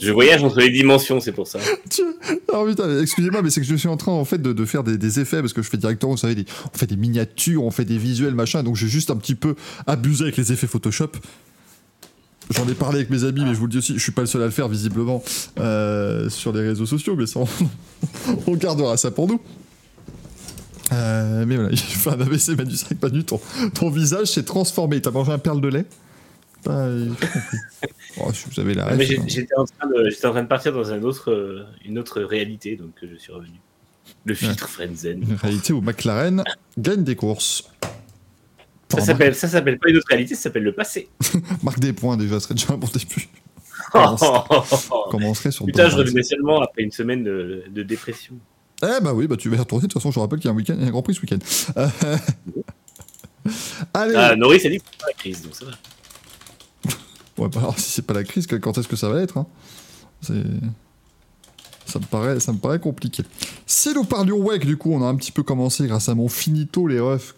[0.00, 1.58] Je voyage entre les dimensions, c'est pour ça.
[1.88, 2.02] Tu-
[2.52, 4.84] Alors putain, excusez-moi, mais c'est que je suis en train en fait de, de faire
[4.84, 7.64] des, des effets parce que je fais directement, vous savez, des- on fait des miniatures,
[7.64, 9.56] on fait des visuels, machin, donc j'ai juste un petit peu
[9.88, 11.10] abusé avec les effets Photoshop.
[12.50, 14.22] J'en ai parlé avec mes amis, mais je vous le dis aussi, je suis pas
[14.22, 15.22] le seul à le faire visiblement
[15.58, 17.46] euh, sur les réseaux sociaux, mais ça, on,
[18.46, 19.40] on gardera ça pour nous.
[20.92, 23.40] Euh, mais voilà, il fait un AVC Manu 5 Manu, ton,
[23.74, 25.00] ton visage s'est transformé.
[25.00, 25.86] T'as mangé un perle de lait?
[26.64, 27.58] Pas, j'ai pas compris.
[28.22, 28.98] Oh, si vous avez la Ah.
[28.98, 32.20] J'étais en, train de- j'étais en train de partir dans un autre, euh, une autre
[32.22, 33.54] réalité, donc je suis revenu.
[34.24, 35.22] Le filtre Frenzen.
[35.22, 36.42] Une réalité où McLaren
[36.76, 37.70] gagne des courses.
[38.90, 41.08] Ça s'appelle, ça s'appelle pas une autre réalité, ça s'appelle le passé.
[41.62, 43.28] marque, des points déjà, ce serait déjà un bon début.
[43.94, 48.34] On commencerait sur Putain, je revenais seulement après une semaine de, de dépression.
[48.82, 49.82] Eh bah oui, bah tu vas y retourner.
[49.82, 51.38] De toute façon, je rappelle qu'il y a un week-end, un Grand Prix ce week-end.
[51.76, 51.88] Euh,
[53.94, 54.14] Allez.
[54.16, 55.72] Ah, Norris a dit que c'était pas la crise, donc ça va.
[57.38, 59.46] Ouais, bah alors si c'est pas la crise, quand est-ce que ça va être hein?
[60.20, 60.34] C'est.
[61.90, 61.98] Ça
[62.52, 63.22] me, paraît, compliqué.
[63.66, 66.28] Si nous parlions WEC, du coup, on a un petit peu commencé grâce à mon
[66.28, 67.34] finito, les refs.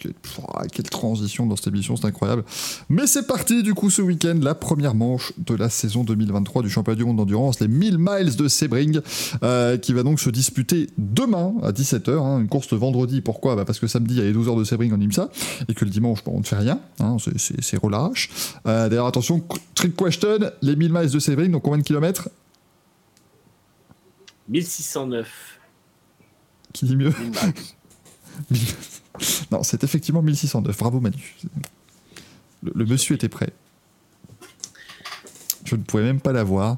[0.72, 2.44] Quelle transition dans cette émission, c'est incroyable.
[2.88, 6.70] Mais c'est parti, du coup, ce week-end, la première manche de la saison 2023 du
[6.70, 9.00] championnat du monde d'endurance, les 1000 miles de Sebring,
[9.42, 12.10] euh, qui va donc se disputer demain à 17h.
[12.22, 13.56] hein, une course vendredi, pourquoi?
[13.56, 15.30] Bah Parce que samedi, il y a les 12 heures de Sebring en IMSA,
[15.68, 16.78] et que le dimanche, bah, on ne fait rien.
[17.00, 18.30] hein, c'est- c'est c'est relâche.
[18.66, 19.42] Euh, D'ailleurs, attention,
[19.74, 22.28] trick question, les 1000 miles de Sebring, donc combien de kilomètres?
[24.52, 25.58] 1609.
[26.72, 27.12] Qui dit mieux.
[29.50, 30.78] Non, c'est effectivement 1609.
[30.78, 31.36] Bravo Manu.
[32.62, 33.52] Le, le monsieur était prêt.
[35.64, 36.76] Je ne pouvais même pas l'avoir.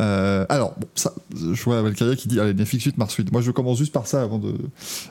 [0.00, 3.32] Euh, alors, bon, ça, je vois Valkyria qui dit Allez, Netflix 8, Mars 8.
[3.32, 4.40] Moi, je commence juste par ça avant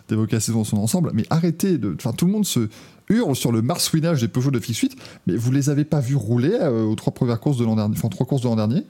[0.08, 1.12] d'évoquer la saison dans son ensemble.
[1.14, 1.96] Mais arrêtez de.
[1.96, 2.70] Enfin, tout le monde se
[3.10, 4.96] hurle sur le Mars Winage des Peugeot de Netflix 8,
[5.28, 7.96] mais vous les avez pas vus rouler euh, aux trois premières courses de l'an dernier.
[7.98, 8.84] Enfin, trois courses de l'an dernier?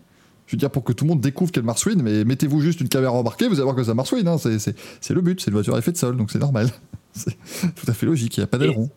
[0.48, 2.82] Je veux dire, pour que tout le monde découvre qu'elle Mars Win, mais mettez-vous juste
[2.82, 4.28] une caméra embarquée, vous allez voir que ça Mars Win.
[4.28, 6.40] Hein, c'est- c'est c'est le but, c'est une voiture à effet de sol, donc c'est
[6.40, 6.68] normal.
[7.15, 7.38] C'est
[7.76, 8.90] tout à fait logique, il n'y a pas d'aileron.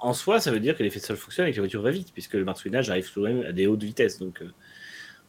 [0.00, 1.90] En soi, ça veut dire que l'effet de sol fonctionne et que la voiture va
[1.90, 4.18] vite, puisque le marsouinage arrive tout de même à des hautes vitesses.
[4.18, 4.46] Donc, euh,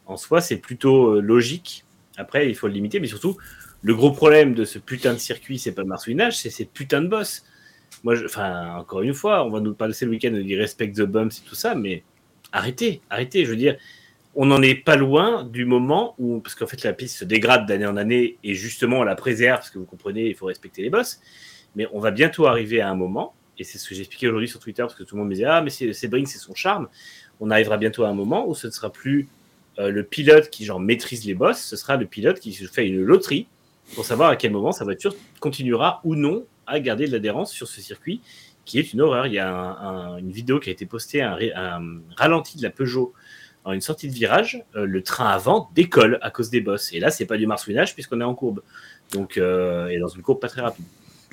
[0.05, 1.83] en soi, c'est plutôt euh, logique.
[2.15, 3.35] Après, il faut le limiter, mais surtout,
[3.81, 7.01] le gros problème de ce putain de circuit, c'est pas le marsouinage, c'est ces putains
[7.01, 7.43] de boss.
[8.05, 10.93] Moi, je- enfin, encore une fois, on va nous passer le week-end de dire respect
[10.93, 12.03] the bumps et tout ça, mais
[12.53, 13.43] arrêtez, arrêtez.
[13.43, 13.75] Je veux dire,
[14.39, 17.65] on n'en est pas loin du moment où, parce qu'en fait, la piste se dégrade
[17.65, 20.83] d'année en année et justement, on la préserve, parce que vous comprenez, il faut respecter
[20.83, 21.19] les boss.
[21.75, 24.47] Mais on va bientôt arriver à un moment, et c'est ce que j'ai expliqué aujourd'hui
[24.47, 26.53] sur Twitter, parce que tout le monde me disait Ah, mais c'est Sebring, c'est son
[26.53, 26.87] charme.
[27.39, 29.27] On arrivera bientôt à un moment où ce ne sera plus
[29.79, 33.01] euh, le pilote qui genre maîtrise les boss, ce sera le pilote qui fait une
[33.01, 33.47] loterie
[33.95, 37.67] pour savoir à quel moment sa voiture continuera ou non à garder de l'adhérence sur
[37.67, 38.21] ce circuit,
[38.65, 39.25] qui est une horreur.
[39.27, 39.77] Il y a un-
[40.13, 41.37] un- une vidéo qui a été postée, un
[42.17, 43.13] ralenti de la Peugeot
[43.73, 44.63] une sortie de virage.
[44.75, 46.93] euh, le train avant décolle à cause des boss.
[46.93, 48.61] Et là, c'est pas du marsouinage puisqu'on est en courbe.
[49.11, 50.85] Donc, euh, et dans une courbe pas très rapide.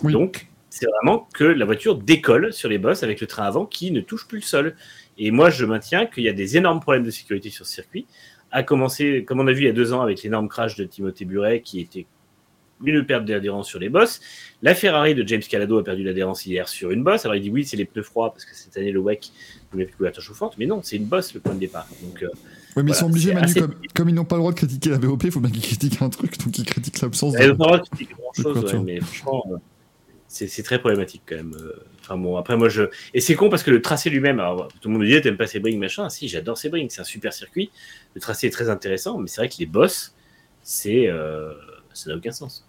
[0.02, 0.12] Oui.
[0.12, 3.90] Donc, c'est vraiment que la voiture décolle sur les bosses avec le train avant qui
[3.92, 4.76] ne touche plus le sol.
[5.18, 8.06] Et moi, je maintiens qu'il y a des énormes problèmes de sécurité sur ce circuit.
[8.50, 10.84] À commencer, comme on a vu il y a deux ans avec l'énorme crash de
[10.84, 12.06] Timothée Buret qui était
[12.84, 14.20] une perte d'adhérence sur les bosses.
[14.62, 17.24] La Ferrari de James Calado a perdu l'adhérence hier sur une bosse.
[17.24, 19.30] Alors il dit oui, c'est les pneus froids parce que cette année le WEC
[19.72, 21.86] ne met plus de couverture chauffante, mais non, c'est une bosse le point de départ.
[22.02, 22.28] Donc euh,
[22.76, 24.52] Oui, mais ils sont obligés, c'est Manu, assez- comme, comme ils n'ont pas le droit
[24.52, 27.32] de critiquer la VOP, il faut bien qu'ils critiquent un truc, donc ils critiquent l'absence
[27.34, 27.38] de.
[27.38, 28.82] n'a pas le droit de critiquer grand chose, couverture.
[28.82, 29.56] mais franchement, euh,
[30.28, 31.54] c'est très problématique quand même.
[31.58, 31.72] euh.
[32.00, 32.82] Enfin bon, après moi je.
[33.14, 35.36] Et c'est con parce que le tracé lui-même, alors tout le monde me dit t'aimes
[35.36, 36.08] pas Sebring machin.
[36.10, 37.70] Si, j'adore Sebring, c'est un super circuit.
[38.14, 40.14] Le tracé est très intéressant, mais c'est vrai que les bosses,
[40.62, 41.06] c'est.
[41.08, 41.52] euh,
[41.94, 42.64] ça n'a aucun sens.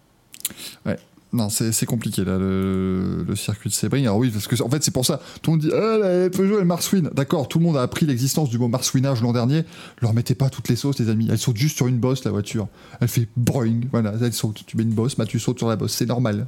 [1.36, 4.06] Non, c'est c'est compliqué là, le, le circuit de Sebring.
[4.06, 5.20] Alors oui, parce que en fait, c'est pour ça.
[5.42, 7.10] Tout le monde dit Ah, la Peugeot, elle marsouine.
[7.14, 9.64] D'accord, tout le monde a appris l'existence du mot marsouinage l'an dernier.
[10.02, 11.28] Leur mettez pas toutes les sauces, les amis.
[11.30, 12.70] Elle saute juste sur une bosse, la voiture.
[13.02, 13.82] Elle fait boing.
[13.92, 14.64] Voilà, elle saute.
[14.66, 15.94] Tu mets une bosse, bah tu sautes sur la bosse.
[15.94, 16.48] C'est normal.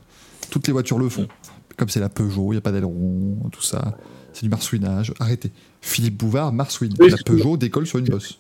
[0.52, 1.28] Toutes les voitures le font.
[1.76, 3.98] Comme c'est la Peugeot, il n'y a pas d'aileron, tout ça.
[4.32, 5.14] C'est du marsouinage.
[5.20, 5.52] Arrêtez.
[5.82, 6.94] Philippe Bouvard marsouine.
[6.98, 8.40] Oui, la Peugeot décolle sur une bosse.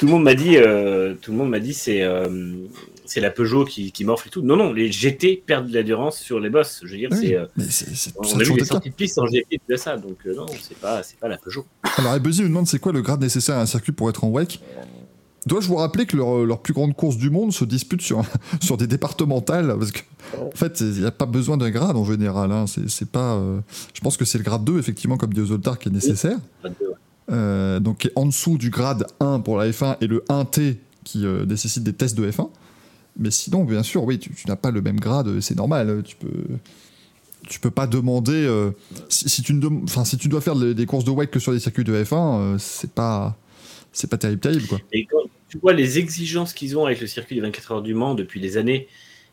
[0.00, 2.66] Tout le monde m'a dit, euh, tout le monde m'a dit, c'est euh,
[3.06, 4.42] c'est la Peugeot qui, qui morfle et tout.
[4.42, 6.80] Non, non, les GT perdent de l'adhérence sur les bosses.
[6.84, 7.36] Je veux dire, Oui, c'est.
[7.36, 8.64] euh, c'est on a vu cas.
[8.64, 11.36] sorties de piste en GT de ça, donc euh, non, c'est pas, c'est pas la
[11.38, 11.64] Peugeot.
[11.98, 14.28] Alors, Ebuzzy nous demande c'est quoi le grade nécessaire à un circuit pour être en
[14.30, 14.60] WEC
[15.46, 18.24] Dois-je vous rappeler que leur, leur plus grande course du monde se dispute sur,
[18.60, 19.76] sur des départementales?
[19.78, 20.00] Parce que,
[20.40, 22.50] en fait, il n'y a pas besoin d'un grade en général.
[22.50, 22.64] hein.
[22.66, 23.60] C'est pas, euh,
[23.94, 26.36] je pense que c'est le grade 2, effectivement, comme dit Ozoltar, qui est nécessaire.
[27.30, 30.76] Euh, donc, qui est en dessous du grade 1 pour la F1 et le 1T
[31.04, 32.48] qui euh, nécessite des tests de F1.
[33.18, 36.02] Mais sinon, bien sûr, oui, tu, tu n'as pas le même grade, c'est normal.
[36.04, 36.28] Tu peux.
[37.48, 38.72] Tu peux pas demander euh,
[39.08, 41.38] si, si tu ne enfin, si tu dois faire les- des courses de WEC que
[41.38, 43.36] sur des circuits de F1, euh, c'est pas
[43.92, 44.80] c'est pas terrible terrible quoi.
[44.92, 47.94] Et quand tu vois les exigences qu'ils ont avec le circuit des 24 heures du
[47.94, 48.88] Mans depuis des années,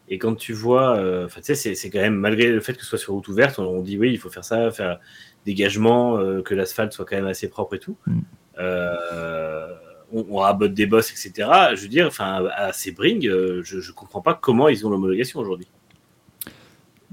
[0.09, 2.81] et quand tu vois, euh, tu sais, c'est- c'est quand même, malgré le fait que
[2.83, 4.99] ce soit sur route ouverte, on, on dit oui, il faut faire ça, faire
[5.47, 7.97] dégagement, euh, que l'asphalte soit quand même assez propre et tout.
[8.05, 8.19] Mm.
[8.59, 9.67] Euh,
[10.13, 11.49] on, on rabote des bosses, etc.
[11.75, 15.39] Je veux dire, enfin, à Sebring, euh, je, je comprends pas comment ils ont l'homologation
[15.39, 15.67] aujourd'hui.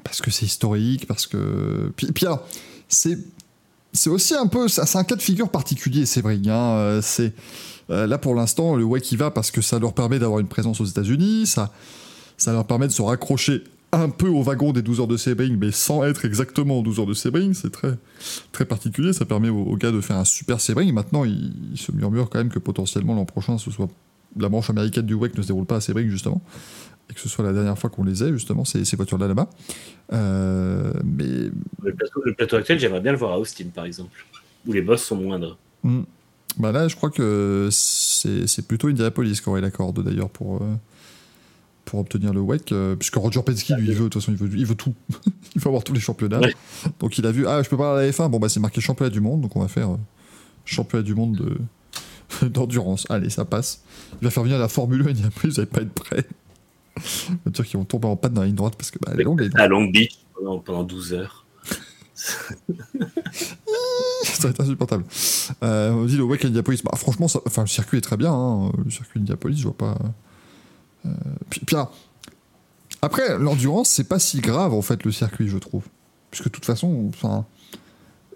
[0.04, 2.46] Parce que c'est historique, parce que puis, alors,
[2.88, 3.18] c'est
[4.06, 7.34] aussi un peu c'est un cas de figure particulier vrai hein, euh, c'est
[7.90, 10.48] euh, là pour l'instant le WEC y va parce que ça leur permet d'avoir une
[10.48, 11.72] présence aux États-Unis ça
[12.36, 15.56] ça leur permet de se raccrocher un peu au wagon des 12 heures de Sebring,
[15.58, 17.54] mais sans être exactement aux 12 heures de Sebring.
[17.54, 17.96] C'est très,
[18.52, 19.12] très particulier.
[19.12, 20.92] Ça permet aux, aux gars de faire un super Sebring.
[20.92, 23.88] Maintenant, il, il se murmure quand même que potentiellement l'an prochain, ce soit
[24.38, 26.40] la manche américaine du WEC ne se déroule pas à Sebring, justement.
[27.10, 29.50] Et que ce soit la dernière fois qu'on les ait, justement, ces, ces voitures-là là-bas.
[30.12, 31.50] Euh, mais
[31.82, 34.24] Le plateau, le plateau actuel, j'aimerais bien le voir à Austin, par exemple,
[34.66, 35.58] où les bosses sont moindres.
[36.58, 40.56] Bah là, je crois que c'est c'est plutôt Indianapolis qui aurait la corde d'ailleurs pour,
[40.56, 40.74] euh,
[41.90, 44.38] pour obtenir le WEC, euh, puisque Roger Penske, lui, il veut, de toute façon, il
[44.38, 44.94] veut, il veut tout.
[45.54, 46.38] il veut avoir tous les championnats.
[46.40, 46.54] Ouais.
[47.00, 48.60] Donc il a vu, ah, je peux pas aller à la F1, bon, bah c'est
[48.60, 49.96] marqué championnat du monde, donc on va faire euh,
[50.64, 53.06] championnat du monde de- d'endurance.
[53.10, 53.82] Allez, ça passe.
[54.22, 56.24] Il va faire venir la Formule 1 Indianapolis, vous allez pas être prêts.
[57.44, 59.24] voitures qui vont tomber en panne dans la ligne droite parce que bah, elle est
[59.24, 61.44] longue, À Long Beach pendant, pendant 12 heures.
[64.24, 65.04] ça va être insupportable.
[65.62, 66.82] Euh, on dit le WEC Indianapolis.
[66.84, 68.32] Bah, franchement, ça- enfin, le circuit est très bien.
[68.32, 68.70] hein.
[68.84, 69.98] Le circuit Indianapolis, je vois pas.
[71.06, 71.08] Euh,
[71.50, 71.60] puis,
[73.02, 75.84] après, l'endurance, c'est pas si grave en fait le circuit, je trouve,
[76.30, 77.46] puisque de toute façon, enfin,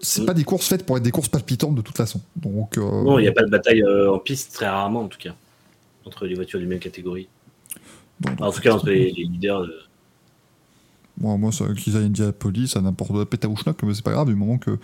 [0.01, 0.25] c'est Mm.
[0.25, 2.21] pas des courses faites pour être des courses palpitantes de toute façon.
[2.35, 5.07] Donc, euh, Non, il n'y a pas de bataille euh, en piste, très rarement en
[5.07, 5.35] tout cas,
[6.05, 7.27] entre les voitures du même catégorie.
[8.21, 9.61] donc, en tout cas, entre les, les leaders.
[9.61, 9.79] de-
[11.17, 14.57] Moi, moi qu'ils aillent Indianapolis, à n'importe quoi, pétaouchnock, mais c'est pas grave du moment
[14.57, 14.77] qu'ils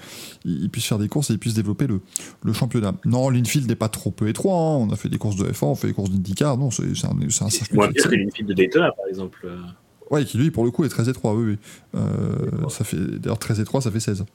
[0.45, 1.99] ils puissent faire des courses et ils puissent développer le,
[2.44, 2.94] le championnat.
[3.06, 4.56] Non, l'infield n'est pas trop peu étroit.
[4.56, 4.78] hein.
[4.78, 6.58] On a fait des courses de F1, on fait des courses d'IndyCar.
[6.58, 7.76] Non, c'est c'est un, un C'est circuit.
[7.76, 9.40] moins qui- pire que l'infield de Daytona, par exemple.
[9.45, 9.58] euh.
[10.10, 11.58] Ouais, qui lui, pour le coup, est très étroit, oui, oui.
[11.95, 14.26] Euh, ça fait, d'ailleurs, très étroit, ça fait 16.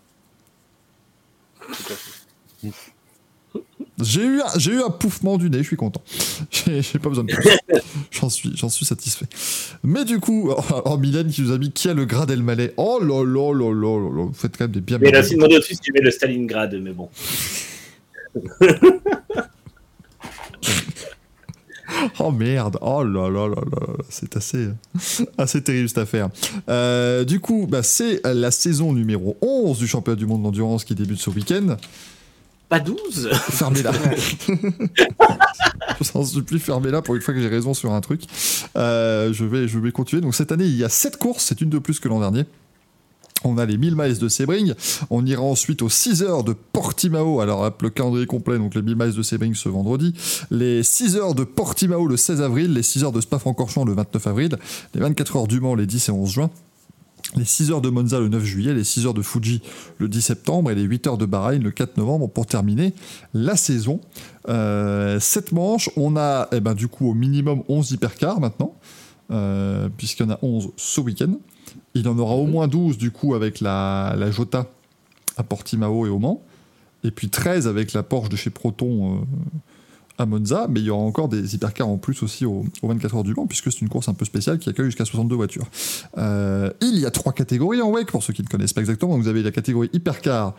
[4.03, 6.03] J'ai eu, un- j'ai eu un pouffement du nez, je suis content.
[6.51, 7.51] J'ai j'ai pas besoin de plus.
[8.11, 9.27] J'en suis, j'en suis satisfait.
[9.83, 10.51] Mais du coup,
[10.85, 12.73] en Mylène qui nous a mis qui a le grade El Malais.
[12.77, 15.23] Oh là là là là là là, vous faites quand même des bien Mais là,
[15.23, 17.09] c'est demandé au-dessus si tu mets le Stalingrad, mais bon.
[22.19, 24.69] Oh merde, oh là là là là, là, c'est assez,
[25.39, 26.29] assez terrible cette affaire.
[26.69, 30.95] Euh, du coup, bah, c'est la saison numéro 11 du championnat du monde d'endurance qui
[30.95, 31.77] débute ce week-end.
[32.69, 33.93] Pas 12 Fermez-la.
[34.49, 38.23] je vous en supplie, fermez-la pour une fois que j'ai raison sur un truc.
[38.77, 40.23] Euh, je, vais, je vais continuer.
[40.23, 42.45] Donc cette année, il y a 7 courses, c'est une de plus que l'an dernier.
[43.45, 44.75] On a les 1000 miles de Sebring.
[45.11, 47.41] On ira ensuite aux 6 heures de Portimao.
[47.41, 50.15] Alors, le calendrier complet, donc les 1000 miles de Sebring ce vendredi.
[50.51, 52.73] Les 6 heures de Portimao le 16 avril.
[52.73, 54.59] Les 6 heures de Spa-Francorchamps le 29 avril.
[54.95, 56.51] Les 24 heures du Mans les 10 et 11 juin.
[57.35, 59.61] Les 6 heures de Monza le 9 juillet, les 6 heures de Fuji
[59.99, 62.95] le 10 septembre et les 8 heures de Bahreïn le 4 novembre pour terminer
[63.35, 64.01] la saison.
[64.49, 68.75] Euh, cette manche, on a eh ben, du coup au minimum 11 hypercars maintenant,
[69.31, 71.35] euh, puisqu'il y en a 11 ce week-end.
[71.95, 74.67] Il en aura au moins 12 du coup avec la, la Jota
[75.37, 76.43] à Portimao et au Mans,
[77.05, 79.17] et puis 13 avec la Porsche de chez Proton.
[79.17, 79.19] euh,
[80.19, 83.17] à Monza, mais il y aura encore des hypercars en plus aussi au, au 24
[83.17, 85.67] heures du Mans, puisque c'est une course un peu spéciale qui accueille jusqu'à 62 voitures.
[86.19, 89.17] Euh, il y a trois catégories en WEC, pour ceux qui ne connaissent pas exactement.
[89.17, 90.55] Vous avez la catégorie hypercar,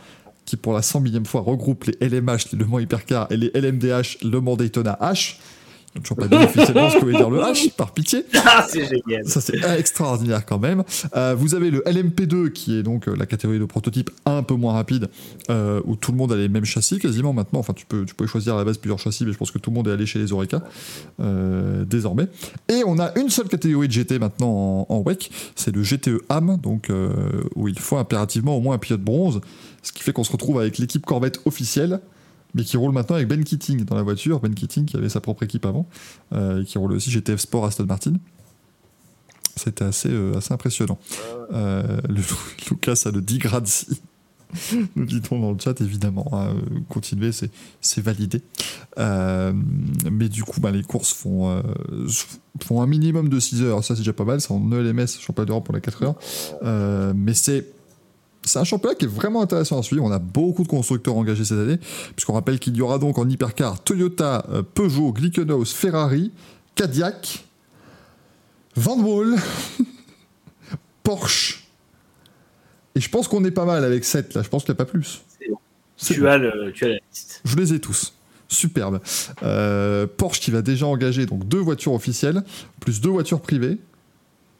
[0.45, 3.51] qui pour la 100 millième fois regroupe les LMH, les Le Mans Hypercar, et les
[3.53, 5.37] LMDH, Le Mans Daytona H.
[6.03, 8.25] Toujours pas dit officiellement ce que voulait dire le H, par pitié.
[8.49, 9.25] Ah, c'est génial.
[9.25, 10.83] Ça, c'est extraordinaire quand même.
[11.15, 14.53] Euh, vous avez le LMP2, qui est donc euh, la catégorie de prototype un peu
[14.55, 15.09] moins rapide,
[15.49, 17.59] euh, où tout le monde a les mêmes châssis quasiment maintenant.
[17.59, 19.57] Enfin, tu peux, tu peux choisir à la base plusieurs châssis, mais je pense que
[19.57, 20.61] tout le monde est allé chez les Oreca
[21.19, 22.27] euh, désormais.
[22.69, 26.21] Et on a une seule catégorie de GT maintenant en, en WEC, c'est le GTE
[26.29, 26.91] AM, donc,
[27.55, 29.41] où il faut impérativement au moins un pilote bronze,
[29.83, 31.99] ce qui fait qu'on se retrouve avec l'équipe Corvette officielle.
[32.53, 34.39] Mais qui roule maintenant avec Ben Keating dans la voiture.
[34.39, 35.87] Ben Keating qui avait sa propre équipe avant,
[36.33, 38.13] euh, et qui roule aussi GTF Sport Aston Martin.
[39.55, 40.99] C'était assez, euh, assez impressionnant.
[41.51, 42.21] Euh, le,
[42.69, 43.67] Lucas a le 10 grades.
[44.95, 46.25] Nous dit-on dans le chat, évidemment.
[46.31, 46.55] hein,
[46.87, 48.41] continuer, c'est, validé.
[48.97, 51.61] Mais du coup, bah, les courses font,
[52.63, 53.83] font un minimum de 6 heures.
[53.83, 54.39] Ça, c'est déjà pas mal.
[54.39, 57.13] C'est en ELMS, championnat d'Europe pour les 4 heures.
[57.13, 57.65] Mais c'est.
[58.47, 60.03] C'est un championnat qui est vraiment intéressant à suivre.
[60.03, 61.77] On a beaucoup de constructeurs engagés cette année,
[62.15, 66.31] puisqu'on rappelle qu'il y aura donc en hypercar Toyota, euh, Peugeot, Glickenhaus, Ferrari,
[66.75, 67.45] Cadillac,
[68.75, 69.35] Van Wall,
[71.03, 71.63] Porsche.
[72.95, 74.83] Et je pense qu'on est pas mal avec 7 là, je pense qu'il n'y a
[74.83, 75.21] pas plus.
[75.39, 75.57] C'est bon.
[75.97, 76.27] C'est Tu, bon.
[76.27, 77.41] as le, tu as la liste.
[77.45, 78.13] Je les ai tous.
[78.49, 79.01] Superbe.
[79.43, 82.43] Euh, Porsche qui va déjà engager donc deux voitures officielles,
[82.79, 83.77] plus deux voitures privées.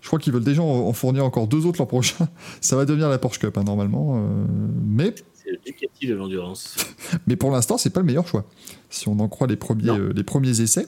[0.02, 2.28] Je crois qu'ils veulent déjà en, fournir encore deux autres l'an prochain.
[2.62, 4.18] Ça va devenir la Porsche Cup hein, normalement.
[4.18, 4.46] euh,
[4.86, 6.78] mais, C'est le Ducati de l'endurance.
[7.28, 8.46] mais pour l'instant, c'est pas le meilleur choix.
[8.90, 10.88] Si on en croit les premiers, euh, les premiers essais,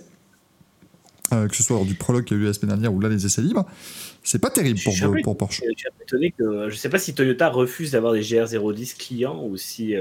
[1.34, 3.00] euh, que ce soit lors du prologue qui a eu lieu la semaine dernière ou
[3.00, 3.66] là les essais libres,
[4.24, 4.80] c'est pas terrible
[5.24, 5.62] pour, Porsche.
[5.68, 6.70] Je suis étonné que.
[6.70, 9.96] Je sais pas si Toyota refuse d'avoir des GR010 clients ou si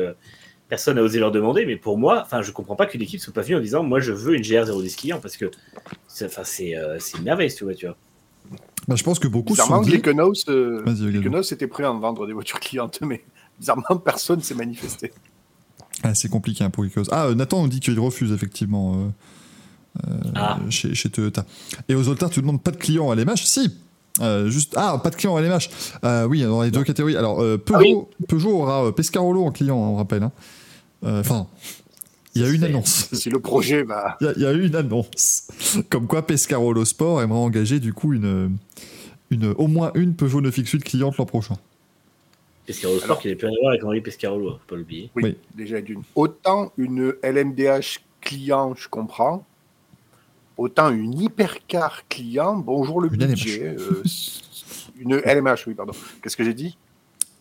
[0.69, 3.33] personne n'a osé leur demander, mais pour moi, enfin, je comprends pas qu'une équipe soit
[3.33, 5.51] pas venue en disant Moi, je veux une GR010 client parce que
[6.07, 6.29] c'est
[6.77, 7.97] euh, une merveille cette voiture.
[8.89, 9.91] Bah, je pense que beaucoup se sont Bizarrement, dit...
[9.91, 10.83] Glickenhaus euh,
[11.53, 13.23] était prêt à en vendre des voitures clientes, mais
[13.61, 15.13] bizarrement, personne s'est manifesté.
[16.03, 17.05] Ah, c'est compliqué hein, pour Icos.
[17.11, 20.59] Ah, euh, Nathan nous dit qu'il refuse effectivement euh, euh, Ah.
[20.71, 21.45] chez, chez Toyota.
[21.89, 23.71] Et aux Zoltar, tu demandes pas de clients à LMH Si
[24.21, 25.69] Euh, juste, ah, pas de clients à LMH.
[26.05, 27.17] Euh, oui, dans les deux catégories.
[27.17, 30.23] Alors, euh, Peugeot, Peugeot aura euh, Pescarolo en client, hein, on rappelle.
[30.23, 30.33] hein.
[32.39, 33.09] Il y a une C'est- annonce.
[33.13, 34.17] Si le projet va.
[34.21, 35.49] Il y y, a eu une annonce.
[35.91, 38.57] Comme quoi Pescarolo Sport aimerait engager du coup une,
[39.31, 41.57] une, au moins une Peugeot 9X8 cliente l'an prochain.
[42.67, 44.77] Pescarolo Sport Alors- qui n'a plus rien à voir avec Henri Pescarolo, hein, faut pas
[44.77, 45.11] l'oublier.
[45.17, 45.37] Oui, Oui.
[45.57, 46.03] déjà d'une.
[46.15, 49.45] Autant une LMDH client, je comprends.
[50.57, 53.77] Autant une hypercar client, bonjour le Une budget.
[53.79, 54.03] euh,
[54.99, 55.93] une LMH, oui, pardon.
[56.23, 56.77] Qu'est-ce que j'ai dit?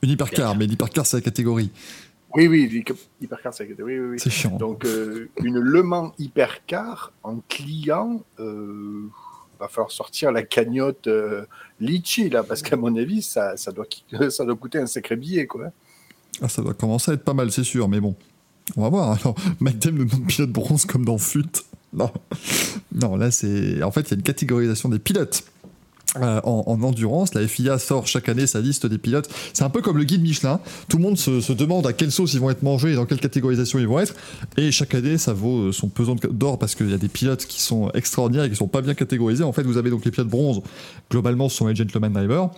[0.04, 1.72] Une hypercar, mais l'hypercar c'est la catégorie.
[2.34, 2.84] Oui, oui,
[3.22, 3.66] hypercar, c'est.
[3.66, 4.20] Oui, oui, oui.
[4.20, 4.58] C'est chiant.
[4.58, 9.10] Donc, euh, une Le Mans hypercar en client, euh,
[9.60, 11.46] va falloir sortir la cagnotte euh,
[11.80, 13.88] Litchi, là, parce qu'à mon avis, ça, ça, doit,
[14.30, 15.72] ça doit coûter un sacré billet, quoi.
[16.42, 18.16] Ah, ça va commencer à être pas mal, c'est sûr, mais bon.
[18.76, 19.20] On va voir.
[19.20, 21.44] Alors, McDem nous demande pilote bronze comme dans FUT.
[21.94, 22.12] Non.
[22.92, 23.82] Non, là, c'est.
[23.82, 25.44] En fait, il y a une catégorisation des pilotes.
[26.22, 29.30] Euh, en, en endurance, la FIA sort chaque année sa liste des pilotes.
[29.54, 30.60] C'est un peu comme le guide Michelin.
[30.90, 33.20] Tout le monde se, demande à quelle sauce ils vont être mangés et dans quelle
[33.20, 34.16] catégorisation ils vont être.
[34.58, 37.46] Et chaque année, ça vaut euh, son pesant d'or parce qu'il y a des pilotes
[37.46, 39.44] qui sont extraordinaires et qui sont pas bien catégorisés.
[39.44, 40.62] En fait, vous avez donc les pilotes bronze.
[41.10, 42.50] Globalement, ce sont les gentleman drivers.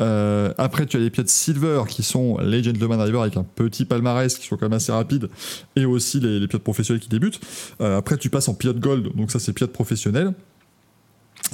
[0.00, 3.84] Euh, après, tu as les pilotes silver qui sont les gentleman drivers avec un petit
[3.84, 5.28] palmarès qui sont quand même assez rapides
[5.76, 7.40] et aussi les, les pilotes professionnels qui débutent.
[7.78, 10.32] Après, tu passes en pilote gold, donc ça, c'est pilote professionnel.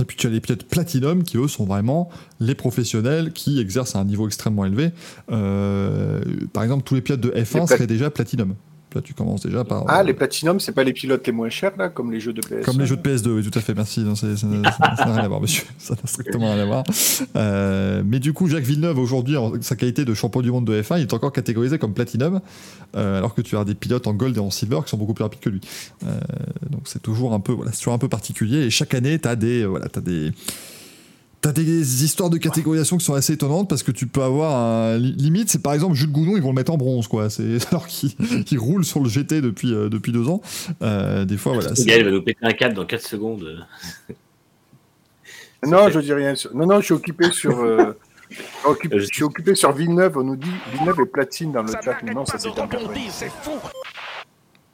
[0.01, 2.09] Et puis tu as les pilotes platinum qui eux sont vraiment
[2.41, 4.91] les professionnels qui exercent à un niveau extrêmement élevé.
[5.33, 6.21] Euh,
[6.53, 8.55] par exemple, tous les pilotes de Les F1 plat- seraient déjà platinum.
[8.95, 9.85] Là, tu commences déjà par.
[9.87, 12.33] Ah, euh, les Platinum, c'est pas les pilotes les moins chers, là, comme les jeux
[12.33, 12.65] de PS.
[12.65, 14.01] comme les jeux de PS2, oui, tout à fait, merci.
[14.01, 15.65] Non, ça n'a rien à voir, monsieur.
[15.79, 16.85] Ça n'a strictement rien à voir.
[17.37, 20.81] Euh, mais du coup, Jacques Villeneuve, aujourd'hui, en sa qualité de champion du monde de
[20.81, 22.41] F1, il est encore catégorisé comme Platinum,
[22.97, 25.15] euh, alors que tu as des pilotes en Gold et en Silver qui sont beaucoup
[25.15, 25.61] plus rapides que lui.
[26.05, 26.19] Euh,
[26.71, 28.59] donc c'est toujours un peu, voilà, c'est toujours un peu particulier.
[28.65, 30.33] Et chaque année, tu as des, voilà, t'as des,
[31.41, 34.99] T'as des histoires de catégorisation qui sont assez étonnantes parce que tu peux avoir un
[34.99, 37.31] li- limite, c'est par exemple Jules Gounon, ils vont le mettre en bronze quoi.
[37.31, 37.87] C'est alors
[38.45, 40.41] qu'il roule sur le GT depuis euh, depuis deux ans.
[40.83, 41.75] Euh, des fois voilà.
[41.77, 43.67] c'est- Gaël va nous péter un câble dans 4 secondes.
[45.65, 46.35] Non, je dis rien.
[46.35, 46.55] Sur...
[46.57, 47.93] Non, non, je suis occupé sur, euh,
[48.65, 51.73] Occupé- Euh, je suis occupé sur Villeneuve, on nous dit Villeneuve est platine dans le
[51.73, 52.03] chat.
[52.15, 53.25] Non, ça c'était en 90.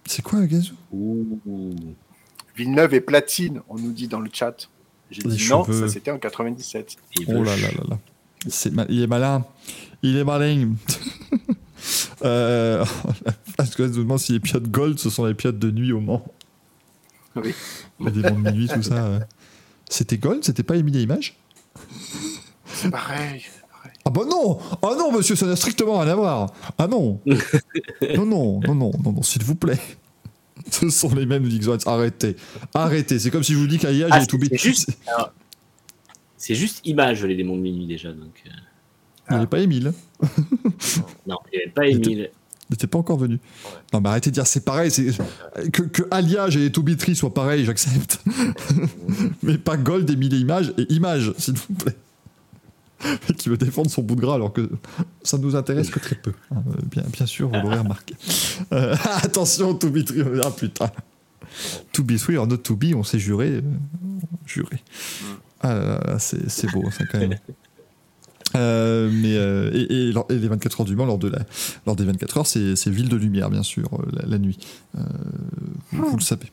[0.07, 0.75] C'est quoi, Gazou?
[2.57, 4.69] Villeneuve est platine, on nous dit dans le chat.
[5.15, 5.87] J'ai dit non, cheveux.
[5.87, 6.97] ça c'était en 97.
[7.21, 8.87] Et Oh là là là là.
[8.89, 9.45] Il est malin.
[10.03, 10.75] Il est malin.
[12.25, 12.85] euh...
[13.57, 15.93] Parce que je me demande si les pilotes gold, ce sont les pilotes de nuit
[15.93, 16.25] au Mans.
[17.37, 17.55] Oui.
[18.01, 19.21] Les démons de minuit, tout ça.
[19.89, 21.37] C'était gold C'était pas Emilia Image
[22.67, 23.45] C'est pareil.
[24.05, 26.53] Ah bah non Ah non, monsieur, ça n'a strictement rien à voir.
[26.77, 27.21] Ah non
[28.17, 29.79] Non, non, non, non, non, non, s'il vous plaît.
[30.71, 31.79] Ce sont les mêmes Dixons.
[31.87, 32.37] Arrêtez.
[32.75, 33.19] Arrêtez.
[33.19, 34.91] C'est comme si je vous dis qu'à IA, Ah, j'ai tout c'est juste-
[36.37, 38.13] C'est juste image, les démons de minuit déjà.
[38.13, 38.51] Donc, euh,
[39.31, 39.93] Il n'est pas Émile.
[41.27, 42.31] non, il n'y avait pas Émile.
[42.69, 43.39] Il n'était pas encore venu.
[43.93, 44.91] Non, mais arrêtez de dire c'est pareil.
[44.91, 45.17] c'est-
[45.73, 48.23] Que, que Alliage et Toubitry soient pareils, j'accepte.
[49.43, 51.97] mais pas Gold, et Image et Image, s'il vous plaît.
[53.37, 54.69] Qui veut défendre son bout de gras alors que
[55.23, 56.33] ça nous intéresse que très peu.
[56.51, 56.63] hein.
[56.69, 58.15] Euh, Bien, bien sûr, vous l'aurez remarqué.
[58.73, 60.23] Euh, attention, Toubitry.
[60.43, 60.91] Ah putain.
[61.93, 63.49] To be free or not to be, on s'est juré.
[63.49, 63.61] euh,
[64.47, 64.83] juré.
[65.61, 67.39] Ah là là, c'est beau, ça quand même.
[68.55, 71.41] Mais et, les 24 heures du Mans lors de la
[71.87, 74.59] lors des 24 heures c'est ville de lumière bien sûr la, nuit
[75.91, 76.53] vous le savez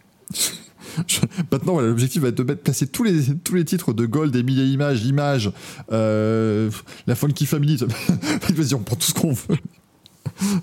[1.08, 1.20] Je-
[1.52, 4.44] maintenant voilà, l'objectif va être de placer tous les tous les titres de Gold et
[4.44, 5.52] Mille Images Images
[5.92, 6.70] euh,
[7.08, 7.78] la Funky Family
[8.56, 9.58] vas-y on prend tout ce qu'on veut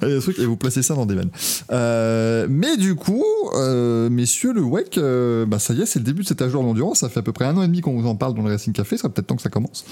[0.01, 1.31] Allez, des trucs, et vous placez ça dans des vannes.
[1.71, 3.25] Euh, mais du coup,
[3.55, 6.53] euh, messieurs, le WEC, euh, bah ça y est, c'est le début de cet âge
[6.53, 7.01] de l'endurance.
[7.01, 8.51] Ça fait à peu près un an et demi qu'on vous en parle dans le
[8.51, 8.97] Racing Café.
[8.97, 9.85] Ça serait peut-être temps que ça commence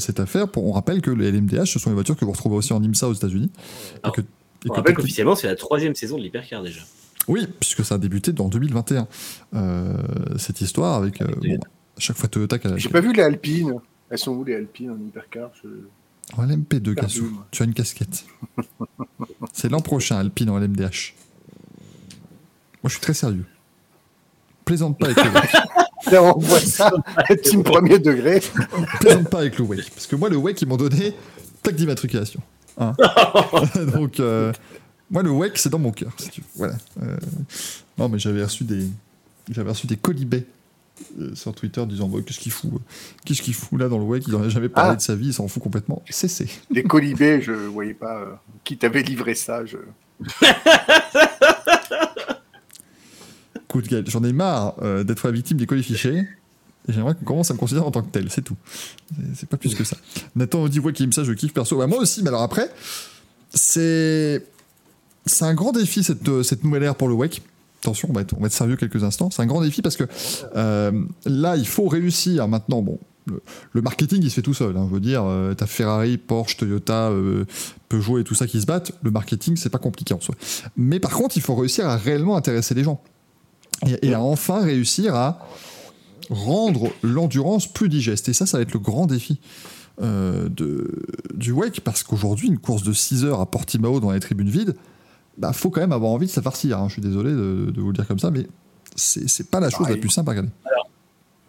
[0.00, 0.48] cette affaire.
[0.48, 2.82] Pour, on rappelle que les LMDH, ce sont les voitures que vous retrouvez aussi en
[2.82, 3.50] IMSA aux États-Unis.
[3.54, 4.24] Et Alors, que- et
[4.66, 6.80] On que rappelle qu'officiellement, c'est la troisième saison de l'hypercar déjà.
[7.28, 9.06] Oui, puisque ça a débuté en 2021.
[9.54, 9.94] Euh,
[10.38, 13.74] cette histoire avec euh, bon, à chaque fois Toyota J'ai pas vu les Alpines.
[14.10, 15.50] Elles sont où les Alpines en hypercar?
[15.62, 15.68] Je-
[16.36, 17.24] En LMP2, Perdu, Gassou.
[17.30, 17.46] moi.
[17.50, 18.24] Tu as une casquette.
[19.52, 21.14] C'est l'an prochain, Alpine en LMDH.
[22.82, 23.46] Moi, je suis très sérieux.
[24.64, 25.50] Plaisante pas avec le WEC.
[26.20, 26.90] On voit ça,
[27.42, 28.40] team premier degré.
[29.00, 29.90] Plaisante pas avec le WEC.
[29.90, 31.14] Parce que moi, le WEC, ils m'ont donné
[31.62, 32.40] plaque d'immatriculation.
[32.78, 32.92] Hein.
[33.94, 34.52] Donc, euh,
[35.14, 36.46] moi, le WEC, c'est dans mon cœur, si tu veux.
[36.56, 36.74] Voilà.
[37.02, 37.16] Euh,
[37.96, 38.86] non, mais j'avais reçu des,
[39.50, 40.44] j'avais reçu des colibets
[41.18, 42.78] euh, sur Twitter disant Ouais, qu'est-ce qu'il fout euh,
[43.24, 44.96] Qu'est-ce qu'il fout là dans le WEC Il n'en a jamais parlé Ah.
[44.96, 46.02] de sa vie, il s'en fout complètement.
[46.10, 46.48] Cessez.
[46.70, 48.26] Les colibés, je voyais pas euh,
[48.64, 49.64] qui t'avait livré ça.
[49.64, 49.76] Je...
[53.64, 54.74] Écoute, j'en ai marre
[55.04, 56.24] d'être la victime des colis fichés.
[56.86, 58.56] Et j'aimerais qu'on commence à me considérer en tant que tel, c'est tout.
[59.34, 59.96] C'est- pas plus que ça.
[60.36, 61.78] Nathan on dit ouais qu'il aime ça, je kiffe perso.
[61.78, 62.70] Bah, moi aussi, mais alors après,
[63.54, 64.44] c'est
[65.26, 67.42] c'est un grand défi cette, euh, nouvelle ère pour le WEC.
[67.84, 69.30] Attention, on va, être, sérieux quelques instants.
[69.30, 70.04] C'est un grand défi parce que
[70.56, 70.90] euh,
[71.26, 72.80] là, il faut réussir maintenant.
[72.80, 74.74] Bon, le, marketing, il se fait tout seul.
[74.74, 74.86] hein.
[74.88, 77.44] je veux dire, euh, t'as Ferrari, Porsche, Toyota, euh,
[77.90, 78.92] Peugeot et tout ça qui se battent.
[79.02, 80.34] Le marketing, c'est pas compliqué en soi.
[80.78, 83.02] Mais par contre, il faut réussir à réellement intéresser les gens
[84.00, 85.46] et, à enfin réussir à
[86.30, 88.30] rendre l'endurance plus digeste.
[88.30, 89.40] Et ça, ça va être le grand défi
[90.00, 94.74] du WEC, parce qu'aujourd'hui, une course de 6 heures à Portimao dans les tribunes vides,
[95.38, 96.78] bah, faut quand même avoir envie de s'afarcir.
[96.78, 96.88] hein.
[96.88, 98.46] Je suis désolé de, de vous le dire comme ça, mais
[98.96, 100.50] c'est pas la chose la plus simple à regarder.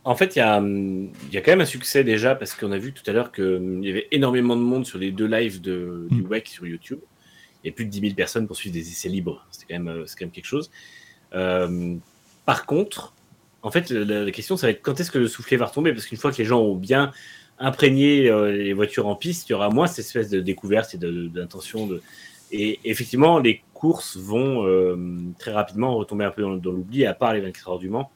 [0.03, 2.53] En fait, il y a, hum, il y a quand même un succès déjà parce
[2.53, 5.25] qu'on a vu tout à l'heure qu'il y avait énormément de monde sur les deux
[5.25, 6.27] lives de, du Mm.
[6.27, 6.99] WEC sur YouTube.
[7.63, 9.43] Il y a plus de 10 000 personnes pour suivre des essais libres.
[9.49, 10.69] C'est quand, même, euh, c'est quand même quelque chose.
[11.33, 11.95] Euh,
[12.45, 13.13] par contre,
[13.63, 15.91] en fait, la, la question, ça va être quand est-ce que le soufflet va retomber?
[15.91, 17.11] Parce qu'une fois que les gens ont bien
[17.57, 20.97] imprégné euh, les voitures en piste, il y aura moins cette espèce de découverte et
[20.99, 21.87] de- d'intention.
[21.87, 22.03] De,
[22.57, 24.95] et effectivement, les courses vont euh,
[25.37, 28.09] très rapidement retomber un peu dans, l'oubli, à part les 24 heures du Mans,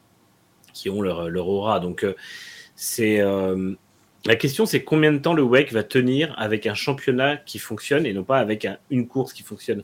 [0.73, 1.81] qui ont leur, aura.
[1.81, 2.15] Donc, euh,
[2.99, 3.75] euh,
[4.25, 8.05] la question, c'est combien de temps le WEC va tenir avec un championnat qui fonctionne
[8.05, 9.83] et non pas avec un- une course qui fonctionne.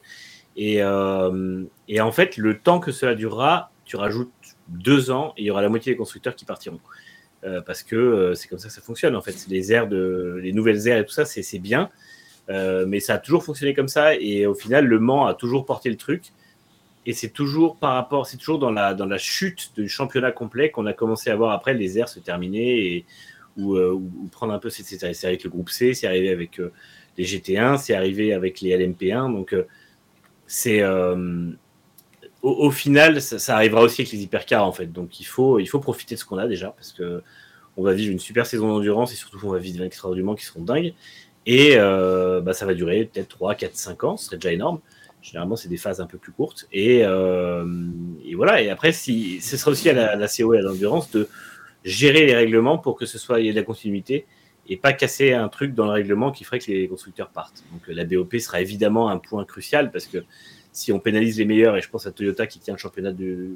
[0.55, 4.31] Et, en fait, le temps que cela durera, tu rajoutes
[4.69, 6.79] deux ans et il y aura la moitié des constructeurs qui partiront.
[7.67, 9.45] Parce que c'est comme ça que ça fonctionne en fait.
[9.49, 11.91] Les aires les nouvelles aires et tout ça, c'est bien,
[12.49, 15.65] Euh, mais ça a toujours fonctionné comme ça et au final, le Mans a toujours
[15.65, 16.31] porté le truc.
[17.07, 20.71] Et c'est toujours par rapport, c'est toujours dans la, dans la chute du championnat complet
[20.71, 23.05] qu'on a commencé à voir après les aires se terminer et
[23.57, 23.99] ou, euh,
[24.31, 24.69] prendre un peu.
[24.69, 26.71] C'est c'est- c'est avec le groupe C, c'est arrivé avec euh,
[27.17, 29.29] les GT1, c'est arrivé avec les LMP1.
[29.31, 29.55] Donc
[30.47, 30.83] c'est
[32.45, 34.87] au, final, ça, arrivera aussi avec les hypercars en fait.
[34.91, 37.23] Donc il faut, il faut profiter de ce qu'on a déjà parce que
[37.77, 40.23] on va vivre une super saison d'endurance et surtout on va vivre 24 heures du
[40.23, 40.93] Mans qui seront dingues.
[41.45, 44.79] Et euh, bah, ça va durer peut-être 3, 4, 5 ans, ce serait déjà énorme.
[45.21, 46.67] Généralement, c'est des phases un peu plus courtes.
[46.71, 47.65] Et, euh,
[48.23, 48.61] et voilà.
[48.61, 51.27] Et après, ce sera aussi à la, la CO et à l'endurance de
[51.83, 54.25] gérer les règlements pour que ce soit il y ait de la continuité
[54.67, 57.63] et pas casser un truc dans le règlement qui ferait que les constructeurs partent.
[57.71, 60.23] Donc la BOP sera évidemment un point crucial parce que
[60.71, 63.51] si on pénalise les meilleurs, et je pense à Toyota qui tient le championnat de,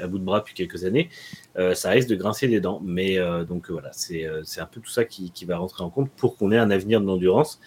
[0.00, 1.08] à bout de bras depuis quelques années,
[1.56, 2.80] euh, ça risque de grincer des dents.
[2.84, 6.10] Mais euh, donc voilà, c'est un peu tout ça qui, qui, va rentrer en compte
[6.10, 7.60] pour qu'on ait un avenir de l'endurance,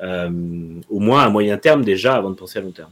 [0.00, 2.90] au moins à moyen terme déjà, avant de penser à long terme.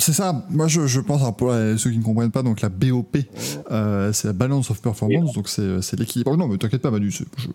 [0.00, 0.44] C'est ça.
[0.48, 3.18] Moi, je, je, pense, pour ceux qui ne comprennent pas, donc la BOP,
[3.70, 6.36] euh, c'est la Balance of Performance, donc c'est l'équilibre.
[6.36, 7.48] Non, mais t'inquiète pas, Manu, je, je,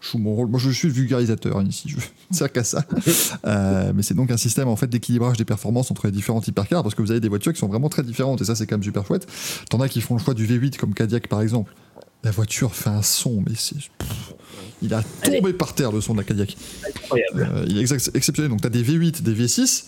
[0.00, 0.48] joue mon rôle.
[0.48, 2.84] Moi, je suis le vulgarisateur hein, ici, je ne sers qu'à ça.
[3.44, 6.82] Euh, mais c'est donc un système en fait d'équilibrage des performances entre les différentes hypercars,
[6.82, 8.76] parce que vous avez des voitures qui sont vraiment très différentes, et ça, c'est quand
[8.76, 9.26] même super chouette.
[9.68, 11.72] T'en as qui font le choix du V8, comme Cadillac par exemple.
[12.24, 13.76] La voiture fait un son, mais c'est.
[14.82, 16.56] Il a tombé par terre le son de la Cadillac.
[16.88, 17.50] Incroyable.
[17.54, 18.50] Euh, il est exceptionnel.
[18.50, 19.84] Donc tu as des V8, des V6.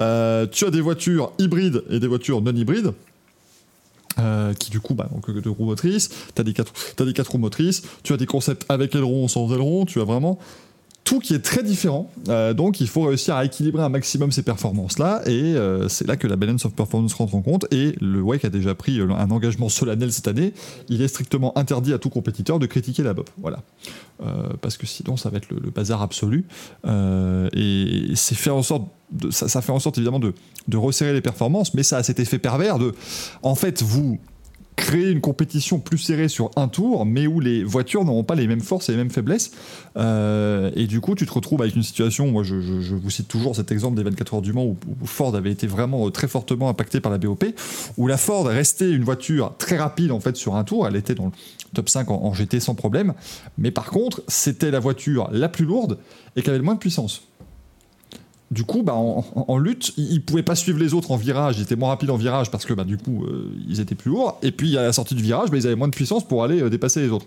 [0.00, 2.92] Euh, tu as des voitures hybrides et des voitures non hybrides.
[4.18, 7.12] Euh, qui du coup, bah, donc deux roues motrices, tu as, des quatre, as des
[7.12, 10.38] quatre roues motrices, tu as des concepts avec aileron, sans aileron, tu as vraiment
[11.04, 12.10] tout qui est très différent.
[12.28, 16.16] Euh, donc il faut réussir à équilibrer un maximum ces performances-là, et euh, c'est là
[16.16, 17.66] que la balance of performance rentre en compte.
[17.72, 20.52] Et le WEC a déjà pris euh, un engagement solennel cette année.
[20.88, 23.28] Il est strictement interdit à tout compétiteur de critiquer la BOP.
[23.38, 23.62] Voilà.
[24.60, 26.44] parce que sinon ça va être le, bazar absolu.
[26.84, 30.34] et ça, fait en sorte évidemment de,
[30.68, 32.94] de resserrer les performances, mais ça a cet effet pervers de,
[33.42, 34.18] en fait, vous
[34.80, 38.46] créer une compétition plus serrée sur un tour, mais où les voitures n'auront pas les
[38.46, 39.52] mêmes forces et les mêmes faiblesses.
[39.98, 43.54] Euh, et du coup, tu te retrouves avec une situation, moi je, vous cite toujours
[43.54, 47.00] cet exemple des 24 heures du Mans où, Ford avait été vraiment très fortement impacté
[47.00, 47.44] par la BOP,
[47.98, 51.14] où la Ford restait une voiture très rapide en fait sur un tour, elle était
[51.14, 51.32] dans le
[51.74, 53.12] top 5 en GT sans problème,
[53.58, 55.98] mais par contre, c'était la voiture la plus lourde
[56.36, 57.22] et qui avait le moins de puissance
[58.50, 61.58] du coup, bah, en, lutte, ils, ne pouvaient pas suivre les autres en virage.
[61.58, 64.10] Ils étaient moins rapides en virage parce que bah, du coup, euh, ils étaient plus
[64.10, 64.38] lourds.
[64.42, 66.60] Et puis à la sortie du virage, bah, ils avaient moins de puissance pour aller
[66.60, 67.26] euh, dépasser les autres.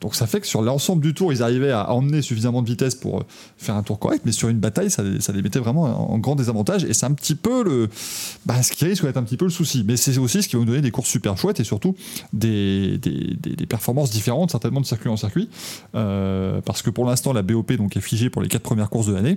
[0.00, 2.94] Donc ça fait que sur l'ensemble du tour, ils arrivaient à emmener suffisamment de vitesse
[2.94, 3.24] pour euh,
[3.58, 6.84] faire un tour correct, mais sur une bataille, ça, les mettait vraiment en grand désavantage.
[6.84, 9.84] Et c'est un petit peu le, ce qui risque d'être un petit peu le souci.
[9.86, 11.94] Mais c'est aussi ce qui va nous donner des courses super chouettes et surtout
[12.32, 15.50] des, des, performances différentes, certainement de circuit en circuit,
[15.92, 19.14] parce que pour l'instant, la BOP donc est figée pour les quatre premières courses de
[19.14, 19.36] l'année.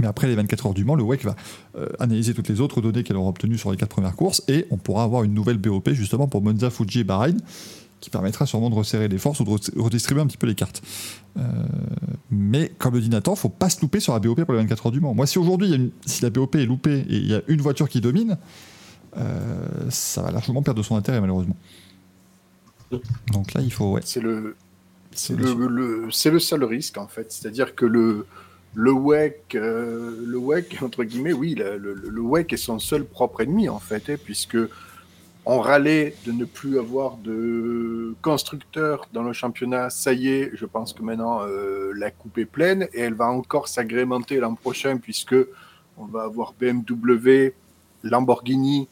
[0.00, 1.36] Mais après les 24 heures du Mans, le WEC va
[1.76, 4.66] euh, analyser toutes les autres données qu'elle aura obtenues sur les quatre premières courses et
[4.70, 7.36] on pourra avoir une nouvelle BOP justement pour Monza, Fuji et Bahreïn
[8.00, 10.82] qui permettra sûrement de resserrer les forces ou de redistribuer un petit peu les cartes.
[11.36, 11.42] Euh,
[12.30, 14.86] mais comme le dit Nathan, faut pas se louper sur la BOP pour les 24
[14.86, 15.14] heures du Mans.
[15.14, 18.00] Moi, si aujourd'hui, si la BOP est loupée et il y a une voiture qui
[18.00, 18.38] domine,
[19.16, 21.56] euh, ça va largement perdre son intérêt malheureusement.
[23.32, 23.92] Donc là, il faut.
[23.92, 24.00] Ouais.
[24.02, 24.56] C'est le,
[25.12, 27.30] c'est le, le, le seul risque en fait.
[27.30, 28.26] C'est-à-dire que le,
[28.74, 33.68] le WEC, euh, le WEC, entre guillemets, oui, le, WEC est son seul propre ennemi,
[33.68, 34.58] en fait, hein, puisque
[35.46, 39.90] on râlait de ne plus avoir de constructeurs dans le championnat.
[39.90, 43.26] Ça y est, je pense que maintenant euh, la coupe est pleine et elle va
[43.26, 45.36] encore s'agrémenter l'an prochain, puisque
[45.96, 47.52] on va avoir BMW,
[48.04, 48.88] Lamborghini,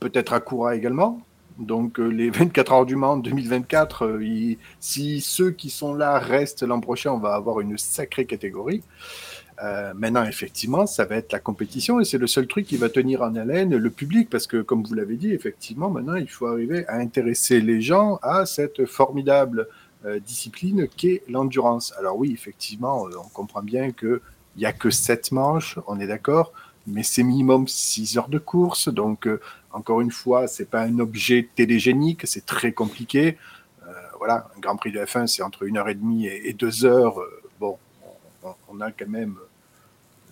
[0.00, 1.22] peut-être Acura également.
[1.58, 6.62] Donc euh, les 24 heures du Mans 2024, euh, si ceux qui sont là restent
[6.62, 8.82] l'an prochain, on va avoir une sacrée catégorie.
[9.64, 12.88] Euh, maintenant, effectivement, ça va être la compétition et c'est le seul truc qui va
[12.88, 16.46] tenir en haleine le public parce que, comme vous l'avez dit, effectivement, maintenant, il faut
[16.46, 19.66] arriver à intéresser les gens à cette formidable
[20.24, 21.92] discipline qu'est l'endurance.
[21.98, 24.20] Alors oui, effectivement, on comprend bien qu'il
[24.56, 26.52] n'y a que 7 manches, on est d'accord,
[26.86, 29.28] mais c'est minimum 6 heures de course, donc
[29.72, 33.36] encore une fois, c'est pas un objet télégénique, c'est très compliqué.
[33.86, 36.84] Euh, voilà, un Grand Prix de F1, c'est entre une heure et demie et, deux
[36.84, 37.20] heures.
[37.20, 37.76] Euh, bon,
[38.68, 39.36] on, a quand même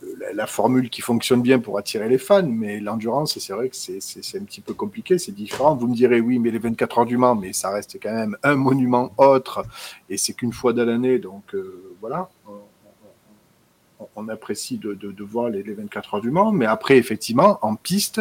[0.03, 3.77] euh, la, formule qui fonctionne bien pour attirer les fans, mais l'endurance, c'est vrai que
[3.77, 5.77] c'est un petit peu compliqué, c'est différent.
[5.77, 8.37] Vous me direz, oui, mais les 24 heures du Mans, mais ça reste quand même
[8.43, 9.65] un monument autre,
[10.09, 11.55] et c'est qu'une fois dans l'année, donc
[12.01, 12.29] voilà.
[14.15, 17.77] On, apprécie de, de, voir les, les 24 heures du Mans, mais après, effectivement, en
[17.77, 18.21] piste,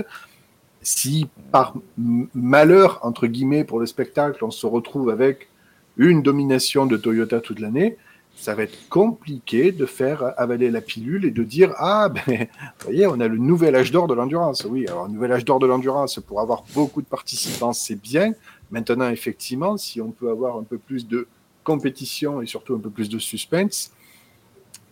[0.86, 5.50] si par malheur, entre guillemets, pour le spectacle, on se retrouve avec
[5.98, 7.98] une domination de Toyota toute l'année,
[8.36, 12.84] ça va être compliqué de faire avaler la pilule et de dire Ah, ben, vous
[12.84, 14.66] voyez, on a le nouvel âge d'or de l'endurance.
[14.70, 18.34] Oui, alors, nouvel âge d'or de l'endurance, pour avoir beaucoup de participants, c'est bien.
[18.70, 21.28] Maintenant, effectivement, si on peut avoir un peu plus de
[21.64, 23.92] compétition et surtout un peu plus de suspense,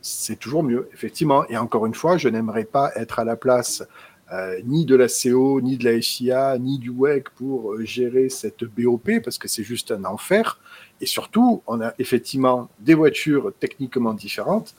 [0.02, 1.46] c'est toujours mieux, effectivement.
[1.50, 3.84] Et encore une fois, je n'aimerais pas être à la place
[4.34, 8.30] euh, ni de la CO, ni de la SIA, ni du WEC pour euh, gérer
[8.30, 10.60] cette BOP, parce que c'est juste un enfer.
[11.02, 14.74] Et surtout, on a effectivement des voitures techniquement différentes.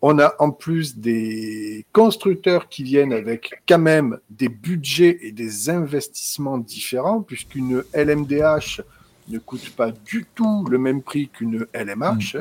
[0.00, 5.68] On a en plus des constructeurs qui viennent avec quand même des budgets et des
[5.68, 8.80] investissements différents, puisqu'une LMDH
[9.28, 12.38] ne coûte pas du tout le même prix qu'une LMH.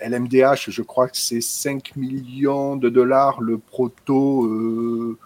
[0.00, 5.18] LMDH, je crois que c'est 5 millions de dollars le proto euh,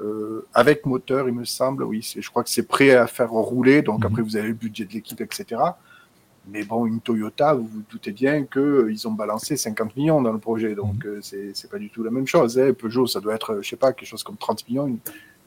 [0.00, 1.84] euh, avec moteur, il me semble.
[1.84, 3.82] Oui, je crois que c'est prêt à faire rouler.
[3.82, 4.06] Donc Mhm.
[4.06, 5.60] après, vous avez le budget de l'équipe, etc.
[6.48, 10.38] Mais bon, une Toyota, vous vous doutez bien qu'ils ont balancé 50 millions dans le
[10.38, 10.74] projet.
[10.74, 12.58] Donc euh, c'est c'est pas du tout la même chose.
[12.58, 12.72] hein.
[12.74, 14.86] Peugeot, ça doit être, je sais pas, quelque chose comme 30 millions,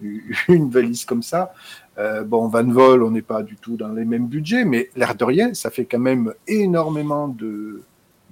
[0.02, 1.54] une, une valise comme ça.
[2.00, 5.14] Euh, bon, Van Vol, on n'est pas du tout dans les mêmes budgets, mais l'air
[5.16, 7.82] de rien, ça fait quand même énormément de,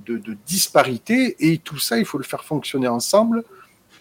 [0.06, 3.44] de, de disparités et tout ça, il faut le faire fonctionner ensemble.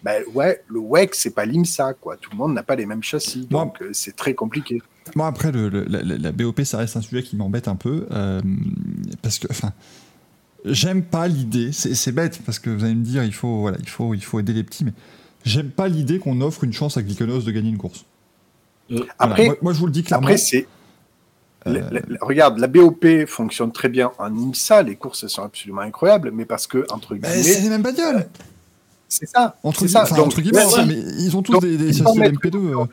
[0.03, 2.17] Ben ouais, le WEC, c'est pas l'IMSA, quoi.
[2.19, 4.83] Tout le monde n'a pas les mêmes châssis, donc euh, c'est très compliqué.
[5.17, 8.07] Moi, après, le, le- la, BOP, ça reste un sujet qui m'embête un peu.
[8.11, 8.41] euh,
[9.23, 9.73] parce que, enfin,
[10.67, 11.73] j'aime pas l'idée.
[11.73, 14.23] C'est c'est bête, parce que vous allez me dire, il faut, voilà, il faut, il
[14.23, 14.93] faut aider les petits, mais
[15.45, 18.05] j'aime pas l'idée qu'on offre une chance à Glyconos de gagner une course.
[18.91, 20.27] Voilà, Après, moi, moi, je vous le dis clairement.
[20.27, 20.67] Après, c'est.
[21.73, 26.45] La- regarde, la BOP fonctionne très bien en IMSA, les courses sont absolument incroyables, mais
[26.45, 28.27] parce que, entre Mais c'est guillemets, les mêmes bagnoles.
[29.09, 29.57] c'est ça.
[29.63, 30.03] Entre, c'est ça.
[30.03, 30.95] enfin, Donc, entre guillemets, ouais, enfin, ouais.
[30.95, 32.57] mais ils ont tous Donc, des, des on peut châssis mettre LMP2.
[32.59, 32.75] une euh.
[32.75, 32.91] BOP,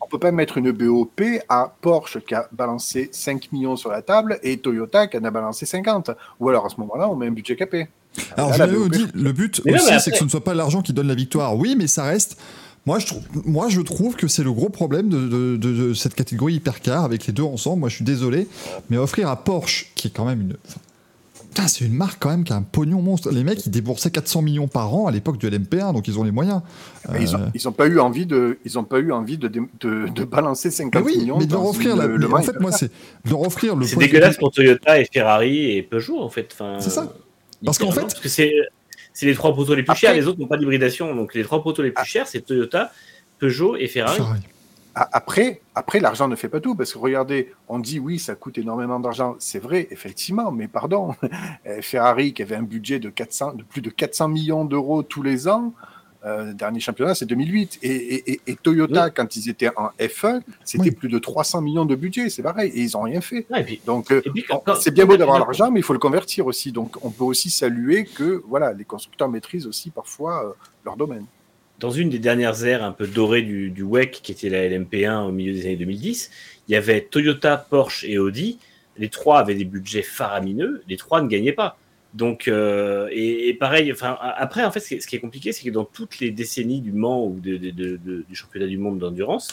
[0.00, 4.00] on peut pas mettre une BOP à Porsche qui a balancé 5 millions sur la
[4.02, 6.10] table et Toyota qui en a balancé 50.
[6.40, 7.88] Ou alors à ce moment-là, on met un budget capé.
[8.36, 10.54] Alors, Là, je BOP, dit, le but Mais aussi, c'est que ce ne soit pas
[10.54, 11.56] l'argent qui donne la victoire.
[11.56, 12.38] Oui, mais ça reste.
[12.88, 15.94] Moi, je trouve, moi, je trouve que c'est le gros problème de, de- de- de
[15.94, 17.80] cette catégorie hypercar avec les deux ensemble.
[17.80, 18.48] Moi, je suis désolé,
[18.88, 20.56] mais offrir à Porsche, qui est quand même une.
[20.66, 20.80] enfin,
[21.50, 23.30] Putain, c'est une marque quand même qui a un pognon monstre.
[23.30, 26.22] Les mecs, ils déboursaient 400 millions par an à l'époque du LMP1, donc ils ont
[26.24, 26.62] les moyens.
[27.20, 29.48] Ils Euh, ont, ils ont pas eu envie de, ils ont pas eu envie de,
[29.48, 31.38] de, de balancer 50 mais oui, millions.
[31.38, 32.06] mais de leur offrir une- la.
[32.06, 32.88] le en fait, moi, c'est
[33.24, 33.84] de leur offrir le.
[33.86, 36.48] C'est dégueulasse pour Toyota et Ferrari et Peugeot en fait.
[36.52, 37.12] Enfin, C'est ça.
[37.64, 38.52] Parce qu'en fait- parce que c'est
[39.18, 41.12] c'est les trois poteaux les plus Après- chers, les autres n'ont pas d'hybridation.
[41.12, 42.04] Donc les trois poteaux les plus Ah.
[42.04, 42.92] chers, c'est Toyota,
[43.40, 44.16] Peugeot et Ferrari.
[44.16, 44.40] Ferrari.
[44.94, 48.36] A- Après, après l'argent ne fait pas tout, parce que regardez, on dit oui, ça
[48.36, 49.34] coûte énormément d'argent.
[49.40, 51.14] C'est vrai, effectivement, mais pardon.
[51.66, 55.22] Euh, Ferrari, qui avait un budget de, 400, de plus de 400 millions d'euros tous
[55.24, 55.72] les ans,
[56.28, 57.78] euh, dernier championnat, c'est 2008.
[57.82, 60.90] Et, et- Toyota, quand ils étaient en F1, c'était Oui.
[60.90, 63.46] plus de 300 millions de budget, c'est pareil, et ils n'ont rien fait.
[63.64, 64.20] Puis- Donc, euh,
[64.80, 66.70] c'est bien beau d'avoir l'argent, mais il faut le convertir aussi.
[66.72, 70.52] Donc, on peut aussi saluer que voilà, les constructeurs maîtrisent aussi parfois euh,
[70.84, 71.24] leur domaine.
[71.80, 75.28] dans une des dernières ères un peu dorées du, du WEC, qui était la LMP1
[75.28, 76.30] au milieu des années 2010,
[76.68, 78.58] il y avait Toyota, Porsche et Audi.
[78.96, 81.78] Les trois avaient des budgets faramineux, les trois ne gagnaient pas.
[82.14, 85.70] Donc, euh, et, et pareil, enfin, après, en fait, ce qui est, compliqué, c'est que
[85.70, 88.98] dans toutes les décennies du Mans ou de- de- de- de- du championnat du monde
[88.98, 89.48] d'endurance,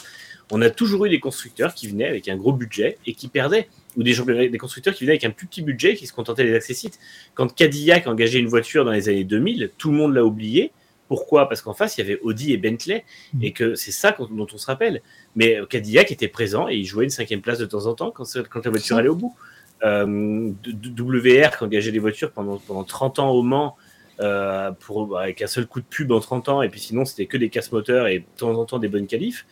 [0.50, 3.68] on a toujours eu des constructeurs qui venaient avec un gros budget et qui perdaient,
[3.96, 4.14] ou des,
[4.58, 6.98] constructeurs qui venaient avec un plus petit budget et qui se contentaient des accessites.
[7.34, 10.72] Quand Cadillac engageait une voiture dans les années 2000, tout le monde l'a oublié.
[11.08, 11.48] Pourquoi?
[11.48, 13.04] Parce qu'en face, il y avait Audi et Bentley,
[13.40, 15.02] et que c'est ça dont on se rappelle.
[15.36, 18.26] Mais Cadillac était présent et il jouait une cinquième place de temps en temps quand,
[18.64, 19.36] la voiture allait au bout.
[19.84, 23.76] Euh, WR qui engageait des voitures pendant, pendant 30 ans au Mans,
[24.20, 27.26] euh, pour, avec un seul coup de pub en 30 ans, et puis sinon c'était
[27.26, 29.44] que des casse-moteurs et de temps en temps des bonnes qualifs.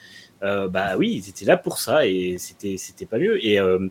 [0.43, 3.45] Euh, bah oui, ils étaient là pour ça et c'était pas mieux.
[3.45, 3.87] Et euh,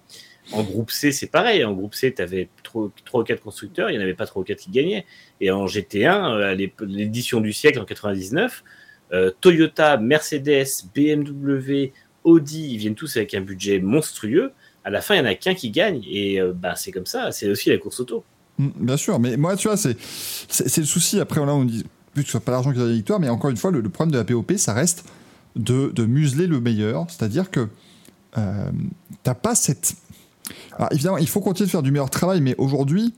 [0.51, 1.63] en groupe C, c'est pareil.
[1.63, 4.41] En groupe C, tu avais 3 ou 4 constructeurs, il n'y en avait pas 3
[4.41, 5.05] ou 4 qui gagnaient.
[5.39, 8.63] Et en GT1, euh, à l'ép- l'édition du siècle en 99,
[9.13, 10.65] euh, Toyota, Mercedes,
[10.95, 11.91] BMW,
[12.23, 14.51] Audi, ils viennent tous avec un budget monstrueux.
[14.85, 16.03] À la fin, il n'y en a qu'un qui gagne.
[16.09, 18.23] Et euh, bah, c'est comme ça, c'est aussi la course auto.
[18.57, 19.97] Mm, Bien sûr, mais moi, tu vois, c'est
[20.77, 21.19] le souci.
[21.19, 23.29] Après, là, on dit plus que ce soit pas l'argent qui donne la victoire, mais
[23.29, 25.05] encore une fois, le, problème de la POP, ça reste
[25.55, 27.05] de, de museler le meilleur.
[27.09, 27.67] C'est-à-dire que
[28.37, 28.71] euh,
[29.23, 29.95] t'as pas cette.
[30.77, 33.13] Alors, évidemment, il faut continuer de faire du meilleur travail, mais aujourd'hui,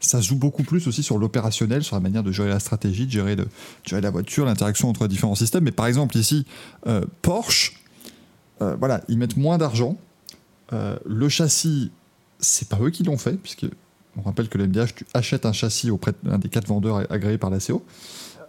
[0.00, 3.10] ça joue beaucoup plus aussi sur l'opérationnel, sur la manière de gérer la stratégie, de
[3.10, 3.46] gérer, de
[3.84, 5.64] gérer la voiture, l'interaction entre différents systèmes.
[5.64, 6.44] Mais par exemple, ici,
[6.86, 7.80] euh, Porsche,
[8.60, 9.96] euh, voilà, ils mettent moins d'argent.
[10.72, 11.90] Euh, le châssis,
[12.38, 13.66] c'est pas eux qui l'ont fait, puisque
[14.16, 17.38] on rappelle que le MDH, tu achètes un châssis auprès d'un des quatre vendeurs agréés
[17.38, 17.84] par la CO.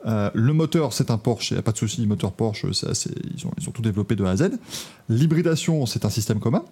[0.05, 3.47] Euh, le moteur, c'est un Porsche, il n'y a pas de souci, moteur Porsche, ils,
[3.47, 4.51] ont, tout développé de A à Z.
[5.07, 6.63] L'hybridation, c'est un système commun.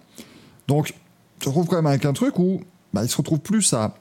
[0.68, 0.94] Donc, tu
[1.40, 2.60] te retrouves quand même avec un truc où
[2.92, 3.94] bah, ils se retrouvent plus à.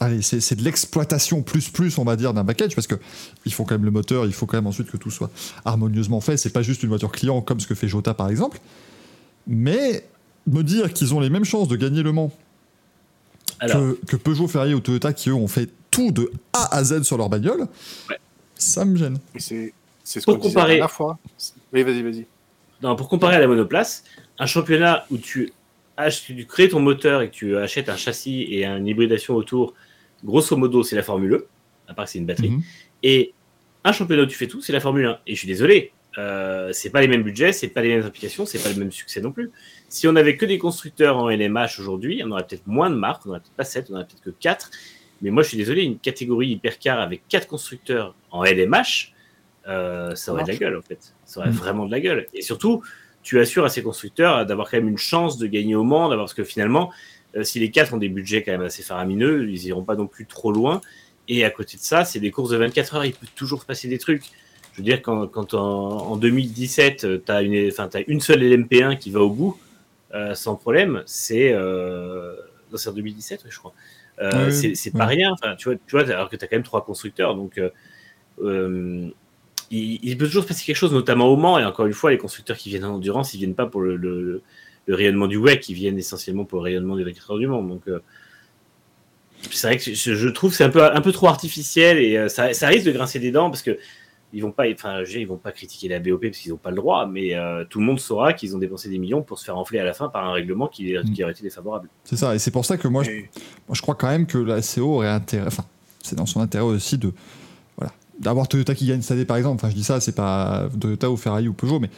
[0.00, 2.96] Allez, c'est c'est de l'exploitation plus plus, on va dire, d'un package, parce que
[3.46, 5.30] il faut quand même le moteur, il faut quand même ensuite que tout soit
[5.64, 6.36] harmonieusement fait.
[6.36, 8.58] C'est pas juste une voiture client comme ce que fait Jota par exemple.
[9.46, 10.04] Mais
[10.46, 12.32] me dire qu'ils ont les mêmes chances de gagner Le Mans
[13.60, 16.84] Alors, que, que Peugeot, Ferrari ou Toyota qui eux ont fait tout de A à
[16.84, 17.66] Z sur leur bagnole,
[18.10, 18.18] Ouais.
[18.54, 19.18] ça me gêne.
[19.38, 19.72] C'est
[20.04, 21.18] ce disait comparer- la dernière fois.
[21.72, 22.26] Oui, vas-y, vas-y.
[22.82, 24.02] non, pour comparer à la monoplace,
[24.38, 25.52] un championnat où tu,
[26.26, 29.74] tu crées ton moteur et que tu achètes un châssis et une hybridation autour,
[30.24, 31.46] grosso modo, c'est la Formule E,
[31.86, 32.50] à part que c'est une batterie.
[32.50, 32.62] Mhm.
[33.04, 33.32] Et
[33.84, 35.18] un championnat où tu fais tout, c'est la Formule 1.
[35.26, 38.44] Et je suis désolé, euh, c'est pas les mêmes budgets, c'est pas les mêmes applications,
[38.44, 39.50] c'est pas le même succès non plus.
[39.88, 43.24] Si on avait que des constructeurs en LMH aujourd'hui, on aurait peut-être moins de marques,
[43.26, 44.70] on aurait peut-être pas 7, on aurait peut-être que 4.
[45.22, 49.12] Mais moi, je suis désolé, une catégorie hypercar avec 4 constructeurs en LMH,
[49.68, 51.14] euh, ça aurait de la gueule en fait.
[51.24, 51.54] Ça aurait Mm.
[51.54, 52.26] vraiment de la gueule.
[52.34, 52.82] Et surtout,
[53.22, 56.26] tu assures à ces constructeurs d'avoir quand même une chance de gagner au Mans, d'avoir
[56.26, 56.90] parce que finalement,
[57.36, 60.06] euh, si les 4 ont des budgets quand même assez faramineux, ils iront pas non
[60.06, 60.80] plus trop loin.
[61.28, 63.66] Et à côté de ça, c'est des courses de 24 heures, il peut toujours se
[63.66, 64.24] passer des trucs.
[64.72, 68.42] Je veux dire, quand, quand en, en 2017, tu as une, enfin, t'as une seule
[68.42, 69.58] LMP1 qui va au bout,
[70.14, 71.52] euh, sans problème, c'est.
[71.52, 72.34] Euh...
[72.70, 73.74] Non, c'est en 2017, oui, je crois.
[74.20, 75.30] Euh, Oui, c'est pas rien.
[75.32, 77.34] Enfin, tu vois, tu vois, alors que tu as quand même trois constructeurs.
[77.34, 79.10] Donc, euh,
[79.70, 81.58] il, il peut toujours se passer quelque chose, notamment au Mans.
[81.58, 83.96] Et encore une fois, les constructeurs qui viennent en endurance, ils viennent pas pour le,
[83.96, 84.42] le,
[84.86, 87.62] le rayonnement du WEC, ils viennent essentiellement pour le rayonnement des 24 heures du Mans.
[87.62, 87.82] Donc,
[89.50, 92.28] c'est vrai que je, je trouve que c'est un peu, un peu trop artificiel et
[92.28, 93.76] ça, ça risque de grincer des dents parce que
[94.32, 96.76] ils vont pas, enfin, ils vont pas critiquer la BOP parce qu'ils n'ont pas le
[96.76, 99.58] droit, mais euh, tout le monde saura qu'ils ont dépensé des millions pour se faire
[99.58, 101.12] enfler à la fin par un règlement qui, Mm.
[101.12, 101.88] qui aurait été défavorable.
[102.04, 103.30] C'est ça, et c'est pour ça que moi, je, Et-
[103.68, 105.46] moi, je crois quand même que la CO aurait intérêt.
[105.46, 105.64] Enfin,
[106.02, 107.12] c'est dans son intérêt aussi de.
[107.76, 107.92] Voilà.
[108.18, 109.56] D'avoir Toyota qui gagne cette année, par exemple.
[109.56, 111.90] Enfin, je dis ça, c'est pas Toyota ou Ferrari ou Peugeot, mais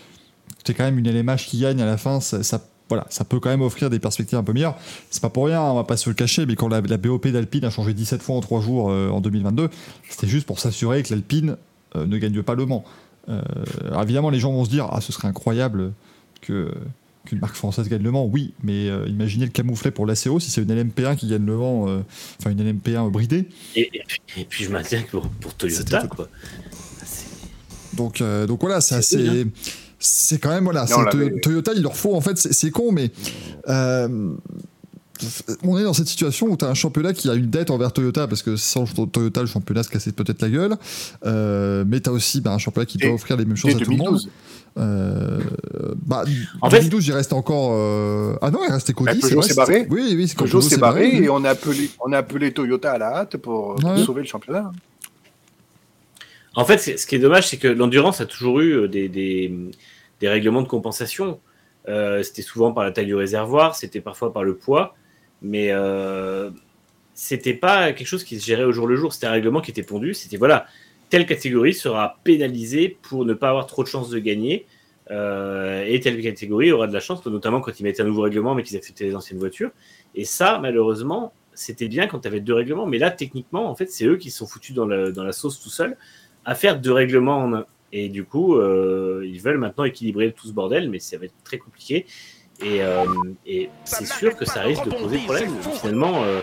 [0.65, 2.21] c'est quand même une LMH qui gagne à la fin.
[2.21, 4.77] Ça, ça- voilà, ça peut quand même offrir des perspectives un peu meilleures.
[5.09, 7.29] C'est pas pour rien, on va pas se le cacher, mais quand la, la BOP
[7.29, 9.71] d'Alpine a changé 17 fois en 3 jours euh, en 2022,
[10.11, 11.57] c'était juste pour s'assurer que l'Alpine
[11.97, 12.85] ne gagne pas le Mans.
[13.29, 13.41] Euh,
[13.87, 15.93] alors évidemment, les gens vont se dire Ah, ce serait incroyable
[16.41, 16.71] que
[17.27, 20.51] qu'une marque française gagne le Mans, oui, mais euh, imaginez le camouflet pour l'ACO si
[20.51, 22.01] c'est une LMP1 qui gagne le Mans, euh,
[22.39, 23.49] enfin une LMP1 bridée.
[23.77, 26.29] Et, et puis, et puis je maintiens que pour, pour Toyota, quoi.
[27.03, 29.47] C'est- Donc, euh, donc voilà, c'est C'est assez.
[29.99, 30.85] C'est quand même, voilà,
[31.41, 33.11] Toyota, il leur faut, en fait, c'est c'est con, mais.
[35.63, 37.93] On est dans cette situation où tu as un championnat qui a une dette envers
[37.93, 40.77] Toyota, parce que sans Toyota, le championnat se cassait peut-être la gueule.
[41.25, 43.75] Euh, mais tu as aussi bah, un championnat qui Et- doit offrir les mêmes choses
[43.75, 44.07] à tout le monde.
[44.07, 44.29] 2012.
[44.77, 45.39] Euh,
[46.05, 46.25] bah,
[46.61, 47.71] En en fait- 2012, il reste encore.
[47.75, 49.21] euh, Ah non, il restait Cody.
[49.21, 49.87] Bah, Peugeot s'est barré.
[49.89, 51.25] Oui, oui, c'est quand Peugeot s'est barré oui.
[51.25, 54.03] et on a appelé, on a appelé Toyota à la hâte pour, Ouais.
[54.05, 54.73] sauver le championnat.
[56.57, 59.53] En fait, ce qui est dommage, c'est que l'endurance a toujours eu des, des,
[60.21, 61.41] des règlements de compensation.
[61.89, 64.95] Euh, c'était souvent par la taille du réservoir, c'était parfois par le poids,
[65.43, 66.51] mais euh,
[67.15, 69.13] c'était pas quelque chose qui se gérait au jour le jour.
[69.13, 70.15] C'était un règlement qui était pondu.
[70.15, 70.67] C'était voilà,
[71.11, 74.67] telle catégorie sera pénalisée pour ne pas avoir trop de chances de gagner,
[75.11, 78.55] euh, et telle catégorie aura de la chance, notamment quand ils mettaient un nouveau règlement
[78.55, 79.71] mais qu'ils acceptaient les anciennes voitures.
[80.15, 83.91] Et ça, malheureusement, c'était bien quand tu avais deux règlements, mais là, techniquement, en fait,
[83.91, 85.97] c'est eux qui sont foutus dans, la- dans la sauce tout seuls
[86.45, 87.67] à faire deux règlements en un.
[87.93, 91.35] Et du coup, euh, ils veulent maintenant équilibrer tout ce bordel, mais ça va être
[91.45, 92.07] très compliqué.
[92.63, 93.05] Et, euh,
[93.47, 95.51] et c'est sûr que ça risque de poser problème.
[95.81, 96.41] Finalement, euh,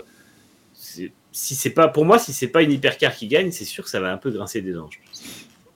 [0.74, 3.90] si c'est pas, pour moi, si c'est pas une hypercar qui gagne, c'est sûr que
[3.90, 4.90] ça va un peu grincer des dents.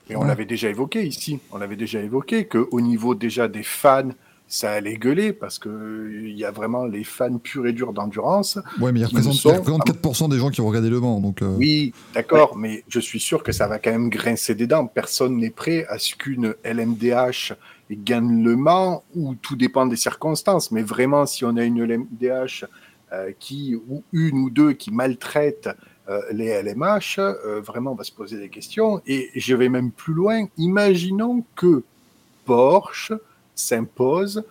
[0.08, 1.40] Et on l'avait déjà évoqué ici.
[1.50, 4.10] On l'avait déjà évoqué qu'au niveau déjà des fans,
[4.48, 7.92] ça allait gueuler parce que euh, il y a vraiment les fans purs et durs
[7.92, 8.58] d'endurance.
[8.80, 11.20] Ouais, mais il représente, sont- il représente 4% des gens qui vont regarder le Mans.
[11.20, 14.68] Donc, euh, Oui, d'accord, mais je suis sûr que ça va quand même grincer des
[14.68, 14.86] dents.
[14.86, 17.54] Personne n'est prêt à ce qu'une LMDH
[17.90, 18.56] gagne le
[19.14, 20.72] ou tout dépend des circonstances.
[20.72, 22.64] Mais vraiment, si on a une LMDH
[23.12, 25.70] euh, qui, ou une ou deux qui maltraitent
[26.08, 29.00] euh, les LMH, euh, vraiment, on va se poser des questions.
[29.06, 30.46] Et je vais même plus loin.
[30.58, 31.84] Imaginons que
[32.44, 33.12] Porsche
[33.54, 34.44] s'impose.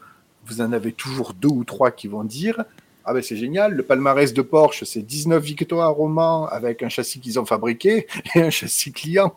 [0.46, 2.64] Vous en avez toujours deux ou trois qui vont dire
[3.06, 6.90] ah ben c'est génial, le palmarès de Porsche, c'est 19 victoires au Mans avec un
[6.90, 9.34] châssis qu'ils ont fabriqué et un châssis client.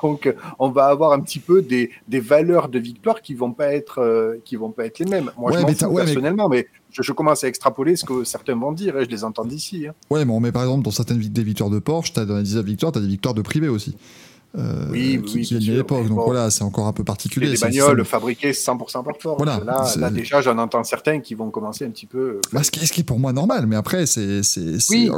[0.00, 3.72] Donc on va avoir un petit peu des, des valeurs de victoire qui vont pas
[3.72, 5.30] être euh, qui vont pas être les mêmes.
[5.36, 8.24] Moi Ouais, je m'en fous ouais, personnellement, mais, je, je commence à extrapoler ce que
[8.24, 9.86] certains vont dire et je les entends d'ici.
[9.86, 9.94] hein.
[10.10, 12.42] Ouais, mais on met par exemple dans certaines des victoires de Porsche, t'as dans les
[12.42, 13.96] 19 victoires, t'as des victoires de privé aussi.
[14.58, 16.08] Euh, Oui, qui, oui, qui sûr, l'époque.
[16.08, 16.24] Donc bon.
[16.24, 17.50] voilà, c'est encore un peu particulier.
[17.50, 19.36] des c'est- bagnoles c'est- fabriquées 100% par Porsche.
[19.38, 19.62] Voilà,
[19.96, 22.18] là, déjà, j'en entends certains qui vont commencer un petit peu.
[22.18, 24.42] euh, Bah, ce, qui, ce qui est pour moi normal, mais après, c'est.
[24.42, 25.08] c'est- c'est- Oui,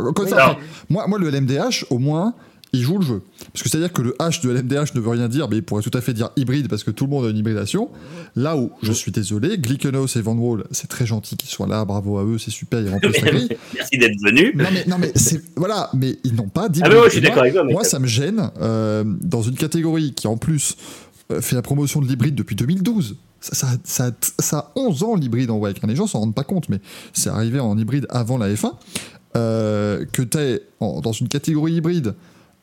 [0.91, 2.35] moi, moi, le LMDH, au moins,
[2.75, 3.23] il joue le jeu.
[3.53, 5.83] Parce que c'est-à-dire que le H de LMDH ne veut rien dire, mais il pourrait
[5.83, 7.91] tout à fait dire hybride parce que tout le monde a une hybridation.
[8.35, 11.85] Là où, je suis désolé, Glickenhaus et Van Wall, c'est très gentil qu'ils soient là,
[11.85, 13.49] bravo à eux, c'est super, ils remplissent la grille.
[13.75, 14.53] Merci d'être venu.
[14.57, 15.43] Non mais, non, mais c'est.
[15.57, 16.93] Voilà, mais ils n'ont pas Ah, d'hybride.
[16.93, 17.73] mais moi, je suis Et moi- d'accord avec toi, mec.
[17.75, 20.77] Moi, ça me gêne euh, dans une catégorie qui, en plus,
[21.31, 23.17] euh, fait la promotion de l'hybride depuis 2012.
[23.41, 25.81] Ça, ça, ça, ça a 11 ans l'hybride en WEC.
[25.87, 26.79] Les gens s'en rendent pas compte, mais
[27.13, 28.73] c'est arrivé en hybride avant la F1.
[29.37, 32.15] Euh, que tu es dans une catégorie hybride.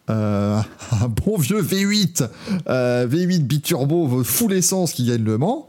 [0.09, 0.59] Euh,
[0.91, 2.27] un bon vieux V8,
[2.67, 5.67] euh, V8 biturbo full essence qui gagne le Mans.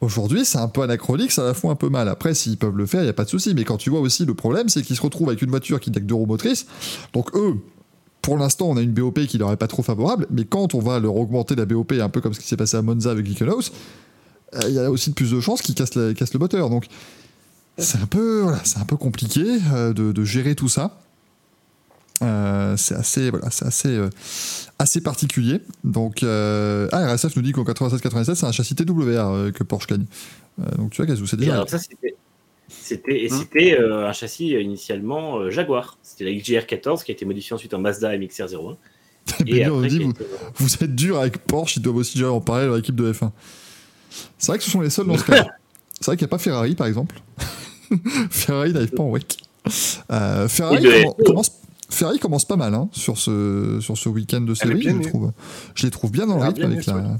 [0.00, 2.08] Aujourd'hui, c'est un peu anachronique, ça la fout un peu mal.
[2.08, 3.54] Après, s'ils peuvent le faire, il n'y a pas de souci.
[3.54, 5.90] Mais quand tu vois aussi le problème, c'est qu'ils se retrouvent avec une voiture qui
[5.90, 6.66] n'a que deux roues motrices.
[7.12, 7.56] Donc, eux,
[8.22, 10.80] pour l'instant, on a une BOP qui leur est pas trop favorable, mais quand on
[10.80, 13.26] va leur augmenter la BOP, un peu comme ce qui s'est passé à Monza avec
[13.26, 13.72] Glickenhaus,
[14.54, 16.70] euh, il y a aussi de plus de chances qu'ils cassent, le moteur.
[16.70, 16.86] Donc,
[17.76, 20.98] c'est un peu, voilà, c'est un peu compliqué euh, de gérer tout ça.
[22.22, 24.10] Euh, c'est assez, voilà, c'est assez, euh,
[24.78, 25.60] assez particulier.
[25.84, 28.92] Donc, euh, ah, RSF nous dit qu'en 96-97, c'est un châssis TWR
[29.30, 30.04] euh, que Porsche gagne.
[30.60, 31.54] Euh, donc, tu vois, Gazou, c'est Et déjà.
[31.54, 32.14] alors ça, c'était,
[32.68, 33.38] c'était, et Hmm.
[33.38, 35.96] c'était euh, un châssis initialement euh, Jaguar.
[36.02, 38.76] C'était la XJR 14 qui a été modifiée ensuite en Mazda MXR 01.
[39.46, 40.24] Mais Et on après, dit, vous, été-
[40.56, 43.30] vous êtes dur avec Porsche, ils doivent aussi gérer en parallèle leur équipe de F1.
[44.38, 45.46] C'est vrai que ce sont les seuls dans ce cas.
[46.00, 47.20] C'est vrai qu'il n'y a pas Ferrari, par exemple.
[48.30, 49.36] Ferrari n'arrive pas en WEC.
[50.10, 51.24] Euh, Ferrari, Et de commen- F1.
[51.24, 51.52] commence,
[51.90, 54.82] Ferrari commence pas mal hein, sur ce, sur ce week-end de série.
[54.82, 55.32] Je, trouve,
[55.74, 57.18] je les trouve bien dans le rythme avec, la,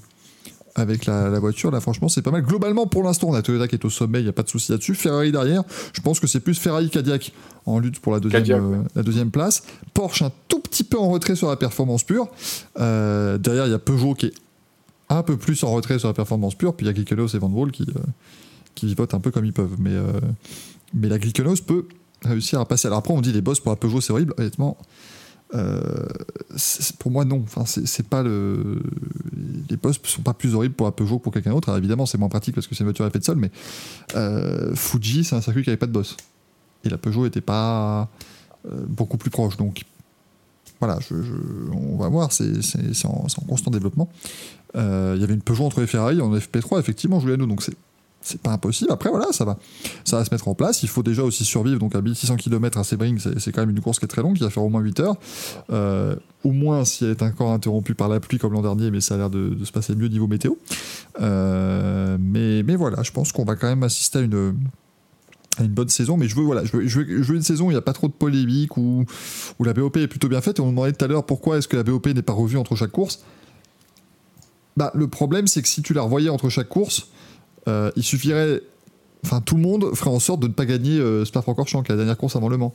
[0.75, 1.71] avec la, la voiture.
[1.71, 2.43] Là, franchement, c'est pas mal.
[2.43, 4.49] Globalement, pour l'instant, on a Toyota qui est au sommet, il n'y a pas de
[4.49, 4.95] souci là-dessus.
[4.95, 7.33] Ferrari derrière, je pense que c'est plus Ferrari Cadillac
[7.67, 9.63] en lutte pour la deuxième, Cadillac, euh, la deuxième place.
[9.93, 12.29] Porsche un tout petit peu en retrait sur la performance pure.
[12.79, 14.35] Euh, derrière, il y a Peugeot qui est
[15.09, 16.75] un peu plus en retrait sur la performance pure.
[16.75, 18.01] Puis il y a Glickenhaus et Van Wall qui, euh,
[18.75, 19.77] qui vivotent un peu comme ils peuvent.
[19.79, 20.13] Mais, euh,
[20.95, 21.87] mais la Glickenhaus peut
[22.25, 22.87] réussir à passer.
[22.87, 24.35] Alors après, on dit les boss pour la Peugeot, c'est horrible.
[24.39, 24.77] Honnêtement,
[25.55, 26.07] euh,
[26.99, 27.43] pour moi, non.
[27.43, 28.83] Enfin, c'est pas le.
[29.69, 31.77] Les boss sont pas plus horribles pour la Peugeot que pour quelqu'un d'autre.
[31.77, 33.51] Évidemment, c'est moins pratique parce que c'est une voiture à faite seule, mais
[34.15, 36.17] euh, Fuji, c'est un circuit qui avait pas de boss.
[36.85, 38.09] Et la Peugeot était pas
[38.71, 39.57] euh, beaucoup plus proche.
[39.57, 39.85] Donc,
[40.79, 40.99] voilà,
[41.73, 42.53] on va voir, c'est
[43.05, 44.09] en, constant développement.
[44.75, 47.75] Il y avait une Peugeot entre les Ferrari en FP3, effectivement, Juliano, donc c'est
[48.23, 48.93] c'est pas impossible.
[48.93, 49.59] Après, voilà, ça va,
[50.05, 50.83] ça va se mettre en place.
[50.83, 51.79] Il faut déjà aussi survivre.
[51.79, 54.37] Donc, à 1600 km à Sebring, c'est quand même une course qui est très longue,
[54.37, 55.17] qui va faire au moins 8 heures.
[55.71, 59.01] Euh, au moins si elle est encore interrompue par la pluie comme l'an dernier, mais
[59.01, 60.53] ça a l'air de, se passer mieux niveau météo.
[61.21, 64.55] Euh, mais, mais voilà, je pense qu'on va quand même assister à une,
[65.59, 66.19] une bonne saison.
[66.19, 67.95] Mais je veux, voilà, je veux, je veux, une saison où il n'y a pas
[67.95, 69.07] trop de polémique, où,
[69.59, 70.61] où la BOP est plutôt bien faite.
[70.61, 72.77] On me demandait tout à l'heure pourquoi est-ce que la BOP n'est pas revue entre
[72.77, 73.25] chaque course?
[74.77, 77.09] Bah, le problème, c'est que si tu la revoyais entre chaque course,
[77.69, 78.61] euh, il suffirait.
[79.25, 81.95] Enfin, tout le monde ferait en sorte de ne pas gagner euh, Spa-Francorchamps, qui est
[81.95, 82.73] la dernière course avant Le Mans.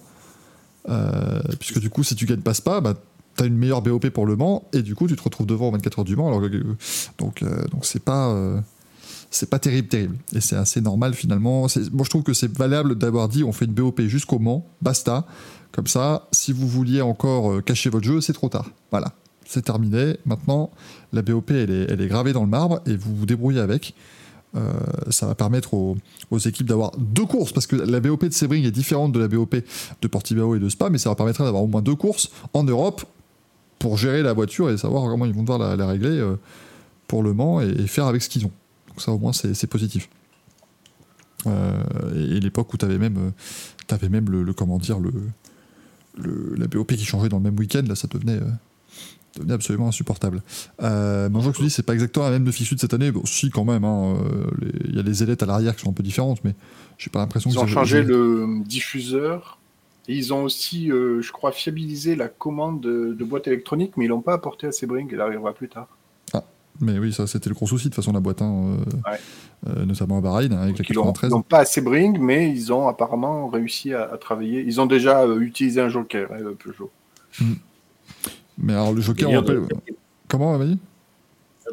[0.89, 2.93] Euh, puisque du coup, si tu gagnes pas Spa, bah,
[3.35, 5.71] t'as une meilleure BOP pour Le Mans, et du coup, tu te retrouves devant aux
[5.71, 6.27] 24 heures du Mans.
[6.27, 6.63] Alors, que-
[7.17, 8.29] donc, euh, donc c'est pas.
[8.29, 8.59] euh,
[9.31, 10.15] c'est pas terrible, terrible.
[10.33, 11.61] Et c'est assez normal finalement.
[11.91, 15.25] Moi, je trouve que c'est valable d'avoir dit on fait une BOP jusqu'au Mans, basta.
[15.71, 18.69] Comme ça, si vous vouliez encore euh, cacher votre jeu, c'est trop tard.
[18.91, 19.11] Voilà,
[19.45, 20.15] c'est terminé.
[20.25, 20.69] Maintenant,
[21.11, 23.93] la BOP, elle est gravée dans le marbre et vous vous débrouillez avec.
[24.55, 24.71] Euh,
[25.09, 25.97] ça va permettre aux,
[26.45, 29.55] équipes d'avoir deux courses, parce que la BOP de Sebring est différente de la BOP
[30.01, 32.63] de Portimao et de Spa, mais ça va permettre d'avoir au moins deux courses en
[32.63, 33.03] Europe
[33.79, 36.35] pour gérer la voiture et savoir comment ils vont devoir la, régler euh,
[37.07, 38.51] pour le Mans et, faire avec ce qu'ils ont.
[38.87, 40.09] Donc ça au moins c'est positif.
[41.47, 41.83] Euh,
[42.15, 43.33] et, l'époque où tu avais même,
[43.87, 47.95] t'avais même le, comment dire le, la BOP qui changeait dans le même week-end, là
[47.95, 48.39] ça devenait,
[49.49, 50.41] absolument insupportable.
[50.81, 53.11] Euh, mais je te dis, c'est pas exactement la même de fichu de cette année.
[53.11, 54.45] Bon, si quand même, hein, euh,
[54.87, 56.53] il y a les ailettes à l'arrière qui sont un peu différentes, mais
[56.97, 59.57] j'ai pas l'impression Ils que ont ça- changé le diffuseur.
[60.07, 64.05] Et ils ont aussi, euh, je crois, fiabilisé la commande de, de boîte électronique, mais
[64.05, 65.09] ils l'ont pas apporté à Sebring.
[65.11, 65.87] Elle arrivera plus tard.
[66.81, 69.17] Mais oui, ça c'était le gros souci de toute façon la boîte, hein, euh, Ouais.
[69.67, 71.29] euh, notamment à Bahreïn hein, avec Donc, la ils l'ont 93.
[71.29, 74.61] ils l'ont pas à Sebring, mais ils ont apparemment réussi à, à travailler.
[74.61, 76.91] Ils ont déjà utilisé un joker, hein, Peugeot.
[78.57, 79.61] Mais alors le Joker, on rappelle.
[79.61, 79.67] de-
[80.27, 80.77] Comment, vas-y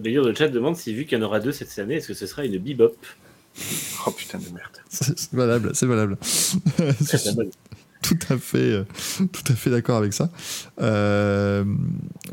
[0.00, 2.14] D'ailleurs, le chat demande si, vu qu'il y en aura deux cette année, est-ce que
[2.14, 2.94] ce sera une bebop
[4.06, 4.72] Oh putain de merde.
[4.88, 6.16] C'est valable, c'est valable.
[8.02, 8.84] Tout à fait, euh,
[9.30, 10.28] tout à fait d'accord avec ça.
[10.80, 11.64] Euh,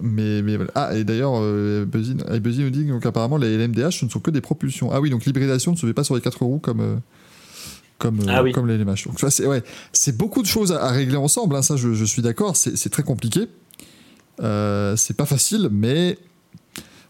[0.02, 0.72] mais, mais voilà.
[0.74, 2.16] Ah, et d'ailleurs, euh, Buzzy,
[2.64, 4.92] nous dit donc, apparemment les LMDH ce ne sont que des propulsions.
[4.92, 6.80] Ah oui, donc l'hybridation ne se fait pas sur les quatre roues comme.
[6.80, 6.96] euh,
[8.00, 8.52] comme, Ah oui.
[8.52, 9.06] comme les LMH.
[9.08, 9.62] Donc, ça, c'est ouais,
[9.94, 12.76] c'est beaucoup de choses à, à régler ensemble, hein, ça je, je suis d'accord, c'est
[12.76, 13.42] c'est très compliqué.
[14.42, 16.18] Euh, c'est pas facile, mais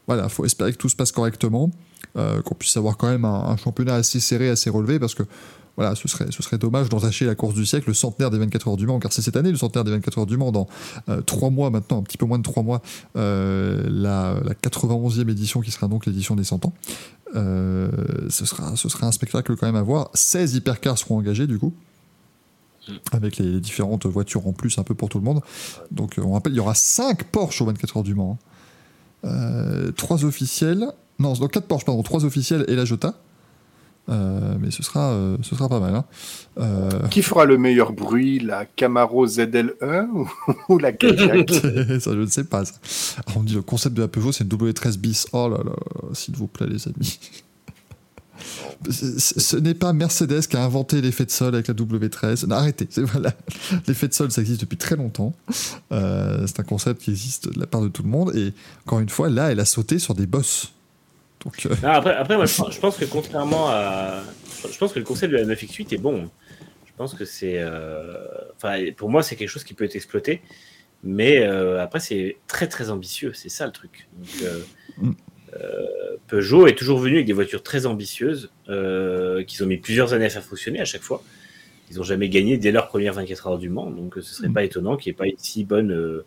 [0.10, 1.70] voilà, faut espérer que tout se passe correctement,
[2.18, 5.22] euh, qu'on puisse avoir quand même un, championnat assez serré, assez relevé, parce que
[5.78, 8.70] voilà, ce serait, ce serait dommage d'entacher la course du siècle, le centenaire des 24
[8.70, 10.68] heures du Mans, car c'est cette année le centenaire des 24 heures du Mans, dans
[11.10, 12.82] euh, mois maintenant, un petit peu moins de trois mois,
[13.18, 16.74] euh, la, la 91e édition qui sera donc l'édition des 100 ans.
[17.36, 20.10] Ce, sera, ce sera un spectacle quand même à voir.
[20.16, 21.76] 16 hypercars seront engagés du coup.
[23.12, 25.42] Avec les, différentes voitures en plus, un peu pour tout le monde.
[25.92, 28.38] Donc, euh, on rappelle, il y aura 5 Porsche aux 24 heures du Mans.
[29.24, 29.92] hein.
[29.96, 30.88] 3 officiels.
[31.20, 33.16] Non, donc 4 Porsche, pardon, 3 officiels et la Jota.
[34.10, 35.94] Euh, mais ce sera, euh, ce sera pas mal.
[35.94, 36.06] hein.
[36.60, 40.28] Euh, Qui fera le meilleur bruit, la Camaro ZL1 ou,
[40.70, 41.70] ou la Cadillac ça,
[42.14, 42.66] je ne sais pas.
[42.66, 42.74] ça.
[43.28, 45.28] Alors, on dit le concept de la Peugeot, c'est une W13 bis.
[45.32, 45.74] Oh là là,
[46.14, 47.20] s'il vous plaît, les amis.
[48.90, 52.48] Ce n'est pas Mercedes qui a inventé l'effet de sol avec la W13.
[52.48, 52.88] Non, arrêtez.
[52.90, 53.34] C'est- Voilà.
[53.88, 55.34] L'effet de sol, ça existe depuis très longtemps.
[55.92, 58.36] Euh, c'est un concept qui existe de la part de tout le monde.
[58.36, 58.54] Et
[58.86, 60.74] encore une fois, là, elle a sauté sur des bosses.
[61.44, 64.22] Donc, euh, Non, après, après moi, je pense, que contrairement à.
[64.72, 66.30] Je pense que le concept de la 9x8 est bon.
[66.86, 67.56] Je pense que c'est.
[67.60, 68.14] euh,
[68.58, 70.42] Enfin, pour moi, c'est quelque chose qui peut être exploité.
[71.02, 73.32] Mais après, c'est très très ambitieux.
[73.34, 74.08] C'est ça le truc.
[74.18, 74.52] Donc,
[75.02, 75.12] Mm.
[75.56, 80.14] Euh, Peugeot est toujours venu avec des voitures très ambitieuses euh, qu'ils ont mis plusieurs
[80.14, 81.24] années à faire fonctionner à chaque fois.
[81.92, 83.90] Ils n'ont jamais gagné dès leur première 24 heures du Mans.
[83.90, 84.54] Donc, ce serait Mm.
[84.54, 85.92] pas étonnant qu'il n'y ait pas une si bonne.
[85.92, 86.26] euh,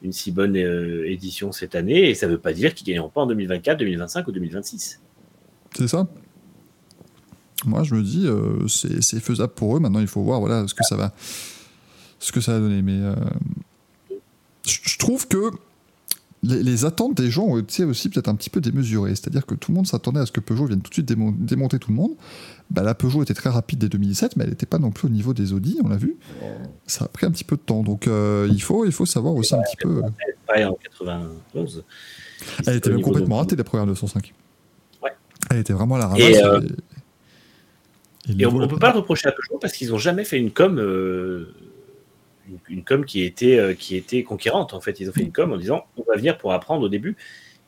[0.00, 2.92] une si bonne euh, édition cette année, et ça ne veut pas dire qu'ils ne
[2.92, 5.00] gagneront pas en 2024, 2025 ou 2026.
[5.76, 6.06] c'est ça.
[7.66, 9.80] Moi, je me dis, euh, c'est faisable pour eux.
[9.80, 11.12] Maintenant, il faut voir voilà, ce que ça va,
[12.20, 12.80] ce que ça va donner.
[12.82, 13.14] Mais euh,
[14.64, 15.50] je trouve que
[16.42, 19.10] les, les attentes des gens ont été aussi peut-être un petit peu démesurées.
[19.10, 21.34] C'est-à-dire que tout le monde s'attendait à ce que Peugeot vienne tout de suite démon-
[21.36, 22.12] démonter tout le monde.
[22.70, 25.10] Bah, la Peugeot était très rapide dès 2017, mais elle n'était pas non plus au
[25.10, 26.16] niveau des Audi, on l'a vu.
[26.86, 27.82] Ça a pris un petit peu de temps.
[27.82, 30.00] Donc, euh, il, faut, il faut savoir aussi un petit peu.
[30.02, 31.84] En 91.
[32.66, 34.32] Elle était même complètement de- ratée, la première 205.
[35.02, 35.10] Ouais.
[35.50, 36.20] Elle était vraiment à la ramasse.
[36.22, 39.58] Et, euh, et- et le Et on ne peut pas- pas le reprocher à Peugeot
[39.60, 41.52] parce qu'ils n'ont jamais fait une com, euh,
[42.68, 44.74] une, com qui était, euh, qui était conquérante.
[44.74, 46.88] En fait, ils ont fait une com en disant on va venir pour apprendre au
[46.88, 47.16] début.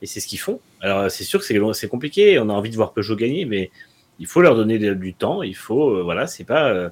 [0.01, 0.59] Et c'est ce qu'ils font.
[0.81, 2.39] Alors, c'est sûr que c'est compliqué.
[2.39, 3.69] On a envie de voir Peugeot gagner, mais
[4.19, 5.43] il faut leur donner du temps.
[5.43, 6.91] Il faut, euh, voilà, c'est pas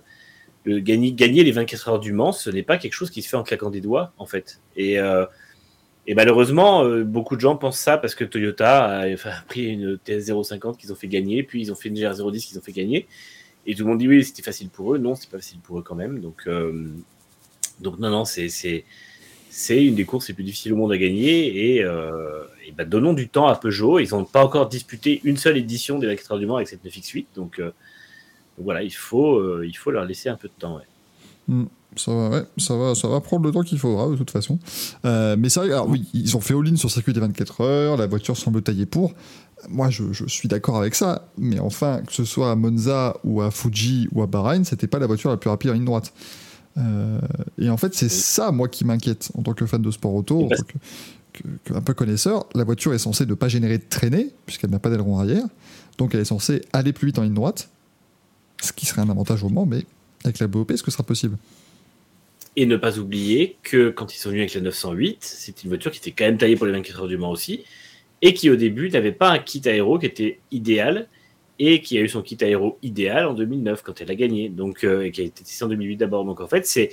[0.68, 3.30] euh, gagner, gagner les 24 heures du Mans, ce n'est pas quelque chose qui se
[3.30, 4.60] fait en claquant des doigts, en fait.
[4.76, 5.26] Et, euh,
[6.08, 9.16] et malheureusement, euh, beaucoup de gens pensent ça parce que Toyota a,
[9.48, 12.62] pris une TS050 qu'ils ont fait gagner, puis ils ont fait une GR010 qu'ils ont
[12.62, 13.08] fait gagner.
[13.66, 14.98] Et tout le monde dit oui, c'était facile pour eux.
[14.98, 16.20] Non, c'est pas facile pour eux quand même.
[16.20, 16.90] Donc, euh,
[17.82, 21.76] donc non, non, c'est une des courses les plus difficiles au monde à gagner.
[21.76, 22.44] Et, euh,
[22.78, 24.00] bah, donnons du temps à Peugeot.
[24.00, 26.86] Ils n'ont pas encore disputé une seule édition des 24 heures du Mans avec cette
[26.86, 27.26] 9X8.
[27.36, 30.78] Donc, euh, donc voilà, il faut euh, il faut leur laisser un peu de temps.
[30.78, 31.66] ouais.
[31.96, 34.60] Ça va, ça va, ça va prendre le temps qu'il faudra de toute façon.
[35.04, 38.38] Mais vrai, alors oui, ils ont fait all-in sur circuit des 24 heures, la voiture
[38.38, 39.16] semble taillée pour.
[39.68, 43.42] Moi, je, je suis d'accord avec ça, mais enfin, que ce soit à Monza ou
[43.42, 46.14] à Fuji ou à Bahreïn, c'était pas la voiture la plus rapide en ligne droite.
[46.78, 47.20] Euh,
[47.60, 49.32] et en fait, c'est ça, moi, qui m'inquiète.
[49.38, 50.74] En tant que fan de sport auto, en tant que,
[51.34, 52.46] que- que- un peu connaisseur.
[52.56, 55.44] La voiture est censée ne pas générer de traînée, puisqu'elle n'a pas d'aileron arrière,
[55.98, 57.70] donc elle est censée aller plus vite en ligne droite,
[58.62, 59.84] ce qui serait un avantage au Mans, mais
[60.24, 61.38] avec la BOP, est-ce que ce sera possible?
[62.56, 65.92] Et ne pas oublier que quand ils sont venus avec la 908, c'est une voiture
[65.92, 67.64] qui était quand même taillée pour les 24 heures du Mans aussi,
[68.22, 71.08] et qui au début n'avait pas un kit aéro qui était idéal,
[71.60, 74.84] et qui a eu son kit aéro idéal en 2009 quand elle a gagné, donc
[74.84, 76.26] euh, et qui a été testée en 2008 d'abord.
[76.26, 76.92] Donc en fait, c'est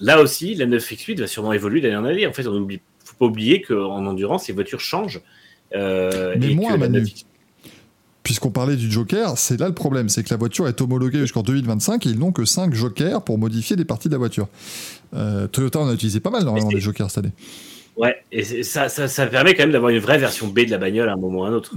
[0.00, 2.26] là aussi la 9X8 va sûrement évoluer d'année en année.
[2.26, 5.22] En fait, on oublie, faut pas oublier qu'en endurance, les voitures changent.
[5.74, 7.04] euh, Mais et moins, que la Manu.
[7.04, 7.24] 9X8
[8.22, 11.42] Puisqu'on parlait du Joker, c'est là le problème, c'est que la voiture est homologuée jusqu'en
[11.42, 14.48] 2025 et ils n'ont que 5 Jokers pour modifier des parties de la voiture.
[15.14, 17.34] Euh, Toyota en a utilisé pas mal normalement des Jokers cette année.
[17.98, 20.78] Ouais, et ça, ça, ça permet quand même d'avoir une vraie version B de la
[20.78, 21.74] bagnole à un moment ou à un autre.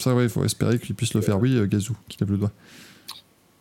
[0.00, 1.38] Ça, ouais, il faut espérer qu'ils puissent le faire.
[1.40, 2.50] Oui, euh, Gazou, qui lève le doigt.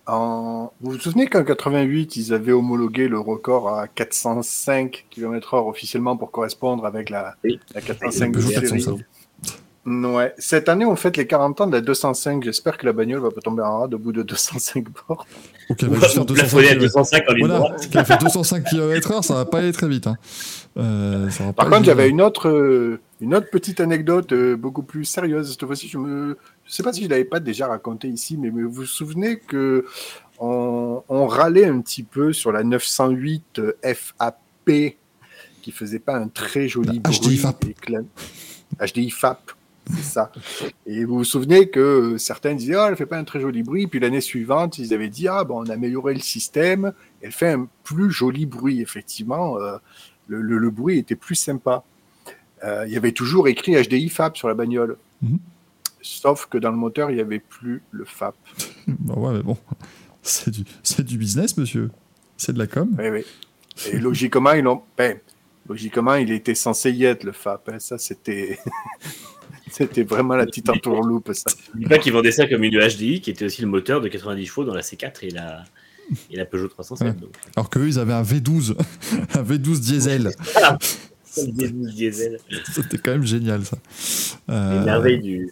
[0.07, 6.17] En- Vous vous souvenez qu'en 88, ils avaient homologué le record à 405 km/h officiellement
[6.17, 7.59] pour correspondre avec la, Oui.
[7.75, 9.05] la Le 405 de Peugeot série 405.
[9.85, 10.33] Ouais.
[10.37, 12.43] Cette année, on fête les 40 ans de la 205.
[12.43, 15.25] J'espère que la bagnole va pas tomber en rade au bout de 205 bords.
[15.69, 17.89] Ou qu'elle Ou va juste faire ou plafonner à 205 205 en ligne Voilà, droite.
[17.89, 20.07] qu'elle fait 205 km/h, ça va pas aller très vite.
[20.07, 20.17] hein.
[20.79, 25.05] Euh, ça Par contre, j'avais une autre, euh, une autre petite anecdote euh, beaucoup plus
[25.05, 25.51] sérieuse.
[25.51, 28.49] Cette fois-ci, je me, je sais pas si je l'avais pas déjà raconté ici, mais
[28.49, 29.85] vous vous souvenez que
[30.39, 34.71] on, on râlait un petit peu sur la 908 FAP
[35.61, 37.19] qui faisait pas un très joli La bruit.
[37.19, 37.65] HDI FAP.
[37.65, 39.51] et que la- HDI FAP.
[39.91, 40.31] C'est ça.
[40.85, 43.87] Et vous vous souvenez que certains disaient, ah, elle fait pas un très joli bruit.
[43.87, 46.93] Puis l'année suivante, ils avaient dit, ah, bon, on a amélioré le système.
[47.23, 48.81] Elle fait un plus joli bruit.
[48.81, 49.57] Effectivement,
[50.29, 51.83] le, le- le bruit était plus sympa.
[52.63, 54.95] Euh, il y avait toujours écrit HDI FAP sur la bagnole.
[55.21, 55.39] Mhm.
[56.01, 58.35] Sauf que dans le moteur, il n'y avait plus le FAP.
[58.87, 59.57] Bah ouais, mais bon,
[60.23, 61.89] c'est du, business, monsieur.
[62.37, 62.95] C'est de la com.
[62.97, 63.25] Oui, oui.
[63.91, 64.65] Et logiquement, ils.
[64.97, 65.19] Ben,
[65.67, 67.69] logiquement, il était censé y être le FAP.
[67.69, 67.79] hein.
[67.79, 68.57] Ça, c'était.
[69.71, 71.51] c'était vraiment la petite entourloupe, ça.
[71.73, 74.45] N'oublie pas qu'ils vendaient ça comme une HDI qui était aussi le moteur de 90
[74.45, 75.63] chevaux dans la C4 et la,
[76.31, 77.07] et la Peugeot 307.
[77.07, 77.13] Ouais.
[77.13, 78.75] Donc, Alors qu'eux, ils avaient un V12,
[79.35, 80.31] un V12 diesel.
[82.73, 83.77] C'était quand même génial, ça.
[84.47, 85.49] Les Euh, merveilles du,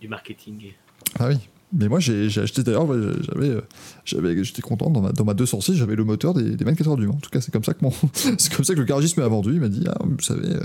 [0.00, 0.72] du marketing.
[1.18, 1.36] Ah oui.
[1.74, 5.96] Mais moi, j'ai acheté d'ailleurs, j'avais, euh, j'étais content dans ma, dans ma 206, j'avais
[5.96, 7.14] le moteur des, des 24 heures du Mans.
[7.14, 9.26] En tout cas, c'est comme ça que mon, c'est comme ça que le garagiste m'a
[9.26, 9.54] vendu.
[9.54, 10.60] Il m'a dit, ah, vous savez, euh,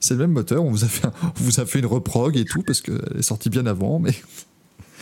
[0.00, 0.64] c'est le même moteur.
[0.64, 2.98] On vous a fait, un- on vous a fait une reprog et tout parce qu'elle
[3.16, 4.12] est sortie bien avant, mais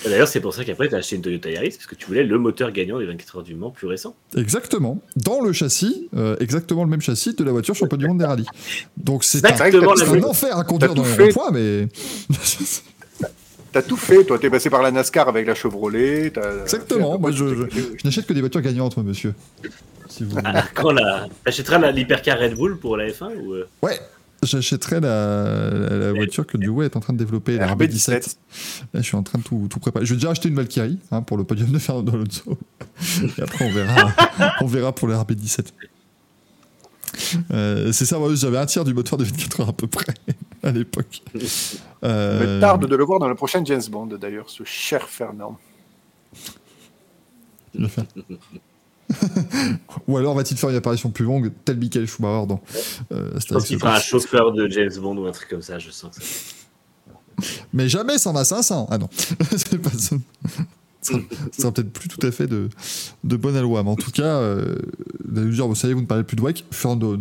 [0.05, 2.23] D'ailleurs, c'est pour ça qu'après, tu as acheté une Toyota Yaris, parce que tu voulais
[2.23, 4.15] le moteur gagnant des 24 heures du Mans plus récent.
[4.37, 5.01] Exactement.
[5.17, 8.25] Dans le châssis, euh, exactement le même châssis de la voiture championne du monde des
[8.25, 8.47] rallyes.
[8.97, 11.89] Donc c'est un, un enfer à conduire T'as dans les mais.
[13.71, 16.31] T'as tout fait, toi, t'es passé par la NASCAR avec la Chevrolet.
[16.31, 17.13] t'as- Exactement.
[17.13, 17.65] fait- Moi, je, je,
[17.99, 19.35] je n'achète que des voitures gagnantes, moi, monsieur.
[20.09, 20.39] Si vous.
[20.43, 21.27] Ah, quand la...
[21.45, 23.99] T'achèteras la- l'hypercar Red Bull pour la F1 ou euh, Ouais.
[24.43, 28.37] J'achèterai la, la, la voiture que Duway est en train de développer, la RB17.
[28.95, 30.07] Là, je suis en train de tout, tout préparer.
[30.07, 32.59] Je vais déjà acheter une Valkyrie hein, pour le podium de Fernando Alonso.
[33.37, 34.13] Et après, on verra,
[34.61, 35.67] on verra pour la RB17.
[37.51, 40.15] Euh, c'est ça, moi, j'avais un tiers du moteur de 24 heures à peu près
[40.63, 41.23] à l'époque.
[42.05, 45.59] Euh, me tarde de le voir dans le prochain James Bond, d'ailleurs, ce cher Fernand.
[50.07, 52.61] Ou alors va-t-il faire une apparition plus longue, tel Michael Schumacher dans
[53.13, 55.79] euh, Je pense qu'il fera un chauffeur de James Bond ou un truc comme ça,
[55.79, 57.49] je sens que ça.
[57.73, 58.89] Mais jamais ça en a 500.
[58.91, 59.09] Ah non,
[59.57, 60.17] c'est pas ça.
[61.01, 62.69] Sera peut-être plus tout à fait de,
[63.25, 63.83] de bonne loi.
[63.83, 64.77] Mais en tout cas, euh,
[65.25, 66.65] vous allez me dire, vous savez, vous ne parlez plus de WEC.
[66.71, 67.17] Fernando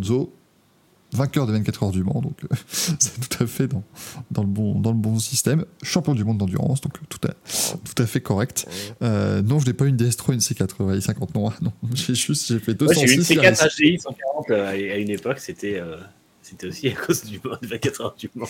[1.17, 3.83] vainqueur des 24 heures du Mans, donc euh, c'est tout à fait dans,
[4.31, 5.65] dans, le bon, dans le bon système.
[5.83, 8.67] Champion du monde d'endurance, donc tout à, tout à fait correct.
[9.01, 11.73] Euh, non, je n'ai pas une DS3, une C80, 50 non, non.
[11.93, 13.35] J'ai juste j'ai fait Moi, j'ai eu une 206.
[13.35, 15.97] C4 HDI 140 euh, à une époque, c'était euh,
[16.41, 18.47] c'était aussi à cause du Mans, de 24 heures du Mans.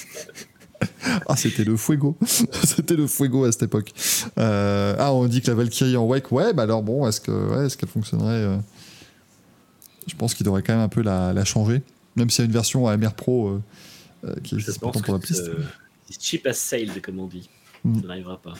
[1.27, 2.15] Ah, c'était le fuego.
[2.63, 3.91] c'était le fuego à cette époque.
[4.35, 7.65] Ah, on dit que la Valkyrie en WEC, ouais, bah alors bon, est-ce que, ouais,
[7.65, 8.59] est-ce qu'elle fonctionnerait
[10.05, 11.81] Je pense qu'il devrait quand même un peu la, la changer,
[12.17, 13.61] même s'il y a une version AMR Pro euh,
[14.25, 15.47] euh, qui Je existe pense pourtant pour la piste.
[15.47, 15.63] euh,
[16.09, 17.49] c'est cheap as sailed, comme on dit.
[17.83, 18.01] Mm.
[18.01, 18.53] Ça n'arrivera pas.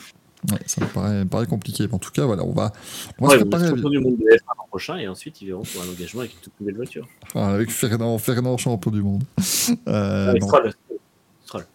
[0.52, 1.86] Ouais, ça me paraît, me paraît compliqué.
[1.88, 2.72] Mais en tout cas, voilà, on va,
[3.18, 5.46] on va Ouais, se préparer champion du monde de F1 l'an prochain, et ensuite ils
[5.48, 7.08] verront pour un engagement avec une toute nouvelle voiture.
[7.24, 9.24] enfin, avec Fernand, Fernand champion du monde.
[9.88, 10.42] Euh, Avec.
[10.44, 10.72] Stroll.
[11.44, 11.66] Stroll.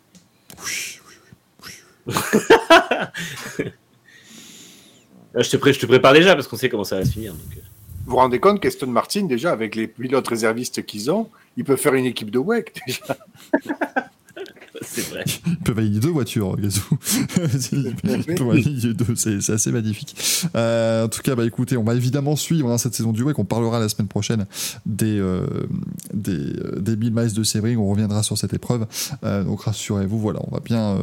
[5.35, 7.11] Euh, Je te, pré- je te prépare déjà parce qu'on sait comment ça va se
[7.11, 7.34] finir.
[7.34, 7.61] Donc, euh.
[8.05, 11.77] Vous vous rendez compte qu'Aston Martin, déjà, avec les pilotes réservistes qu'ils ont, ils peuvent
[11.80, 13.17] faire une équipe de WEC, déjà.
[14.81, 15.23] c'est vrai.
[15.47, 16.81] Ils peuvent aligner deux voitures, Gazou.
[17.71, 17.95] Ils
[18.35, 20.15] peuvent aligner deux, c'est assez magnifique.
[20.55, 23.38] Euh, en tout cas, bah, écoutez, on va évidemment suivre hein, cette saison du WEC.
[23.39, 24.45] On parlera la semaine prochaine
[24.85, 25.45] des, euh,
[26.13, 27.77] des, euh, des 1000 miles de Sebring.
[27.77, 28.85] On reviendra sur cette épreuve.
[29.23, 30.97] Euh, donc rassurez-vous, voilà, on va bien.
[30.97, 31.01] euh,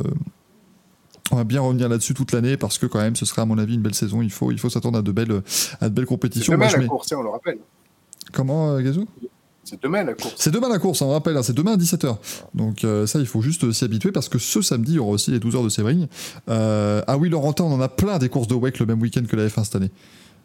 [1.32, 3.56] on va bien revenir là-dessus toute l'année parce que quand même ce sera à mon
[3.56, 4.20] avis une belle saison.
[4.20, 5.42] Il faut, il faut s'attendre à de belles,
[5.80, 6.52] à de belles compétitions.
[6.54, 7.58] demain Moi, je la mets- course, hein, on le rappelle.
[8.32, 9.06] Comment, euh, Gazou?
[9.64, 10.34] C'est demain la course.
[10.38, 12.16] c'est demain la course, on rappelle, hein, c'est demain à 17h.
[12.54, 15.12] Donc euh, ça, il faut juste s'y habituer parce que ce samedi, il y aura
[15.12, 16.08] aussi les 12 heures de Séverine.
[16.48, 19.22] Euh, ah oui, Laurentin, on en a plein des courses de WEC le même week-end
[19.28, 19.86] que la F1 cette année.
[19.86, 19.92] De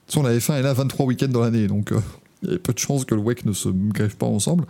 [0.07, 1.99] toute façon, la F1 est là 23 week-ends dans l'année, donc euh,
[2.43, 4.65] il y a peu de chances que le WEC ne se greffe pas ensemble.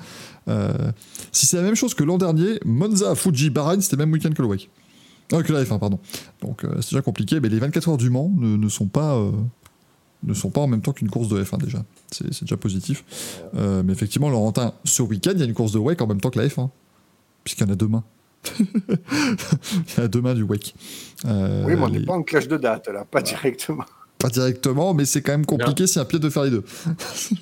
[1.31, 4.31] Si c'est la même chose que l'an dernier, Monza, Fuji, Bahreïn, c'était le même week-end
[4.31, 4.49] que le.
[5.33, 5.99] Euh, que la F1, pardon.
[6.41, 9.19] Donc c'est déjà compliqué, mais les 24 heures du Mans ne sont pas...
[10.25, 11.83] ne sont pas en même temps qu'une course de F1 déjà.
[12.11, 13.03] C'est déjà positif.
[13.55, 16.21] Euh, mais effectivement, Laurentin, ce week-end, il y a une course de WEC en même
[16.21, 16.69] temps que la F1.
[17.43, 18.03] Puisqu'il y en a demain.
[18.59, 18.65] il
[19.97, 20.75] y en a demain du WEC.
[21.25, 23.85] Euh, oui, mais on n'est les- pas en clash de date, là, pas directement.
[24.19, 26.63] pas directement, mais c'est quand même compliqué si un pied de faire les deux.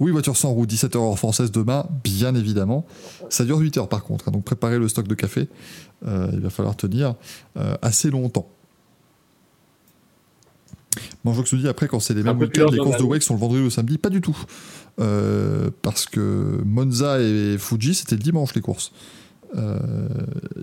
[0.00, 2.86] oui, voiture sans roue, 17h heure française demain, bien évidemment.
[3.28, 5.48] Ça dure 8 heures par contre, hein, donc préparez le stock de café.
[6.06, 7.14] Euh, il va falloir tenir
[7.58, 8.48] euh, assez longtemps.
[11.24, 13.40] Manjox nous dit après, quand c'est les mêmes week-ends, les courses de WEC sont le
[13.40, 14.36] vendredi ou le samedi Pas du tout.
[15.00, 18.92] Euh, parce que Monza et Fuji, c'était le dimanche les courses.
[19.56, 19.78] Euh,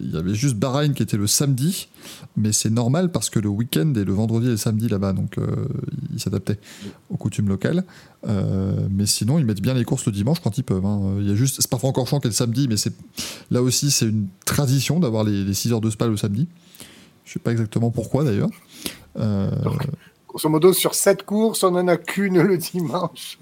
[0.01, 1.89] Il y avait juste Bahreïn qui était le samedi,
[2.37, 5.37] mais c'est normal parce que le week-end est le vendredi et le samedi là-bas, donc
[5.37, 5.45] euh,
[6.13, 6.59] ils s'adaptaient
[7.09, 7.83] aux coutumes locales.
[8.27, 10.85] Euh, mais sinon, ils mettent bien les courses le dimanche quand ils peuvent.
[10.85, 11.15] hein.
[11.19, 12.93] Il y a juste, c'est parfois encore chiant qu'est le samedi, mais c'est
[13.51, 16.47] là aussi c'est une tradition d'avoir les, les 6 heures de spa le samedi.
[17.25, 18.49] Je sais pas exactement pourquoi d'ailleurs.
[19.19, 19.49] Euh,
[20.37, 23.39] Grosso modo, sur 7 courses, on n'en a qu'une le dimanche.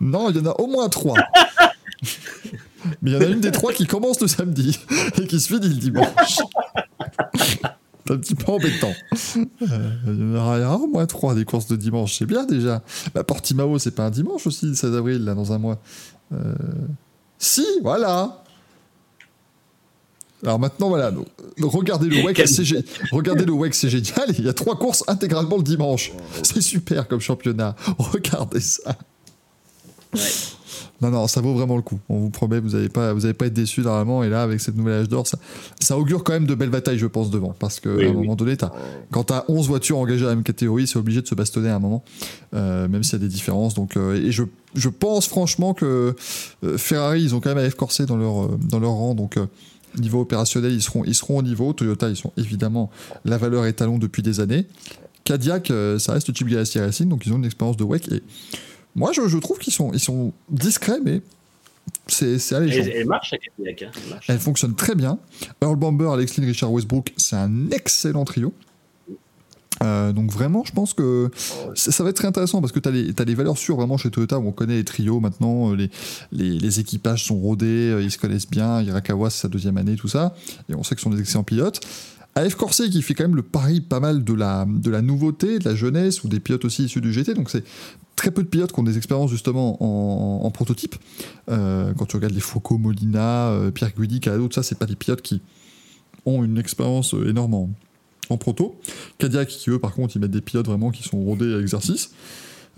[0.00, 1.16] non, il y en a au moins 3
[3.02, 4.78] Mais il y en a une des trois qui commence le samedi
[5.20, 6.38] et qui se finit le dimanche.
[7.34, 8.92] C'est un petit peu embêtant.
[9.36, 12.80] Euh, Il y en aura au moins trois des courses de dimanche, c'est bien déjà.
[13.12, 15.80] Bah, Portimao, c'est pas un dimanche aussi, le 16 avril, là, dans un mois.
[16.32, 16.54] Euh,
[17.40, 18.44] Si, voilà.
[20.46, 21.10] Alors maintenant, voilà.
[21.10, 21.26] donc,
[21.60, 24.26] regardez le WEC, c'est gé- regardez le WEC, c'est génial.
[24.38, 26.12] Il y a trois courses intégralement le dimanche.
[26.42, 27.74] C'est super comme championnat.
[27.98, 28.96] Regardez ça.
[30.14, 30.20] Ouais.
[31.02, 31.98] Non, non, ça vaut vraiment le coup.
[32.08, 34.22] On vous promet, vous n'allez pas, vous allez pas être déçus normalement.
[34.24, 35.36] Et là, avec cette nouvelle âge d'or, ça,
[35.78, 37.54] ça augure quand même de belles batailles, je pense, devant.
[37.58, 38.14] Parce qu'à Oui, un oui.
[38.16, 38.56] moment donné,
[39.10, 41.68] quand tu as 11 voitures engagées à la même catégorie, c'est obligé de se bastonner
[41.68, 42.02] à un moment,
[42.54, 43.74] euh, même s'il y a des différences.
[43.74, 44.44] Donc, euh, et je,
[44.74, 46.14] je pense franchement que
[46.64, 49.14] euh, Ferrari, ils ont quand même AF Corset dans leur, dans leur rang.
[49.14, 49.38] Donc,
[49.98, 51.72] Niveau opérationnel, ils seront, ils seront au niveau.
[51.72, 52.90] Toyota, ils sont évidemment
[53.24, 54.66] la valeur étalon depuis des années.
[55.24, 58.12] Cadillac, euh, ça reste le type Galaxy Racing, donc ils ont une expérience de WEC.
[58.12, 58.22] Et
[58.94, 61.20] moi, je, je trouve qu'ils sont, ils sont discrets, mais
[62.06, 62.82] c'est c'est alléchant.
[62.84, 63.82] Elle, elle marche, la Cadillac.
[63.82, 64.16] Hein.
[64.28, 65.18] Elle fonctionne très bien.
[65.62, 68.52] Earl Bomber, Alex Lynn, Richard Westbrook, c'est un excellent trio.
[69.82, 71.30] Euh, donc vraiment, je pense que
[71.74, 74.10] ça ça va être très intéressant parce que tu as, les valeurs sûres vraiment chez
[74.10, 75.90] Toyota où on connaît les trios maintenant, euh, les,
[76.32, 79.96] les, les équipages sont rodés, euh, ils se connaissent bien, Hirakawa c'est sa deuxième année,
[79.96, 80.34] tout ça,
[80.68, 81.80] et on sait que ce sont des excellents pilotes.
[82.34, 85.58] AF Corset qui fait quand même le pari pas mal de la, de la nouveauté,
[85.58, 87.64] de la jeunesse ou des pilotes aussi issus du GT, donc c'est
[88.14, 90.96] très peu de pilotes qui ont des expériences justement en, en prototype.
[91.50, 94.96] Euh, quand tu regardes les Foucault, Molina, Pierre Guidi, Calado, tout ça, c'est pas des
[94.96, 95.40] pilotes qui
[96.26, 97.70] ont une expérience énorme en,
[98.30, 98.78] en proto.
[99.18, 102.12] Cadillac, qui eux, par contre, ils mettent des pilotes vraiment qui sont rodés à l'exercice.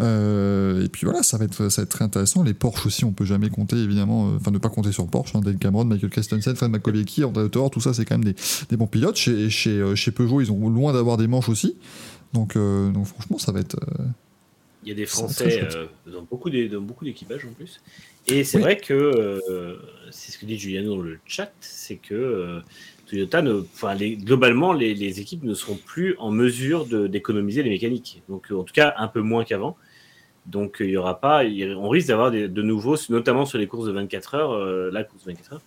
[0.00, 2.44] Euh, et puis voilà, ça va, être, ça va être très intéressant.
[2.44, 5.34] Les Porsche aussi, on peut jamais compter, évidemment, euh, enfin ne pas compter sur Porsche.
[5.34, 8.36] Hein, Dale Cameron, Michael Christensen, Fred McCovecki, André Autor, tout ça, c'est quand même des,
[8.70, 9.16] des bons pilotes.
[9.16, 11.76] Chez, chez, euh, chez Peugeot, ils ont loin d'avoir des manches aussi.
[12.32, 13.76] Donc, euh, donc franchement, ça va être.
[14.84, 15.66] Il y a des Français
[16.06, 17.80] dans beaucoup d'équipages en plus.
[18.28, 18.62] Et c'est Oui.
[18.62, 19.40] vrai que
[20.12, 22.60] c'est ce que dit Juliano dans le chat, c'est que
[23.08, 27.70] Toyota, ne, enfin, les, globalement, les, les équipes ne seront plus en mesure d'économiser les
[27.70, 28.22] mécaniques.
[28.28, 29.76] Donc, en tout cas, un peu moins qu'avant.
[30.46, 33.92] Donc, il y aura pas, on risque d'avoir de nouveau, notamment sur les courses de
[33.92, 35.62] 24 heures, euh, la course de 24 heures,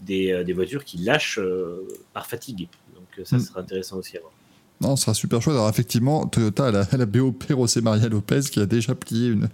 [0.00, 2.68] des, euh, des voitures qui lâchent euh, par fatigue.
[2.94, 3.40] Donc, ça Mm.
[3.40, 4.32] sera intéressant aussi à voir.
[4.80, 5.56] Non, ce sera super chouette.
[5.56, 9.48] Alors effectivement, Toyota a la, a BOP José Maria Lopez qui a déjà plié une,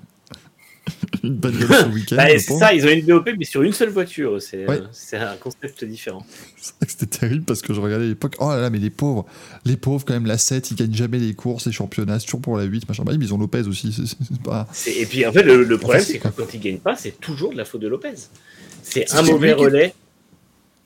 [1.25, 2.17] une bagnole ce week-end.
[2.17, 4.41] Bah, c'est ça, ils ont une BOP, mais sur une seule voiture.
[4.41, 4.81] C'est Ouais.
[5.15, 6.25] euh, un concept différent.
[6.57, 8.37] C'est vrai que C'était terrible parce que je regardais à l'époque.
[8.39, 9.27] Oh là là, mais les pauvres,
[9.65, 12.41] les pauvres quand même, la 7, ils gagnent jamais les courses, les championnats, c'est toujours
[12.43, 13.03] pour la 8, machin.
[13.05, 13.95] Bah, mais ils ont Lopez aussi,
[14.45, 14.67] pas.
[14.87, 17.19] Et puis en fait, le, le problème, Enfin, c'est que quand il gagne pas, c'est
[17.21, 18.15] toujours de la faute de Lopez.
[18.83, 19.95] C'est un mauvais qui- relais.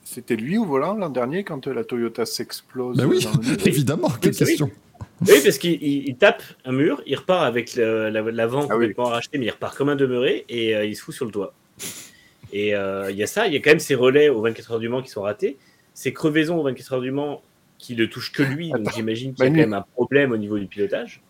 [0.05, 2.97] C'était lui au volant l'an dernier quand la Toyota s'explose.
[2.97, 4.39] Bah oui, dans le mur évidemment, quelle oui.
[4.39, 4.67] question.
[4.67, 4.73] Oui,
[5.27, 8.87] parce qu'il il- il tape un mur, il repart avec l'avant Ah oui.
[8.87, 11.31] complètement arraché, mais il repart comme un demeuré et euh, il se fout sur le
[11.31, 11.53] toit.
[12.53, 14.73] Et euh, il y a ça, il y a quand même ces relais aux 24
[14.73, 15.57] heures du Mans qui sont ratés,
[15.95, 17.43] ces crevaisons aux 24 heures du Mans
[17.79, 20.37] qui ne touchent que lui, donc j'imagine qu'il y a quand même un problème au
[20.37, 21.21] niveau du pilotage.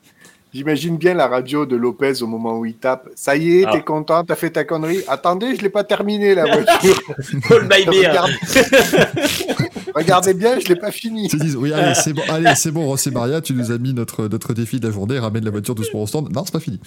[0.52, 3.08] J'imagine bien la radio de Lopez au moment où il tape.
[3.14, 3.72] Ça y est, Ah.
[3.72, 5.04] t'es content, t'as fait ta connerie.
[5.06, 7.00] Attendez, je l'ai pas terminé la voiture.
[7.46, 7.68] Paul
[9.94, 11.28] Regardez bien, je l'ai pas fini.
[11.32, 13.78] Ils disent, oui, allez, c'est bon, allez, c'est bon, Ross et Maria, tu nous as
[13.78, 16.32] mis notre, notre défi de la journée, ramène la voiture doucement au stand.
[16.32, 16.80] Non, c'est pas fini.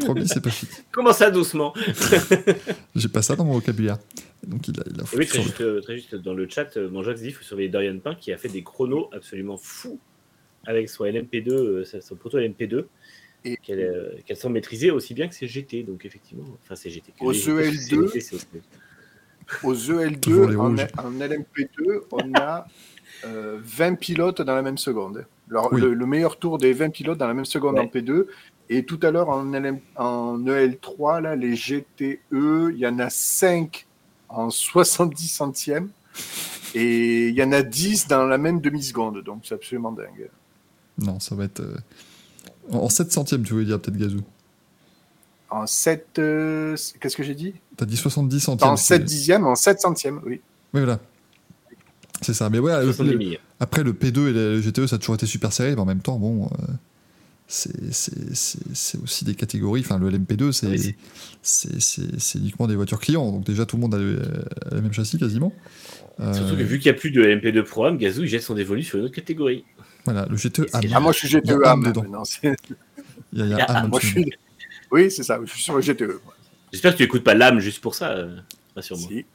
[0.00, 0.70] Promis, c'est pas fini.
[0.90, 1.74] Comment ça, doucement
[2.94, 3.98] J'ai pas ça dans mon vocabulaire.
[4.46, 4.84] Donc il a,
[5.16, 7.98] oui, très juste, très juste, dans le chat, euh, Manjax dit il faut surveiller Dorian
[7.98, 9.98] Pain qui a fait des chronos absolument fous
[10.64, 12.84] avec son LMP2, euh, son proto LMP2,
[13.44, 13.56] et...
[13.58, 15.82] qu'elle euh, qu sent aussi bien que ses GT.
[15.82, 17.12] Donc effectivement, enfin c'est GT.
[17.20, 18.08] Au CEL2,
[19.62, 20.86] aux Toujours les EL2, en, rouges.
[20.98, 22.66] en LMP2, on a
[23.26, 25.26] euh, 20 pilotes dans la même seconde.
[25.50, 25.80] Alors, Oui.
[25.80, 27.80] le, le meilleur tour des 20 pilotes dans la même seconde Ouais.
[27.82, 28.26] en P2.
[28.68, 33.10] Et tout à l'heure, en, LM en EL3, là, les GTE, il y en a
[33.10, 33.86] 5
[34.28, 35.88] en 70 centièmes.
[36.74, 39.22] Et il y en a 10 dans la même demi-seconde.
[39.24, 40.30] Donc, c'est absolument dingue.
[40.98, 41.60] Non, ça va être.
[41.60, 41.76] euh,
[42.70, 44.20] En 7 centièmes, tu veux dire, peut-être, Gazou?
[45.50, 46.18] En 7.
[46.18, 47.54] euh, Qu'est-ce que j'ai dit?
[47.76, 48.70] T'as dit 70 centièmes.
[48.70, 50.40] En c'est- 7 dixièmes, en 7 centièmes, oui.
[50.74, 51.00] Oui, voilà.
[52.22, 52.50] C'est ça.
[52.50, 53.36] Mais ouais, le- 70 le- 000.
[53.58, 56.00] après, le P2 et le GTE, ça a toujours été super serré, mais en même
[56.02, 56.46] temps, bon.
[56.46, 56.72] euh,
[57.48, 57.72] c'est-
[59.02, 59.80] aussi des catégories.
[59.80, 60.94] Enfin, le LMP2, c'est Ah oui,
[61.42, 63.32] c'est- uniquement des voitures clients.
[63.32, 64.20] Donc, déjà, tout le monde a le,
[64.70, 65.52] a le même châssis quasiment.
[66.20, 68.54] Euh, Surtout que vu qu'il n'y a plus de LMP2 programme, Gazou il jette son
[68.54, 69.64] dévolu sur une autre catégorie.
[70.04, 70.66] Voilà, le GTE.
[70.72, 71.82] Ah, moi, je suis Il y a GTE AM.
[71.84, 72.04] dedans.
[73.32, 74.32] Il y a, il y a Il y a AM un, Moi, je suis...
[74.90, 75.38] Oui, c'est ça.
[75.44, 76.20] Je suis sur le GTE.
[76.72, 78.36] J'espère que tu écoutes pas l'âme juste pour ça, euh,
[78.76, 79.08] rassure-moi.
[79.08, 79.24] Si.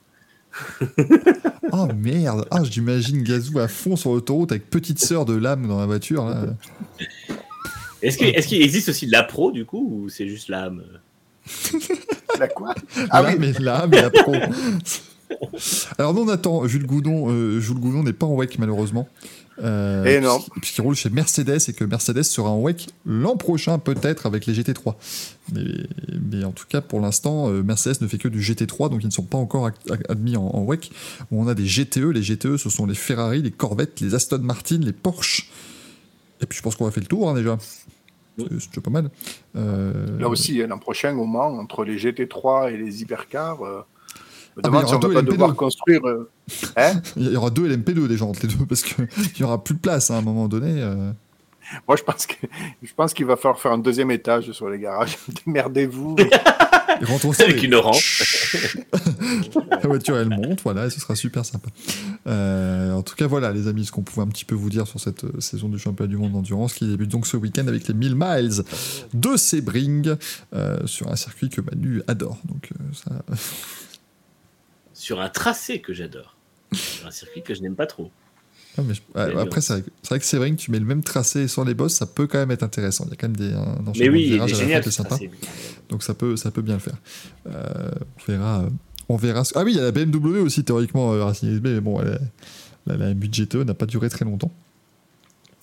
[1.71, 5.79] Oh merde Ah, j'imagine Gazou à fond sur l'autoroute avec petite sœur de l'âme dans
[5.79, 6.25] la voiture.
[6.25, 6.45] Là.
[8.01, 10.83] Est-ce qu'il est-ce qu'il existe aussi la pro du coup ou c'est juste l'âme
[12.39, 12.73] La quoi?
[13.09, 14.33] Ah oui, et l'âme et la pro.
[15.97, 16.67] Alors non, on attend.
[16.67, 19.09] Jules Goudon, euh, Jules Goudon n'est pas en WEC malheureusement.
[19.63, 24.25] Euh, puisqu'- Puisqu'il roule chez Mercedes et que Mercedes sera en WEC l'an prochain peut-être
[24.25, 24.95] avec les GT3.
[25.53, 25.61] Mais,
[26.21, 29.07] mais en tout cas pour l'instant euh, Mercedes ne fait que du GT3 donc ils
[29.07, 29.69] ne sont pas encore
[30.09, 30.91] admis en, en WEC.
[31.31, 32.11] On a des GTE.
[32.11, 35.49] Les GTE ce sont les Ferrari, les Corvette, les Aston Martin, les Porsche.
[36.41, 37.57] Et puis je pense qu'on va faire le tour hein, déjà.
[38.37, 39.09] C'est c'est déjà pas mal.
[39.55, 43.79] Euh, Là aussi, l'an prochain, au Mans, entre les GT3 et les hypercars, euh,
[44.57, 45.31] Ah, demande si on va pas LMP2.
[45.31, 46.05] devoir construire.
[46.05, 46.29] euh,
[46.77, 49.07] Hein Il y aura deux LMP2 déjà entre les deux parce qu'il
[49.39, 50.81] n'y aura plus de place hein, à un moment donné.
[50.81, 51.11] euh.
[51.87, 52.35] Moi, je pense que
[52.83, 55.17] je pense qu'il va falloir faire un deuxième étage sur les garages.
[55.45, 56.15] Démerdez-vous.
[57.39, 57.95] Avec une rampe.
[59.71, 61.67] La voiture elle monte, voilà, et ce sera super sympa.
[62.27, 64.87] Euh, en tout cas, voilà, les amis, ce qu'on pouvait un petit peu vous dire
[64.87, 67.87] sur cette euh, saison du championnat du monde d'endurance qui débute donc ce week-end avec
[67.87, 68.63] les 1000 miles
[69.13, 70.15] de Sebring
[70.53, 72.37] euh, sur un circuit que Manu adore.
[72.45, 73.35] Donc, euh, ça,
[74.93, 76.34] Sur un tracé que j'adore.
[77.05, 78.11] Un circuit que je n'aime pas trop.
[78.77, 79.89] Ah, mais je- ouais, Mais après, c'est vrai, que-
[80.25, 82.51] c'est vrai que tu mets le même tracé sur les bosses, ça peut quand même
[82.51, 83.05] être intéressant.
[83.05, 85.17] Il y a quand même des un Mais oui, de à la fin sympa.
[85.89, 86.97] Donc ça peut, ça peut bien le faire.
[87.47, 87.91] Euh,
[88.27, 88.61] on verra.
[88.63, 88.69] euh,
[89.07, 89.45] on verra.
[89.45, 92.01] ce- Ah oui, il y a la BMW aussi théoriquement euh, Racing XB, mais bon,
[92.01, 92.19] elle
[92.87, 94.51] la, la MGTE n'a pas duré très longtemps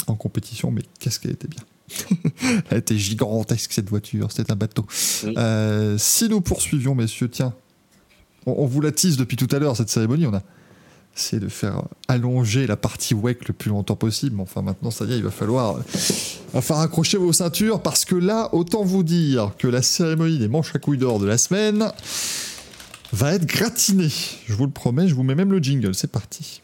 [0.07, 1.63] en compétition, mais qu'est-ce qu'elle était bien.
[2.71, 4.87] elle était gigantesque cette voiture, c'était un bateau.
[5.25, 5.35] Oui.
[5.37, 7.53] Euh, si nous poursuivions, messieurs, tiens,
[8.47, 10.43] on, on vous la tease depuis tout à l'heure cette cérémonie, on a
[11.17, 14.41] essayé de faire allonger la partie WEC le plus longtemps possible.
[14.41, 15.77] Enfin, maintenant, ça y est, il va falloir,
[16.55, 20.79] accrocher vos ceintures parce que là, autant vous dire que la cérémonie des manches à
[20.79, 21.91] couilles d'or de la semaine
[23.13, 24.13] va être gratinée.
[24.47, 25.95] Je vous le promets, je vous mets même le jingle.
[25.95, 26.63] C'est parti.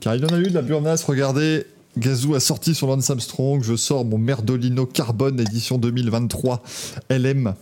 [0.00, 1.66] Car il y en a eu de la burnasse, regardez.
[1.96, 6.60] Gazou a sorti son Lance Armstrong, je sors mon Merdolino Carbone édition 2023
[7.08, 7.54] LM.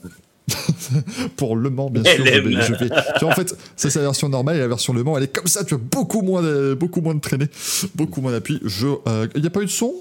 [1.36, 2.24] pour Le Mans, bien sûr.
[2.26, 2.40] Je
[2.74, 2.88] vais-
[3.18, 5.24] Tu vois, en fait, ça c'est la version normale et la version Le Mans, elle
[5.24, 7.48] est comme ça, tu as beaucoup moins de, beaucoup moins de traînées,
[7.94, 8.60] beaucoup moins d'appui.
[8.64, 9.92] Je, euh, il n'y a pas eu de son?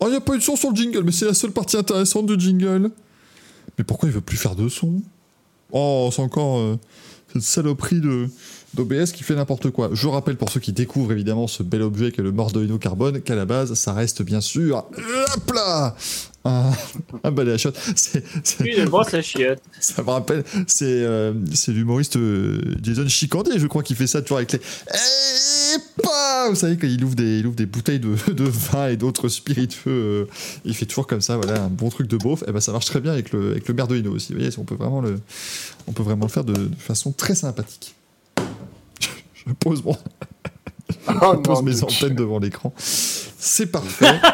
[0.00, 1.52] Oh, il n'y a pas eu de son sur le jingle, mais c'est la seule
[1.52, 2.90] partie intéressante du jingle.
[3.78, 5.02] Mais pourquoi il veut plus faire de son?
[5.72, 6.78] Oh, c'est encore euh,
[7.32, 8.28] cette saloperie de
[8.74, 9.90] d'OBS qui fait n'importe quoi.
[9.92, 13.34] Je rappelle pour ceux qui découvrent évidemment ce bel objet qu'est le Mordovino Carbone, qu'à
[13.34, 15.94] la base, ça reste bien sûr, hop là,
[16.44, 16.72] un,
[17.22, 17.72] un balai à shot.
[17.94, 18.22] C'est,
[18.60, 19.62] Une brosse à chiottes.
[19.80, 24.20] ça me rappelle, c'est, euh, c'est l'humoriste euh, Jason Chicandier, je crois, qui fait ça
[24.20, 24.60] toujours avec les.
[24.92, 28.88] Eh, pas Vous savez, quand il ouvre des, il ouvre des bouteilles de, de vin
[28.88, 30.26] et d'autres spiritueux, euh,
[30.64, 32.44] il fait toujours comme ça, voilà, un bon truc de beauf.
[32.46, 34.32] Et ben ça marche très bien avec le, avec le aussi.
[34.32, 35.18] Vous voyez, on peut vraiment le,
[35.86, 37.94] on peut vraiment le faire de, de façon très sympathique.
[39.46, 39.96] Je pose, mon,
[41.08, 41.84] Oh je pose non, mes Dieu.
[41.84, 42.72] antennes devant l'écran.
[42.76, 44.20] C'est parfait.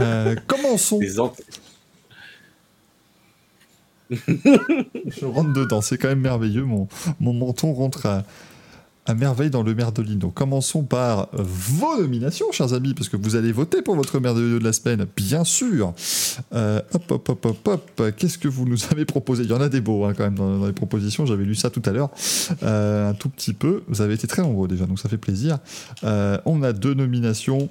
[0.00, 0.98] Euh, commençons.
[1.18, 1.44] Antennes.
[4.10, 6.64] Je rentre dedans, c'est quand même merveilleux.
[6.64, 6.88] Mon,
[7.20, 8.24] mon menton rentre à,
[9.14, 10.30] merveille dans le Merdolino.
[10.30, 14.64] Commençons par vos nominations, chers amis, parce que vous allez voter pour votre Merdolino de
[14.64, 15.94] la semaine, bien sûr.
[16.54, 18.02] Euh, hop, hop, hop, hop, hop.
[18.16, 19.44] Qu'est-ce que vous nous avez proposé?
[19.44, 21.26] Il y en a des beaux hein, quand même dans, les propositions.
[21.26, 22.10] J'avais lu ça tout à l'heure,
[22.62, 23.82] euh, un tout petit peu.
[23.88, 25.58] Vous avez été très nombreux déjà, donc ça fait plaisir.
[26.04, 27.68] Euh, on a deux nominations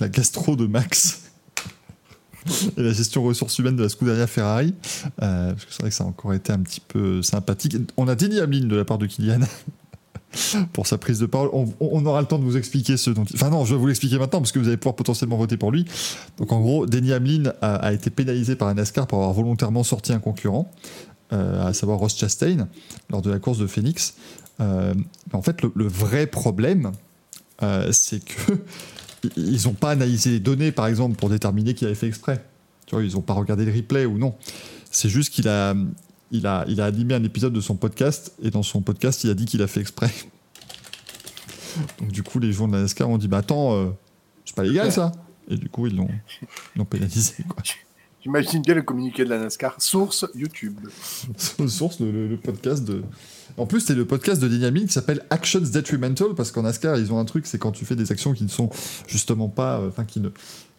[0.00, 1.22] la gastro de Max.
[2.76, 4.74] Et la gestion ressources humaines de la Scuderia Ferrari.
[5.22, 7.76] Euh, parce que c'est vrai que ça a encore été un petit peu sympathique.
[7.96, 9.40] On a Denis Hamlin de la part de Kylian
[10.72, 11.50] pour sa prise de parole.
[11.80, 13.24] On, aura le temps de vous expliquer ce dont.
[13.34, 15.70] Enfin, non, je vais vous l'expliquer maintenant parce que vous allez pouvoir potentiellement voter pour
[15.70, 15.84] lui.
[16.38, 20.12] Donc, en gros, Denis Hamlin a, été pénalisé par un NASCAR pour avoir volontairement sorti
[20.12, 20.70] un concurrent,
[21.32, 22.68] euh, à savoir Ross Chastain,
[23.10, 24.14] lors de la course de Phoenix.
[24.60, 24.94] Euh,
[25.32, 26.92] en fait, le, le vrai problème,
[27.62, 28.58] euh, c'est que
[29.36, 32.44] ils n'ont pas analysé les données, par exemple, pour déterminer qu'il avait fait exprès.
[32.86, 34.34] Tu vois, ils n'ont pas regardé le replay ou non.
[34.90, 35.74] C'est juste qu'il a,
[36.32, 39.30] il a, il a animé un épisode de son podcast et dans son podcast, il
[39.30, 40.10] a dit qu'il a fait exprès.
[42.00, 43.86] Donc du coup, les gens de la NASCAR ont dit, bah attends, euh,
[44.44, 45.12] c'est pas légal ça.
[45.48, 46.08] Et du coup, ils l'ont,
[46.74, 47.34] ils l'ont pénalisé.
[47.48, 47.62] Quoi.
[48.22, 49.74] J'imagine bien le communiqué de la NASCAR.
[49.78, 50.78] Source YouTube.
[51.68, 53.02] Source, le, le- le podcast de.
[53.56, 57.12] En plus, c'est le podcast de Dynamite qui s'appelle Actions Detrimental, parce qu'en NASCAR, ils
[57.12, 58.70] ont un truc, c'est quand tu fais des actions qui ne sont
[59.06, 59.78] justement pas.
[59.80, 60.28] euh, Enfin, qui, ne,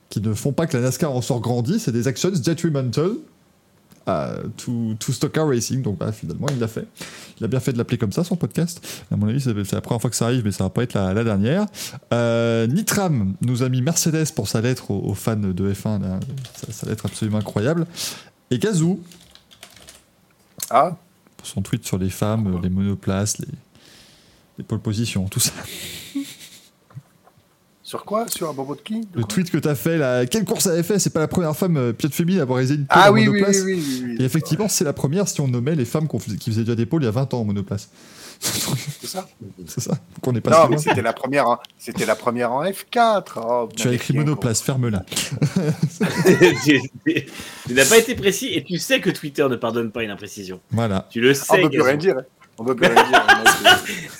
[0.09, 3.11] qui ne font pas que la NASCAR en sort grandi, c'est des actions detrimental
[4.05, 5.81] à to, to stock car racing.
[5.81, 6.85] Donc, bah, finalement, il l'a fait.
[7.39, 9.03] Il a bien fait de l'appeler comme ça, son podcast.
[9.11, 10.83] À mon avis, c'est c'est la première fois que ça arrive, mais ça va pas
[10.83, 11.65] être la, la dernière.
[12.13, 16.19] Euh, Nitram nous a mis Mercedes pour sa lettre aux, aux fans de F1, là,
[16.55, 17.87] sa, sa lettre absolument incroyable.
[18.51, 18.99] Et Gazou,
[20.69, 20.97] Ah,
[21.37, 23.47] pour son tweet sur les femmes, les monoplaces, les,
[24.57, 25.51] les pole positions, tout ça.
[27.83, 30.45] Sur quoi Sur un bobo de qui De Le tweet que t'as fait là, quelle
[30.45, 30.99] course elle avait fait?
[30.99, 33.13] C'est pas la première femme euh, de féminin à avoir réalisé une pole Ah en
[33.13, 33.61] oui, oui, oui, monoplace.
[33.65, 34.15] oui, oui, oui.
[34.19, 36.85] Et effectivement, c'est la première si on nommait les femmes faisait- qui faisaient déjà des
[36.85, 37.89] pôles il y a 20 ans en monoplace.
[38.43, 39.25] C'est ça
[39.67, 41.47] c'est ça qu'on est pas Non, mais c'était la première.
[41.47, 43.23] en- C'était la première en F4.
[43.37, 45.05] Oh, vous Tu as écrit monoplace, ferme-la.
[46.65, 50.59] tu n'as pas été précis et tu sais que Twitter ne pardonne pas une imprécision.
[50.71, 51.07] Voilà.
[51.09, 51.45] Tu le compris.
[51.49, 51.61] On sais.
[51.61, 52.17] peut plus rien dire.
[52.17, 52.23] hein.
[52.57, 53.25] On peut plus rien dire.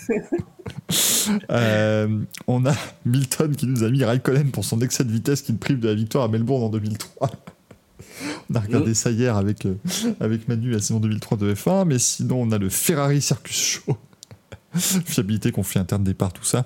[1.49, 2.73] Euh, on a
[3.05, 5.87] Milton qui nous a mis Raikkonen pour son excès de vitesse qui le prive de
[5.87, 7.29] la victoire à Melbourne en 2003.
[8.49, 9.75] On a regardé ça hier avec, euh,
[10.19, 13.97] avec Manu la saison 2003 de F1, mais sinon on a le Ferrari Circus Show.
[14.75, 16.65] Fiabilité, conflit interne, départ, tout ça.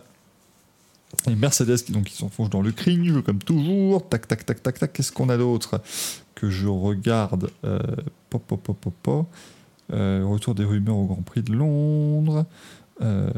[1.29, 4.07] Et Mercedes qui donc s'enfonce dans le cringe comme toujours.
[4.07, 4.93] Tac tac tac tac tac.
[4.93, 5.81] Qu'est-ce qu'on a d'autre
[6.35, 7.49] que je regarde.
[7.63, 7.79] Euh,
[8.29, 9.27] pop, pop, pop, pop, pop.
[9.93, 12.45] Euh, retour des rumeurs au Grand Prix de Londres.
[13.01, 13.29] Euh,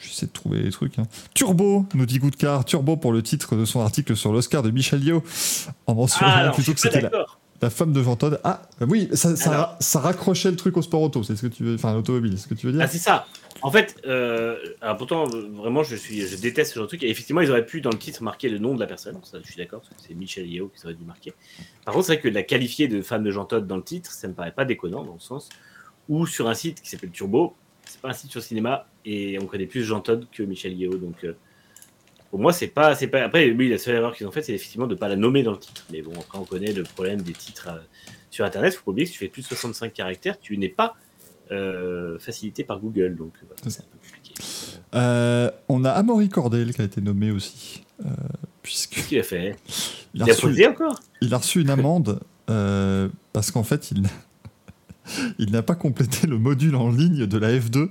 [0.00, 0.98] J'essaie de trouver les trucs.
[0.98, 1.04] hein.
[1.34, 2.64] Turbo, nous dit Goodcar.
[2.64, 5.22] Turbo pour le titre de son article sur l'Oscar de Michel Yeoh.
[5.86, 7.00] En mentionnant Ah, plutôt que c'était
[7.60, 8.38] la, femme de Jean Todt.
[8.42, 11.22] Ah, bah oui, ça, ça, raccrochait le truc au sport auto.
[11.22, 11.74] C'est ce que tu veux.
[11.76, 13.26] Enfin, l'automobile, c'est ce que tu veux dire Ah, c'est ça.
[13.62, 17.04] En fait, euh, alors pourtant, vraiment, je, suis, je déteste ce genre de truc.
[17.04, 19.16] Et effectivement, ils auraient pu, dans le titre, marquer le nom de la personne.
[19.22, 21.32] Ça, je suis d'accord, parce que c'est Michel Yeo qui aurait dû marquer.
[21.84, 24.10] Par contre, c'est vrai que la qualifier de femme de Jean Todt dans le titre,
[24.10, 25.48] ça me paraît pas déconnant, dans le sens
[26.08, 27.54] où sur un site qui s'appelle Turbo,
[27.92, 30.96] c'est pas un site sur cinéma, et on connaît plus Jean Todt que Michel Yeo.
[30.96, 31.34] Donc, euh,
[32.30, 33.22] pour moi, c'est pas, c'est pas.
[33.22, 35.52] Après, oui, la seule erreur qu'ils ont faite, c'est effectivement de pas la nommer dans
[35.52, 35.84] le titre.
[35.92, 37.78] Mais bon, après, on connaît le problème des titres euh,
[38.30, 38.74] sur Internet.
[38.74, 40.94] Faut pas oublier que si tu fais plus de 65 caractères, tu n'es pas
[41.50, 43.14] euh, facilité par Google.
[43.16, 44.34] Donc, voilà, C'est un peu compliqué.
[44.94, 47.84] Euh, On a Amaury Cordel qui a été nommé aussi.
[48.62, 49.56] puisque Qu'est-ce qu'il a fait?
[50.14, 51.00] Il Il a a reçu, encore?
[51.20, 54.04] il a reçu une amende parce qu'en fait, il,
[55.38, 57.88] il n'a pas complété le module en ligne de la F2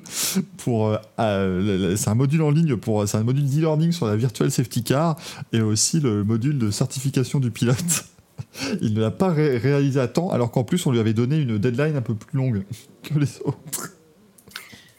[0.57, 0.97] pour.
[1.19, 3.07] euh, c'est un module en ligne pour.
[3.07, 5.17] C'est un module d'e-learning sur la virtual safety car
[5.53, 8.05] et aussi le module de certification du pilote.
[8.81, 11.37] Il ne l'a pas ré- réalisé à temps, alors qu'en plus on lui avait donné
[11.37, 12.63] une deadline un peu plus longue
[13.03, 13.91] que les autres.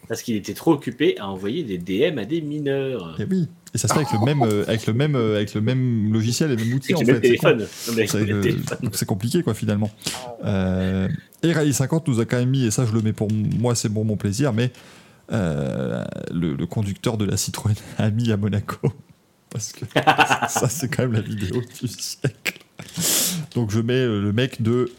[0.09, 3.19] Parce qu'il était trop occupé à envoyer des DM à des mineurs.
[3.21, 5.55] Et oui, et ça se fait avec le même, euh, avec le même, euh, avec
[5.55, 7.39] le même logiciel et le même outil en fait.
[8.93, 9.91] C'est compliqué quoi finalement.
[10.45, 11.09] Euh,
[11.43, 13.75] et Rallye 50 nous a quand même mis, et ça je le mets pour moi
[13.75, 14.73] c'est pour mon plaisir, mais
[15.33, 18.77] euh, le, le conducteur de la Citroën a mis à Monaco.
[19.51, 19.85] Parce que
[20.49, 22.59] ça c'est quand même la vidéo du siècle.
[23.55, 24.91] Donc je mets le mec de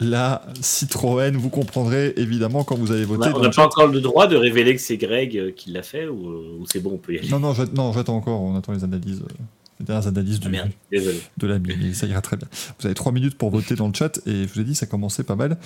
[0.00, 3.30] la Citroën, vous comprendrez évidemment quand vous allez voter.
[3.30, 5.82] dans on n'a pas encore le droit de révéler que c'est Greg euh, qui l'a
[5.82, 7.28] fait ou, euh, ou c'est bon, on peut y aller.
[7.30, 9.22] Non, non, j'att- non, j'attends encore, on attend les analyses.
[9.22, 9.32] euh,
[9.80, 10.98] Les dernières analyses Ah du,
[11.38, 11.94] de la mine.
[11.94, 12.48] Ça ira très bien.
[12.78, 14.86] Vous avez trois minutes pour voter dans le chat et je vous ai dit, ça
[14.86, 15.56] commençait pas mal.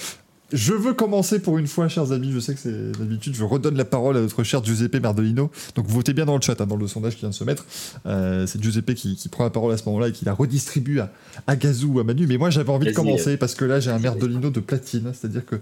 [0.52, 2.32] Je veux commencer pour une fois, chers amis.
[2.32, 3.34] Je sais que c'est d'habitude.
[3.34, 5.50] Je redonne la parole à notre cher Giuseppe Merdolino.
[5.74, 7.64] Donc votez bien dans le chat, hein, dans le sondage qui vient de se mettre.
[8.06, 11.00] Euh, c'est Giuseppe qui, qui prend la parole à ce moment-là et qui la redistribue
[11.00, 11.12] à,
[11.46, 12.26] à Gazou ou à Manu.
[12.26, 15.12] Mais moi, j'avais envie de commencer parce que là, j'ai un Merdolino de platine.
[15.14, 15.56] C'est-à-dire que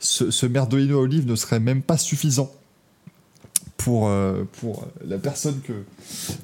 [0.00, 2.52] ce, ce Merdolino à olive ne serait même pas suffisant
[3.76, 5.72] pour, euh, pour la personne que,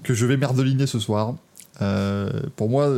[0.03, 1.35] que je vais merdoliner ce soir.
[1.81, 2.93] Euh, pour moi,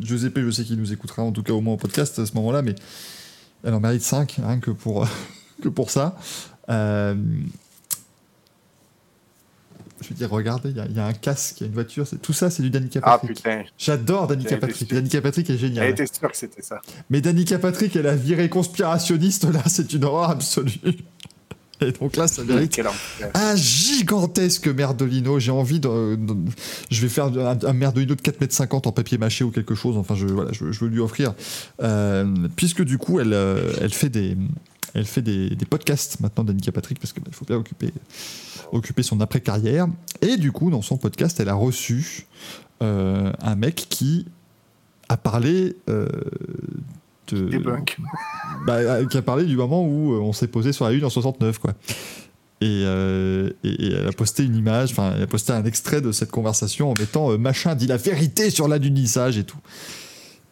[0.00, 2.34] Giuseppe, je sais qu'il nous écoutera en tout cas au moins au podcast à ce
[2.34, 2.74] moment-là, mais
[3.64, 5.06] elle en mérite 5 rien que pour,
[5.62, 6.16] que pour ça.
[6.70, 7.14] Euh,
[10.00, 11.68] je veux dire, regardez, il y a- il y, a un casque, il y a
[11.68, 13.36] une voiture, c'est- tout ça c'est du Danica Ah Patrick.
[13.38, 14.92] putain, J'adore Danica Patrick.
[14.92, 15.88] Danica Patrick est elle géniale.
[15.90, 16.80] était sûre que c'était ça.
[17.08, 20.72] Mais Danica Patrick, elle a viré conspirationniste, là, c'est une horreur absolue.
[21.80, 22.80] Et donc là, ça mérite
[23.34, 25.38] un gigantesque merdolino.
[25.38, 26.36] J'ai envie de, de-
[26.90, 29.96] Je vais faire un, un merdolino de 4,50 m en papier mâché ou quelque chose.
[29.96, 31.34] Enfin, je, voilà, je, je veux lui offrir.
[31.82, 34.36] Euh, puisque du coup, elle, euh, elle fait des.
[34.96, 37.90] Elle fait des, des podcasts maintenant d'Annika Patrick parce qu'il faut bien occuper,
[38.70, 39.88] occuper son après-carrière.
[40.22, 42.26] Et du coup, dans son podcast, elle a reçu
[42.80, 44.26] euh, un mec qui
[45.08, 46.06] a parlé euh,
[47.50, 47.96] Debunk.
[48.66, 51.04] bah, euh, qui a parlé du moment où euh, on s'est posé sur la Lune
[51.04, 51.72] en 69, quoi.
[52.60, 56.00] Et, euh, et- et elle a posté une image, enfin, elle a posté un extrait
[56.00, 59.58] de cette conversation en mettant euh, machin dit la vérité sur l'alunissage et tout.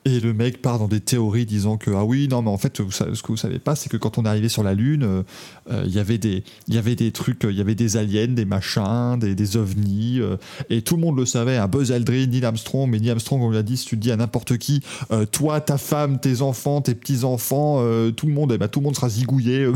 [0.04, 2.76] Et le mec part dans des théories disant que ah oui non mais en fait
[2.90, 5.22] ce que vous savez pas c'est que quand on est arrivé sur la lune euh,
[5.70, 8.44] euh, il y avait des y avait des trucs il y avait des aliens des
[8.44, 10.38] machins des, des ovnis euh,
[10.70, 13.50] et tout le monde le savait un Buzz Aldrin Neil Armstrong mais Neil Armstrong on
[13.50, 14.82] lui a dit si tu le dis à n'importe qui
[15.30, 17.76] toi ta femme tes enfants tes petits enfants
[18.10, 19.68] tout le monde eh ben, tout le monde sera zigouillé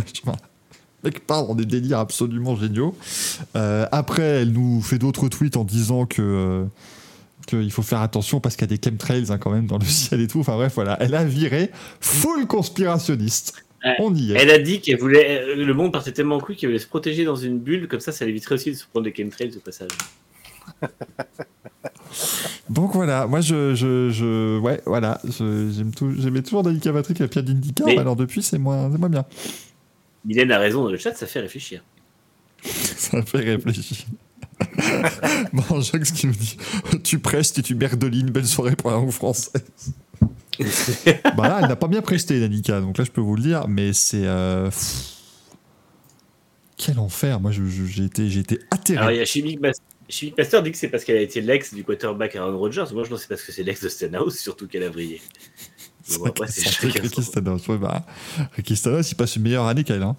[1.05, 2.97] mec part dans des délires absolument géniaux.
[3.55, 6.67] Après elle nous fait d'autres tweets en disant que
[7.47, 9.85] qu'il faut faire attention parce qu'il y a des chemtrails hein, quand même dans le
[9.87, 10.41] ciel et tout.
[10.41, 10.97] Enfin bref, voilà.
[11.01, 11.71] Elle a viré
[12.01, 13.63] full conspirationniste.
[14.01, 14.37] On y est.
[14.37, 15.55] Elle a dit qu'elle voulait.
[15.55, 18.11] Le monde partait tellement en couille qu'elle voulait se protéger dans une bulle, comme ça,
[18.11, 19.91] ça éviterait aussi de se prendre des chemtrails au passage.
[22.69, 23.75] Donc voilà, moi je.
[23.75, 25.21] je, je ouais, voilà.
[25.97, 29.25] Tout- J'aimais toujours Danica Patrick à Pierre d'Indica, Mais- alors depuis c'est moins, moins bien.
[30.25, 31.83] Mylène a raison dans le chat, ça fait réfléchir.
[32.65, 34.07] Ça fait réfléchir.
[35.53, 36.57] bon, Jacques qui nous dit
[37.05, 39.53] Tu prestes et tu merdolines, belle soirée pour la langue française.
[41.37, 43.69] bah là, elle n'a pas bien presté, Danica, donc là je peux vous le dire,
[43.69, 44.25] mais c'est.
[44.25, 44.71] euh,
[46.77, 48.99] Quel enfer, moi j'ai été, j'ai été atterré.
[48.99, 49.73] Alors, il y a Chimique Bas-
[50.09, 52.85] Chimique Pasteur dit que c'est parce qu'elle a été l'ex du quarterback Aaron Rodgers.
[52.93, 55.21] Moi, je pense que c'est parce que c'est l'ex de Stenhouse, surtout qu'elle a brillé.
[56.05, 57.67] C'est Bon, après, c'est Ricky Stenhouse.
[57.69, 58.07] Ouais, bah,
[58.55, 60.03] Ricky Stenhouse, il passe une meilleure année qu'elle.
[60.05, 60.17] hein.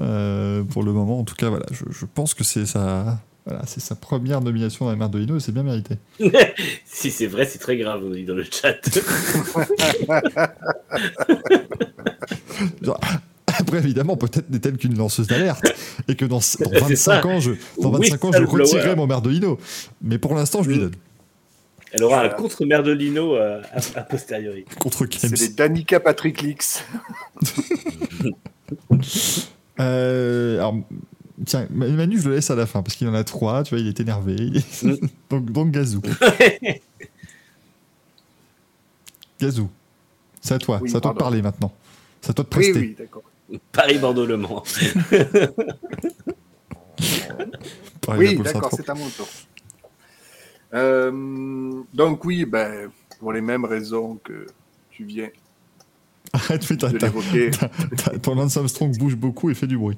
[0.00, 1.66] Euh, pour le moment, en tout cas, voilà.
[1.70, 3.20] Je, je pense que c'est ça.
[3.44, 5.96] Voilà, c'est sa première nomination dans la Merdolino et c'est bien mérité.
[6.84, 8.76] si c'est vrai, c'est très grave, on dit dans le chat.
[12.82, 13.00] Genre,
[13.58, 15.72] Après, évidemment, peut-être n'est-elle qu'une lanceuse d'alerte
[16.08, 17.26] et que dans, dans C'est 25 ça.
[17.26, 19.58] ans, je, dans Oui, 25 ans, je retirerai mon Merdolino.
[20.02, 20.80] Mais pour l'instant, je lui Mm.
[20.80, 20.92] donne.
[21.94, 24.64] Elle aura un contre Merdolino euh, a, a posteriori.
[24.78, 25.34] Contre C'est Kems.
[25.38, 26.84] les Danica Patrick Leaks.
[29.80, 30.76] Euh, alors,
[31.52, 33.62] tiens, Manu, je le laisse à la fin parce qu'il en a trois.
[33.62, 34.36] Tu vois, il est énervé.
[34.82, 34.94] Mm.
[35.30, 36.00] donc, donc, Gazou.
[39.40, 39.68] Gazou.
[40.40, 40.78] C'est à toi.
[40.82, 41.72] Oui, c'est à toi de parler maintenant.
[42.20, 42.80] C'est à toi de Oui, prester.
[42.80, 43.22] oui, d'accord.
[43.72, 44.62] Paris-Bordeaux-Le Mans.
[48.08, 49.28] Oui, d'accord, c'est à mon tour.
[50.74, 54.46] Euh, donc oui, ben, pour les mêmes raisons que
[54.90, 55.28] tu viens
[56.32, 59.96] Arrête, mais t'as- ton Lance Armstrong bouge beaucoup et fait du bruit.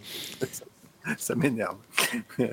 [1.19, 1.77] Ça m'énerve.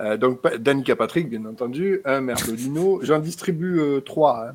[0.00, 2.98] Euh, donc Danica Patrick, bien entendu, un Merdolino.
[3.04, 4.48] J'en distribue euh, trois.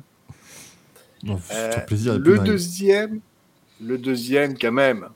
[1.26, 1.36] hein.
[1.52, 2.18] Euh, plaisir.
[2.18, 3.20] le deuxième,
[3.82, 5.08] le deuxième quand même,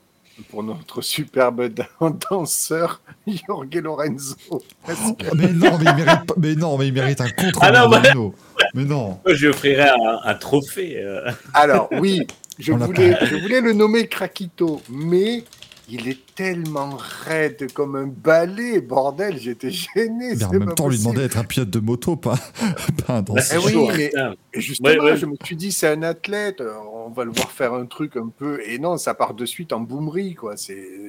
[0.49, 1.85] pour notre superbe dan-
[2.31, 4.35] danseur Jorge Lorenzo.
[4.47, 4.93] Que-
[5.31, 8.33] Oh, mais non, mais il mérite mais non, mais il mérite un contre Ah non.
[8.73, 9.19] Mais non.
[9.23, 10.97] Moi, je lui offrirais un, un trophée.
[11.03, 11.29] euh.
[11.53, 12.25] Alors oui,
[12.57, 15.43] je voulais, je voulais le nommer Krakito, mais
[15.89, 20.35] il est tellement raide comme un balai, bordel, j'étais gêné.
[20.35, 22.35] Mais en même temps, on lui demandait d'être un pilote de moto, pas,
[23.05, 23.63] pas un Bah, danseur.
[23.65, 24.11] Oui, mais-
[24.53, 25.17] justement, Ouais, ouais.
[25.17, 28.29] je me suis dit, c'est un athlète, on va le voir faire un truc un
[28.29, 28.59] peu.
[28.65, 30.55] Et non, ça part de suite en boomerie, quoi.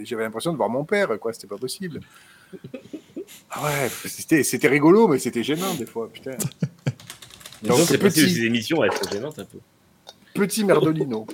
[0.05, 1.33] J'avais l'impression de voir mon père, quoi.
[1.33, 2.01] C'était pas possible.
[3.51, 6.33] Ah ouais, c'était, rigolo, mais c'était gênant des fois, putain.
[7.63, 8.35] Donc, c'est possible, petit.
[8.35, 9.59] ces émissions elles sont gênantes un peu.
[10.35, 11.27] Petit Merdolino.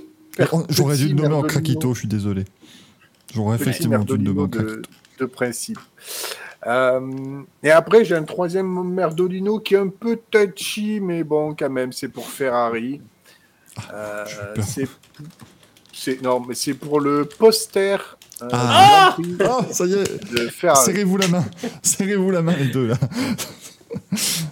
[0.70, 1.42] J'aurais dû le nommer en.
[1.42, 2.44] Krakito, je suis désolé.
[3.34, 4.82] J'aurais effectivement Merdolino en de,
[5.18, 5.78] de principe.
[6.66, 11.70] Euh, et après, j'ai un troisième Merdolino qui est un peu touchy, mais bon, quand
[11.70, 13.00] même, c'est pour Ferrari.
[13.92, 14.64] Euh, j'ai peur.
[14.64, 14.88] c'est,
[15.92, 17.96] c'est, non, mais c'est pour le poster
[18.42, 19.16] euh, Ah.
[19.18, 21.44] Oh, ça y est, serrez-vous la main.
[21.82, 22.96] Serrez-vous la main, les deux, là.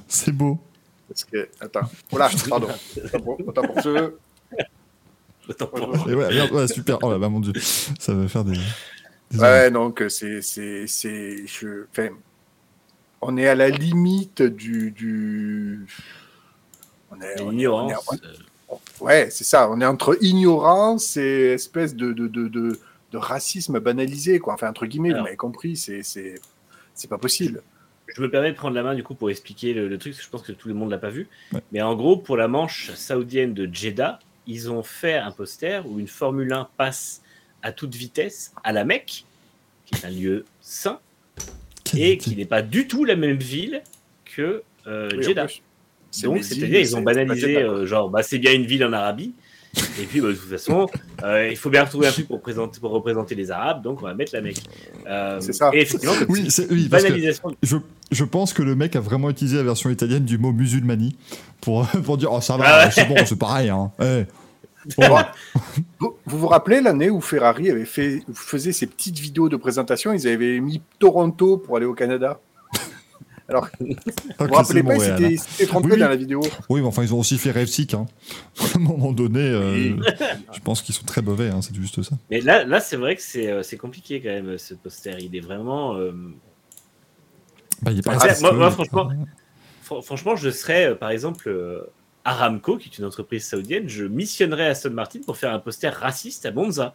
[0.09, 0.59] C'est beau.
[1.09, 2.69] Parce que, attends, voilà, pardon.
[3.47, 4.19] Autant pour, pour ceux.
[6.09, 6.99] Et merde, ouais, super.
[7.03, 7.53] Oh là, bah, mon dieu.
[7.99, 8.57] Ça va faire des.
[9.31, 12.09] des Ouais, donc c'est, c'est, c'est, je, enfin,
[13.21, 15.87] on est à la limite du, du,
[17.11, 17.93] on est, on est- L'ignorance.
[18.11, 19.69] on est- euh, Ouais, c'est ça.
[19.71, 22.79] On est entre ignorance et espèce de, de, de, de,
[23.11, 24.55] de racisme banalisé, quoi.
[24.55, 25.21] Enfin, entre guillemets, Alors.
[25.23, 26.41] vous m'avez compris, c'est, c'est,
[26.95, 27.63] c'est pas possible.
[28.15, 30.19] Je me permets de prendre la main du coup pour expliquer le, le truc, parce
[30.21, 31.27] que je pense que tout le monde l'a pas vu.
[31.53, 31.61] Ouais.
[31.73, 35.99] Mais en gros, pour la manche saoudienne de Jeddah, ils ont fait un poster où
[35.99, 37.23] une Formule 1 passe
[37.63, 39.25] à toute vitesse à la Mecque,
[39.87, 40.99] qui est un lieu sain,
[41.85, 43.83] Quelle et qui n'est pas du tout la même ville
[44.25, 45.47] que euh, Oui, Jeddah.
[46.23, 49.33] Donc, c'est-à-dire, ils ont banalisé, euh, genre, bah, c'est bien une ville en Arabie.
[50.01, 50.89] Et puis, bah, de toute façon,
[51.23, 54.07] euh, il faut bien retrouver un truc pour, présenter, pour représenter les Arabes, donc on
[54.07, 54.63] va mettre la Mecque.
[55.07, 55.71] Euh, C'est ça.
[55.73, 57.55] Et effectivement, Oui, oui, une parce que banalisation.
[57.63, 57.77] je,
[58.11, 61.17] je pense que le mec a vraiment utilisé la version italienne du mot musulmanie
[61.61, 62.91] pour, pour dire Oh, ça va, Ah ouais.
[62.93, 63.69] c'est bon, c'est pareil.
[63.69, 63.91] Hein.
[64.01, 64.25] Eh.
[64.97, 65.19] Bon,
[65.99, 70.27] vous, vous rappelez l'année où Ferrari avait fait, faisait ses petites vidéos de présentation Ils
[70.27, 72.41] avaient mis Toronto pour aller au Canada.
[73.49, 73.95] Alors, vous
[74.39, 75.81] vous rappelez pas, s'étaient hein.
[75.83, 75.99] Oui, oui.
[75.99, 76.41] dans la vidéo.
[76.69, 77.95] Oui, mais enfin, ils ont aussi fait Rêve-Sick.
[77.95, 78.07] Hein.
[78.61, 79.97] À un moment donné, euh,
[80.53, 82.15] je pense qu'ils sont très mauvais, hein, c'est juste ça.
[82.31, 85.17] Mais là, là c'est vrai que c'est euh, c'est compliqué quand même, ce poster.
[85.21, 85.97] Il est vraiment.
[85.97, 86.13] euh,
[87.83, 89.11] Bah, il est pas Ah, raciste, moi- franchement,
[89.89, 91.81] fr- franchement, je serais, euh, par exemple, euh,
[92.25, 96.45] Aramco, qui est une entreprise saoudienne, je missionnerais Aston Martin pour faire un poster raciste
[96.45, 96.95] à Monza.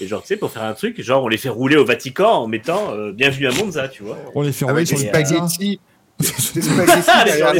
[0.00, 2.42] Et genre, tu sais, pour faire un truc, genre, on les fait rouler au Vatican
[2.42, 4.18] en mettant euh, Bienvenue à Monza, tu vois.
[4.34, 5.80] On les fait rouler Avec sur des les spaghettis.
[6.18, 6.26] Des
[6.62, 7.52] spaghettis Ah,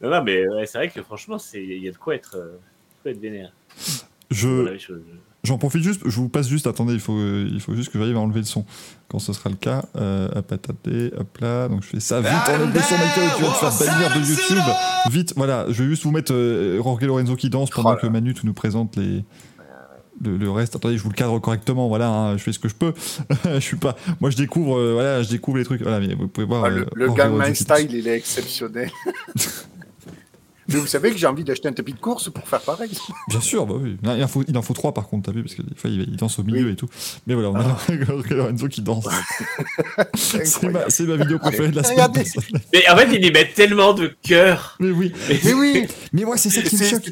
[0.00, 2.36] non, non, mais ouais, c'est vrai que franchement, c'est- il y a de quoi être,
[2.36, 3.52] euh, de quoi être vénère.
[4.30, 4.92] Je, Voilà, je-
[5.46, 7.98] J'en profite juste, je vous passe juste, attendez, il faut, euh, il faut juste que
[8.00, 8.64] j'arrive à enlever le son
[9.06, 9.84] quand ce sera le cas.
[9.94, 13.42] Euh, hop, attendez, hop là, donc je fais ça vite, enlève le son, Michael, tu
[13.44, 14.74] vas te faire bannir de YouTube.
[15.12, 18.08] Vite, voilà, je vais juste vous mettre euh, Jorge Lorenzo qui danse pendant Oh que
[18.08, 19.24] Manu tu nous présente les.
[20.24, 22.68] Le, le reste, attendez, je vous le cadre correctement, voilà, hein, je fais ce que
[22.68, 22.94] je peux.
[23.44, 26.26] je suis pas, moi je découvre, euh, voilà, je découvre les trucs, voilà, mais vous
[26.26, 26.64] pouvez voir.
[26.64, 27.54] Ah, euh, le, le Jorge Gangnam.
[27.54, 28.90] Style, il est exceptionnel.
[30.68, 32.90] Mais vous savez que j'ai envie d'acheter un tapis de course pour faire pareil.
[33.28, 33.96] Bien sûr, bah oui.
[34.02, 35.90] Il en faut, il en faut trois par contre, t'as vu, parce que des fois
[35.90, 36.66] il, il danse au milieu Oui.
[36.70, 36.72] Ah.
[36.72, 36.88] et tout.
[37.26, 39.06] Mais voilà, on a Jorge Lorenzo qui danse.
[40.14, 42.10] C'est ma, vidéo préférée de la semaine.
[42.72, 44.76] Mais en fait, ils y mettent tellement de cœur.
[44.80, 47.02] Mais oui, Mais oui, mais moi c'est ça qui me choque.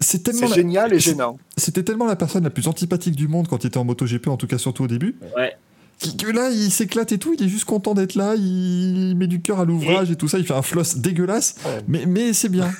[0.00, 1.38] c'est tellement- la- génial et gênant.
[1.56, 4.36] C'était tellement la personne la plus antipathique du monde quand il était en MotoGP, en
[4.36, 5.16] tout cas surtout au début.
[5.36, 5.56] Ouais.
[5.98, 9.26] Qui- que là, il s'éclate et tout, il est juste content d'être là, il met
[9.26, 11.56] du cœur à l'ouvrage et tout ça, il fait un floss dégueulasse,
[11.88, 12.70] mais, mais c'est bien.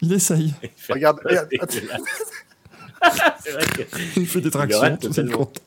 [0.00, 0.52] Il essaye.
[0.62, 1.48] Il fait- Regarde, regarde,
[3.52, 3.82] vrai que.
[4.20, 5.60] Il fait des tractions, tout ça, il est content.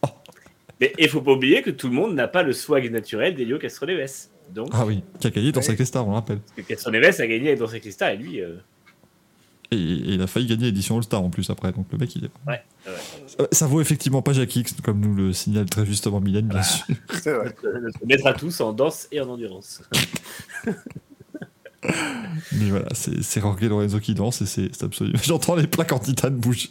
[0.82, 3.58] Mais il faut pas oublier que tout le monde n'a pas le swag naturel d'Elio
[3.58, 4.28] Castroneves.
[4.54, 5.78] Donc, Ah oui, qui a gagné dans Oui.
[5.78, 6.40] sa Star, on le rappelle.
[6.40, 8.42] parce que Castroneves a gagné dans ses cristals et lui.
[8.42, 8.56] euh,
[9.72, 12.26] Et, et il a failli gagner l'édition All-Star en plus après, donc le mec il
[12.26, 12.32] est.
[12.48, 12.94] Ouais, ouais.
[13.40, 16.64] Euh, Ça vaut effectivement pas Jackie X, comme nous le signale très justement Mylène, bien
[16.64, 16.86] sûr.
[17.22, 17.56] c'est vrai.
[17.62, 19.82] se mettre à tous en danse et en endurance.
[22.52, 25.20] Mais voilà, c'est Jorge Lorenzo qui danse et c'est absolument.
[25.24, 26.70] J'entends les plaques en titane bouger.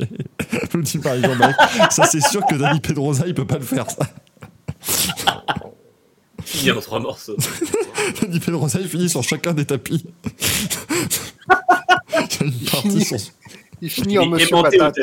[0.73, 1.55] Je me dis par exemple, mec,
[1.92, 4.08] ça c'est sûr que Danny Pedrosa il peut pas le faire ça.
[6.44, 7.36] Fini en trois morceaux.
[8.20, 10.05] Danny Pedrosa il finit sur chacun des tapis.
[12.40, 13.16] Il y a une partie sur.
[13.81, 14.97] Il finit en Il monsieur patate.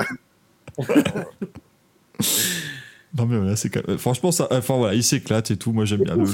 [3.18, 4.48] Non mais voilà, c'est quand même- Franchement, ça.
[4.52, 5.74] Enfin voilà, il s'éclate et tout.
[5.74, 6.16] Moi j'aime bien.
[6.16, 6.28] Le- le-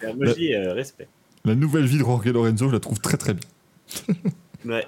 [0.00, 0.16] faire.
[0.16, 1.08] Moi, je dis euh, respect.
[1.44, 3.48] la nouvelle vie de Jorge Lorenzo, je la trouve très très bien.
[4.64, 4.86] Ouais.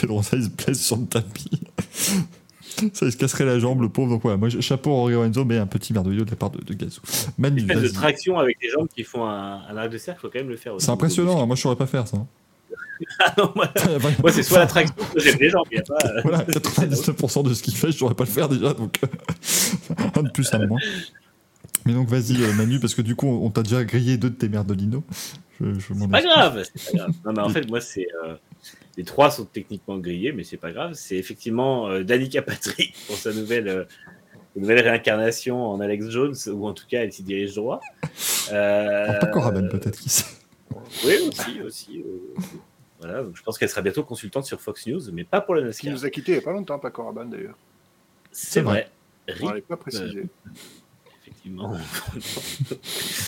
[0.00, 1.50] Pedrosa il se blesse sur le tapis.
[2.92, 4.10] Ça, il se casserait la jambe, le pauvre.
[4.10, 6.74] Donc voilà, moi, chapeau Jorge Lorenzo, mais un petit merdouillot de la part de, de
[6.74, 7.00] Gazou.
[7.38, 10.20] Manu, Une espèce de traction avec les jambes qui font un, un arc de cercle,
[10.20, 10.86] faut quand même le faire aussi.
[10.86, 12.16] C'est impressionnant, hein, moi je saurais pas faire ça.
[12.16, 12.26] hein.
[13.18, 13.68] Ah non, moi,
[14.22, 15.66] moi, c'est soit la traction, soit j'ai les jambes.
[15.72, 15.98] Y a pas.
[16.06, 19.06] euh, Voilà, 99% de ce qu'il fait, je saurais pas le faire déjà, donc euh,
[20.14, 20.78] un de plus, un de moins.
[21.84, 24.36] Mais donc vas-y euh, Manu, parce que du coup on t'a déjà grillé deux de
[24.36, 25.02] tes merdolinos.
[25.60, 27.10] Je, je m'en Pas grave, c'est pas grave.
[27.24, 28.06] Non, mais en fait, moi, c'est.
[28.24, 28.34] euh,
[28.96, 30.92] les trois sont techniquement grillés, mais c'est pas grave.
[30.94, 33.84] C'est effectivement euh, Danica Patrick pour sa nouvelle, euh,
[34.56, 37.80] nouvelle réincarnation en Alex Jones, ou en tout cas, elle s'y dirige droit.
[38.52, 40.26] Euh, pas Coraban peut-être, qui sait.
[41.04, 42.04] Oui, aussi, aussi.
[42.04, 42.40] euh,
[43.00, 45.62] voilà, donc je pense qu'elle sera bientôt consultante sur Fox News, mais pas pour Qui
[45.62, 45.92] NASCAR.
[45.92, 47.56] nous a quittés il n'y a pas longtemps, pas Coraban d'ailleurs.
[48.30, 48.90] C'est vrai.
[49.28, 50.24] On RIP, l'avait pas précisé.
[51.22, 51.76] effectivement.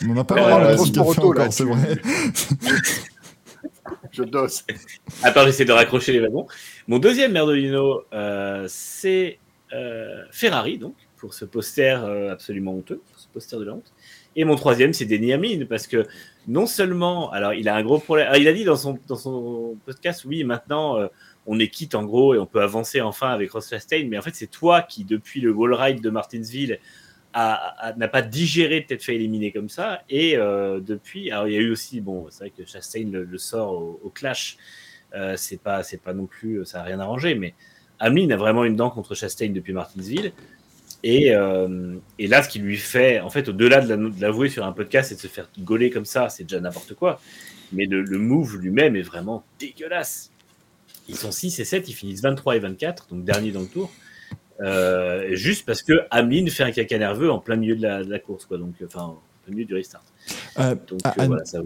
[0.09, 2.01] On n'a pas vraiment la auto, là, encore, c'est vrai.
[4.11, 4.65] Je dose.
[5.23, 6.47] Attends, j'essaie de raccrocher les wagons.
[6.89, 9.39] Mon deuxième Merdolino, euh, c'est
[9.73, 13.93] euh, Ferrari, donc, pour ce poster euh, absolument honteux, pour ce poster de la honte.
[14.37, 16.07] Et mon troisième, c'est Denis Hamlin, parce que
[16.47, 19.17] non seulement, alors il a un gros problème, alors, il a dit dans son, dans
[19.17, 21.07] son podcast, oui, maintenant, euh,
[21.47, 24.23] on est quitte en gros et on peut avancer enfin avec Ross Chastain, mais en
[24.23, 26.79] fait, c'est toi qui, depuis le wall ride de Martinsville,
[27.35, 30.03] n'a pas digéré de t'être fait éliminer comme ça.
[30.09, 33.39] Et euh, depuis, alors il y a eu aussi, bon, c'est vrai que Chastain le,
[33.39, 34.57] sort au, clash,
[35.15, 37.55] euh, c'est pas, c'est pas non plus, ça n'a rien arrangé, mais
[38.01, 40.33] Hamlin a vraiment une dent contre Chastain depuis Martinsville.
[41.03, 44.73] Et, euh, et là, ce qui lui fait, en fait, au-delà de l'avouer sur un
[44.73, 47.21] podcast et de se faire gauler comme ça, c'est déjà n'importe quoi.
[47.73, 50.31] Mais le, le move lui-même est vraiment dégueulasse.
[51.09, 53.91] Ils sont 6 et 7, ils finissent 23 et 24, donc dernier dans le tour.
[54.61, 58.11] Euh, juste parce que Hamlin fait un caca nerveux en plein milieu de la, de
[58.11, 58.57] la course, quoi.
[58.59, 60.05] Donc, enfin, en plein milieu du restart.
[60.61, 61.59] Euh, Donc, euh, Anne- voilà, ça.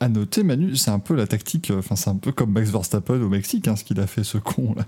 [0.00, 2.70] à noter, Manu, c'est un peu la tactique, euh, enfin c'est un peu comme Max
[2.70, 4.84] Verstappen au Mexique, hein, ce qu'il a fait ce con là.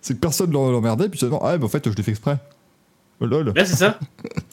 [0.00, 2.38] C'est que personne ne l'emmerdait, puis seulement, ah, mais en fait, je l'ai fait exprès.
[3.20, 3.52] Oh, lol.
[3.54, 3.98] Là, c'est ça.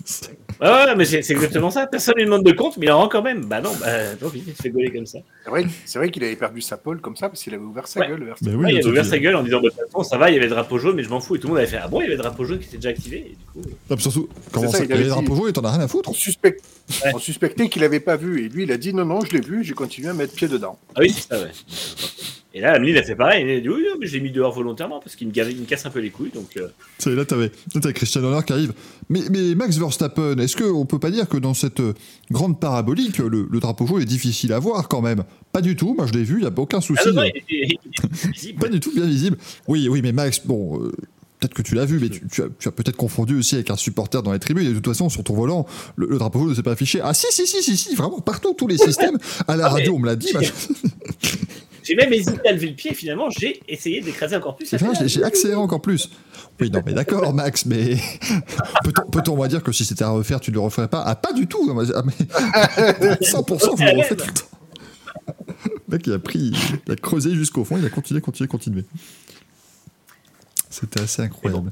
[0.62, 1.86] Ouais, ouais, mais c'est exactement ça.
[1.88, 3.46] Personne lui demande de compte, mais il en rend quand même.
[3.46, 5.20] Bah non, bah, tant pis, il se fait gauler comme ça.
[5.44, 7.88] C'est vrai, c'est vrai qu'il avait perdu sa pole comme ça parce qu'il avait ouvert
[7.88, 8.08] sa Ouais.
[8.08, 8.24] gueule.
[8.24, 10.18] vers- Ouais, il avait ouvert truc, sa gueule en disant bah, de toute façon, ça
[10.18, 11.36] va, il y avait le drapeau jaune, mais je m'en fous.
[11.36, 12.68] Et tout le monde avait fait Ah bon, il y avait le drapeau jaune qui
[12.68, 13.18] était déjà activé.
[13.18, 15.36] Et du coup, Non, mais surtout, comment ça, ça, il y avait avait le drapeau
[15.36, 16.58] jaune et t'en as rien à foutre On, suspect...
[17.04, 17.12] Ouais.
[17.14, 18.46] on suspectait qu'il n'avait pas vu.
[18.46, 20.48] Et lui, il a dit non, non, je l'ai vu, j'ai continué à mettre pied
[20.48, 20.78] dedans.
[20.96, 21.52] ah oui, c'est ça, ouais.
[22.58, 23.44] Et là, Amelie, il a fait pareil.
[23.46, 25.60] Il a dit Oui, mais je l'ai mis dehors volontairement parce qu'il me, gave- il
[25.60, 26.32] me casse un peu les couilles.
[26.34, 26.70] Donc, euh,
[27.14, 27.52] là, t'avais,
[27.84, 28.72] là, Christian Horner qui arrive.
[29.10, 31.94] Mais, mais Max Verstappen, est-ce qu'on peut pas dire que dans cette euh,
[32.32, 35.26] grande parabolique, le, le drapeau jaune est difficile à voir quand même?
[35.52, 37.02] Pas du tout, moi je l'ai vu, il n'y a aucun souci.
[37.06, 37.42] Ah non, non, il
[38.32, 38.60] visible.
[38.62, 39.38] Pas du tout bien visible.
[39.68, 40.92] Oui, oui, mais Max, bon, euh,
[41.40, 44.24] peut-être que tu l'as vu, mais tu, tu as, peut-être confondu aussi avec un supporter
[44.24, 44.66] dans les tribunes.
[44.66, 45.66] Et de toute façon, sur ton volant,
[45.98, 47.02] le, le drapeau jaune ne s'est pas affiché.
[47.04, 49.18] Ah si, si, si, si, si, vraiment, partout, tous les systèmes.
[49.48, 50.32] À la Ah, radio, on me l'a dit.
[51.86, 52.92] J'ai même hésité à lever le pied.
[52.92, 54.74] et Finalement, j'ai essayé d'écraser encore plus.
[55.06, 56.10] J'ai- accéléré encore plus.
[56.60, 57.96] Oui, non, mais d'accord, Max, mais
[58.84, 61.04] peut-on peut-on, on va dire que si c'était à refaire, tu ne le referais pas?
[61.06, 61.70] Ah, pas du tout.
[61.96, 62.14] Ah, mais
[63.22, 64.46] 100%, je le refais tout le temps.
[65.68, 66.54] Le mec, il a pris,
[66.88, 68.86] il a creusé jusqu'au fond, il a continué, continué, continué.
[70.70, 71.72] C'était assez incroyable.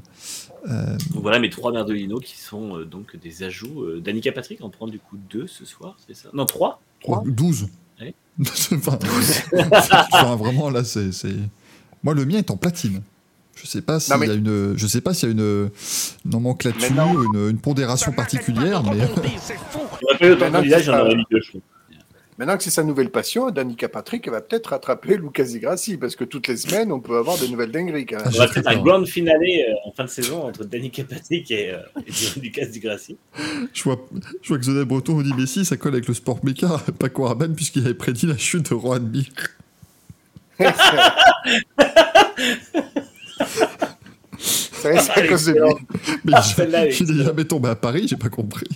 [0.68, 3.82] Euh, Donc voilà mes trois merdolinos qui sont euh, donc des ajouts.
[3.82, 6.30] Euh, Danica Patrick en prend du coup deux ce soir, c'est ça?
[6.32, 7.22] Non, trois Trois.
[7.26, 7.68] 12.
[8.00, 8.14] Ouais.
[8.72, 8.98] enfin,
[10.12, 11.12] enfin, vraiment, là, c'est.
[11.12, 11.28] c'est-
[12.02, 13.02] Moi, le mien est en platine.
[13.56, 15.70] Je sais pas s'il mais- y a une, je sais pas s'il y a une
[16.24, 20.84] nomenclature, une, une pondération particulière, mais On a pas eu autant de Maintenant, candidats, c'est
[20.84, 21.40] j'en aurais mis deux.
[22.36, 26.16] Maintenant que c'est sa nouvelle passion, Danica Patrick va peut-être rattraper Lucas Di Grassi, parce
[26.16, 28.26] que toutes les semaines, on peut avoir des nouvelles dingueries quand même.
[28.26, 31.48] On va j'ai peut-être un grand finale euh, en fin de saison entre Danny Patrick
[31.52, 33.16] et, euh, et Lucas Di Grassi.
[33.72, 34.04] Je vois,
[34.42, 36.80] je vois que Zonel Breton nous dit Mais si, ça colle avec le sport méca,
[36.98, 39.26] Paco Rabanne, puisqu'il avait prédit la chute de Rohan Mir.
[44.38, 45.60] C'est vrai, c'est à cause de lui.
[46.24, 48.68] Mais Ah, je, n'ai jamais tombé à Paris, j'ai pas compris.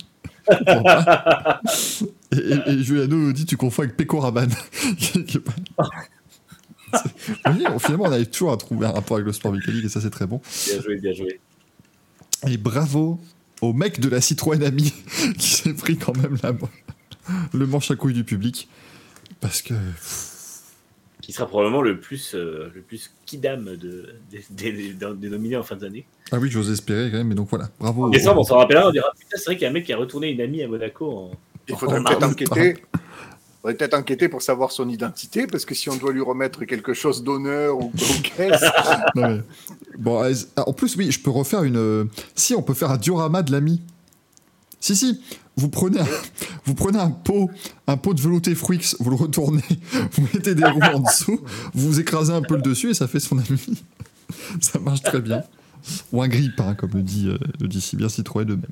[2.31, 4.53] Et, et, et Juliano nous dit Tu confonds avec Peko Rabanne.
[7.45, 10.01] On- finalement, on arrive toujours à trouver un rapport avec le sport mécanique, et ça,
[10.01, 10.41] c'est très bon.
[10.67, 11.39] Bien joué, bien joué.
[12.47, 13.19] Et bravo
[13.61, 14.93] au mec de la Citroën Ami
[15.37, 16.53] qui s'est pris quand même la,
[17.53, 18.69] le manche à couilles du public.
[19.41, 19.73] Parce que.
[21.21, 24.15] Qui sera probablement le plus, euh, le plus kidam de,
[24.49, 26.05] des, nominés en fin d'année.
[26.31, 27.69] Ah oui, j'ose espérer quand même, mais donc voilà.
[27.79, 28.05] Bravo.
[28.05, 29.85] En décembre, on s'en rappellera, on dira Putain, c'est vrai qu'il y a un mec
[29.85, 31.11] qui a retourné une amie à Monaco.
[31.11, 31.31] En...
[31.69, 32.77] Il faudrait peut-être enquêter.
[33.61, 36.93] Faudrait peut-être enquêter pour savoir son identité, parce que si on doit lui remettre quelque
[36.93, 37.91] chose d'honneur ou, ou
[38.23, 38.65] qu'est-ce,
[39.15, 39.41] Non, mais-
[39.97, 40.21] Bon,
[40.55, 41.75] ah, en plus, oui, je peux refaire une.
[41.77, 43.81] euh, Si, on peut faire un diorama de l'ami.
[44.79, 45.21] Si, si.
[45.57, 46.07] Vous prenez un,
[46.65, 47.49] vous prenez un pot,
[47.85, 49.61] un pot de velouté Fruix, vous le retournez,
[50.13, 51.41] vous mettez des roues en dessous,
[51.73, 53.83] vous écrasez un peu le dessus et ça fait son ami.
[54.61, 55.43] Ça marche très bien.
[56.11, 58.65] Ou un grip, hein, comme le dit, euh, le dit si bien Citroën eux-mêmes.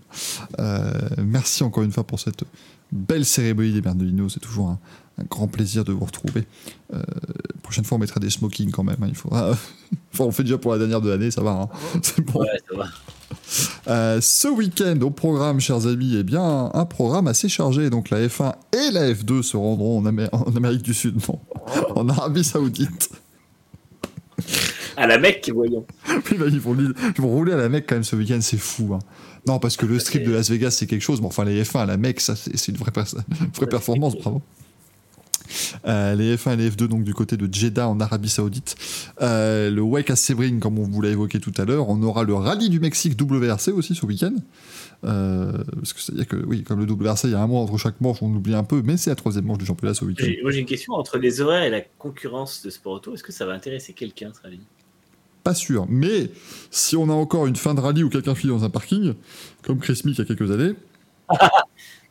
[0.60, 0.92] Euh,
[1.24, 2.44] merci encore une fois pour cette
[2.92, 4.30] belle cérémonie des Bernolino.
[4.30, 4.80] C'est toujours un,
[5.20, 6.46] un grand plaisir de vous retrouver.
[6.94, 7.02] Euh,
[7.64, 8.98] prochaine fois, on mettra des smokings quand même.
[9.02, 9.50] hein, il faudra.
[10.14, 11.52] enfin, on fait déjà pour la dernière de l'année, ça va.
[11.52, 11.70] hein.
[12.02, 12.42] C'est bon.
[12.42, 12.86] Ouais, ça va.
[13.88, 17.90] Euh, ce week-end au programme, chers amis, eh bien, un programme assez chargé.
[17.90, 21.40] Donc la F1 et la F2 se rendront en, Amé- en Amérique du Sud, non,
[21.96, 23.10] en Arabie Saoudite.
[24.98, 25.86] À la Mecque, voyons.
[26.10, 28.40] Oui, bah, ils, vont, li- ils vont rouler à la Mecque quand même ce week-end,
[28.42, 28.94] c'est fou.
[28.96, 29.00] hein.
[29.48, 31.22] Non, parce que le strip de Las Vegas, c'est quelque chose.
[31.22, 34.42] Mais enfin, les F1 à la Mecque, ça, c'est une vraie, performance, bravo.
[35.86, 38.76] Euh, les F1 et les F2 donc du côté de Jeddah en Arabie Saoudite.
[39.22, 41.88] Euh, le Wake à Sebring, comme on vous l'a évoqué tout à l'heure.
[41.90, 44.34] On aura le Rallye du Mexique WRC aussi ce week-end.
[45.06, 47.78] Euh, parce que c'est-à-dire que oui, comme le WRC, il y a un mois entre
[47.78, 50.26] chaque manche, on oublie un peu, mais c'est la troisième manche du championnat ce week-end.
[50.42, 53.14] Moi, j'ai une question entre les horaires et la concurrence de sport auto.
[53.14, 54.60] Est-ce que ça va intéresser quelqu'un, ce rallye?
[55.48, 55.86] Pas sûr.
[55.90, 56.30] Mais
[56.72, 59.14] si on a encore une fin de rallye où quelqu'un file dans un parking,
[59.64, 60.74] comme Chris Mick il y a quelques années,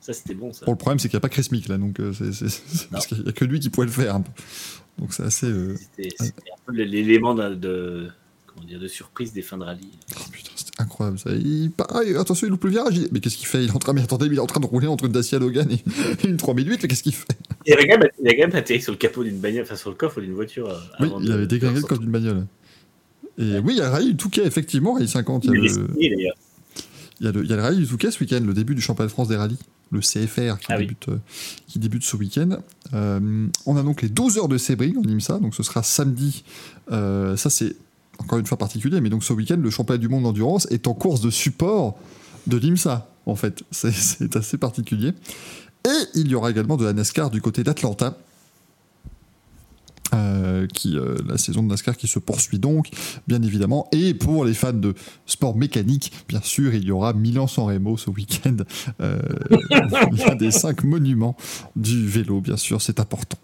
[0.00, 0.64] Ça, c'était bon, ça.
[0.64, 2.30] Bon, le problème, c'est qu'il n'y a pas Chris Mick là, donc euh, c'est,
[2.92, 4.20] parce qu'il n'y a que lui qui pouvait le faire.
[4.98, 5.46] Donc c'est assez.
[5.48, 8.08] euh, C'était c'était un peu l'élément de, de-
[8.46, 9.90] comment dire, de surprise des fins de rallye.
[10.18, 11.30] oh, putain, c'était incroyable ça.
[11.32, 11.72] Il...
[11.72, 12.96] Pareil, attention, il loupe le virage.
[12.96, 13.64] il- Mais qu'est-ce qu'il fait?
[13.64, 15.38] Il est en train, mais attendez, il est en train de rouler entre une Dacia
[15.40, 15.82] Logan et
[16.28, 17.26] une 3008, mais qu'est-ce qu'il fait?
[17.66, 19.76] Il avait quand même, il a quand même atterri sur le capot d'une bagnole, enfin
[19.76, 20.70] sur le coffre d'une voiture.
[20.70, 22.46] euh, Oui, il avait déglingué le coffre d'une bagnole.
[23.38, 25.44] Et oui, il y a le rallye du Touquet, effectivement, rallye 50.
[25.44, 27.62] Il y, Il a est le, signé, il, y a le, il y a le
[27.62, 29.58] rallye du Touquet ce week-end, le début du championnat de France des rallyes,
[29.90, 31.18] le CFR qui, Ah débute, euh,
[31.66, 32.58] qui débute ce week-end.
[32.94, 36.44] Euh, on a donc les 12 heures de Sebring en IMSA, donc ce sera samedi.
[36.90, 37.76] Euh, ça, c'est
[38.18, 40.94] encore une fois particulier, mais donc ce week-end, le championnat du monde d'endurance est en
[40.94, 41.98] course de support
[42.46, 43.62] de l'IMSA, en fait.
[43.70, 45.12] C'est assez particulier.
[45.84, 48.16] Et il y aura également de la NASCAR du côté d'Atlanta.
[50.14, 52.90] Euh, qui, euh, la saison de NASCAR qui se poursuit donc,
[53.26, 53.88] bien évidemment.
[53.92, 54.94] Et pour les fans de
[55.26, 58.56] sport mécanique, bien sûr, il y aura Milan-San Remo ce week-end.
[59.00, 59.18] Euh,
[59.70, 61.36] L'un des cinq monuments
[61.74, 63.38] du vélo, bien sûr, c'est important.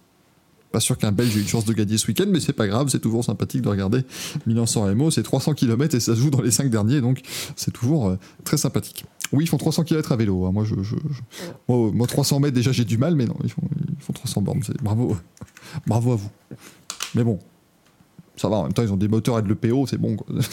[0.72, 2.88] Pas sûr qu'un Belge ait une chance de gagner ce week-end, mais c'est pas grave,
[2.88, 4.04] c'est toujours sympathique de regarder
[4.46, 5.10] Milan-San Remo.
[5.10, 7.20] C'est 300 km et ça se joue dans les cinq derniers, donc
[7.56, 9.04] c'est toujours euh, très sympathique.
[9.32, 10.46] Oui, ils font 300 km à vélo.
[10.46, 10.52] hein.
[10.52, 11.22] Moi, je, je- je-
[11.68, 13.62] moi, moi, 300 mètres, déjà, j'ai du mal, mais non, ils font,
[13.98, 14.62] ils font 300 bornes.
[14.62, 15.16] C'est- Bravo.
[15.86, 16.30] Bravo à vous.
[17.14, 17.38] Mais bon,
[18.36, 20.16] ça va, en même temps, ils ont des moteurs et de l'EPO, c'est bon.
[20.16, 20.26] quoi.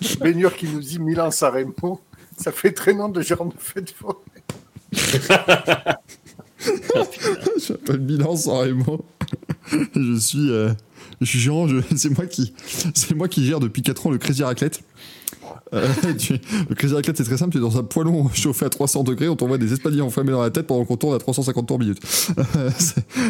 [0.00, 2.00] Qui nous dit Milan Saremo,
[2.36, 4.22] ça fait très nom de Jérôme Fedfort.
[6.66, 9.04] je m'appelle Milan San Remo.
[9.94, 10.70] je suis, euh,
[11.20, 12.52] je suis gérant, je- c'est moi qui,
[12.94, 14.82] c'est moi qui gère depuis 4 ans le Crazy Raclette.
[15.74, 15.88] Euh,
[16.18, 16.38] tu-
[16.68, 17.52] le Crazy Raclette, c'est très simple.
[17.52, 20.42] Tu es dans un poêlon chauffé à 300 degrés, on t'envoie des espaliers enflammés dans
[20.42, 22.00] la tête pendant qu'on tourne à 350 tours minute.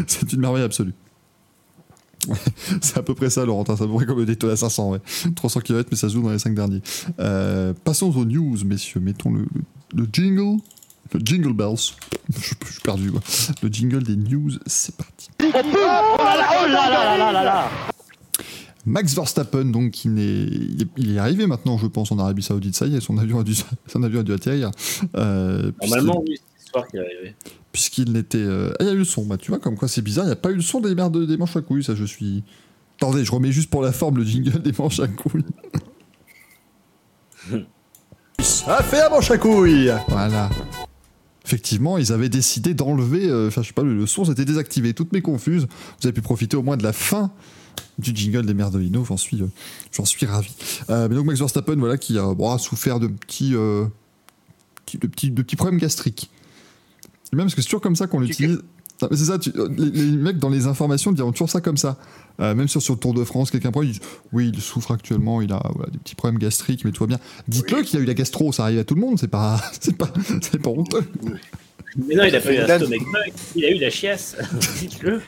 [0.06, 0.92] c'est, une merveille absolue.
[2.80, 3.64] C'est à peu près ça, Laurent.
[3.66, 4.90] C'est à peu près comme le Daytona 500.
[4.90, 4.98] Ouais.
[5.36, 6.82] 300 km, mais ça se joue dans les 5 derniers.
[7.20, 9.00] Euh, passons aux news, messieurs.
[9.00, 10.60] Mettons le, le- le jingle.
[11.14, 11.92] Le jingle bells.
[12.34, 13.20] Je, je suis perdu, quoi.
[13.62, 15.28] Le jingle des news, c'est parti.
[18.84, 22.42] Max Verstappen, donc, qui n'est, il est- il est arrivé maintenant, je pense, en Arabie
[22.42, 22.76] Saoudite.
[22.76, 23.54] Ça y est, son avion a dû,
[23.86, 24.70] son avion a dû atterrir.
[25.16, 27.34] Euh, Normalement, oui, c'est ce soir qui est arrivé.
[27.72, 28.38] puisqu'il n'était.
[28.38, 30.24] euh, Ah, il y a eu le son, bah, tu vois, comme quoi c'est bizarre,
[30.24, 32.04] il n'y a pas eu le son des, merdes, des manches à couilles, ça je
[32.04, 32.44] suis.
[32.98, 35.44] Attendez, je remets juste pour la forme le jingle des manches à couilles.
[38.40, 40.50] Ça fait un manche à couilles Voilà.
[41.46, 44.94] Effectivement, ils avaient décidé d'enlever, euh, enfin je sais pas, le, son s'était désactivé.
[44.94, 45.68] Toutes mes confuses.
[46.00, 47.30] Vous avez pu profiter au moins de la fin
[47.98, 49.46] du jingle des Merdolino, j'en suis, euh,
[49.92, 50.52] j'en suis ravi.
[50.90, 53.88] Euh, mais donc Max Verstappen, voilà, qui a, bon, a souffert de petits, de
[55.06, 56.30] petits, de petits problèmes gastriques.
[57.32, 58.60] Et même parce que c'est toujours comme ça qu'on l'utilise.
[58.98, 61.98] C'est ça, tu- euh, les, les mecs dans les informations diront toujours ça comme ça.
[62.40, 64.00] Euh, même sur, sur le Tour de France, quelqu'un prend, il dit
[64.32, 67.18] Oui, il souffre actuellement, il a voilà, des petits problèmes gastriques, mais tout va bien.
[67.48, 69.96] Dites-le qu'il a eu la gastro, ça arrive à tout le monde, c'est pas, c'est
[69.96, 70.08] pas,
[70.42, 71.04] c'est pas honteux.
[72.08, 74.36] Mais non, il a pas eu un stomach bug, il a eu la chiasse.
[74.80, 75.22] Dites-le.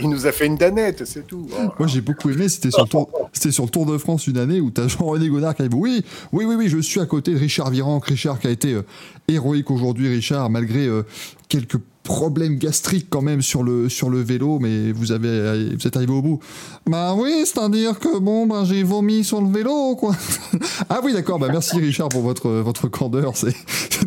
[0.00, 1.46] Il nous a fait une danette, c'est tout.
[1.52, 1.68] Oh.
[1.78, 4.38] Moi j'ai beaucoup aimé, c'était sur, le tour, c'était sur le Tour de France une
[4.38, 5.74] année où t'as Jean-René Godard qui arrive.
[5.74, 8.06] Oui, oui, oui, oui, je suis à côté de Richard Virenque.
[8.06, 8.82] Richard qui a été euh,
[9.28, 11.02] héroïque aujourd'hui, Richard, malgré euh,
[11.48, 15.96] quelques problèmes gastriques quand même sur le, sur le vélo, mais vous, avez, vous êtes
[15.96, 16.38] arrivé au bout.
[16.86, 20.14] Bah oui, c'est-à-dire que bon, bah, j'ai vomi sur le vélo, quoi.
[20.88, 23.54] ah oui, d'accord, bah merci Richard pour votre, votre candeur, c'est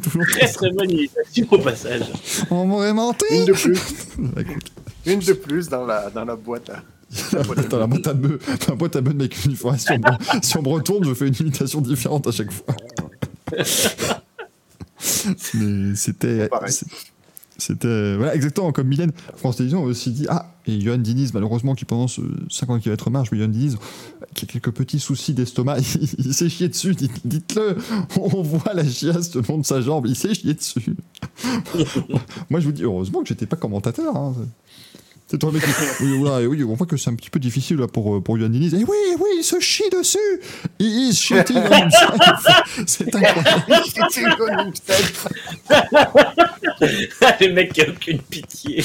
[0.02, 0.24] toujours.
[0.32, 2.04] Très très bonne imitation au passage.
[2.52, 3.74] On m'aurait menti Une de plus,
[4.20, 4.42] Bah,
[5.06, 6.70] une de plus dans la, dans la boîte.
[6.70, 6.84] à-
[7.32, 7.88] Dans la boîte à dans la
[8.76, 9.78] boîte à bœufs de mec uniforme.
[9.78, 12.76] Si on, me- si on me retourne, je fais une imitation différente à chaque fois.
[15.54, 16.50] Mais c'était.
[17.58, 18.16] C'était.
[18.16, 19.12] Voilà, exactement comme Mylène.
[19.36, 23.10] France Télévisions a aussi dit Ah, et Johan Diniz, malheureusement, qui pendant ce 50 km
[23.10, 23.78] marche, mais Johan Diniz,
[24.36, 25.78] qui a quelques petits soucis d'estomac,
[26.18, 27.78] il, s'est chié dessus, dites- dites-le.
[28.20, 30.96] On voit la chiasse le long de sa jambe, il s'est chié dessus.
[32.50, 34.16] Moi, je vous dis, heureusement que j'étais pas commentateur.
[34.16, 34.36] hein.
[35.30, 36.04] C'est toi le mec qui...
[36.04, 38.22] Oui, voilà, et oui, on voit que c'est un petit peu difficile là, pour, euh,
[38.22, 38.74] pour Diniz.
[38.74, 40.18] Et oui, oui, il se chie dessus
[40.80, 43.84] Il on himself C'est incroyable
[47.42, 48.82] le mec qui a aucune pitié.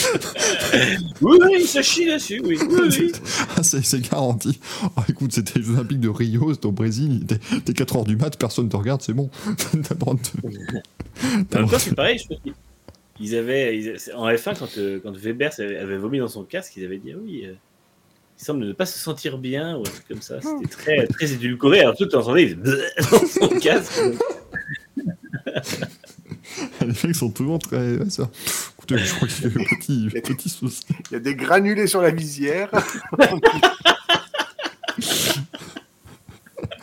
[1.21, 2.59] oui, oui, il se chie dessus, oui.
[2.69, 3.12] oui, oui.
[3.57, 4.59] Ah, c'est c'est garanti.
[4.97, 8.37] Ah, écoute, c'était les Jeux Olympiques de Rio, c'était au Brésil, t'es 4h du mat,
[8.37, 9.31] personne te regarde, c'est bon.
[9.57, 10.21] T'as le droit de-
[11.57, 12.51] En même temps, c'est pareil, je
[13.23, 16.84] ils avaient, ils- en F1, quand, euh, quand Weber avait vomi dans son casque, ils
[16.84, 17.55] avaient dit ah oui, euh,
[18.39, 20.41] il semble ne pas se sentir bien, ou un truc comme ça.
[20.41, 21.81] C'était très, très édulcoré.
[21.81, 24.01] Alors, tout entendais, il faisait dans son casque.
[26.81, 27.97] Les mecs sont toujours très.
[27.99, 28.28] ouais, ça.
[28.76, 30.83] Écoutez, je crois qu'il y a eu petit, petit souci.
[31.10, 32.68] Il y a des granulés sur la visière.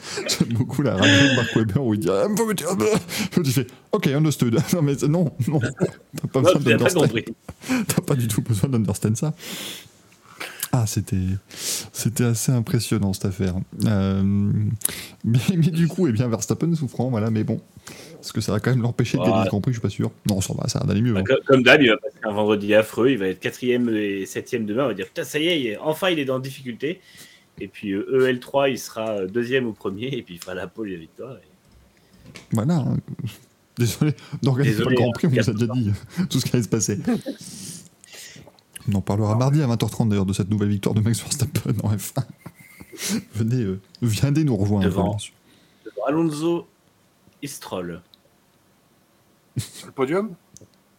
[0.28, 2.28] J'aime beaucoup la radio de Mark Webber où il dit Ah,
[2.76, 2.86] bah.
[3.44, 4.58] Tu fais Ok, understood.
[4.74, 5.60] Non, mais non, non.
[5.60, 7.12] T'as pas Non, besoin d'understand.
[7.88, 9.34] T'as pas du tout besoin d'understand ça.
[10.72, 11.16] Ah, c'était,
[11.92, 13.56] c'était assez impressionnant cette affaire.
[13.86, 14.22] Euh,
[15.24, 17.60] mais, mais du coup, eh bien, Verstappen souffrant, voilà, mais bon.
[18.22, 19.90] Est-ce que ça va quand même l'empêcher de gagner le Grand Prix Je suis pas
[19.90, 20.12] sûr.
[20.30, 21.18] Non, ça va, ça va d'aller mieux.
[21.18, 21.24] hein.
[21.48, 23.10] Comme, d'hab, il va passer un vendredi affreux.
[23.10, 24.84] Il va être quatrième et septième demain.
[24.84, 27.00] On va dire putain, ça y est, enfin il est dans difficulté.
[27.62, 30.08] Et puis euh, EL3, il sera deuxième ou premier.
[30.08, 31.36] Et puis il fera la pole et la victoire.
[31.36, 32.76] Et- Voilà.
[32.78, 32.98] hein.
[33.78, 34.14] Désolé
[34.44, 35.90] d'organiser pas le Grand Prix, on vous a déjà dit
[36.20, 37.00] euh, tout ce qui allait se passer.
[38.92, 41.96] On en parlera mardi à 20h30 d'ailleurs de cette nouvelle victoire de Max Verstappen en
[41.96, 42.24] F1.
[43.34, 44.84] Venez, euh, viendez nous rejoindre.
[44.86, 45.16] Devant.
[45.86, 46.68] Devant Alonso
[47.42, 48.02] et Stroll.
[49.58, 50.36] Sur le podium?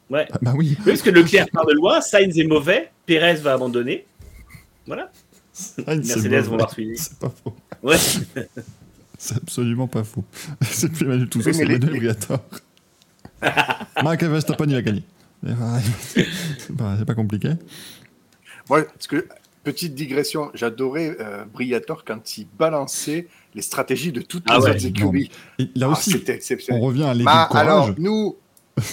[0.09, 0.27] Ouais.
[0.33, 4.07] Ah, bah oui, parce que Leclerc part de loin, Sainz est mauvais, Perez va abandonner.
[4.87, 5.11] Voilà.
[5.87, 6.97] Ah, c'est Mercedes vont voir suivi.
[6.97, 7.55] C'est pas faux.
[7.83, 7.97] Ouais.
[9.23, 10.25] C'est absolument pas faux.
[10.63, 12.41] C'est plus Emmanuel Toussaint, Oui, mais c'est les- Briatore.
[14.03, 15.05] Marc Verstappen, il va gagner.
[15.47, 17.51] Ah, C'est pas, compliqué.
[18.69, 19.27] Moi, parce que,
[19.65, 24.71] petite digression, j'adorais euh, Briator quand il balançait les stratégies de toutes Ah les ouais,
[24.71, 25.31] autres écuries.
[25.59, 26.23] Et là Ah, aussi,
[26.71, 27.67] on revient à l'équipe Bah, courage.
[27.67, 28.37] alors, nous,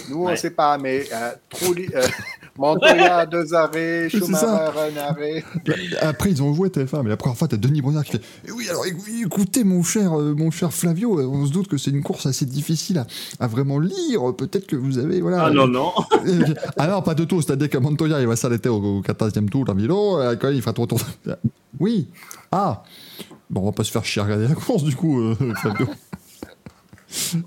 [0.09, 2.05] nous on ne sait pas, mais euh, Trulli- euh,
[2.57, 5.43] Montoya, deux arrêts, Schumacher, un arrêt.
[6.01, 8.51] Après, ils ont joué TF1, mais la première fois, t'as Denis Brunard qui fait Eh
[8.51, 11.77] Oui, alors éc- écoutez, mon cher, euh, mon cher Flavio, euh, on se doute que
[11.77, 13.05] c'est une course assez difficile à,
[13.39, 14.35] à vraiment lire.
[14.35, 15.21] Peut-être que vous avez.
[15.21, 15.91] Voilà, Ah non, non.
[16.77, 17.41] Ah non, pas de tout.
[17.43, 20.19] C'est-à-dire que Montoya, il va s'arrêter au, au 14e tour vélo.
[20.19, 21.01] euh, Quand il fera trois tours.
[21.79, 22.07] Oui.
[22.51, 22.81] Ah.
[23.51, 25.87] Bon, on va pas se faire chier à regarder la course, du coup, euh, Flavio.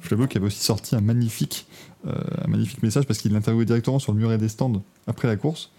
[0.01, 1.67] Flavio qui avait aussi sorti un magnifique,
[2.07, 5.71] un magnifique message parce qu'il l'interviewait directement sur le muret des stands après la course.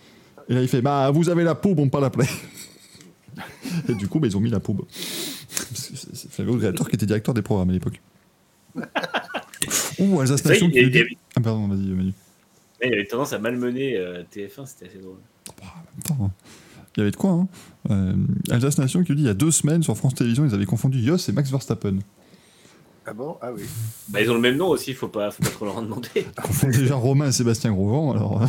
[0.49, 2.27] Et là, il fait Bah, vous avez la poube, on pas la plaît.
[3.89, 4.81] Et du coup, bah, ils ont mis la poube.
[4.89, 8.01] Flavio Creator qui était directeur des programmes à l'époque.
[9.99, 12.13] Ouh, Alsace Nation qui nous dit- avait, Ah, pardon, vas-y, Manu.
[12.83, 15.17] il avait tendance à malmener euh, TF1, c'était assez drôle.
[15.99, 16.31] Attends, hein.
[16.95, 17.31] il y avait de quoi.
[17.31, 17.47] Hein.
[17.91, 18.13] Euh,
[18.49, 21.03] Alsace Nation qui dit il y a deux semaines sur France Télévisions, ils avaient confondu
[21.03, 21.99] Jos et Max Verstappen.
[23.05, 23.37] Ah bon?
[23.41, 23.63] Ah oui.
[24.09, 26.07] Bah, ils ont le même nom aussi, faut pas, faut pas trop leur en demander.
[26.15, 28.43] Ils confondent déjà Romain et Sébastien Grosjean, alors.
[28.43, 28.47] euh,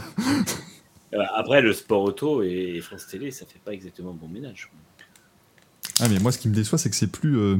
[1.14, 4.70] Euh, Après, le sport auto et France Télé, ça fait pas exactement bon ménage.
[6.00, 7.38] Ah, mais moi, ce qui me déçoit, c'est que c'est plus.
[7.38, 7.58] euh,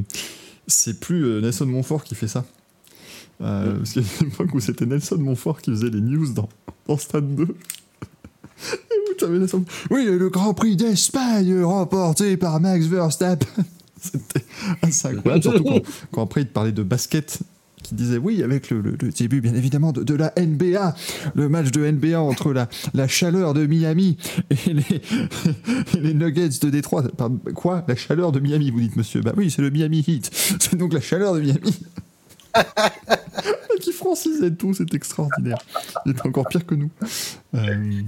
[0.67, 2.45] c'est plus euh, Nelson Montfort qui fait ça.
[3.41, 6.31] Euh, parce qu'il y a une époque où c'était Nelson Montfort qui faisait les news
[6.33, 6.49] dans,
[6.87, 7.43] dans Stade 2.
[7.43, 7.47] Et
[9.11, 13.45] où t'avais Nelson- Oui, le Grand Prix d'Espagne remporté par Max Verstappen.
[14.03, 14.45] C'était
[15.07, 17.39] incroyable, surtout quand, quand après il te parlait de basket,
[17.83, 20.95] qui disait oui, avec le, le- début bien évidemment de, de la NBA,
[21.35, 24.17] le match de NBA entre la, la chaleur de Miami
[24.49, 25.01] et les,
[25.99, 27.03] les Nuggets de Détroit.
[27.55, 27.83] Quoi?
[27.87, 30.29] La chaleur de Miami, vous dites monsieur Bah oui, c'est le Miami Heat.
[30.59, 31.79] C'est donc la chaleur de Miami.
[33.81, 35.57] qui francisait tout, c'est extraordinaire.
[36.05, 36.89] Il était encore pire que nous.
[37.55, 38.01] Euh,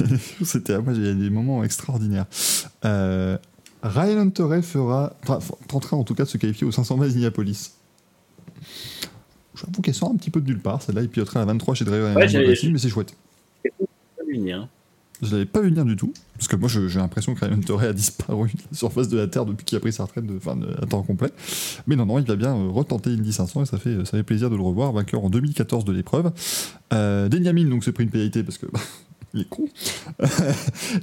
[0.44, 2.26] C'était, moi, a des moments extraordinaires.
[2.84, 3.38] Euh,
[3.84, 5.12] Ryan Hunter fera,
[5.68, 7.74] tentera en tout cas de se qualifier au 500 mètres d'Indianapolis.
[9.54, 11.84] J'avoue qu'elle sort un petit peu de nulle part, celle-là, il piloterait à 23 chez
[11.84, 13.14] Driver Ouais, mais c'est chouette.
[15.22, 17.86] Je l'avais pas vu venir du tout, parce que moi j'ai l'impression que Ryan Hunter
[17.86, 20.36] a disparu de la surface de la Terre depuis qu'il a pris sa retraite de,
[20.36, 21.30] enfin, à temps complet.
[21.86, 24.22] Mais non, non, il va bien euh, retenter Indy 500 et ça fait, ça fait
[24.22, 26.32] plaisir de le revoir, vainqueur en 2014 de l'épreuve.
[26.92, 28.80] Euh, Denyamin donc s'est pris une pénalité parce que bah,
[29.34, 29.68] il est con.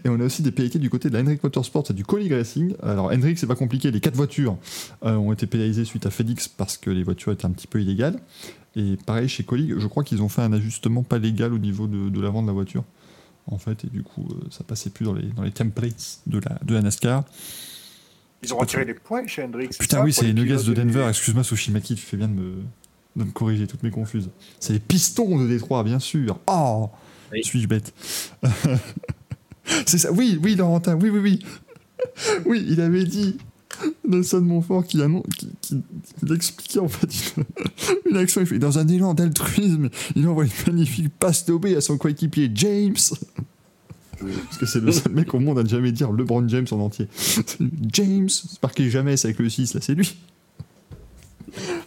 [0.04, 2.32] et on a aussi des pénalités du côté de la Hendrick Motorsport et du Colleague
[2.32, 2.74] Racing.
[2.82, 4.58] Alors Hendrick c'est pas compliqué, les quatre voitures
[5.04, 7.82] euh, ont été pénalisées suite à Félix parce que les voitures étaient un petit peu
[7.82, 8.20] illégales.
[8.76, 11.88] Et pareil chez Colleague, je crois qu'ils ont fait un ajustement pas légal au niveau
[11.88, 12.84] de, de l'avant de la voiture
[13.48, 16.40] en fait, et du coup, euh, ça passait plus dans les, dans les templates de
[16.40, 17.24] la, de la NASCAR.
[18.44, 19.68] Ils ont retiré les points chez Hendrix.
[19.72, 22.34] c'est Putain, ça, oui, c'est les Nuggets de Denver, excuse-moi, Soshimaki, tu fais bien de
[22.34, 22.56] me,
[23.16, 24.30] de me corriger, toutes mes confuses.
[24.60, 26.40] C'est les pistons de Détroit, bien sûr.
[26.48, 26.90] Oh
[27.32, 27.44] Oui.
[27.44, 27.94] Suis-je bête
[29.86, 31.40] C'est ça, oui, oui, Laurentin, oui, oui, oui.
[32.46, 33.38] Oui, il avait dit,
[34.08, 35.82] Nelson Montfort, qui, annon- qui, qui,
[36.26, 37.44] qui expliquait en fait une,
[38.12, 38.42] une action.
[38.42, 42.52] Il fait, dans un élan d'altruisme, il envoie une magnifique passe d'obé à son coéquipier
[42.56, 42.96] James.
[44.20, 46.80] Parce que c'est le seul mec au monde à ne jamais dire LeBron James en
[46.80, 47.08] entier.
[47.92, 50.16] James, c'est marqué jamais, c'est avec le 6, là, c'est lui.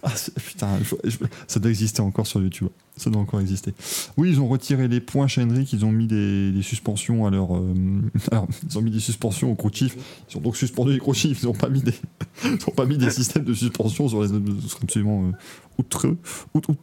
[0.03, 0.69] Ah, putain,
[1.05, 2.69] je- ça doit exister encore sur YouTube.
[2.97, 3.73] Ça doit encore exister.
[4.17, 7.31] Oui, ils ont retiré les points chez Henrik, ils ont mis des, des suspensions à
[7.31, 7.57] leur.
[7.57, 7.73] euh,
[8.31, 9.97] alors, ils ont mis des suspensions aux chiefs.
[10.31, 11.95] Ils ont donc suspendu les chiefs, ils n'ont pas mis des.
[12.45, 14.29] Ils ont pas mis des systèmes de suspension sur les.
[14.29, 15.33] Ce serait absolument euh,
[15.79, 16.19] outreux.
[16.55, 16.77] out- out-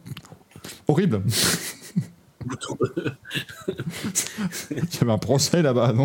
[0.88, 1.22] horrible.
[4.70, 6.04] Il y avait un procès là-bas, non?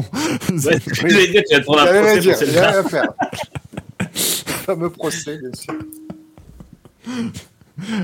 [0.49, 2.69] Ouais, je voulais dire, tu vas te prendre un procès dire, pour celle-là.
[2.71, 3.13] rien à faire.
[4.65, 5.73] fameux procès, bien sûr.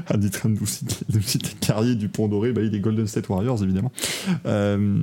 [0.08, 3.08] Ah, des trains de nous citer, citer Carrier du Pont Doré, bah, il est Golden
[3.08, 3.92] State Warriors évidemment.
[4.46, 5.00] Euh,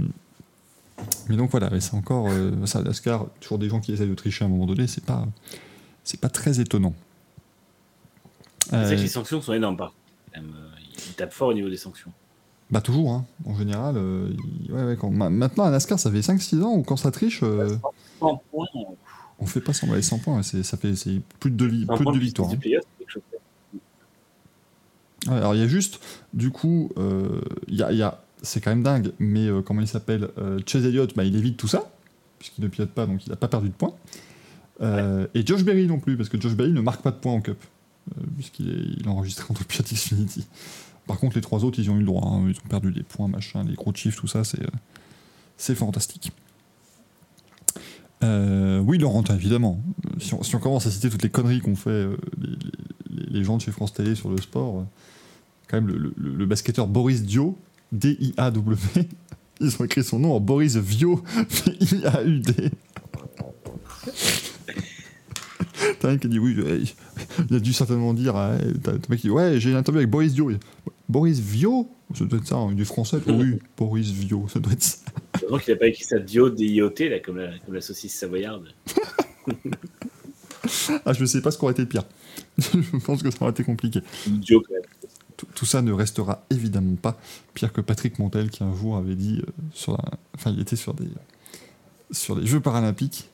[1.29, 4.15] mais donc voilà, mais c'est encore euh, ça, Lascar, toujours des gens qui essaient de
[4.15, 5.27] tricher à un moment donné, c'est pas,
[6.05, 6.95] c'est pas très étonnant.
[8.71, 10.47] Vrai Euh, les sanctions sont énormes, par contre.
[10.47, 10.69] Euh,
[11.09, 12.13] Ils tapent fort au niveau des sanctions.
[12.71, 13.97] bah toujours, hein, en général.
[13.97, 14.29] euh,
[14.69, 17.77] ouais, ouais, quand, maintenant à NASCAR, ça fait 5-6 ans où quand ça triche, euh,
[18.21, 18.67] 100 points,
[19.41, 20.93] on fait pas sembler 100 points, ouais, c'est, ça fait
[21.41, 22.49] plus de deux, vi- 100 plus de points deux plus victoires.
[22.51, 22.59] du hein.
[22.61, 23.23] playoff, c'est quelque chose.
[25.31, 26.01] Ouais, alors il y a juste,
[26.35, 29.63] du coup, euh, il y a, il y a- c'est quand même dingue, mais euh,
[29.63, 31.91] comment il s'appelle euh, Chase Elliott, bah, il évite tout ça,
[32.39, 33.95] puisqu'il ne pilote pas, donc il n'a pas perdu de points.
[35.35, 37.43] Et Josh Berry non plus, parce que Josh Berry ne marque pas de points en
[37.43, 37.59] Cup,
[38.37, 40.47] puisqu'il est, il est enregistré en Xfinity.
[41.07, 43.03] Par contre, les trois autres, ils ont eu le droit, hein, ils ont perdu des
[43.03, 44.69] points, machin, les gros chiffres, tout ça, c'est, euh,
[45.59, 46.33] c'est fantastique.
[48.23, 49.81] Euh, oui, Laurentin, évidemment.
[50.19, 53.27] Si on, si on commence à citer toutes les conneries qu'ont fait euh, les, les-
[53.31, 54.85] les gens de chez France Télé sur le sport,
[55.71, 57.57] quand même le, le- le basketteur Boris Dio,
[57.93, 58.77] D-I-A-W,
[59.61, 61.23] ils ont écrit son nom en Boris Vio,
[61.81, 62.53] I-A-U-D.
[65.99, 66.93] T'as un qui a dit oui, je-
[67.51, 69.77] il a dû certainement dire, ah, t'as t'as un mec qui dit ouais, j'ai une
[69.77, 70.51] interview avec Boris Dio.
[71.09, 71.89] Boris Vio?
[72.15, 74.99] Ça doit être ça, hein, du français Oui, Boris Vio, ça doit être ça.
[75.43, 78.69] Heureusement qu'il n'a pas écrit ça Dio, D-I-O-T, là, comme la, comme la saucisse savoyarde.
[81.07, 82.05] Ah, je sais pas ce qu'aurait été pire.
[82.59, 84.01] je pense que ça aurait été compliqué.
[84.27, 84.83] Dio, quand même.
[85.55, 87.19] Tout, ça ne restera évidemment pas
[87.55, 90.77] pire que Patrick Montel qui un jour avait dit euh, sur la- enfin il était
[90.77, 91.09] sur des
[92.11, 93.29] sur les Jeux paralympiques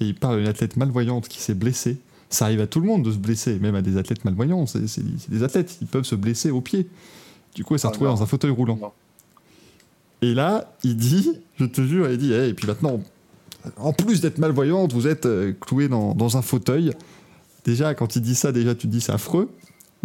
[0.00, 1.98] et il parle d'une athlète malvoyante qui s'est blessée.
[2.30, 4.66] Ça arrive à tout le monde de se blesser, même à des athlètes malvoyants.
[4.66, 6.88] C'est c'est- c'est des athlètes, ils peuvent se blesser au pied.
[7.54, 8.76] Du coup, elle s'est Ah, retrouvée dans un fauteuil roulant.
[8.80, 8.92] Non.
[10.22, 13.00] Et là, il dit, je te jure, il dit, et puis maintenant,
[13.76, 16.92] en plus d'être malvoyante, vous êtes euh, clouée dans, dans un fauteuil.
[17.64, 19.50] Déjà, quand il dit ça, déjà, tu te dis c'est affreux.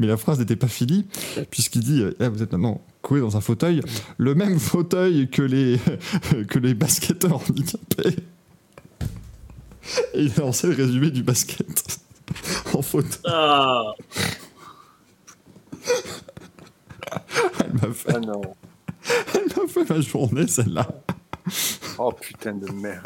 [0.02, 1.06] Mais la phrase n'était pas finie,
[1.52, 3.82] puisqu'il dit Eh, Vous êtes maintenant cloué dans un fauteuil,
[4.18, 5.80] le même fauteuil que les,
[6.50, 8.16] que les basketteurs handicapés.
[10.16, 12.00] Et il a lancé le résumé du basket
[12.74, 13.20] en fauteuil.
[13.26, 13.92] Ah
[17.64, 18.42] Elle m'a fait, Ah non.
[19.36, 20.88] elle m'a fait ma journée, celle-là.
[22.00, 23.06] Oh putain de merde.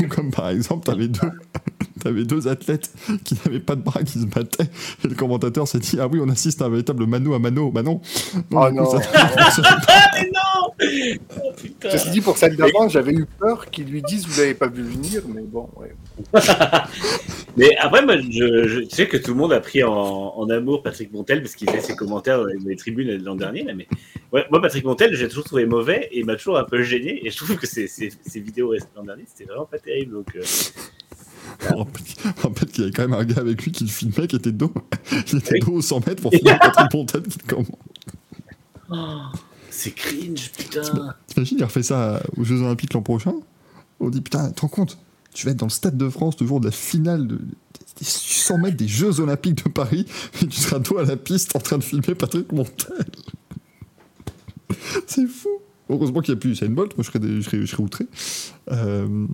[0.00, 1.30] Ou comme par exemple, t'avais deux,
[2.04, 2.92] t'avais deux athlètes
[3.24, 4.68] qui n'avaient pas de bras qui se battaient.
[5.04, 7.70] Et le commentateur s'est dit Ah oui, on assiste à un véritable mano à mano.
[7.70, 8.00] Bah non.
[8.34, 8.90] Oh du coup, non.
[8.90, 9.00] ça-
[10.14, 10.40] Mais non
[11.42, 11.90] Oh, putain.
[11.90, 14.82] Ceci dit, pour celle d'avant, j'avais eu peur qu'ils lui disent vous l'avez pas vu
[14.82, 15.94] venir, mais bon, ouais.
[17.56, 20.82] Mais après, moi, je, je sais que tout le monde a pris en, en amour
[20.82, 23.62] Patrick Montel parce qu'il fait ses commentaires dans les, tribunes l'an dernier.
[23.62, 23.86] Là, mais
[24.32, 27.24] ouais, moi, Patrick Montel, j'ai toujours trouvé mauvais et il m'a toujours un peu gêné.
[27.24, 30.12] Et je trouve que ces, ces, ces vidéos restées l'an dernier, c'était vraiment pas terrible.
[30.14, 30.42] Donc, euh,
[31.70, 32.02] On rappelle-
[32.38, 34.36] on rappelle qu'il y avait quand même un gars avec lui qui le filmait qui
[34.36, 34.72] était dos.
[35.32, 35.60] Il était Oui.
[35.60, 37.56] dos aux 100 mètres pour filmer Patrick Pontel qui le
[38.90, 38.96] oh,
[39.70, 41.14] c'est cringe, putain.
[41.26, 43.34] T'imagines, il refait ça aux Jeux Olympiques l'an prochain
[44.00, 44.98] On dit putain, te rends compte
[45.32, 48.58] Tu vas être dans le Stade de France, toujours de la finale de, des 100
[48.58, 50.06] mètres des Jeux Olympiques de Paris,
[50.42, 53.04] et tu seras dos à la piste en train de filmer Patrick Montel.
[55.06, 55.48] C'est fou
[55.90, 57.82] Heureusement qu'il n'y a plus Usain Bolt, moi je serais, des- je serais, je serais
[57.82, 58.06] outré.
[58.70, 59.26] Euh...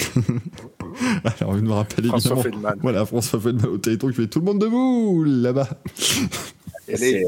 [1.40, 2.42] Alors, il me rappelle François évidemment.
[2.42, 2.78] Feldman.
[2.82, 5.68] Voilà, François Feldman au Téléthon qui fait tout le monde debout là-bas.
[6.88, 7.24] Et C'est- les,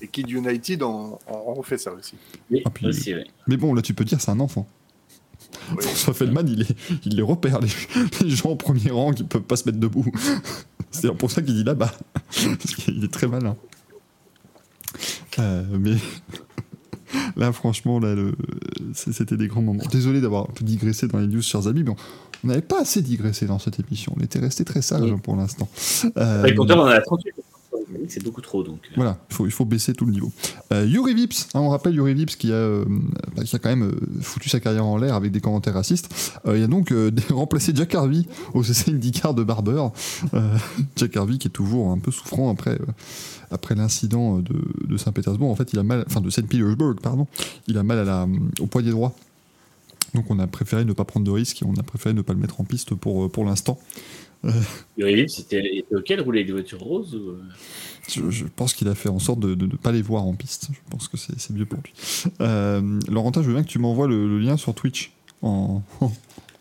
[0.00, 2.14] les Kids United ont, ont refait ça aussi.
[2.50, 3.24] Oui, Ah, puis- aussi, ouais.
[3.46, 4.66] Mais bon, là tu peux dire c'est un enfant.
[5.70, 5.82] Oui.
[5.82, 7.68] François Feldman, il, est, il les repère, les,
[8.22, 10.06] les gens au premier rang qui peuvent pas se mettre debout.
[10.90, 11.92] C'est pour ça qu'il dit là-bas.
[12.16, 13.56] Parce qu'il est très malin.
[15.38, 15.94] Euh, mais
[17.36, 18.34] là, franchement, là, le-
[18.94, 19.82] c'était des grands moments.
[19.90, 23.58] Désolé d'avoir digressé dans les news, chers amis, mais on- n'avait pas assez digressé dans
[23.58, 24.14] cette émission.
[24.18, 25.18] On était resté très sage Oui.
[25.22, 25.68] pour l'instant.
[26.16, 27.32] Euh, Après, Le compteur, on en a 38.
[28.08, 28.78] C'est beaucoup trop, donc.
[28.84, 30.32] euh, voilà, il faut, il faut baisser tout le niveau.
[30.72, 32.84] Euh, Yuri Vips, hein, on rappelle Yuri Vips qui a, euh,
[33.36, 36.38] bah, qui a quand même euh, foutu sa carrière en l'air avec des commentaires racistes.
[36.46, 36.92] Il a donc
[37.30, 39.86] remplacé Jack Harvey au CC IndyCar de Barber.
[40.96, 42.78] Jack Harvey qui est toujours un peu souffrant après,
[43.54, 44.54] après l'incident de,
[44.86, 45.50] de Saint-Pétersbourg.
[45.50, 47.26] En fait, il a mal, enfin de Saint-Petersburg, pardon.
[47.68, 48.28] Il a mal à la,
[48.60, 49.14] au poignet droit.
[50.14, 52.32] Donc on a préféré ne pas prendre de risques et on a préféré ne pas
[52.34, 53.78] le mettre en piste pour, euh, pour l'instant.
[54.98, 57.30] Vips, c'était était OK de rouler des voitures roses ou...
[57.30, 57.42] euh
[58.08, 60.68] Je, je pense qu'il a fait en sorte de ne pas les voir en piste.
[60.72, 61.92] Je pense que c'est c'est mieux pour lui.
[62.40, 66.12] Euh, Laurentin, je veux bien que tu m'envoies le, le lien sur Twitch en, en,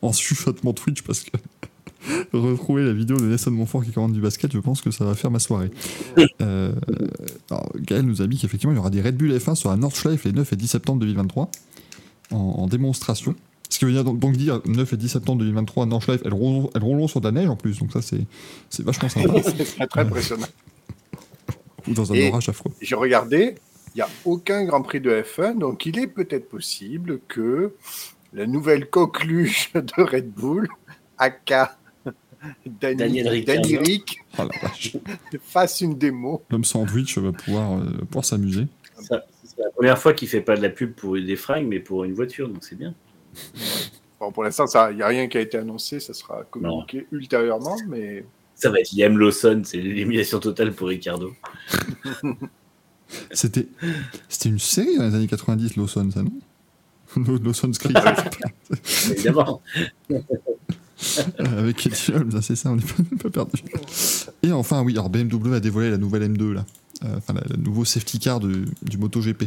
[0.02, 1.32] en chuchotement Twitch parce que
[2.34, 5.16] retrouver la vidéo de Nelson Montfort qui commande du basket, je pense que ça va
[5.16, 5.72] faire ma soirée.
[6.42, 6.74] Euh,
[7.50, 9.78] alors, Gaël nous a dit qu'effectivement il y aura des Red Bull F1 sur la
[9.78, 11.50] Nordschleife les 9 et 10 septembre 2023
[12.32, 13.36] en, en démonstration.
[13.70, 16.70] Ce qui veut dire donc, donc dire 9 et 10 septembre 2023 Nordschleife, elles rouleront,
[16.76, 18.26] elles rouleront sur de la neige en plus, donc ça c'est
[18.70, 19.34] c'est vachement sympa.
[19.78, 20.48] C'est très impressionnant.
[21.88, 22.72] Ou dans un Et- orage affreux.
[22.82, 23.56] J'ai regardé,
[23.94, 27.74] il n'y a aucun Grand Prix de F1, donc il est peut-être possible que
[28.34, 30.68] la nouvelle coqueluche de Red Bull,
[31.18, 31.78] aka
[32.66, 33.46] Danny, Daniel.
[33.46, 34.48] Danny Rick, Oh
[35.42, 36.42] fasse une démo.
[36.50, 38.68] L'homme sandwich va pouvoir, euh, pouvoir s'amuser.
[39.00, 39.16] C'est
[39.58, 42.14] la première fois qu'il fait pas de la pub pour des fringues, mais pour une
[42.14, 42.94] voiture, donc c'est bien.
[44.20, 47.78] Bon, pour l'instant, il n'y a rien qui a été annoncé, ça sera communiqué ultérieurement,
[47.88, 51.34] mais Ça va être Liam Lawson, c'est l'élimination totale pour Ricardo.
[53.32, 53.68] C'était,
[54.28, 56.32] c'était une série dans les années 90, Lawson, ça, non?
[57.44, 57.96] Lawson's Creek.
[59.12, 59.62] Évidemment.
[61.40, 63.64] Euh, avec Eddie Holmes, c'est ça, on n'est pas, pas perdu.
[64.44, 66.66] Et enfin, oui, alors BMW a dévoilé la nouvelle M2, là.
[67.04, 69.44] Euh, Enfin, la- le nouveau safety car de- du MotoGP.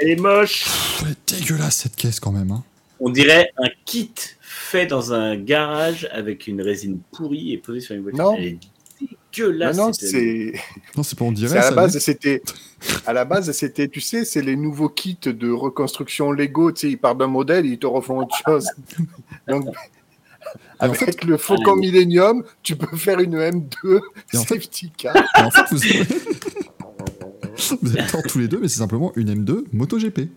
[0.00, 0.64] Elle est moche.
[0.64, 2.50] Pff, elle est dégueulasse, cette caisse, quand même.
[2.50, 2.62] Hein.
[3.00, 7.94] On dirait un kit fait dans un garage avec une résine pourrie et posé sur
[7.94, 8.22] une voiture.
[8.24, 8.36] Non.
[8.36, 8.58] Elle est
[9.32, 9.76] dégueulasse.
[9.98, 10.52] cette- c'est
[10.96, 12.42] Non, c'est pas on dirait, à la ça, base, c'était
[13.06, 16.70] à la base, c'était, tu sais, c'est les nouveaux kits de reconstruction Lego.
[16.72, 18.66] Tu sais, ils partent d'un modèle, ils te refont autre chose.
[19.48, 19.66] Donc,
[20.54, 24.00] Et en avec fait- le Faucon Millennium, tu peux faire une M2
[24.32, 25.14] Et en fait- safety car.
[25.36, 26.04] En fait, vous avez...
[27.82, 30.28] vous avez tort tous les deux, mais c'est simplement une M2 MotoGP.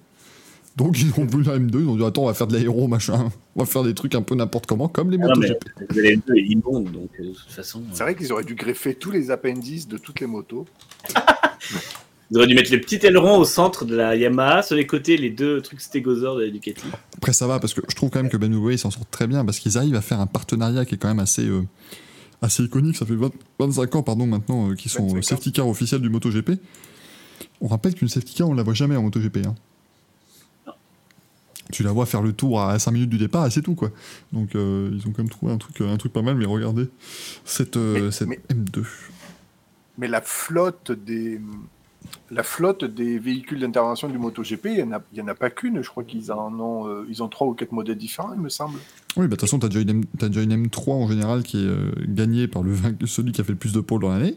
[0.75, 2.87] Donc ils ont vu la M2, ils ont dit attends, on va faire de l'aéro,
[2.89, 3.29] machin.
[3.55, 5.63] On va faire des trucs un peu n'importe comment, comme les non, mais MotoGP.
[5.95, 7.81] le LM2 est immonde, donc euh, de toute façon.
[7.93, 10.65] C'est vrai qu'ils auraient dû greffer tous les appendices de toutes les motos.
[12.31, 15.15] Ils auraient dû mettre le petit aileron au centre de la Yamaha, sur les côtés,
[15.15, 16.85] les deux trucs stégosaures de la Ducati.
[17.17, 19.27] Après ça va, parce que je trouve quand même que BMW ils s'en sortent très
[19.27, 21.61] bien, parce qu'ils arrivent à faire un partenariat qui est quand même assez, euh,
[22.41, 22.97] assez iconique.
[22.97, 26.01] Ça fait 20 25 ans pardon, maintenant euh, qu'ils sont 25 euh, safety car officiels
[26.01, 26.51] du MotoGP.
[27.61, 29.45] On rappelle qu'une safety car, on la voit jamais en MotoGP.
[29.45, 29.55] Hein.
[31.71, 33.91] Tu la vois faire le tour à 5 minutes du départ et c'est tout quoi.
[34.31, 36.87] Donc euh, ils ont quand même trouvé un truc, un truc pas mal, mais regardez
[37.43, 38.83] cette, euh, Mais- cette mais- M2.
[39.97, 41.39] Mais la flotte des,
[42.31, 45.35] la flotte des véhicules d'intervention du MotoGP, il n'y en, a- il y en a
[45.35, 45.81] pas qu'une.
[45.81, 48.49] Je crois qu'ils en ont, euh, ils ont trois ou quatre modèles différents, il me
[48.49, 48.77] semble.
[49.17, 51.07] Oui, bah, de toute façon, tu as, déjà une M- t'as déjà une M3 en
[51.07, 52.75] général qui est euh, gagnée par le
[53.05, 54.35] celui qui a fait le plus de pôles dans l'année.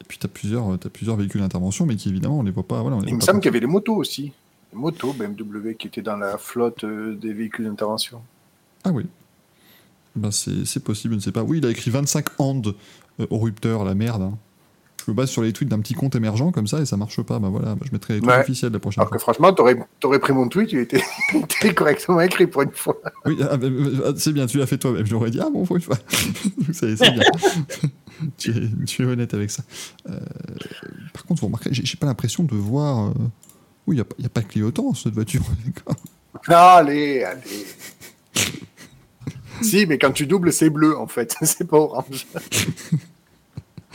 [0.00, 2.66] Et puis tu as plusieurs, euh, plusieurs véhicules d'intervention, mais qui évidemment, on les voit
[2.66, 2.80] pas.
[2.82, 4.32] Voilà, on les Il voit me pas semble qu'il y avait les motos aussi.
[4.72, 8.20] Les motos BMW qui étaient dans la flotte euh, des véhicules d'intervention.
[8.84, 9.06] Ah oui.
[10.16, 11.42] Ben c'est possible, je ne sais pas.
[11.42, 12.62] Oui, il a écrit 25 and
[13.20, 14.22] euh, au rupteur, la merde.
[14.22, 14.38] hein.
[15.08, 17.22] Je me base sur les tweets d'un petit compte émergent comme ça et ça marche
[17.22, 17.38] pas.
[17.38, 18.40] Ben voilà, ben je mettrai les tweets Ouais.
[18.40, 19.16] officiels la prochaine Alors fois.
[19.16, 21.02] que franchement, t'aurais aurais pris mon tweet, il était,
[21.74, 22.94] correctement écrit pour une fois.
[23.24, 25.06] Oui, ah, euh, c'est bien, tu l'as fait toi-même.
[25.06, 25.96] J'aurais dit, ah bon, pour une fois.
[26.74, 27.22] c'est c'est bien.
[28.36, 29.62] tu, es, tu es honnête avec ça.
[30.10, 30.18] Euh,
[31.14, 33.06] par contre, vous remarquerez, j'ai pas l'impression de voir.
[33.08, 33.12] euh,
[33.86, 35.40] Oui, il n'y a, pas de clignotant cette voiture.
[35.64, 35.96] d'accord.
[36.48, 37.66] Allez, allez.
[39.62, 42.26] si, mais quand tu doubles, c'est bleu en fait, c'est pas orange.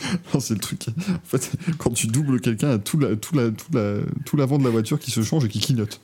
[0.34, 0.88] Non, c'est le truc.
[1.10, 4.64] En fait, quand tu doubles quelqu'un, tout la, tout la, tout la, tout l'avant de
[4.64, 6.02] la voiture qui se change et qui clignote.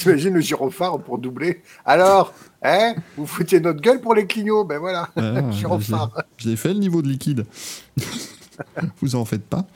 [0.00, 4.78] T'imagines le gyrophare pour doubler Alors, hein Vous foutiez notre gueule pour les clignots Ben
[4.78, 6.10] voilà, Ah, gyrophare.
[6.38, 7.44] j'ai- fait le niveau de liquide.
[9.00, 9.66] vous en faites pas.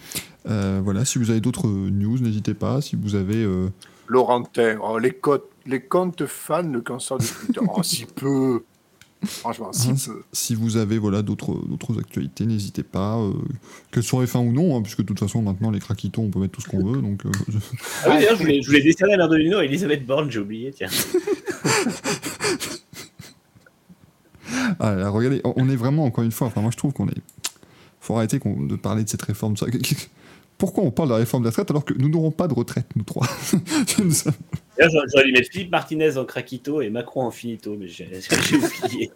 [0.49, 2.81] Euh, voilà, si vous avez d'autres news, n'hésitez pas.
[2.81, 3.37] Si vous avez.
[3.45, 3.69] euh,
[4.09, 5.17] Laurentin, oh, les,
[5.67, 7.61] les comptes fans de cancer du Twitter.
[7.75, 8.65] Oh, si peu
[9.25, 9.95] Franchement, si Hein.
[10.33, 13.19] Si vous avez voilà, d'autres d'autres actualités, n'hésitez pas.
[13.19, 13.33] euh,
[13.91, 16.41] qu'elles soient F1 ou non, hein, puisque de toute façon, maintenant, les craquitons, on peut
[16.41, 17.01] mettre tout ce qu'on veut.
[17.01, 17.59] Donc, euh, je-
[18.05, 20.41] Ah oui, d'ailleurs, je voulais, je voulais décerner l'heure de l'Union à Elisabeth Borne, j'ai
[20.41, 20.89] oublié, tiens.
[24.81, 27.17] Ah, là, regardez, on- est vraiment, encore une fois, enfin, moi, je trouve qu'on est.
[28.01, 29.57] faut arrêter qu'on- de parler de cette réforme.
[29.57, 29.67] ça.
[30.59, 32.55] Pourquoi on parle de la réforme de la retraite alors que nous n'aurons pas de
[32.55, 33.27] retraite, nous trois?
[34.79, 38.07] j'aurais- mettre Philippe Martinez en craquito et Macron en finito, mais j'ai
[38.57, 39.11] oublié.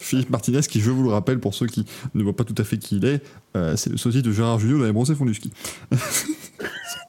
[0.00, 2.64] Philippe Martinez, qui, je vous le rappelle, pour ceux qui ne voient pas tout à
[2.64, 3.22] fait qui il est,
[3.56, 5.34] euh, c'est le sosie de Gérard Junior dans les bronzés font du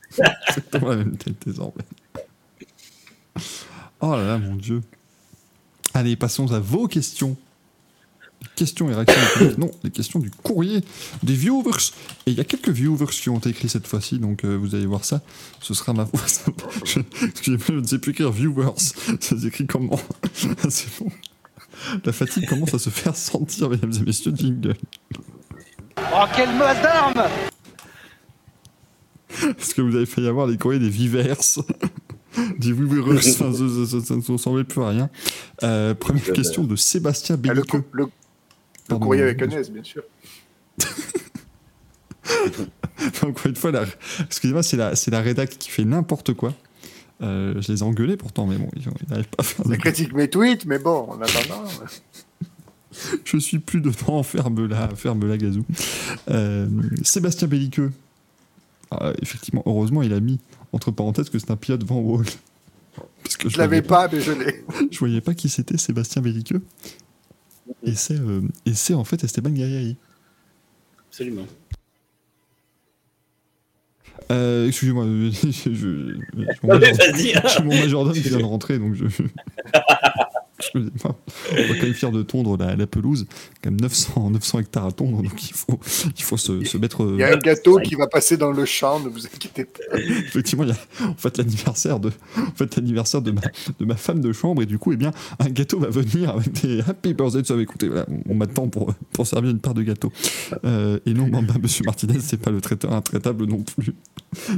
[0.10, 1.84] c'est la même tête désormais.
[4.02, 4.82] Oh là là, mon Dieu.
[5.94, 7.38] Allez, passons à vos questions.
[8.41, 9.53] Les questions et réactions.
[9.57, 10.82] Non, les questions du courrier
[11.24, 11.72] des viewers.
[12.25, 14.85] Et il y a quelques viewers qui ont écrit cette fois-ci, donc euh, vous allez
[14.85, 15.22] voir ça.
[15.59, 16.22] Ce sera ma voix.
[16.85, 18.72] Je- Excusez-moi, je ne sais plus écrire viewers.
[19.19, 19.99] Ça s'écrit comment?
[20.69, 21.11] C'est bon.
[22.06, 24.75] La fatigue commence à se faire sentir, mesdames et messieurs, jingle.
[25.98, 27.24] Oh, quelle masse d'armes
[29.59, 31.59] Est-ce que vous avez failli avoir les courriers des viverses
[32.59, 35.09] Des viewers, ça, ne ressemblait plus à rien.
[35.64, 38.07] Euh, première question de Sébastien Ah, le, le-
[38.90, 40.03] le courrier avec euh, un S, bien sûr.
[43.22, 43.85] Encore une fois, la...
[44.25, 46.53] excusez-moi, c'est la, c'est la rédac qui fait n'importe quoi.
[47.22, 49.72] Euh, je les ai engueulés pourtant, mais bon, ils ils n'arrivent pas à faire Ça
[49.72, 49.77] des...
[49.77, 51.64] critique mes tweets, mais bon, en attendant.
[53.25, 55.64] Je suis plus dedans, ferme-la, ferme-la, gazou.
[56.30, 56.67] Euh,
[57.03, 57.91] Sébastien Belliqueux.
[58.90, 60.40] Ah, effectivement, heureusement, il a mis
[60.74, 62.25] entre parenthèses que c'est un pilote Van Wall.
[63.24, 64.64] Parce que Je l'avais voyais pas, mais je l'ai.
[64.91, 66.61] Je voyais pas qui c'était Sébastien Belliqueux.
[67.83, 68.41] Et c'est euh,
[68.95, 69.97] en fait Esteban Gagliari.
[71.09, 71.45] Absolument.
[74.29, 76.17] Euh, excusez-moi, je, je,
[77.37, 77.63] hein.
[77.63, 79.05] mon majordome qui vient de rentrer, donc je.
[80.60, 81.16] Excusez-moi.
[81.52, 83.27] On va quand même fier de tondre la, la pelouse.
[83.61, 85.80] Quand même 900, 900 hectares à tondre, donc il faut,
[86.18, 87.02] il faut se, se mettre.
[87.14, 89.98] Il y a un gâteau qui va passer dans le champ, ne vous inquiétez pas.
[89.98, 93.42] Effectivement, il y a en fait l'anniversaire de, en fait, l'anniversaire de ma,
[93.80, 96.52] de ma femme de chambre et du coup, eh bien, un gâteau va venir avec
[96.61, 97.44] des Happy Birthday.
[97.44, 100.11] Tu écoutez, voilà, on, on m'attend pour, pour servir une part de gâteau.
[100.66, 103.94] Euh, et non, bah, bah, Monsieur Martinez, c'est pas le traiteur intraitable non plus.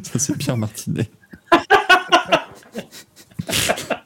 [0.04, 1.10] Ça, c'est Pierre Martinet.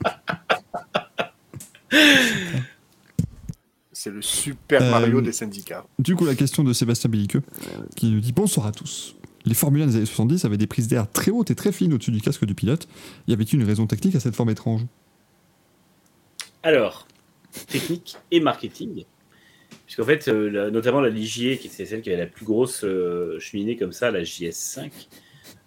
[3.92, 5.86] C'est le super Euh, Mario des syndicats.
[6.00, 7.42] Du coup, la question de Sébastien Belliqueux
[7.96, 9.16] qui nous dit bonsoir à tous.
[9.46, 11.94] Les Formule 1 des années 70 avaient des prises d'air très hautes et très fines
[11.94, 12.88] au-dessus du casque du pilote.
[13.28, 14.82] Y avait-il une raison technique à cette forme étrange?
[16.64, 17.08] Alors,
[17.68, 19.04] technique et marketing.
[19.86, 22.84] Puisqu'en fait, euh, la- notamment la Ligier, qui c'est celle qui avait la plus grosse
[22.86, 24.90] euh, cheminée comme ça, la JS5,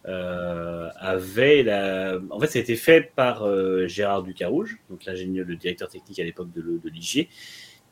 [0.09, 2.18] euh, avait la.
[2.31, 6.18] En fait, ça a été fait par euh, Gérard Ducarouge, donc l'ingénieur, le directeur technique
[6.20, 7.28] à l'époque de, de Ligier,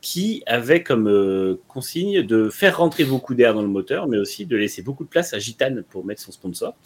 [0.01, 4.47] qui avait comme euh, consigne de faire rentrer beaucoup d'air dans le moteur, mais aussi
[4.47, 6.77] de laisser beaucoup de place à Gitane pour mettre son sponsor.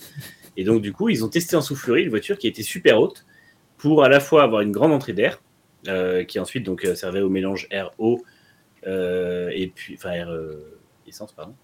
[0.57, 3.27] Et donc, du coup, ils ont testé en soufflerie une voiture qui était super haute
[3.77, 5.43] pour à la fois avoir une grande entrée d'air,
[5.89, 8.25] euh, qui ensuite donc servait au mélange air-eau
[8.87, 10.31] et puis enfin air
[11.07, 11.55] essence pardon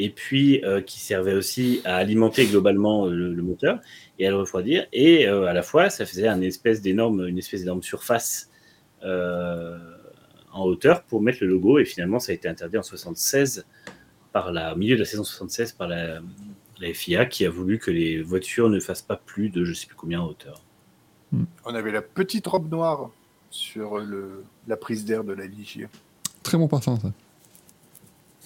[0.00, 3.80] et puis euh, qui servait aussi à alimenter globalement euh, le, le moteur
[4.18, 7.36] et à le refroidir et euh, à la fois ça faisait un espèce d'énorme une
[7.36, 8.48] espèce d'énorme surface
[9.04, 9.78] euh,
[10.52, 13.66] en hauteur pour mettre le logo et finalement ça a été interdit en 76
[14.32, 16.20] par la au milieu de la saison 76 par la,
[16.80, 19.86] la FIA qui a voulu que les voitures ne fassent pas plus de je sais
[19.86, 20.62] plus combien en hauteur
[21.66, 23.10] On avait la petite robe noire
[23.50, 25.88] sur le, la prise d'air de la Ligier.
[26.44, 27.12] Très bon parfum, ça.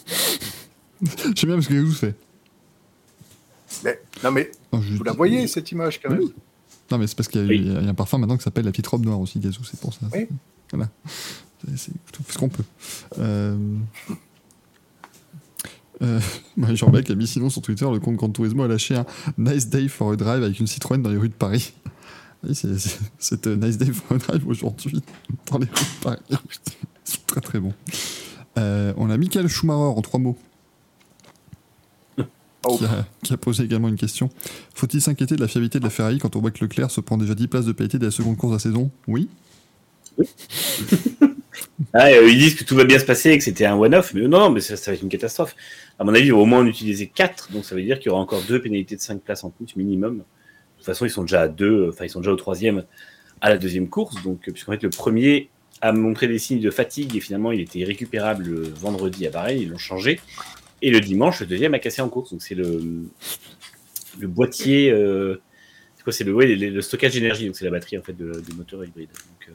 [1.35, 2.15] J'aime bien parce que vous fait.
[3.85, 6.33] Mais, non, mais Non, je- vous la voyez, cette image, quand même Oui.
[6.91, 7.63] Non, mais c'est parce qu'il y, a- Oui.
[7.65, 9.81] il y a un parfum maintenant qui s'appelle la petite robe noire aussi, Gazou, c'est
[9.81, 10.01] pour ça.
[10.13, 10.27] Oui.
[10.73, 10.89] Voilà.
[11.77, 12.63] C'est- tout ce qu'on peut.
[13.19, 13.57] Euh...
[16.03, 16.21] Euh,
[16.75, 19.07] Jean-Bec a mis sinon sur Twitter le compte Grand Turismo a lâché un
[19.39, 21.73] Nice Day for a Drive avec une Citroën dans les rues de Paris.
[22.47, 25.01] Oui, c'est, euh, Nice Day for a Drive aujourd'hui
[25.51, 26.19] dans les rues de Paris.
[27.03, 27.73] C'est très très bon.
[28.59, 30.37] Euh, on a Michael Schumacher en trois mots
[32.67, 32.79] Oh.
[32.79, 34.31] qui, a, qui a posé également une question.
[34.75, 37.17] Faut-il s'inquiéter de la fiabilité de la Ferrari quand on voit que Leclerc se prend
[37.17, 38.91] déjà 10 places de pénalité dès la seconde course de la saison?
[39.07, 39.29] Oui.
[41.93, 44.15] Ah, euh, ils disent que tout va bien se passer et que c'était un one-off,
[44.15, 45.55] mais non, non, mais ça, ça va être une catastrophe.
[45.99, 48.21] À mon avis, au moins en utiliser 4, donc ça veut dire qu'il y aura
[48.21, 50.19] encore deux pénalités de 5 places en plus minimum.
[50.19, 50.23] De
[50.79, 52.85] toute façon, ils sont déjà à deux, enfin ils sont déjà au troisième
[53.41, 56.71] à la deuxième course, donc euh, puisqu'en fait le premier a montré des signes de
[56.71, 60.21] fatigue et finalement il était récupérable le vendredi à Bahreïn, ils l'ont changé.
[60.87, 62.71] Et le dimanche, le deuxième a cassé en course, donc c'est le,
[64.19, 65.41] le boîtier, euh,
[65.97, 68.85] c'est quoi, c'est le, stockage d'énergie, donc c'est la batterie en fait de- du moteur
[68.85, 69.09] hybride.
[69.09, 69.53] Donc, euh,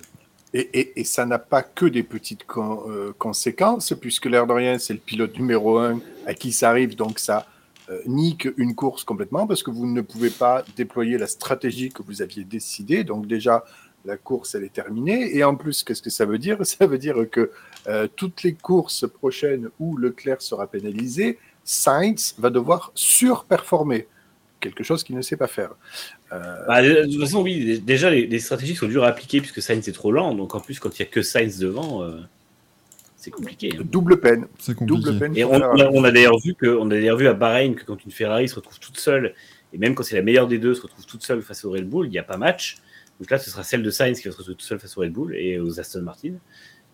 [0.56, 4.93] Et, et- ça n'a pas que des petites euh, conséquences, puisque l'air de rien, c'est
[4.93, 7.45] le pilote numéro un à qui ça arrive, donc ça
[8.08, 12.22] nique une course complètement, parce que vous ne pouvez pas déployer la stratégie que vous
[12.22, 13.03] aviez décidée.
[13.03, 13.64] Donc déjà,
[14.05, 15.35] la course, elle est terminée.
[15.35, 16.57] Et en plus, qu'est-ce que ça veut dire?
[16.65, 17.51] Ça veut dire que
[17.87, 24.07] euh, toutes les courses prochaines où Leclerc sera pénalisé, Sainz va devoir surperformer,
[24.59, 25.71] quelque chose qu'il ne sait pas faire.
[26.31, 29.39] Euh, Bah, de toute façon, oui, dé- déjà, les, les stratégies sont dures à appliquer
[29.39, 30.33] puisque Sainz est trop lent.
[30.33, 32.17] Donc, en plus, quand il n'y a que Sainz devant, euh,
[33.17, 33.73] c'est compliqué.
[33.77, 33.81] hein.
[33.83, 34.47] double peine.
[34.59, 35.01] C'est compliqué.
[35.03, 35.37] Double peine.
[35.37, 37.27] Et pour on, faire- on a, on a d'ailleurs vu, que, on a d'ailleurs vu
[37.27, 39.33] à Bahreïn que quand une Ferrari se retrouve toute seule,
[39.73, 41.87] et même quand c'est la meilleure des deux, se retrouve toute seule face au Red
[41.87, 42.77] Bull, il n'y a pas match.
[43.19, 45.01] Donc là, ce sera celle de Sainz qui va se retrouver toute seule face au
[45.01, 46.33] Red Bull et aux Aston Martin.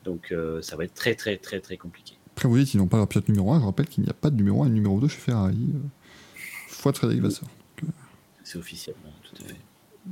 [0.04, 2.16] Donc, euh, ça va être très, très, très, très compliqué.
[2.36, 3.60] Après, vous dites qu'ils n'ont pas leur pilote numéro 1.
[3.62, 5.58] Je rappelle qu'il n'y a pas de numéro 1 et de numéro 2 chez Ferrari.
[5.76, 7.48] euh, Fois Frédéric Vasseur.
[8.44, 9.56] C'est officiel, hein, tout à fait.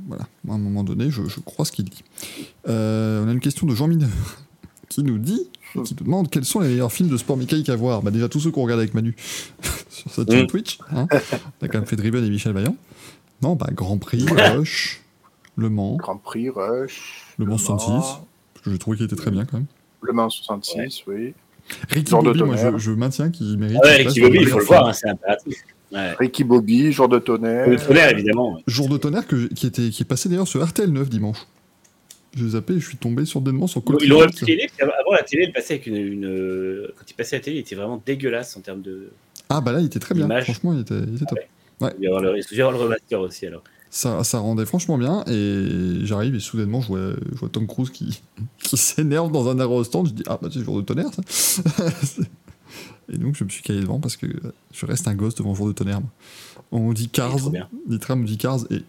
[0.08, 2.02] Voilà, à un moment donné, je, je crois ce qu'il dit.
[2.68, 4.08] Euh, on a une question de Jean Mineur
[4.88, 7.76] qui nous dit, qui nous demande quels sont les meilleurs films de sport mécanique à
[7.76, 8.02] voir.
[8.02, 9.14] Bah déjà tous ceux qu'on regarde avec Manu
[9.88, 10.46] sur sa chaîne Mm.
[10.48, 10.78] Twitch.
[10.90, 11.06] Hein.
[11.12, 12.76] On a quand même fait Driven et Michel Vaillant.
[13.40, 14.26] Non, bah Grand Prix,
[14.56, 15.00] Rush,
[15.56, 17.34] Le Mans, Grand Prix, Rush.
[17.38, 19.66] Le Mans 66, parce que j'ai trouvé qu'il était très bien quand même.
[20.02, 21.34] Le Mans 66, oui.
[21.88, 22.72] Ricky Genre de Bobby, moi tonnerre.
[22.78, 23.78] je, je maintiens qu'il mérite.
[23.82, 25.56] Ah ouais, Ricky Bobby, il faut le voir, hein, c'est impératif.
[25.92, 26.12] Ouais.
[26.18, 27.68] Ricky Bobby, jour de tonnerre.
[27.68, 28.60] Le tonnerre, évidemment.
[28.66, 31.38] Jour de tonnerre que, qui, était, qui est passé d'ailleurs sur RTL 9 dimanche.
[32.36, 35.44] J'ai zappé, je suis tombé sourdainement sur Call Il aurait pu télé, qu'avant la télé,
[35.44, 38.56] il passait avec une, une- Quand il passait à la télé, il était vraiment dégueulasse
[38.56, 39.10] en termes de.
[39.48, 40.28] Ah bah là, il était très bien.
[40.42, 41.38] Franchement, il était, il était top.
[41.80, 43.62] Il va y avoir le, il va y avoir le remaster aussi alors.
[43.96, 47.90] Ça, ça rendait franchement bien et j'arrive et soudainement je vois, je vois Tom Cruise
[47.90, 48.22] qui,
[48.58, 50.04] qui s'énerve dans un aérostand.
[50.04, 51.62] Je dis ah bah c'est le jour de tonnerre ça.
[53.08, 54.26] et donc je me suis calé devant parce que
[54.72, 56.00] je reste un gosse devant le jour de tonnerre.
[56.72, 57.68] On dit Cars, trop bien.
[57.88, 58.82] Nitra me dit Cars et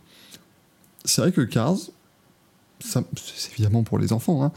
[1.03, 1.77] c'est vrai que Cars,
[2.80, 4.51] ça- c'est évidemment pour les enfants, hein,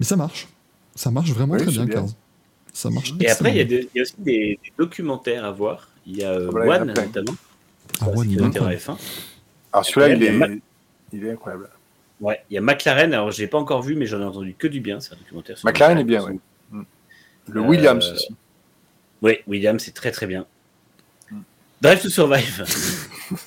[0.00, 0.48] mais ça marche.
[0.94, 1.94] Ça marche vraiment Oui, très bien, bien.
[1.94, 2.08] Cars.
[2.74, 3.14] Ça marche.
[3.20, 5.88] Et après, il y, a y aussi des, des documentaires à voir.
[6.06, 7.34] Il y a euh, One, notamment.
[8.02, 8.82] Ah, One, il est documentaire incroyable.
[8.82, 8.96] F1.
[9.74, 10.60] Alors celui-là, il Ma- est,
[11.12, 11.68] il est incroyable.
[12.20, 13.12] Ouais, il y a McLaren.
[13.12, 15.00] Alors, je l'ai pas encore vu, mais j'en ai entendu que du bien.
[15.00, 16.38] C'est un documentaire sur McLaren est bien, oui.
[17.48, 18.34] Le Euh, Williams aussi.
[19.20, 20.46] Oui, Williams, c'est très très bien.
[21.30, 21.40] Mm.
[21.82, 22.64] Drive to Survive.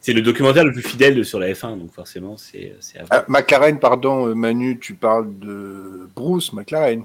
[0.00, 2.74] c'est le documentaire le plus fidèle sur la F1, donc forcément, c'est.
[3.10, 7.04] Ah, McLaren, pardon, euh, Manu, tu parles de Bruce McLaren.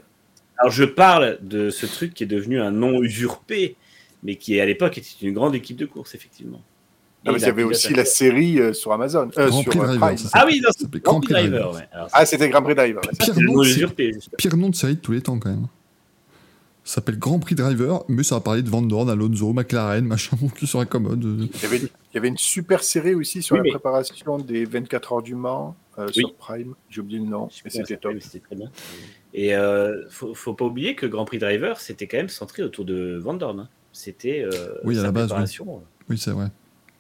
[0.58, 3.76] Alors, je parle de ce truc qui est devenu un nom usurpé,
[4.26, 6.62] mais qui à l'époque était une grande équipe de course, effectivement.
[7.26, 9.30] Non, mais Et il y avait aussi la série euh, sur Amazon.
[9.38, 10.18] euh, Grand sur Prix euh, Driver, Prime.
[10.18, 11.50] ça Ah oui, non, Grand Grand Prix Driver.
[11.72, 11.76] Driver.
[11.76, 11.88] ouais.
[11.92, 13.02] Alors, Ah, c'était Grand Prix Driver.
[13.18, 13.92] Pire nom, justement.
[14.38, 15.68] Pire nom de série de tous les temps quand même.
[16.84, 20.38] Ça s'appelle Grand Prix Driver, mais ça va parler de Van Dorn, Alonso, McLaren, machin,
[20.40, 21.24] mon cul sur la commode.
[21.24, 24.38] Il y, avait, il y avait une super série aussi sur Oui, la mais- préparation
[24.38, 26.14] des 24 heures du Mans euh, Oui.
[26.14, 26.76] sur Prime.
[26.92, 28.14] J'ai oublié le nom, mais c'était top.
[28.14, 28.70] mais très bien.
[29.34, 32.86] Et euh, faut, faut pas oublier que Grand Prix Driver, c'était quand même centré autour
[32.86, 33.62] de Van Dorn.
[33.62, 33.70] hein.
[33.98, 35.30] C'était euh, Oui, à la base, oui.
[35.30, 35.82] préparation.
[36.10, 36.48] Oui, c'est vrai.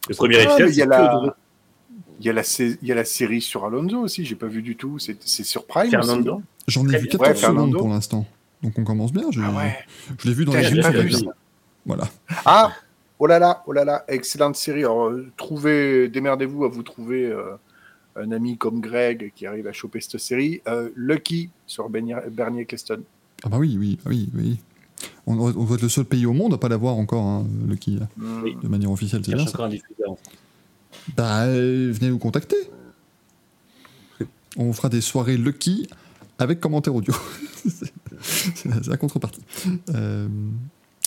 [0.10, 1.32] Le premier Ah, épisode, mais il y a c'est que la- de
[2.22, 4.48] Il y, a la, sé- il y a la série sur Alonso aussi, j'ai pas
[4.48, 4.98] vu du tout.
[5.00, 6.14] C'est c'est sur Prime Fernando.
[6.22, 6.44] aussi, non?
[6.68, 7.18] J'en ai vu bien.
[7.18, 7.78] 14 Ouais, secondes Fernando.
[7.80, 8.26] pour l'instant.
[8.64, 9.24] Donc on commence bien.
[9.32, 9.78] Je, Ah ouais.
[10.18, 11.26] je l'ai vu dans les pas vu ça.
[11.86, 12.06] Voilà.
[12.46, 12.72] Ah,
[13.20, 14.80] oh là là, oh là là, excellente série.
[14.86, 17.58] Alors, euh, trouvez, démerdez-vous à vous trouver euh,
[18.16, 20.62] un ami comme Greg qui arrive à choper cette série.
[20.70, 23.02] Euh, Lucky sur Bernier, Bernier Eccleston.
[23.44, 24.60] Ah bah oui, oui, oui, oui.
[25.28, 27.76] On, on doit être le seul pays au monde à pas l'avoir encore, hein, le
[27.76, 28.00] qui.
[28.18, 28.56] Oui.
[28.62, 29.70] de manière officielle, c'est bien ça.
[31.16, 32.58] Bah, euh, venez nous contacter.
[34.58, 35.88] On fera des soirées Lucky
[36.40, 37.14] avec commentaire audio.
[38.24, 39.42] c'est la, contrepartie.
[39.94, 40.28] Euh,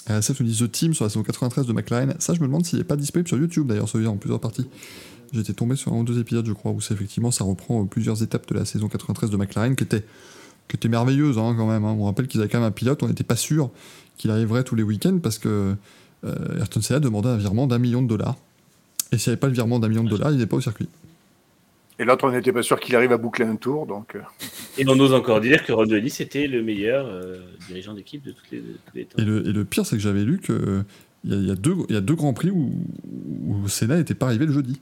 [0.09, 2.15] RSF nous dit The Team sur la saison 93 de McLaren.
[2.19, 4.67] Ça, je me demande s'il n'est pas disponible sur YouTube d'ailleurs, celui-là en plusieurs parties.
[5.33, 7.87] J'étais tombé sur un ou deux épisodes, je crois, où c'est effectivement ça reprend euh,
[7.87, 10.05] plusieurs étapes de la saison 93 de McLaren qui était,
[10.69, 11.85] qui était merveilleuse hein, quand même.
[11.85, 11.97] hein.
[11.99, 13.71] On rappelle qu'ils avaient quand même un pilote, on n'était pas sûr
[14.17, 15.75] qu'il arriverait tous les week-ends parce que
[16.25, 18.37] euh, Ayrton Senna demandait un virement d'un million de dollars.
[19.13, 20.61] Et s'il n'y avait pas le virement d'un million de dollars, il n'est pas au
[20.61, 20.89] circuit.
[22.01, 24.15] Et l'autre, on n'était pas sûr qu'il arrive à boucler un tour, donc.
[24.15, 24.21] euh,
[24.77, 27.39] Et on ose encore dire que Ron Dennis était le meilleur euh,
[27.69, 29.19] dirigeant d'équipe de, toutes les- de tous les temps.
[29.19, 30.85] Et le, et le pire, c'est que j'avais lu que
[31.25, 32.71] il y, y a deux- il y a deux grands prix où,
[33.47, 34.81] où Senna n'était pas arrivé le jeudi.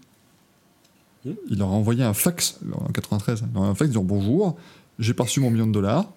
[1.25, 1.33] Hmm.
[1.49, 3.45] Il leur a envoyé un fax en 93.
[3.49, 4.57] Il leur a un fax disant bonjour,
[4.99, 6.13] j'ai pas reçu mon million de dollars.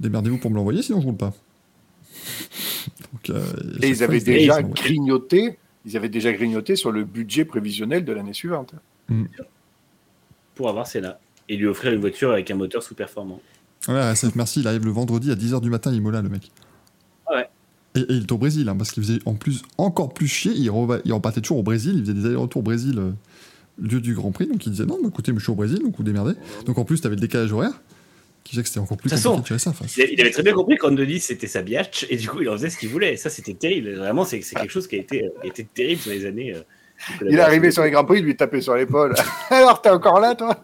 [0.00, 1.32] Démerdez-vous pour me l'envoyer, sinon je roule pas.
[3.12, 3.44] Donc, euh,
[3.82, 5.58] Et ils avaient déjà grignoté.
[5.84, 8.74] Ils avaient déjà grignoté sur le budget prévisionnel de l'année suivante.
[10.54, 11.18] Pour avoir Senna.
[11.48, 13.40] Et lui offrir une voiture avec un moteur sous-performant.
[13.88, 16.50] Ouais, RSF, merci, il arrive le vendredi à 10h du matin, Imola, le mec.
[17.30, 17.48] Ouais.
[17.94, 20.52] Et, et il est au Brésil, hein, parce qu'il faisait en plus encore plus chier.
[20.52, 23.10] Il repartait toujours au Brésil, il faisait des allers-retours au Brésil, euh,
[23.80, 24.46] lieu du Grand Prix.
[24.46, 26.34] Donc il disait non, bah, écoutez, mais je suis au Brésil, donc vous démerdez.
[26.66, 27.80] Donc en plus, t'avais le décalage horaire,
[28.44, 29.70] qui faisait que c'était encore plus compliqué façon, de ça.
[29.70, 32.52] Enfin, Il avait- très bien compris Dennis c'était sa biatch et du coup il en
[32.52, 33.16] faisait ce qu'il voulait.
[33.16, 33.94] Ça c'était terrible.
[33.94, 36.54] Vraiment, c'est quelque chose qui a été, euh, terrible sur les années.
[36.54, 36.62] euh,
[37.26, 39.14] Il est arrivé sur les Grands Prix, il lui tapait sur l'épaule.
[39.50, 40.62] Alors, t'es encore là, toi?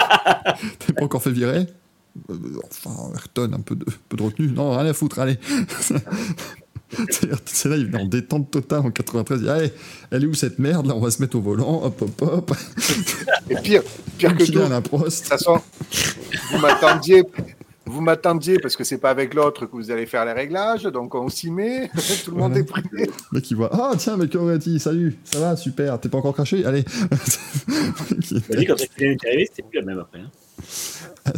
[0.86, 1.66] T'es pas encore fait virer?
[2.30, 2.34] Euh,
[2.70, 4.48] Enfin, Ayrton, un peu de, peu de retenue.
[4.48, 5.38] Non, rien à foutre, allez.
[7.10, 9.40] C'est- C'est là, il venait en détente totale en 93.
[9.40, 9.72] Il dit, allez,
[10.10, 11.82] elle est où cette merde Là, on va se mettre au volant.
[11.84, 12.52] Hop, hop, hop.
[13.50, 13.82] Et pire,
[14.18, 15.18] pire que tout, à la de prost.
[15.22, 15.58] toute façon,
[16.52, 17.24] vous m'attendiez.
[17.88, 21.14] Vous m'attendiez parce que c'est pas avec l'autre que vous allez faire les réglages, donc
[21.14, 21.88] on s'y met,
[22.24, 22.82] tout le monde est prêt.
[22.92, 26.34] Le mec, il voit Ah, tiens, mec, Auretti, salut, ça va, super, t'es pas encore
[26.34, 26.64] craché?
[26.64, 26.84] Allez.
[27.10, 30.18] a dit quand il est arrivé, c'était plus la même après.
[30.18, 31.32] hein.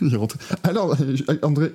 [0.00, 0.36] il rentre.
[0.64, 1.72] Alors, euh, André.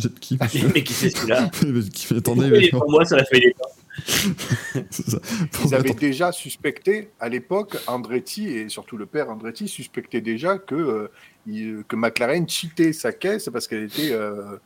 [0.00, 1.48] Vous êtes qui, monsieur Mais qui c'est celui-là
[1.92, 3.54] Qui fait Attendez, il mais est pour moi sur la feuille des
[4.90, 5.18] ça.
[5.64, 10.74] Ils avaient déjà suspecté, à l'époque, Andretti, et surtout le père Andretti, suspectait déjà que,
[10.74, 11.08] euh,
[11.46, 14.56] il- que McLaren cheatait sa caisse parce qu'elle était euh,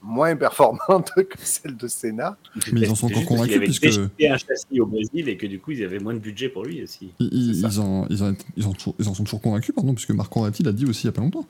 [0.00, 2.38] moins performante que celle de Senna.
[2.72, 3.66] Mais ils en sont encore juste parce qu'il convaincus, avait
[4.08, 6.64] puisque- un châssis au Brésil et que du coup ils avaient moins de budget pour
[6.64, 7.10] lui aussi.
[7.18, 7.68] Ils, ils- C'est ça.
[7.72, 10.34] ils en, ils, en, ils, en, toujours- ils en sont toujours convaincus, pardon, puisque Marc
[10.36, 11.46] Andretti l'a dit aussi il y a pas longtemps.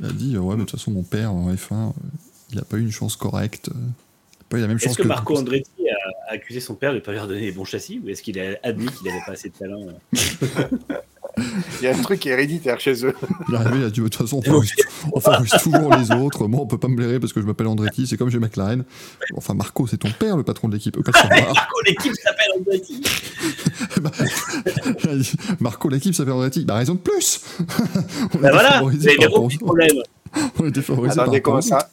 [0.00, 1.92] Il a dit euh, Ouais, mais de toute façon, mon père en F1, euh,
[2.50, 3.68] il n'a pas eu une chance correcte.
[3.68, 6.74] euh, il a pas eu la même chance Est-ce que Marco Andretti a, accusé son
[6.74, 9.06] père de ne pas lui redonner les bons châssis ou est-ce qu'il a admis qu'il
[9.06, 9.92] n'avait pas assez de talent euh
[11.80, 13.14] Il y a un truc qui est héréditaire chez eux.
[13.48, 14.72] Il est arrivé, il a dit De toute façon, on favorise,
[15.12, 16.46] on favorise toujours les autres.
[16.48, 18.84] Moi, on peut pas me blairer parce que je m'appelle Andretti, c'est comme chez McLaren.
[19.36, 20.96] Enfin, Marco, c'est ton père, le patron de l'équipe.
[21.06, 23.02] Marco, l'équipe s'appelle Andretti
[24.00, 24.10] Bah,
[25.60, 26.64] Marco, l'équipe s'appelle Andretti.
[26.64, 27.40] Bah, raison de plus
[28.34, 29.96] On Bah voilà, compris le aux- problème.
[30.58, 31.90] On était favorisés par Attendez, comment ça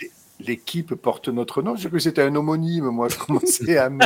[0.00, 0.10] L'é-
[0.46, 1.76] L'équipe porte notre nom.
[1.76, 2.86] J'ai cru que c'était un homonyme.
[2.86, 4.00] Moi, je commençais à me.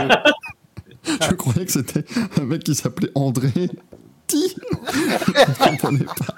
[1.07, 2.05] Je croyais que c'était
[2.41, 3.51] un mec qui s'appelait André
[4.27, 4.55] Ti.
[4.93, 6.35] Je comprenais pas.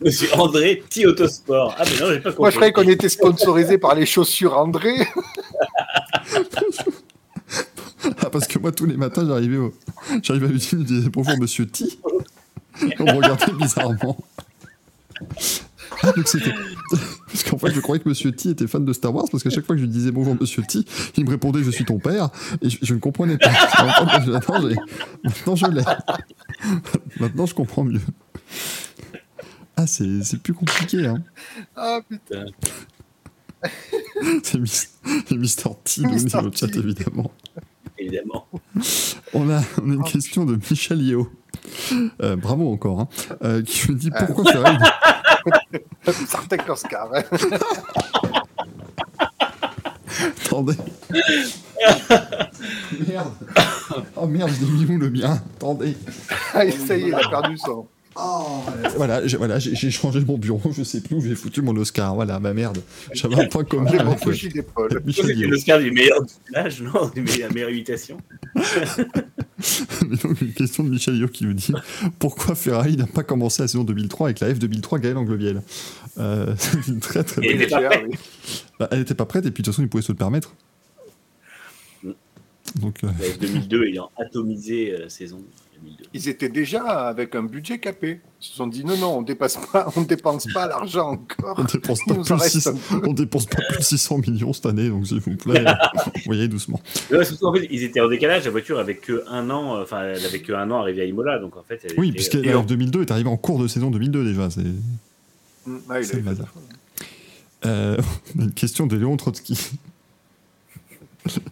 [0.00, 1.74] Monsieur André T Autosport.
[1.78, 2.40] Ah mais non, j'ai pas compris.
[2.40, 4.94] Moi, je croyais qu'on était sponsorisé par les chaussures André.
[8.20, 9.72] Ah, parce que moi, tous les matins, j'arrivais au...
[10.22, 12.00] j'arrivais à l'usine, je disais bonjour, monsieur Ti.
[12.98, 14.16] On me regardait bizarrement.
[16.02, 16.52] Ah, donc c'était.
[17.26, 19.50] Parce qu'en fait, je croyais que monsieur Ti était fan de Star Wars, parce qu'à
[19.50, 20.84] chaque fois que je lui disais bonjour, monsieur Ti,
[21.16, 22.30] il me répondait je suis ton père,
[22.60, 23.50] et je, je ne comprenais pas.
[25.22, 25.82] Maintenant, je l'ai.
[27.20, 28.00] Maintenant, je comprends mieux.
[29.76, 31.22] Ah, c'est c'est plus compliqué, hein.
[31.76, 32.44] Ah putain.
[34.42, 34.68] C'est Mis-
[35.28, 36.78] c'est Mister T, le chat, T.
[36.78, 37.30] évidemment.
[38.02, 38.46] Évidemment.
[39.34, 40.04] On a, on a une Oh.
[40.04, 41.30] question de Michel Yeo.
[42.20, 43.08] Euh, bravo encore, hein,
[43.42, 44.76] euh, qui me dit pourquoi Ferrari.
[46.26, 47.08] Sartek l'Oscar.
[50.44, 50.74] Attendez.
[53.08, 53.32] merde.
[54.16, 55.40] Oh merde, je l'ai mis où le mien?
[55.56, 55.96] Attendez.
[56.52, 57.86] Ah, ça y est, il a perdu son.
[58.96, 61.74] Voilà, j'ai voilà, j'ai- j'ai changé mon bureau, je sais plus où j'ai foutu mon
[61.76, 62.14] Oscar.
[62.14, 62.78] Voilà, ma merde.
[63.12, 65.48] J'avais un point commun J'ai mon avec euh, Yeo.
[65.50, 68.18] l'Oscar du meilleur doublage, non Du meilleur- la meilleure imitation.
[70.08, 71.72] Mais donc, une question de Michel Yeo qui nous dit
[72.18, 75.62] pourquoi Ferrari n'a pas commencé la saison 2003 avec la F2003 Gaël Angleviel
[76.18, 77.56] euh, C'est une très très bonne
[78.08, 78.16] oui.
[78.78, 80.54] Bah, elle n'était pas prête et puis de toute façon, il pouvait se le permettre.
[82.02, 82.10] Mm.
[82.80, 85.40] Donc, euh, La F2002 ayant atomisé euh, la saison
[85.82, 86.04] 2002.
[86.14, 88.20] Ils étaient déjà avec un budget capé.
[88.40, 91.56] Ils se sont dit non, non, on dépasse pas, on dépense pas l'argent encore.
[91.58, 93.08] on dépense pas plus en de reste 600 un peu.
[93.08, 95.64] on dépense pas plus de 600 millions cette année, donc s'il vous plaît,
[96.26, 96.80] voyez doucement.
[97.10, 98.44] Ouais, surtout, en fait, ils étaient en décalage.
[98.44, 101.04] La voiture avait que un an, euh, enfin, elle avait que un an arrivé à
[101.04, 103.36] Imola, donc en fait, elle Oui, était, puisque euh, la on- F2002 est arrivée en
[103.36, 104.50] cours de saison 2002 déjà.
[104.50, 104.62] C'est
[105.64, 106.36] Mm, ah, il avait.
[107.64, 107.96] Euh,
[108.34, 109.56] une question de Léon Trotsky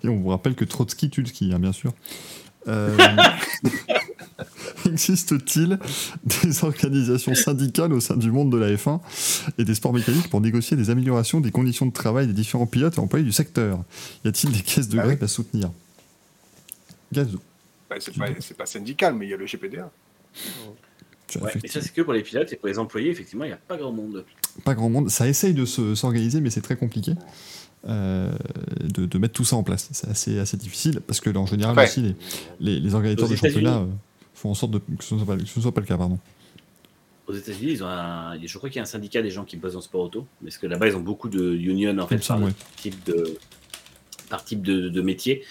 [0.03, 1.93] Et on vous rappelle que Trotsky tue le ski, hein, bien sûr.
[2.67, 2.97] Euh,
[4.87, 5.79] Existe-t-il
[6.25, 9.01] des organisations syndicales au sein du monde de la F1
[9.59, 12.97] et des sports mécaniques pour négocier des améliorations des conditions de travail des différents pilotes
[12.97, 13.79] et employés du secteur?
[14.25, 15.09] Y a-t-il des caisses de Ah oui.
[15.15, 15.71] grève à soutenir?
[17.13, 17.41] Gazou,
[17.89, 19.91] Bah, c'est pas, syndical, mais il y a le GPDA.
[21.41, 23.53] Ouais, mais ça, c'est que pour les pilotes et pour les employés, effectivement, il n'y
[23.55, 24.25] a pas grand monde.
[24.65, 25.11] pas grand monde.
[25.11, 27.15] Ça essaye de se- s'organiser, mais c'est très compliqué
[27.89, 28.33] euh,
[28.83, 29.89] de, de mettre tout ça en place.
[29.93, 31.85] C'est assez, assez difficile parce que, en général, Ouais.
[31.85, 32.17] aussi, les,
[32.61, 33.87] les, les organisateurs de championnat euh,
[34.41, 35.87] font en sorte de, que ce ne soit pas, que ce ne soit pas le
[35.87, 35.97] cas.
[35.97, 36.19] Pardon.
[37.27, 38.39] Aux États-Unis, ils ont un...
[38.45, 40.27] je crois qu'il y a un syndicat des gens qui bossent dans le sport auto,
[40.43, 42.51] parce que là-bas, ils ont beaucoup de unions en fait, par, ouais.
[42.77, 43.39] type de...
[44.29, 45.43] par type de, de métier.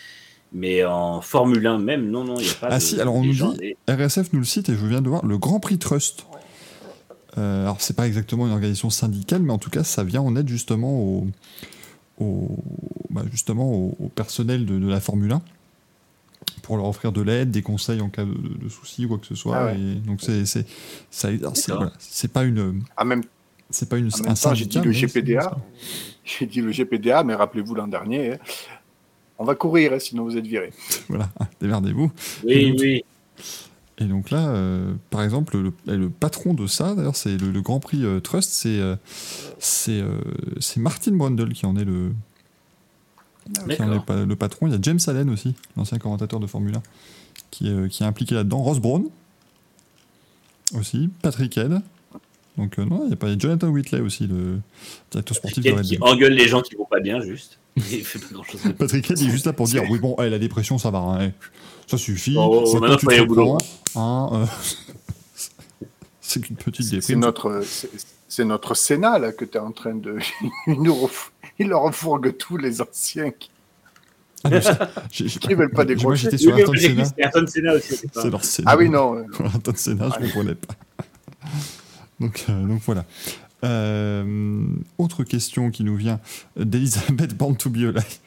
[0.52, 2.82] Mais en Formule 1 même, non, non, il n'y a pas Ah de.
[2.84, 3.54] si, alors on nous
[3.88, 6.26] RSF nous le cite et je viens de voir le Grand Prix Trust.
[7.38, 10.36] Euh, alors c'est pas exactement une organisation syndicale, mais en tout cas ça vient en
[10.36, 11.28] aide justement au,
[12.20, 12.58] au-
[13.12, 15.42] bah, justement au, au personnel de, de la Formule 1
[16.64, 19.18] pour leur offrir de l'aide, des conseils en cas de, de- de soucis ou quoi
[19.18, 19.58] que ce soit.
[19.58, 19.80] Ah ouais.
[19.80, 20.66] Et donc c'est c'est
[21.76, 21.92] voilà,
[22.34, 23.24] pas une même,
[23.70, 25.58] c'est pas une en un j'ai dit le GPDA.
[26.24, 28.38] J'ai dit le GPDA, mais rappelez-vous l'an dernier, hein,
[29.40, 30.72] on va courir, hein, sinon vous êtes viré.
[31.08, 31.30] Voilà,
[31.62, 32.12] démerdez-vous.
[32.46, 33.04] Oui, oui.
[34.02, 37.62] Et donc là, euh, par exemple, le, le patron de ça, d'ailleurs, c'est le, le
[37.62, 38.96] Grand Prix euh, Trust, c'est euh,
[39.60, 40.20] c'est euh,
[40.60, 42.14] c'est Martin Brundle qui en est le
[43.70, 44.68] qui en est le patron.
[44.68, 46.82] Il y a James Allen aussi, l'ancien commentateur de Formule 1,
[47.52, 48.60] qui est, euh, qui est impliqué là-dedans.
[48.60, 49.06] Ross Brown
[50.78, 51.82] aussi, Patrick Head.
[52.58, 54.60] Donc euh, non, il y a pas Jonathan Whitley aussi, le
[55.12, 56.10] directeur sportif de Red qui Bull.
[56.10, 57.58] engueule les gens qui vont pas bien, juste.
[57.78, 60.40] Il fait pas Patrick Head il est juste là pour dire oui bon, eh, la
[60.40, 61.32] dépression ça va, hein, eh,
[61.88, 62.36] ça suffit.
[62.38, 63.58] Oh, c'est maintenant, tu au boulot.
[63.96, 64.46] hein, euh,
[66.22, 67.20] c'est qu'une petite c'est déprime.
[67.20, 67.90] notre, c'est-
[68.28, 70.18] c'est notre Sénat là que tu es en train de.
[70.68, 70.94] il, nous
[71.64, 73.32] il leur refourgue tous les anciens.
[73.32, 73.50] qui-
[74.44, 74.50] Ah,
[75.12, 76.24] j'ai- j'ai- Qui veulent pas Moi décrocher.
[76.24, 77.04] j'étais sur Oui, Ayrton Senna.
[77.18, 78.02] Ayrton Senna aussi.
[78.14, 78.72] C'est leur Senna.
[78.72, 79.16] Ah oui, non.
[79.18, 79.24] euh,
[79.54, 80.76] Ayrton Senna, je ne comprenais pas.
[82.20, 83.06] donc, euh, donc voilà.
[83.66, 84.64] Euh,
[84.98, 86.22] autre question qui nous vient
[86.56, 88.20] d'Elisabeth Born to be Alive.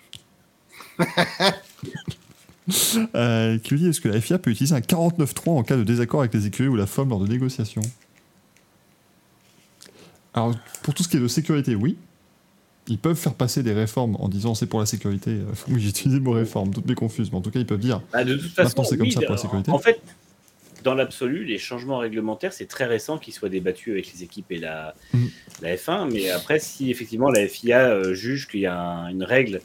[3.16, 6.20] Euh, qui dit est-ce que la FIA peut utiliser un 49.3 en cas de désaccord
[6.20, 7.82] avec les écuries ou la FOM lors de négociations?
[10.34, 11.96] Alors, pour tout ce qui est de sécurité, oui.
[12.88, 15.30] Ils peuvent faire passer des réformes en disant c'est pour la sécurité.
[15.30, 17.66] Euh, Oui, j'ai utilisé le mot réforme, toutes mes confuses, mais en tout cas, ils
[17.66, 19.70] peuvent dire Bah, de toute façon, Maintenant, c'est comme oui, ça pour la sécurité.
[19.70, 20.00] En fait,
[20.82, 24.58] dans l'absolu, les changements réglementaires, c'est très récent qu'ils soient débattus avec les équipes et
[24.58, 24.94] la,
[25.62, 26.10] la F1.
[26.12, 29.60] Mais après, si effectivement la FIA euh, juge qu'il y a un- une règle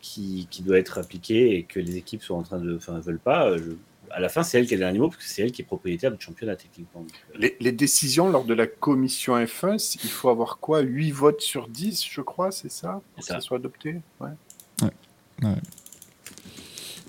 [0.00, 3.18] qui, qui doit être appliquée et que les équipes sont en train de, enfin, veulent
[3.18, 3.72] pas, euh, je-
[4.10, 5.62] à la fin, c'est elle qui a le dernier mot parce que c'est elle qui
[5.62, 7.04] est propriétaire du championnat techniquement.
[7.34, 11.10] Euh, Les, les décisions lors de la commission F1, c'est- il faut avoir quoi 8
[11.12, 13.40] votes sur 10, je crois, c'est ça Pour que ça.
[13.40, 14.28] soit adopté ouais.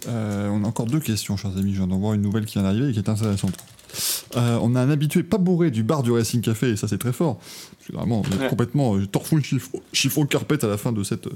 [0.08, 1.72] Euh, on a encore deux questions, chers amis.
[1.74, 3.54] Je viens d'en voir une nouvelle qui vient d'arriver et qui est intéressante.
[4.38, 7.00] Euh, on a un habitué pas bourré du bar du Racing Café, et ça c'est
[7.00, 7.38] très fort.
[7.38, 8.48] Parce que vraiment, Ouais.
[8.48, 11.28] complètement euh, torfouille chiffon, chiffon carpette à la fin de cette,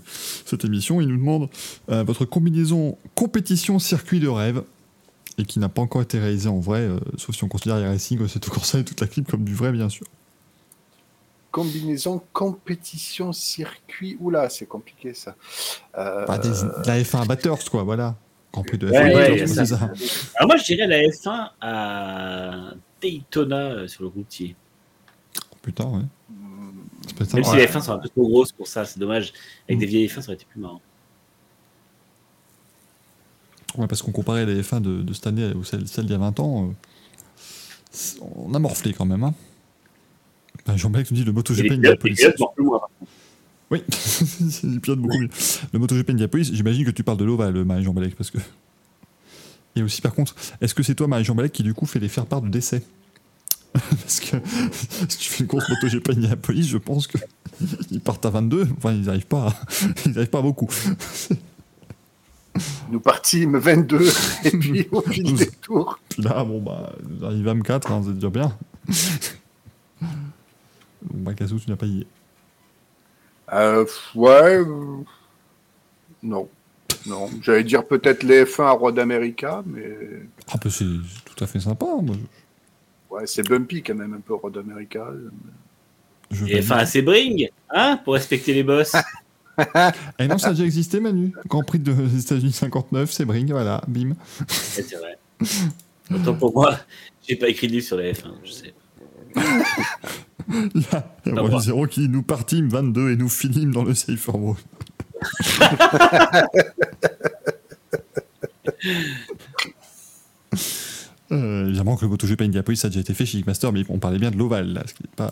[0.46, 1.02] cette émission.
[1.02, 1.50] Il nous demande
[1.90, 4.64] euh, votre combinaison compétition circuit de rêve,
[5.38, 7.88] et qui n'a pas encore été réalisée en vrai, euh, sauf si on considère les
[7.88, 10.06] Racing, c'est tout ça et toute la clip comme du vrai, bien sûr.
[11.52, 14.18] Combinaison compétition circuit.
[14.20, 15.36] Oula, c'est compliqué ça.
[15.98, 18.16] Euh, Enfin, des- de la F1 Batters, quoi, voilà.
[18.52, 19.66] Grand Prix de Ouais, F1 ouais, Batters, ça.
[19.66, 19.92] c'est ça.
[20.36, 24.56] Alors moi, je dirais la F1 à Daytona euh, sur le routier.
[25.62, 26.02] Putain, ouais.
[26.30, 26.72] hmm,
[27.20, 27.36] Ça ça.
[27.38, 27.58] Même si Ouais.
[27.58, 29.32] les F1 sont un peu trop grosses pour ça, c'est dommage.
[29.68, 29.80] Avec Mm.
[29.80, 30.82] des vieilles F1, ça aurait été plus marrant.
[33.78, 36.16] Ouais, parce qu'on comparait les F1 de, de cette année aux celles, celles d'il y
[36.16, 36.70] a 20 ans.
[36.70, 39.24] euh, on a morflé quand même.
[39.24, 39.34] Hein.
[40.66, 42.22] Bah, Jean-Blac nous dit le MotoGP Indianapolis.
[43.72, 45.30] Oui, c'est des pilotes beaucoup mieux.
[45.72, 48.38] Le MotoGP Indianapolis, j'imagine que tu parles de l'Oval, Marie Jean-Balek, parce que.
[49.76, 52.10] Et aussi, par contre, est-ce que c'est toi, Marie Jean-Balek, qui du coup fait les
[52.10, 52.84] faire-part de décès?
[53.74, 54.38] Parce que
[55.10, 57.18] si tu fais une course MotoGP Indianapolis, je pense que
[57.90, 58.68] ils partent à 22.
[58.78, 59.56] Enfin, ils n'arrivent pas, à...
[60.06, 60.70] ils arrivent pas à beaucoup.
[62.90, 64.10] Nous partîmes 22
[64.44, 66.00] et puis au fil des tours.
[66.10, 68.56] Puis là, bon, bah, ils arrivent à M4, hein, c'est déjà bien.
[70.02, 72.08] bon, bah, tu n'as pas y est.
[73.52, 74.58] Euh, ouais.
[74.58, 75.04] euh,
[76.22, 76.48] non.
[77.06, 77.30] Non.
[77.42, 79.98] J'allais dire peut-être les F1 à Road America, mais
[80.52, 80.86] Ah, bah, c'est
[81.26, 81.86] tout à fait sympa.
[81.86, 82.16] hein, Moi,
[83.10, 85.08] ouais, c'est bumpy quand même un peu Road America.
[86.32, 88.94] je Et F1 à Sebring, hein, pour respecter les boss.
[90.20, 91.34] Eh non, ça a déjà existé, Manu.
[91.48, 94.14] Grand Prix de- des États-Unis 59, c'est Bring, voilà, bim.
[94.48, 95.18] C'est vrai.
[96.14, 96.78] Autant pour moi,
[97.28, 98.74] j'ai pas écrit de livre sur les F1, je sais.
[100.76, 101.60] Il y a.
[101.60, 104.58] Zéro qui nous partîmes 22 et nous finîmes dans le Safe Road.
[111.32, 113.98] Euh, évidemment que le MotoGP Indianapolis ça a déjà été fait chez Master, mais on
[113.98, 115.32] parlait bien de l'Oval, là, ce qui n'est pas,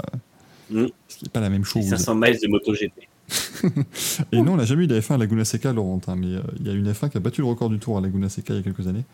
[0.72, 0.86] Mm.
[1.34, 1.86] pas la même chose.
[1.86, 2.94] 500 miles de MotoGP.
[4.32, 6.42] Et non, on n'a jamais eu de F1 à Laguna Seca, Laurent, hein, mais euh,
[6.60, 8.54] il y a une F1 qui a battu le record du tour à Laguna Seca
[8.54, 9.06] il y a quelques années.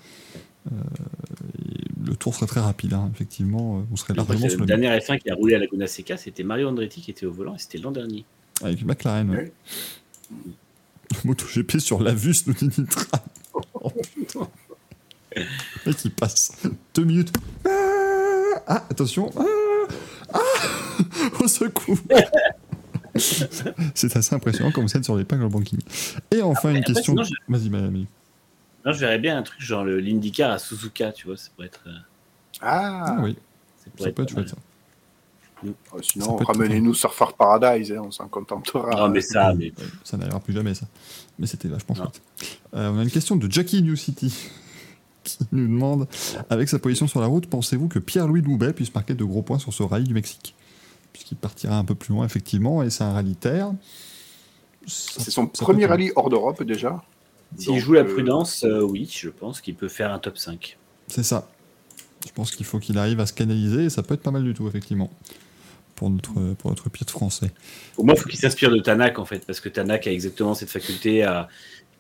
[0.71, 0.75] Euh,
[1.59, 3.79] et le tour serait très rapide, hein, effectivement.
[3.79, 6.17] euh, On serait largement sur Le le dernier F1 qui a roulé à Laguna Seca,
[6.17, 8.25] c'était Mario Andretti qui était au volant et c'était l'an dernier.
[8.63, 9.29] Avec McLaren.
[9.29, 9.51] ouais.
[10.31, 13.19] Le MotoGP sur l'Avus, nous dit Nitra.
[13.53, 14.47] Oh, putain.
[15.85, 16.51] Mec, il passe
[16.95, 17.31] deux minutes.
[17.65, 19.31] Ah, ah, attention.
[19.37, 19.43] Ah,
[20.33, 20.39] ah,
[21.43, 21.97] au secours.
[23.95, 25.79] C'est assez impressionnant comme scène sur l'épingle au banking.
[26.31, 27.13] Et enfin, une après, question.
[27.13, 28.07] sinon, je- Vas-y, Mamie.
[28.85, 31.67] Non, je verrais bien un truc genre le l'IndyCar à Suzuka, tu vois, ça pourrait
[31.67, 31.81] être.
[31.87, 31.91] euh,
[32.61, 33.35] Ah, Ah oui,
[33.83, 34.49] ça pourrait ça peut être pas chouette.
[34.49, 34.55] ça.
[35.65, 38.95] Oh, Ça sinon, ramenez-nous Surfer Paradise, hein, on s'en contentera.
[38.95, 39.73] Non, mais ça, mais
[40.03, 40.85] ça n'arrivera plus jamais, ça.
[41.39, 42.21] Mais c'était vachement chouette.
[42.75, 44.33] Euh, on a une question de Jackie New City
[45.23, 46.07] qui nous demande
[46.51, 49.59] avec sa position sur la route, pensez-vous que Pierre-Louis Loubet puisse marquer de gros points
[49.59, 50.53] sur ce rallye du Mexique?
[51.17, 53.73] Puisqu'il partira un peu plus loin, effectivement, et c'est un rallye terre.
[54.85, 57.03] C'est son premier rallye hors d'Europe déjà.
[57.57, 60.77] s'il joue la euh, prudence, euh, oui, je pense qu'il peut faire un top 5.
[61.07, 61.49] C'est ça.
[62.23, 64.43] Je pense qu'il faut qu'il arrive à se canaliser, et ça peut être pas mal
[64.43, 65.09] du tout, effectivement,
[65.95, 67.51] pour notre, pour notre français.
[67.97, 70.53] Au moins, il faut qu'il s'inspire de Tanak, en fait, parce que Tanak a exactement
[70.53, 71.47] cette faculté à,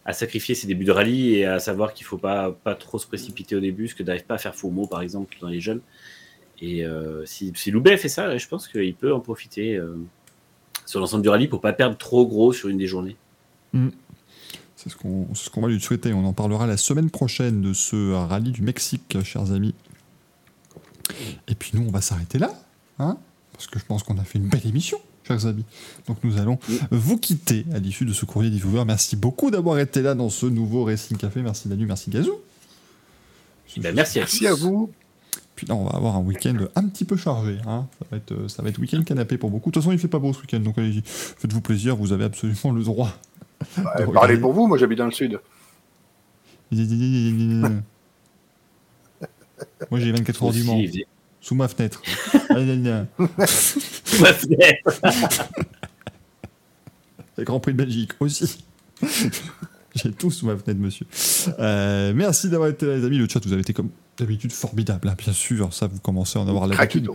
[0.05, 3.07] à sacrifier ses débuts de rallye et à savoir qu'il faut pas, pas trop se
[3.07, 5.81] précipiter au début, ce que n'arrive pas à faire Foumo, par exemple, dans les jeunes.
[6.61, 9.95] Et euh, si, si Loubet fait ça, je pense qu'il peut en profiter euh,
[10.85, 13.15] sur l'ensemble du rallye pour pas perdre trop gros sur une des journées.
[14.75, 16.13] C'est ce qu'on c'est ce qu'on va lui souhaiter.
[16.13, 19.75] On en parlera la semaine prochaine de ce rallye du Mexique, chers amis.
[21.47, 22.51] Et puis nous, on va s'arrêter là,
[22.99, 23.17] hein
[23.53, 25.63] parce que je pense qu'on a fait une belle émission, chers amis.
[26.07, 26.79] Donc nous allons Oui.
[26.91, 28.85] vous quitter à l'issue de ce courrier des viewers.
[28.85, 31.41] Merci beaucoup d'avoir été là dans ce nouveau Racing Café.
[31.41, 32.33] Merci Danu, merci Gazou.
[33.75, 34.91] Eh ben, merci Merci à vous.
[35.57, 37.57] Puis là, on va avoir un week-end un petit peu chargé.
[37.65, 37.87] Hein.
[37.97, 39.71] Ça va être, euh, ça va être week-end canapé pour beaucoup.
[39.71, 41.95] De toute façon, il fait pas beau ce week-end, donc allez-y, faites-vous plaisir.
[41.95, 43.09] Vous avez absolument le droit.
[43.75, 45.39] Ouais, parlez pour vous, moi j'habite dans le sud.
[49.89, 50.79] Moi, j'ai 24 heures du Mans.
[51.41, 52.03] Sous ma fenêtre.
[52.51, 53.07] Gna.
[53.17, 55.01] Ma fenêtre.
[57.37, 58.63] Le Grand Prix de Belgique aussi.
[60.03, 61.05] J'ai tout sous ma fenêtre, monsieur.
[61.59, 63.17] Euh, merci d'avoir été là, les amis.
[63.17, 65.73] Le chat, vous avez été comme d'habitude formidable, hein, bien sûr.
[65.73, 67.05] Ça, vous commencez à en avoir l'habitude.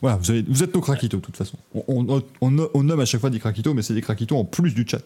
[0.00, 1.56] Voilà, vous, avez- vous êtes nos craquitos, de toute façon.
[1.74, 4.44] On, on- on- on nomme à chaque fois des craquitos, mais c'est des craquitos en
[4.44, 5.02] plus du chat.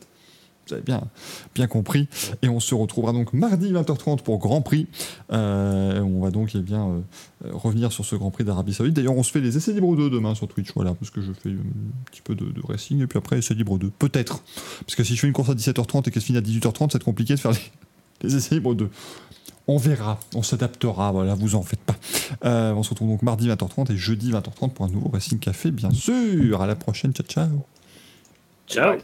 [0.66, 1.02] Vous avez bien,
[1.54, 2.08] bien compris.
[2.42, 4.88] Et on se retrouvera donc mardi 20h30 pour Grand Prix.
[5.32, 8.94] Euh, on va donc eh bien, euh, revenir sur ce Grand Prix d'Arabie Saoudite.
[8.94, 11.32] D'ailleurs, on se fait les essais libres 2 demain sur Twitch, voilà, parce que je
[11.32, 13.90] fais euh, un petit peu de, de racing et puis après essais libres 2.
[13.90, 14.42] Peut-être.
[14.80, 16.90] Parce que si je fais une course à 17h30 et qu'elle se finit à 18h30,
[16.92, 17.58] c'est compliqué de faire les,
[18.22, 18.90] les essais libres 2.
[19.68, 21.96] On verra, on s'adaptera, voilà, vous en faites pas.
[22.44, 25.72] Euh, on se retrouve donc mardi 20h30 et jeudi 20h30 pour un nouveau Racing Café,
[25.72, 26.60] bien sûr.
[26.60, 27.64] À la prochaine, ciao ciao.
[28.68, 28.98] Ciao.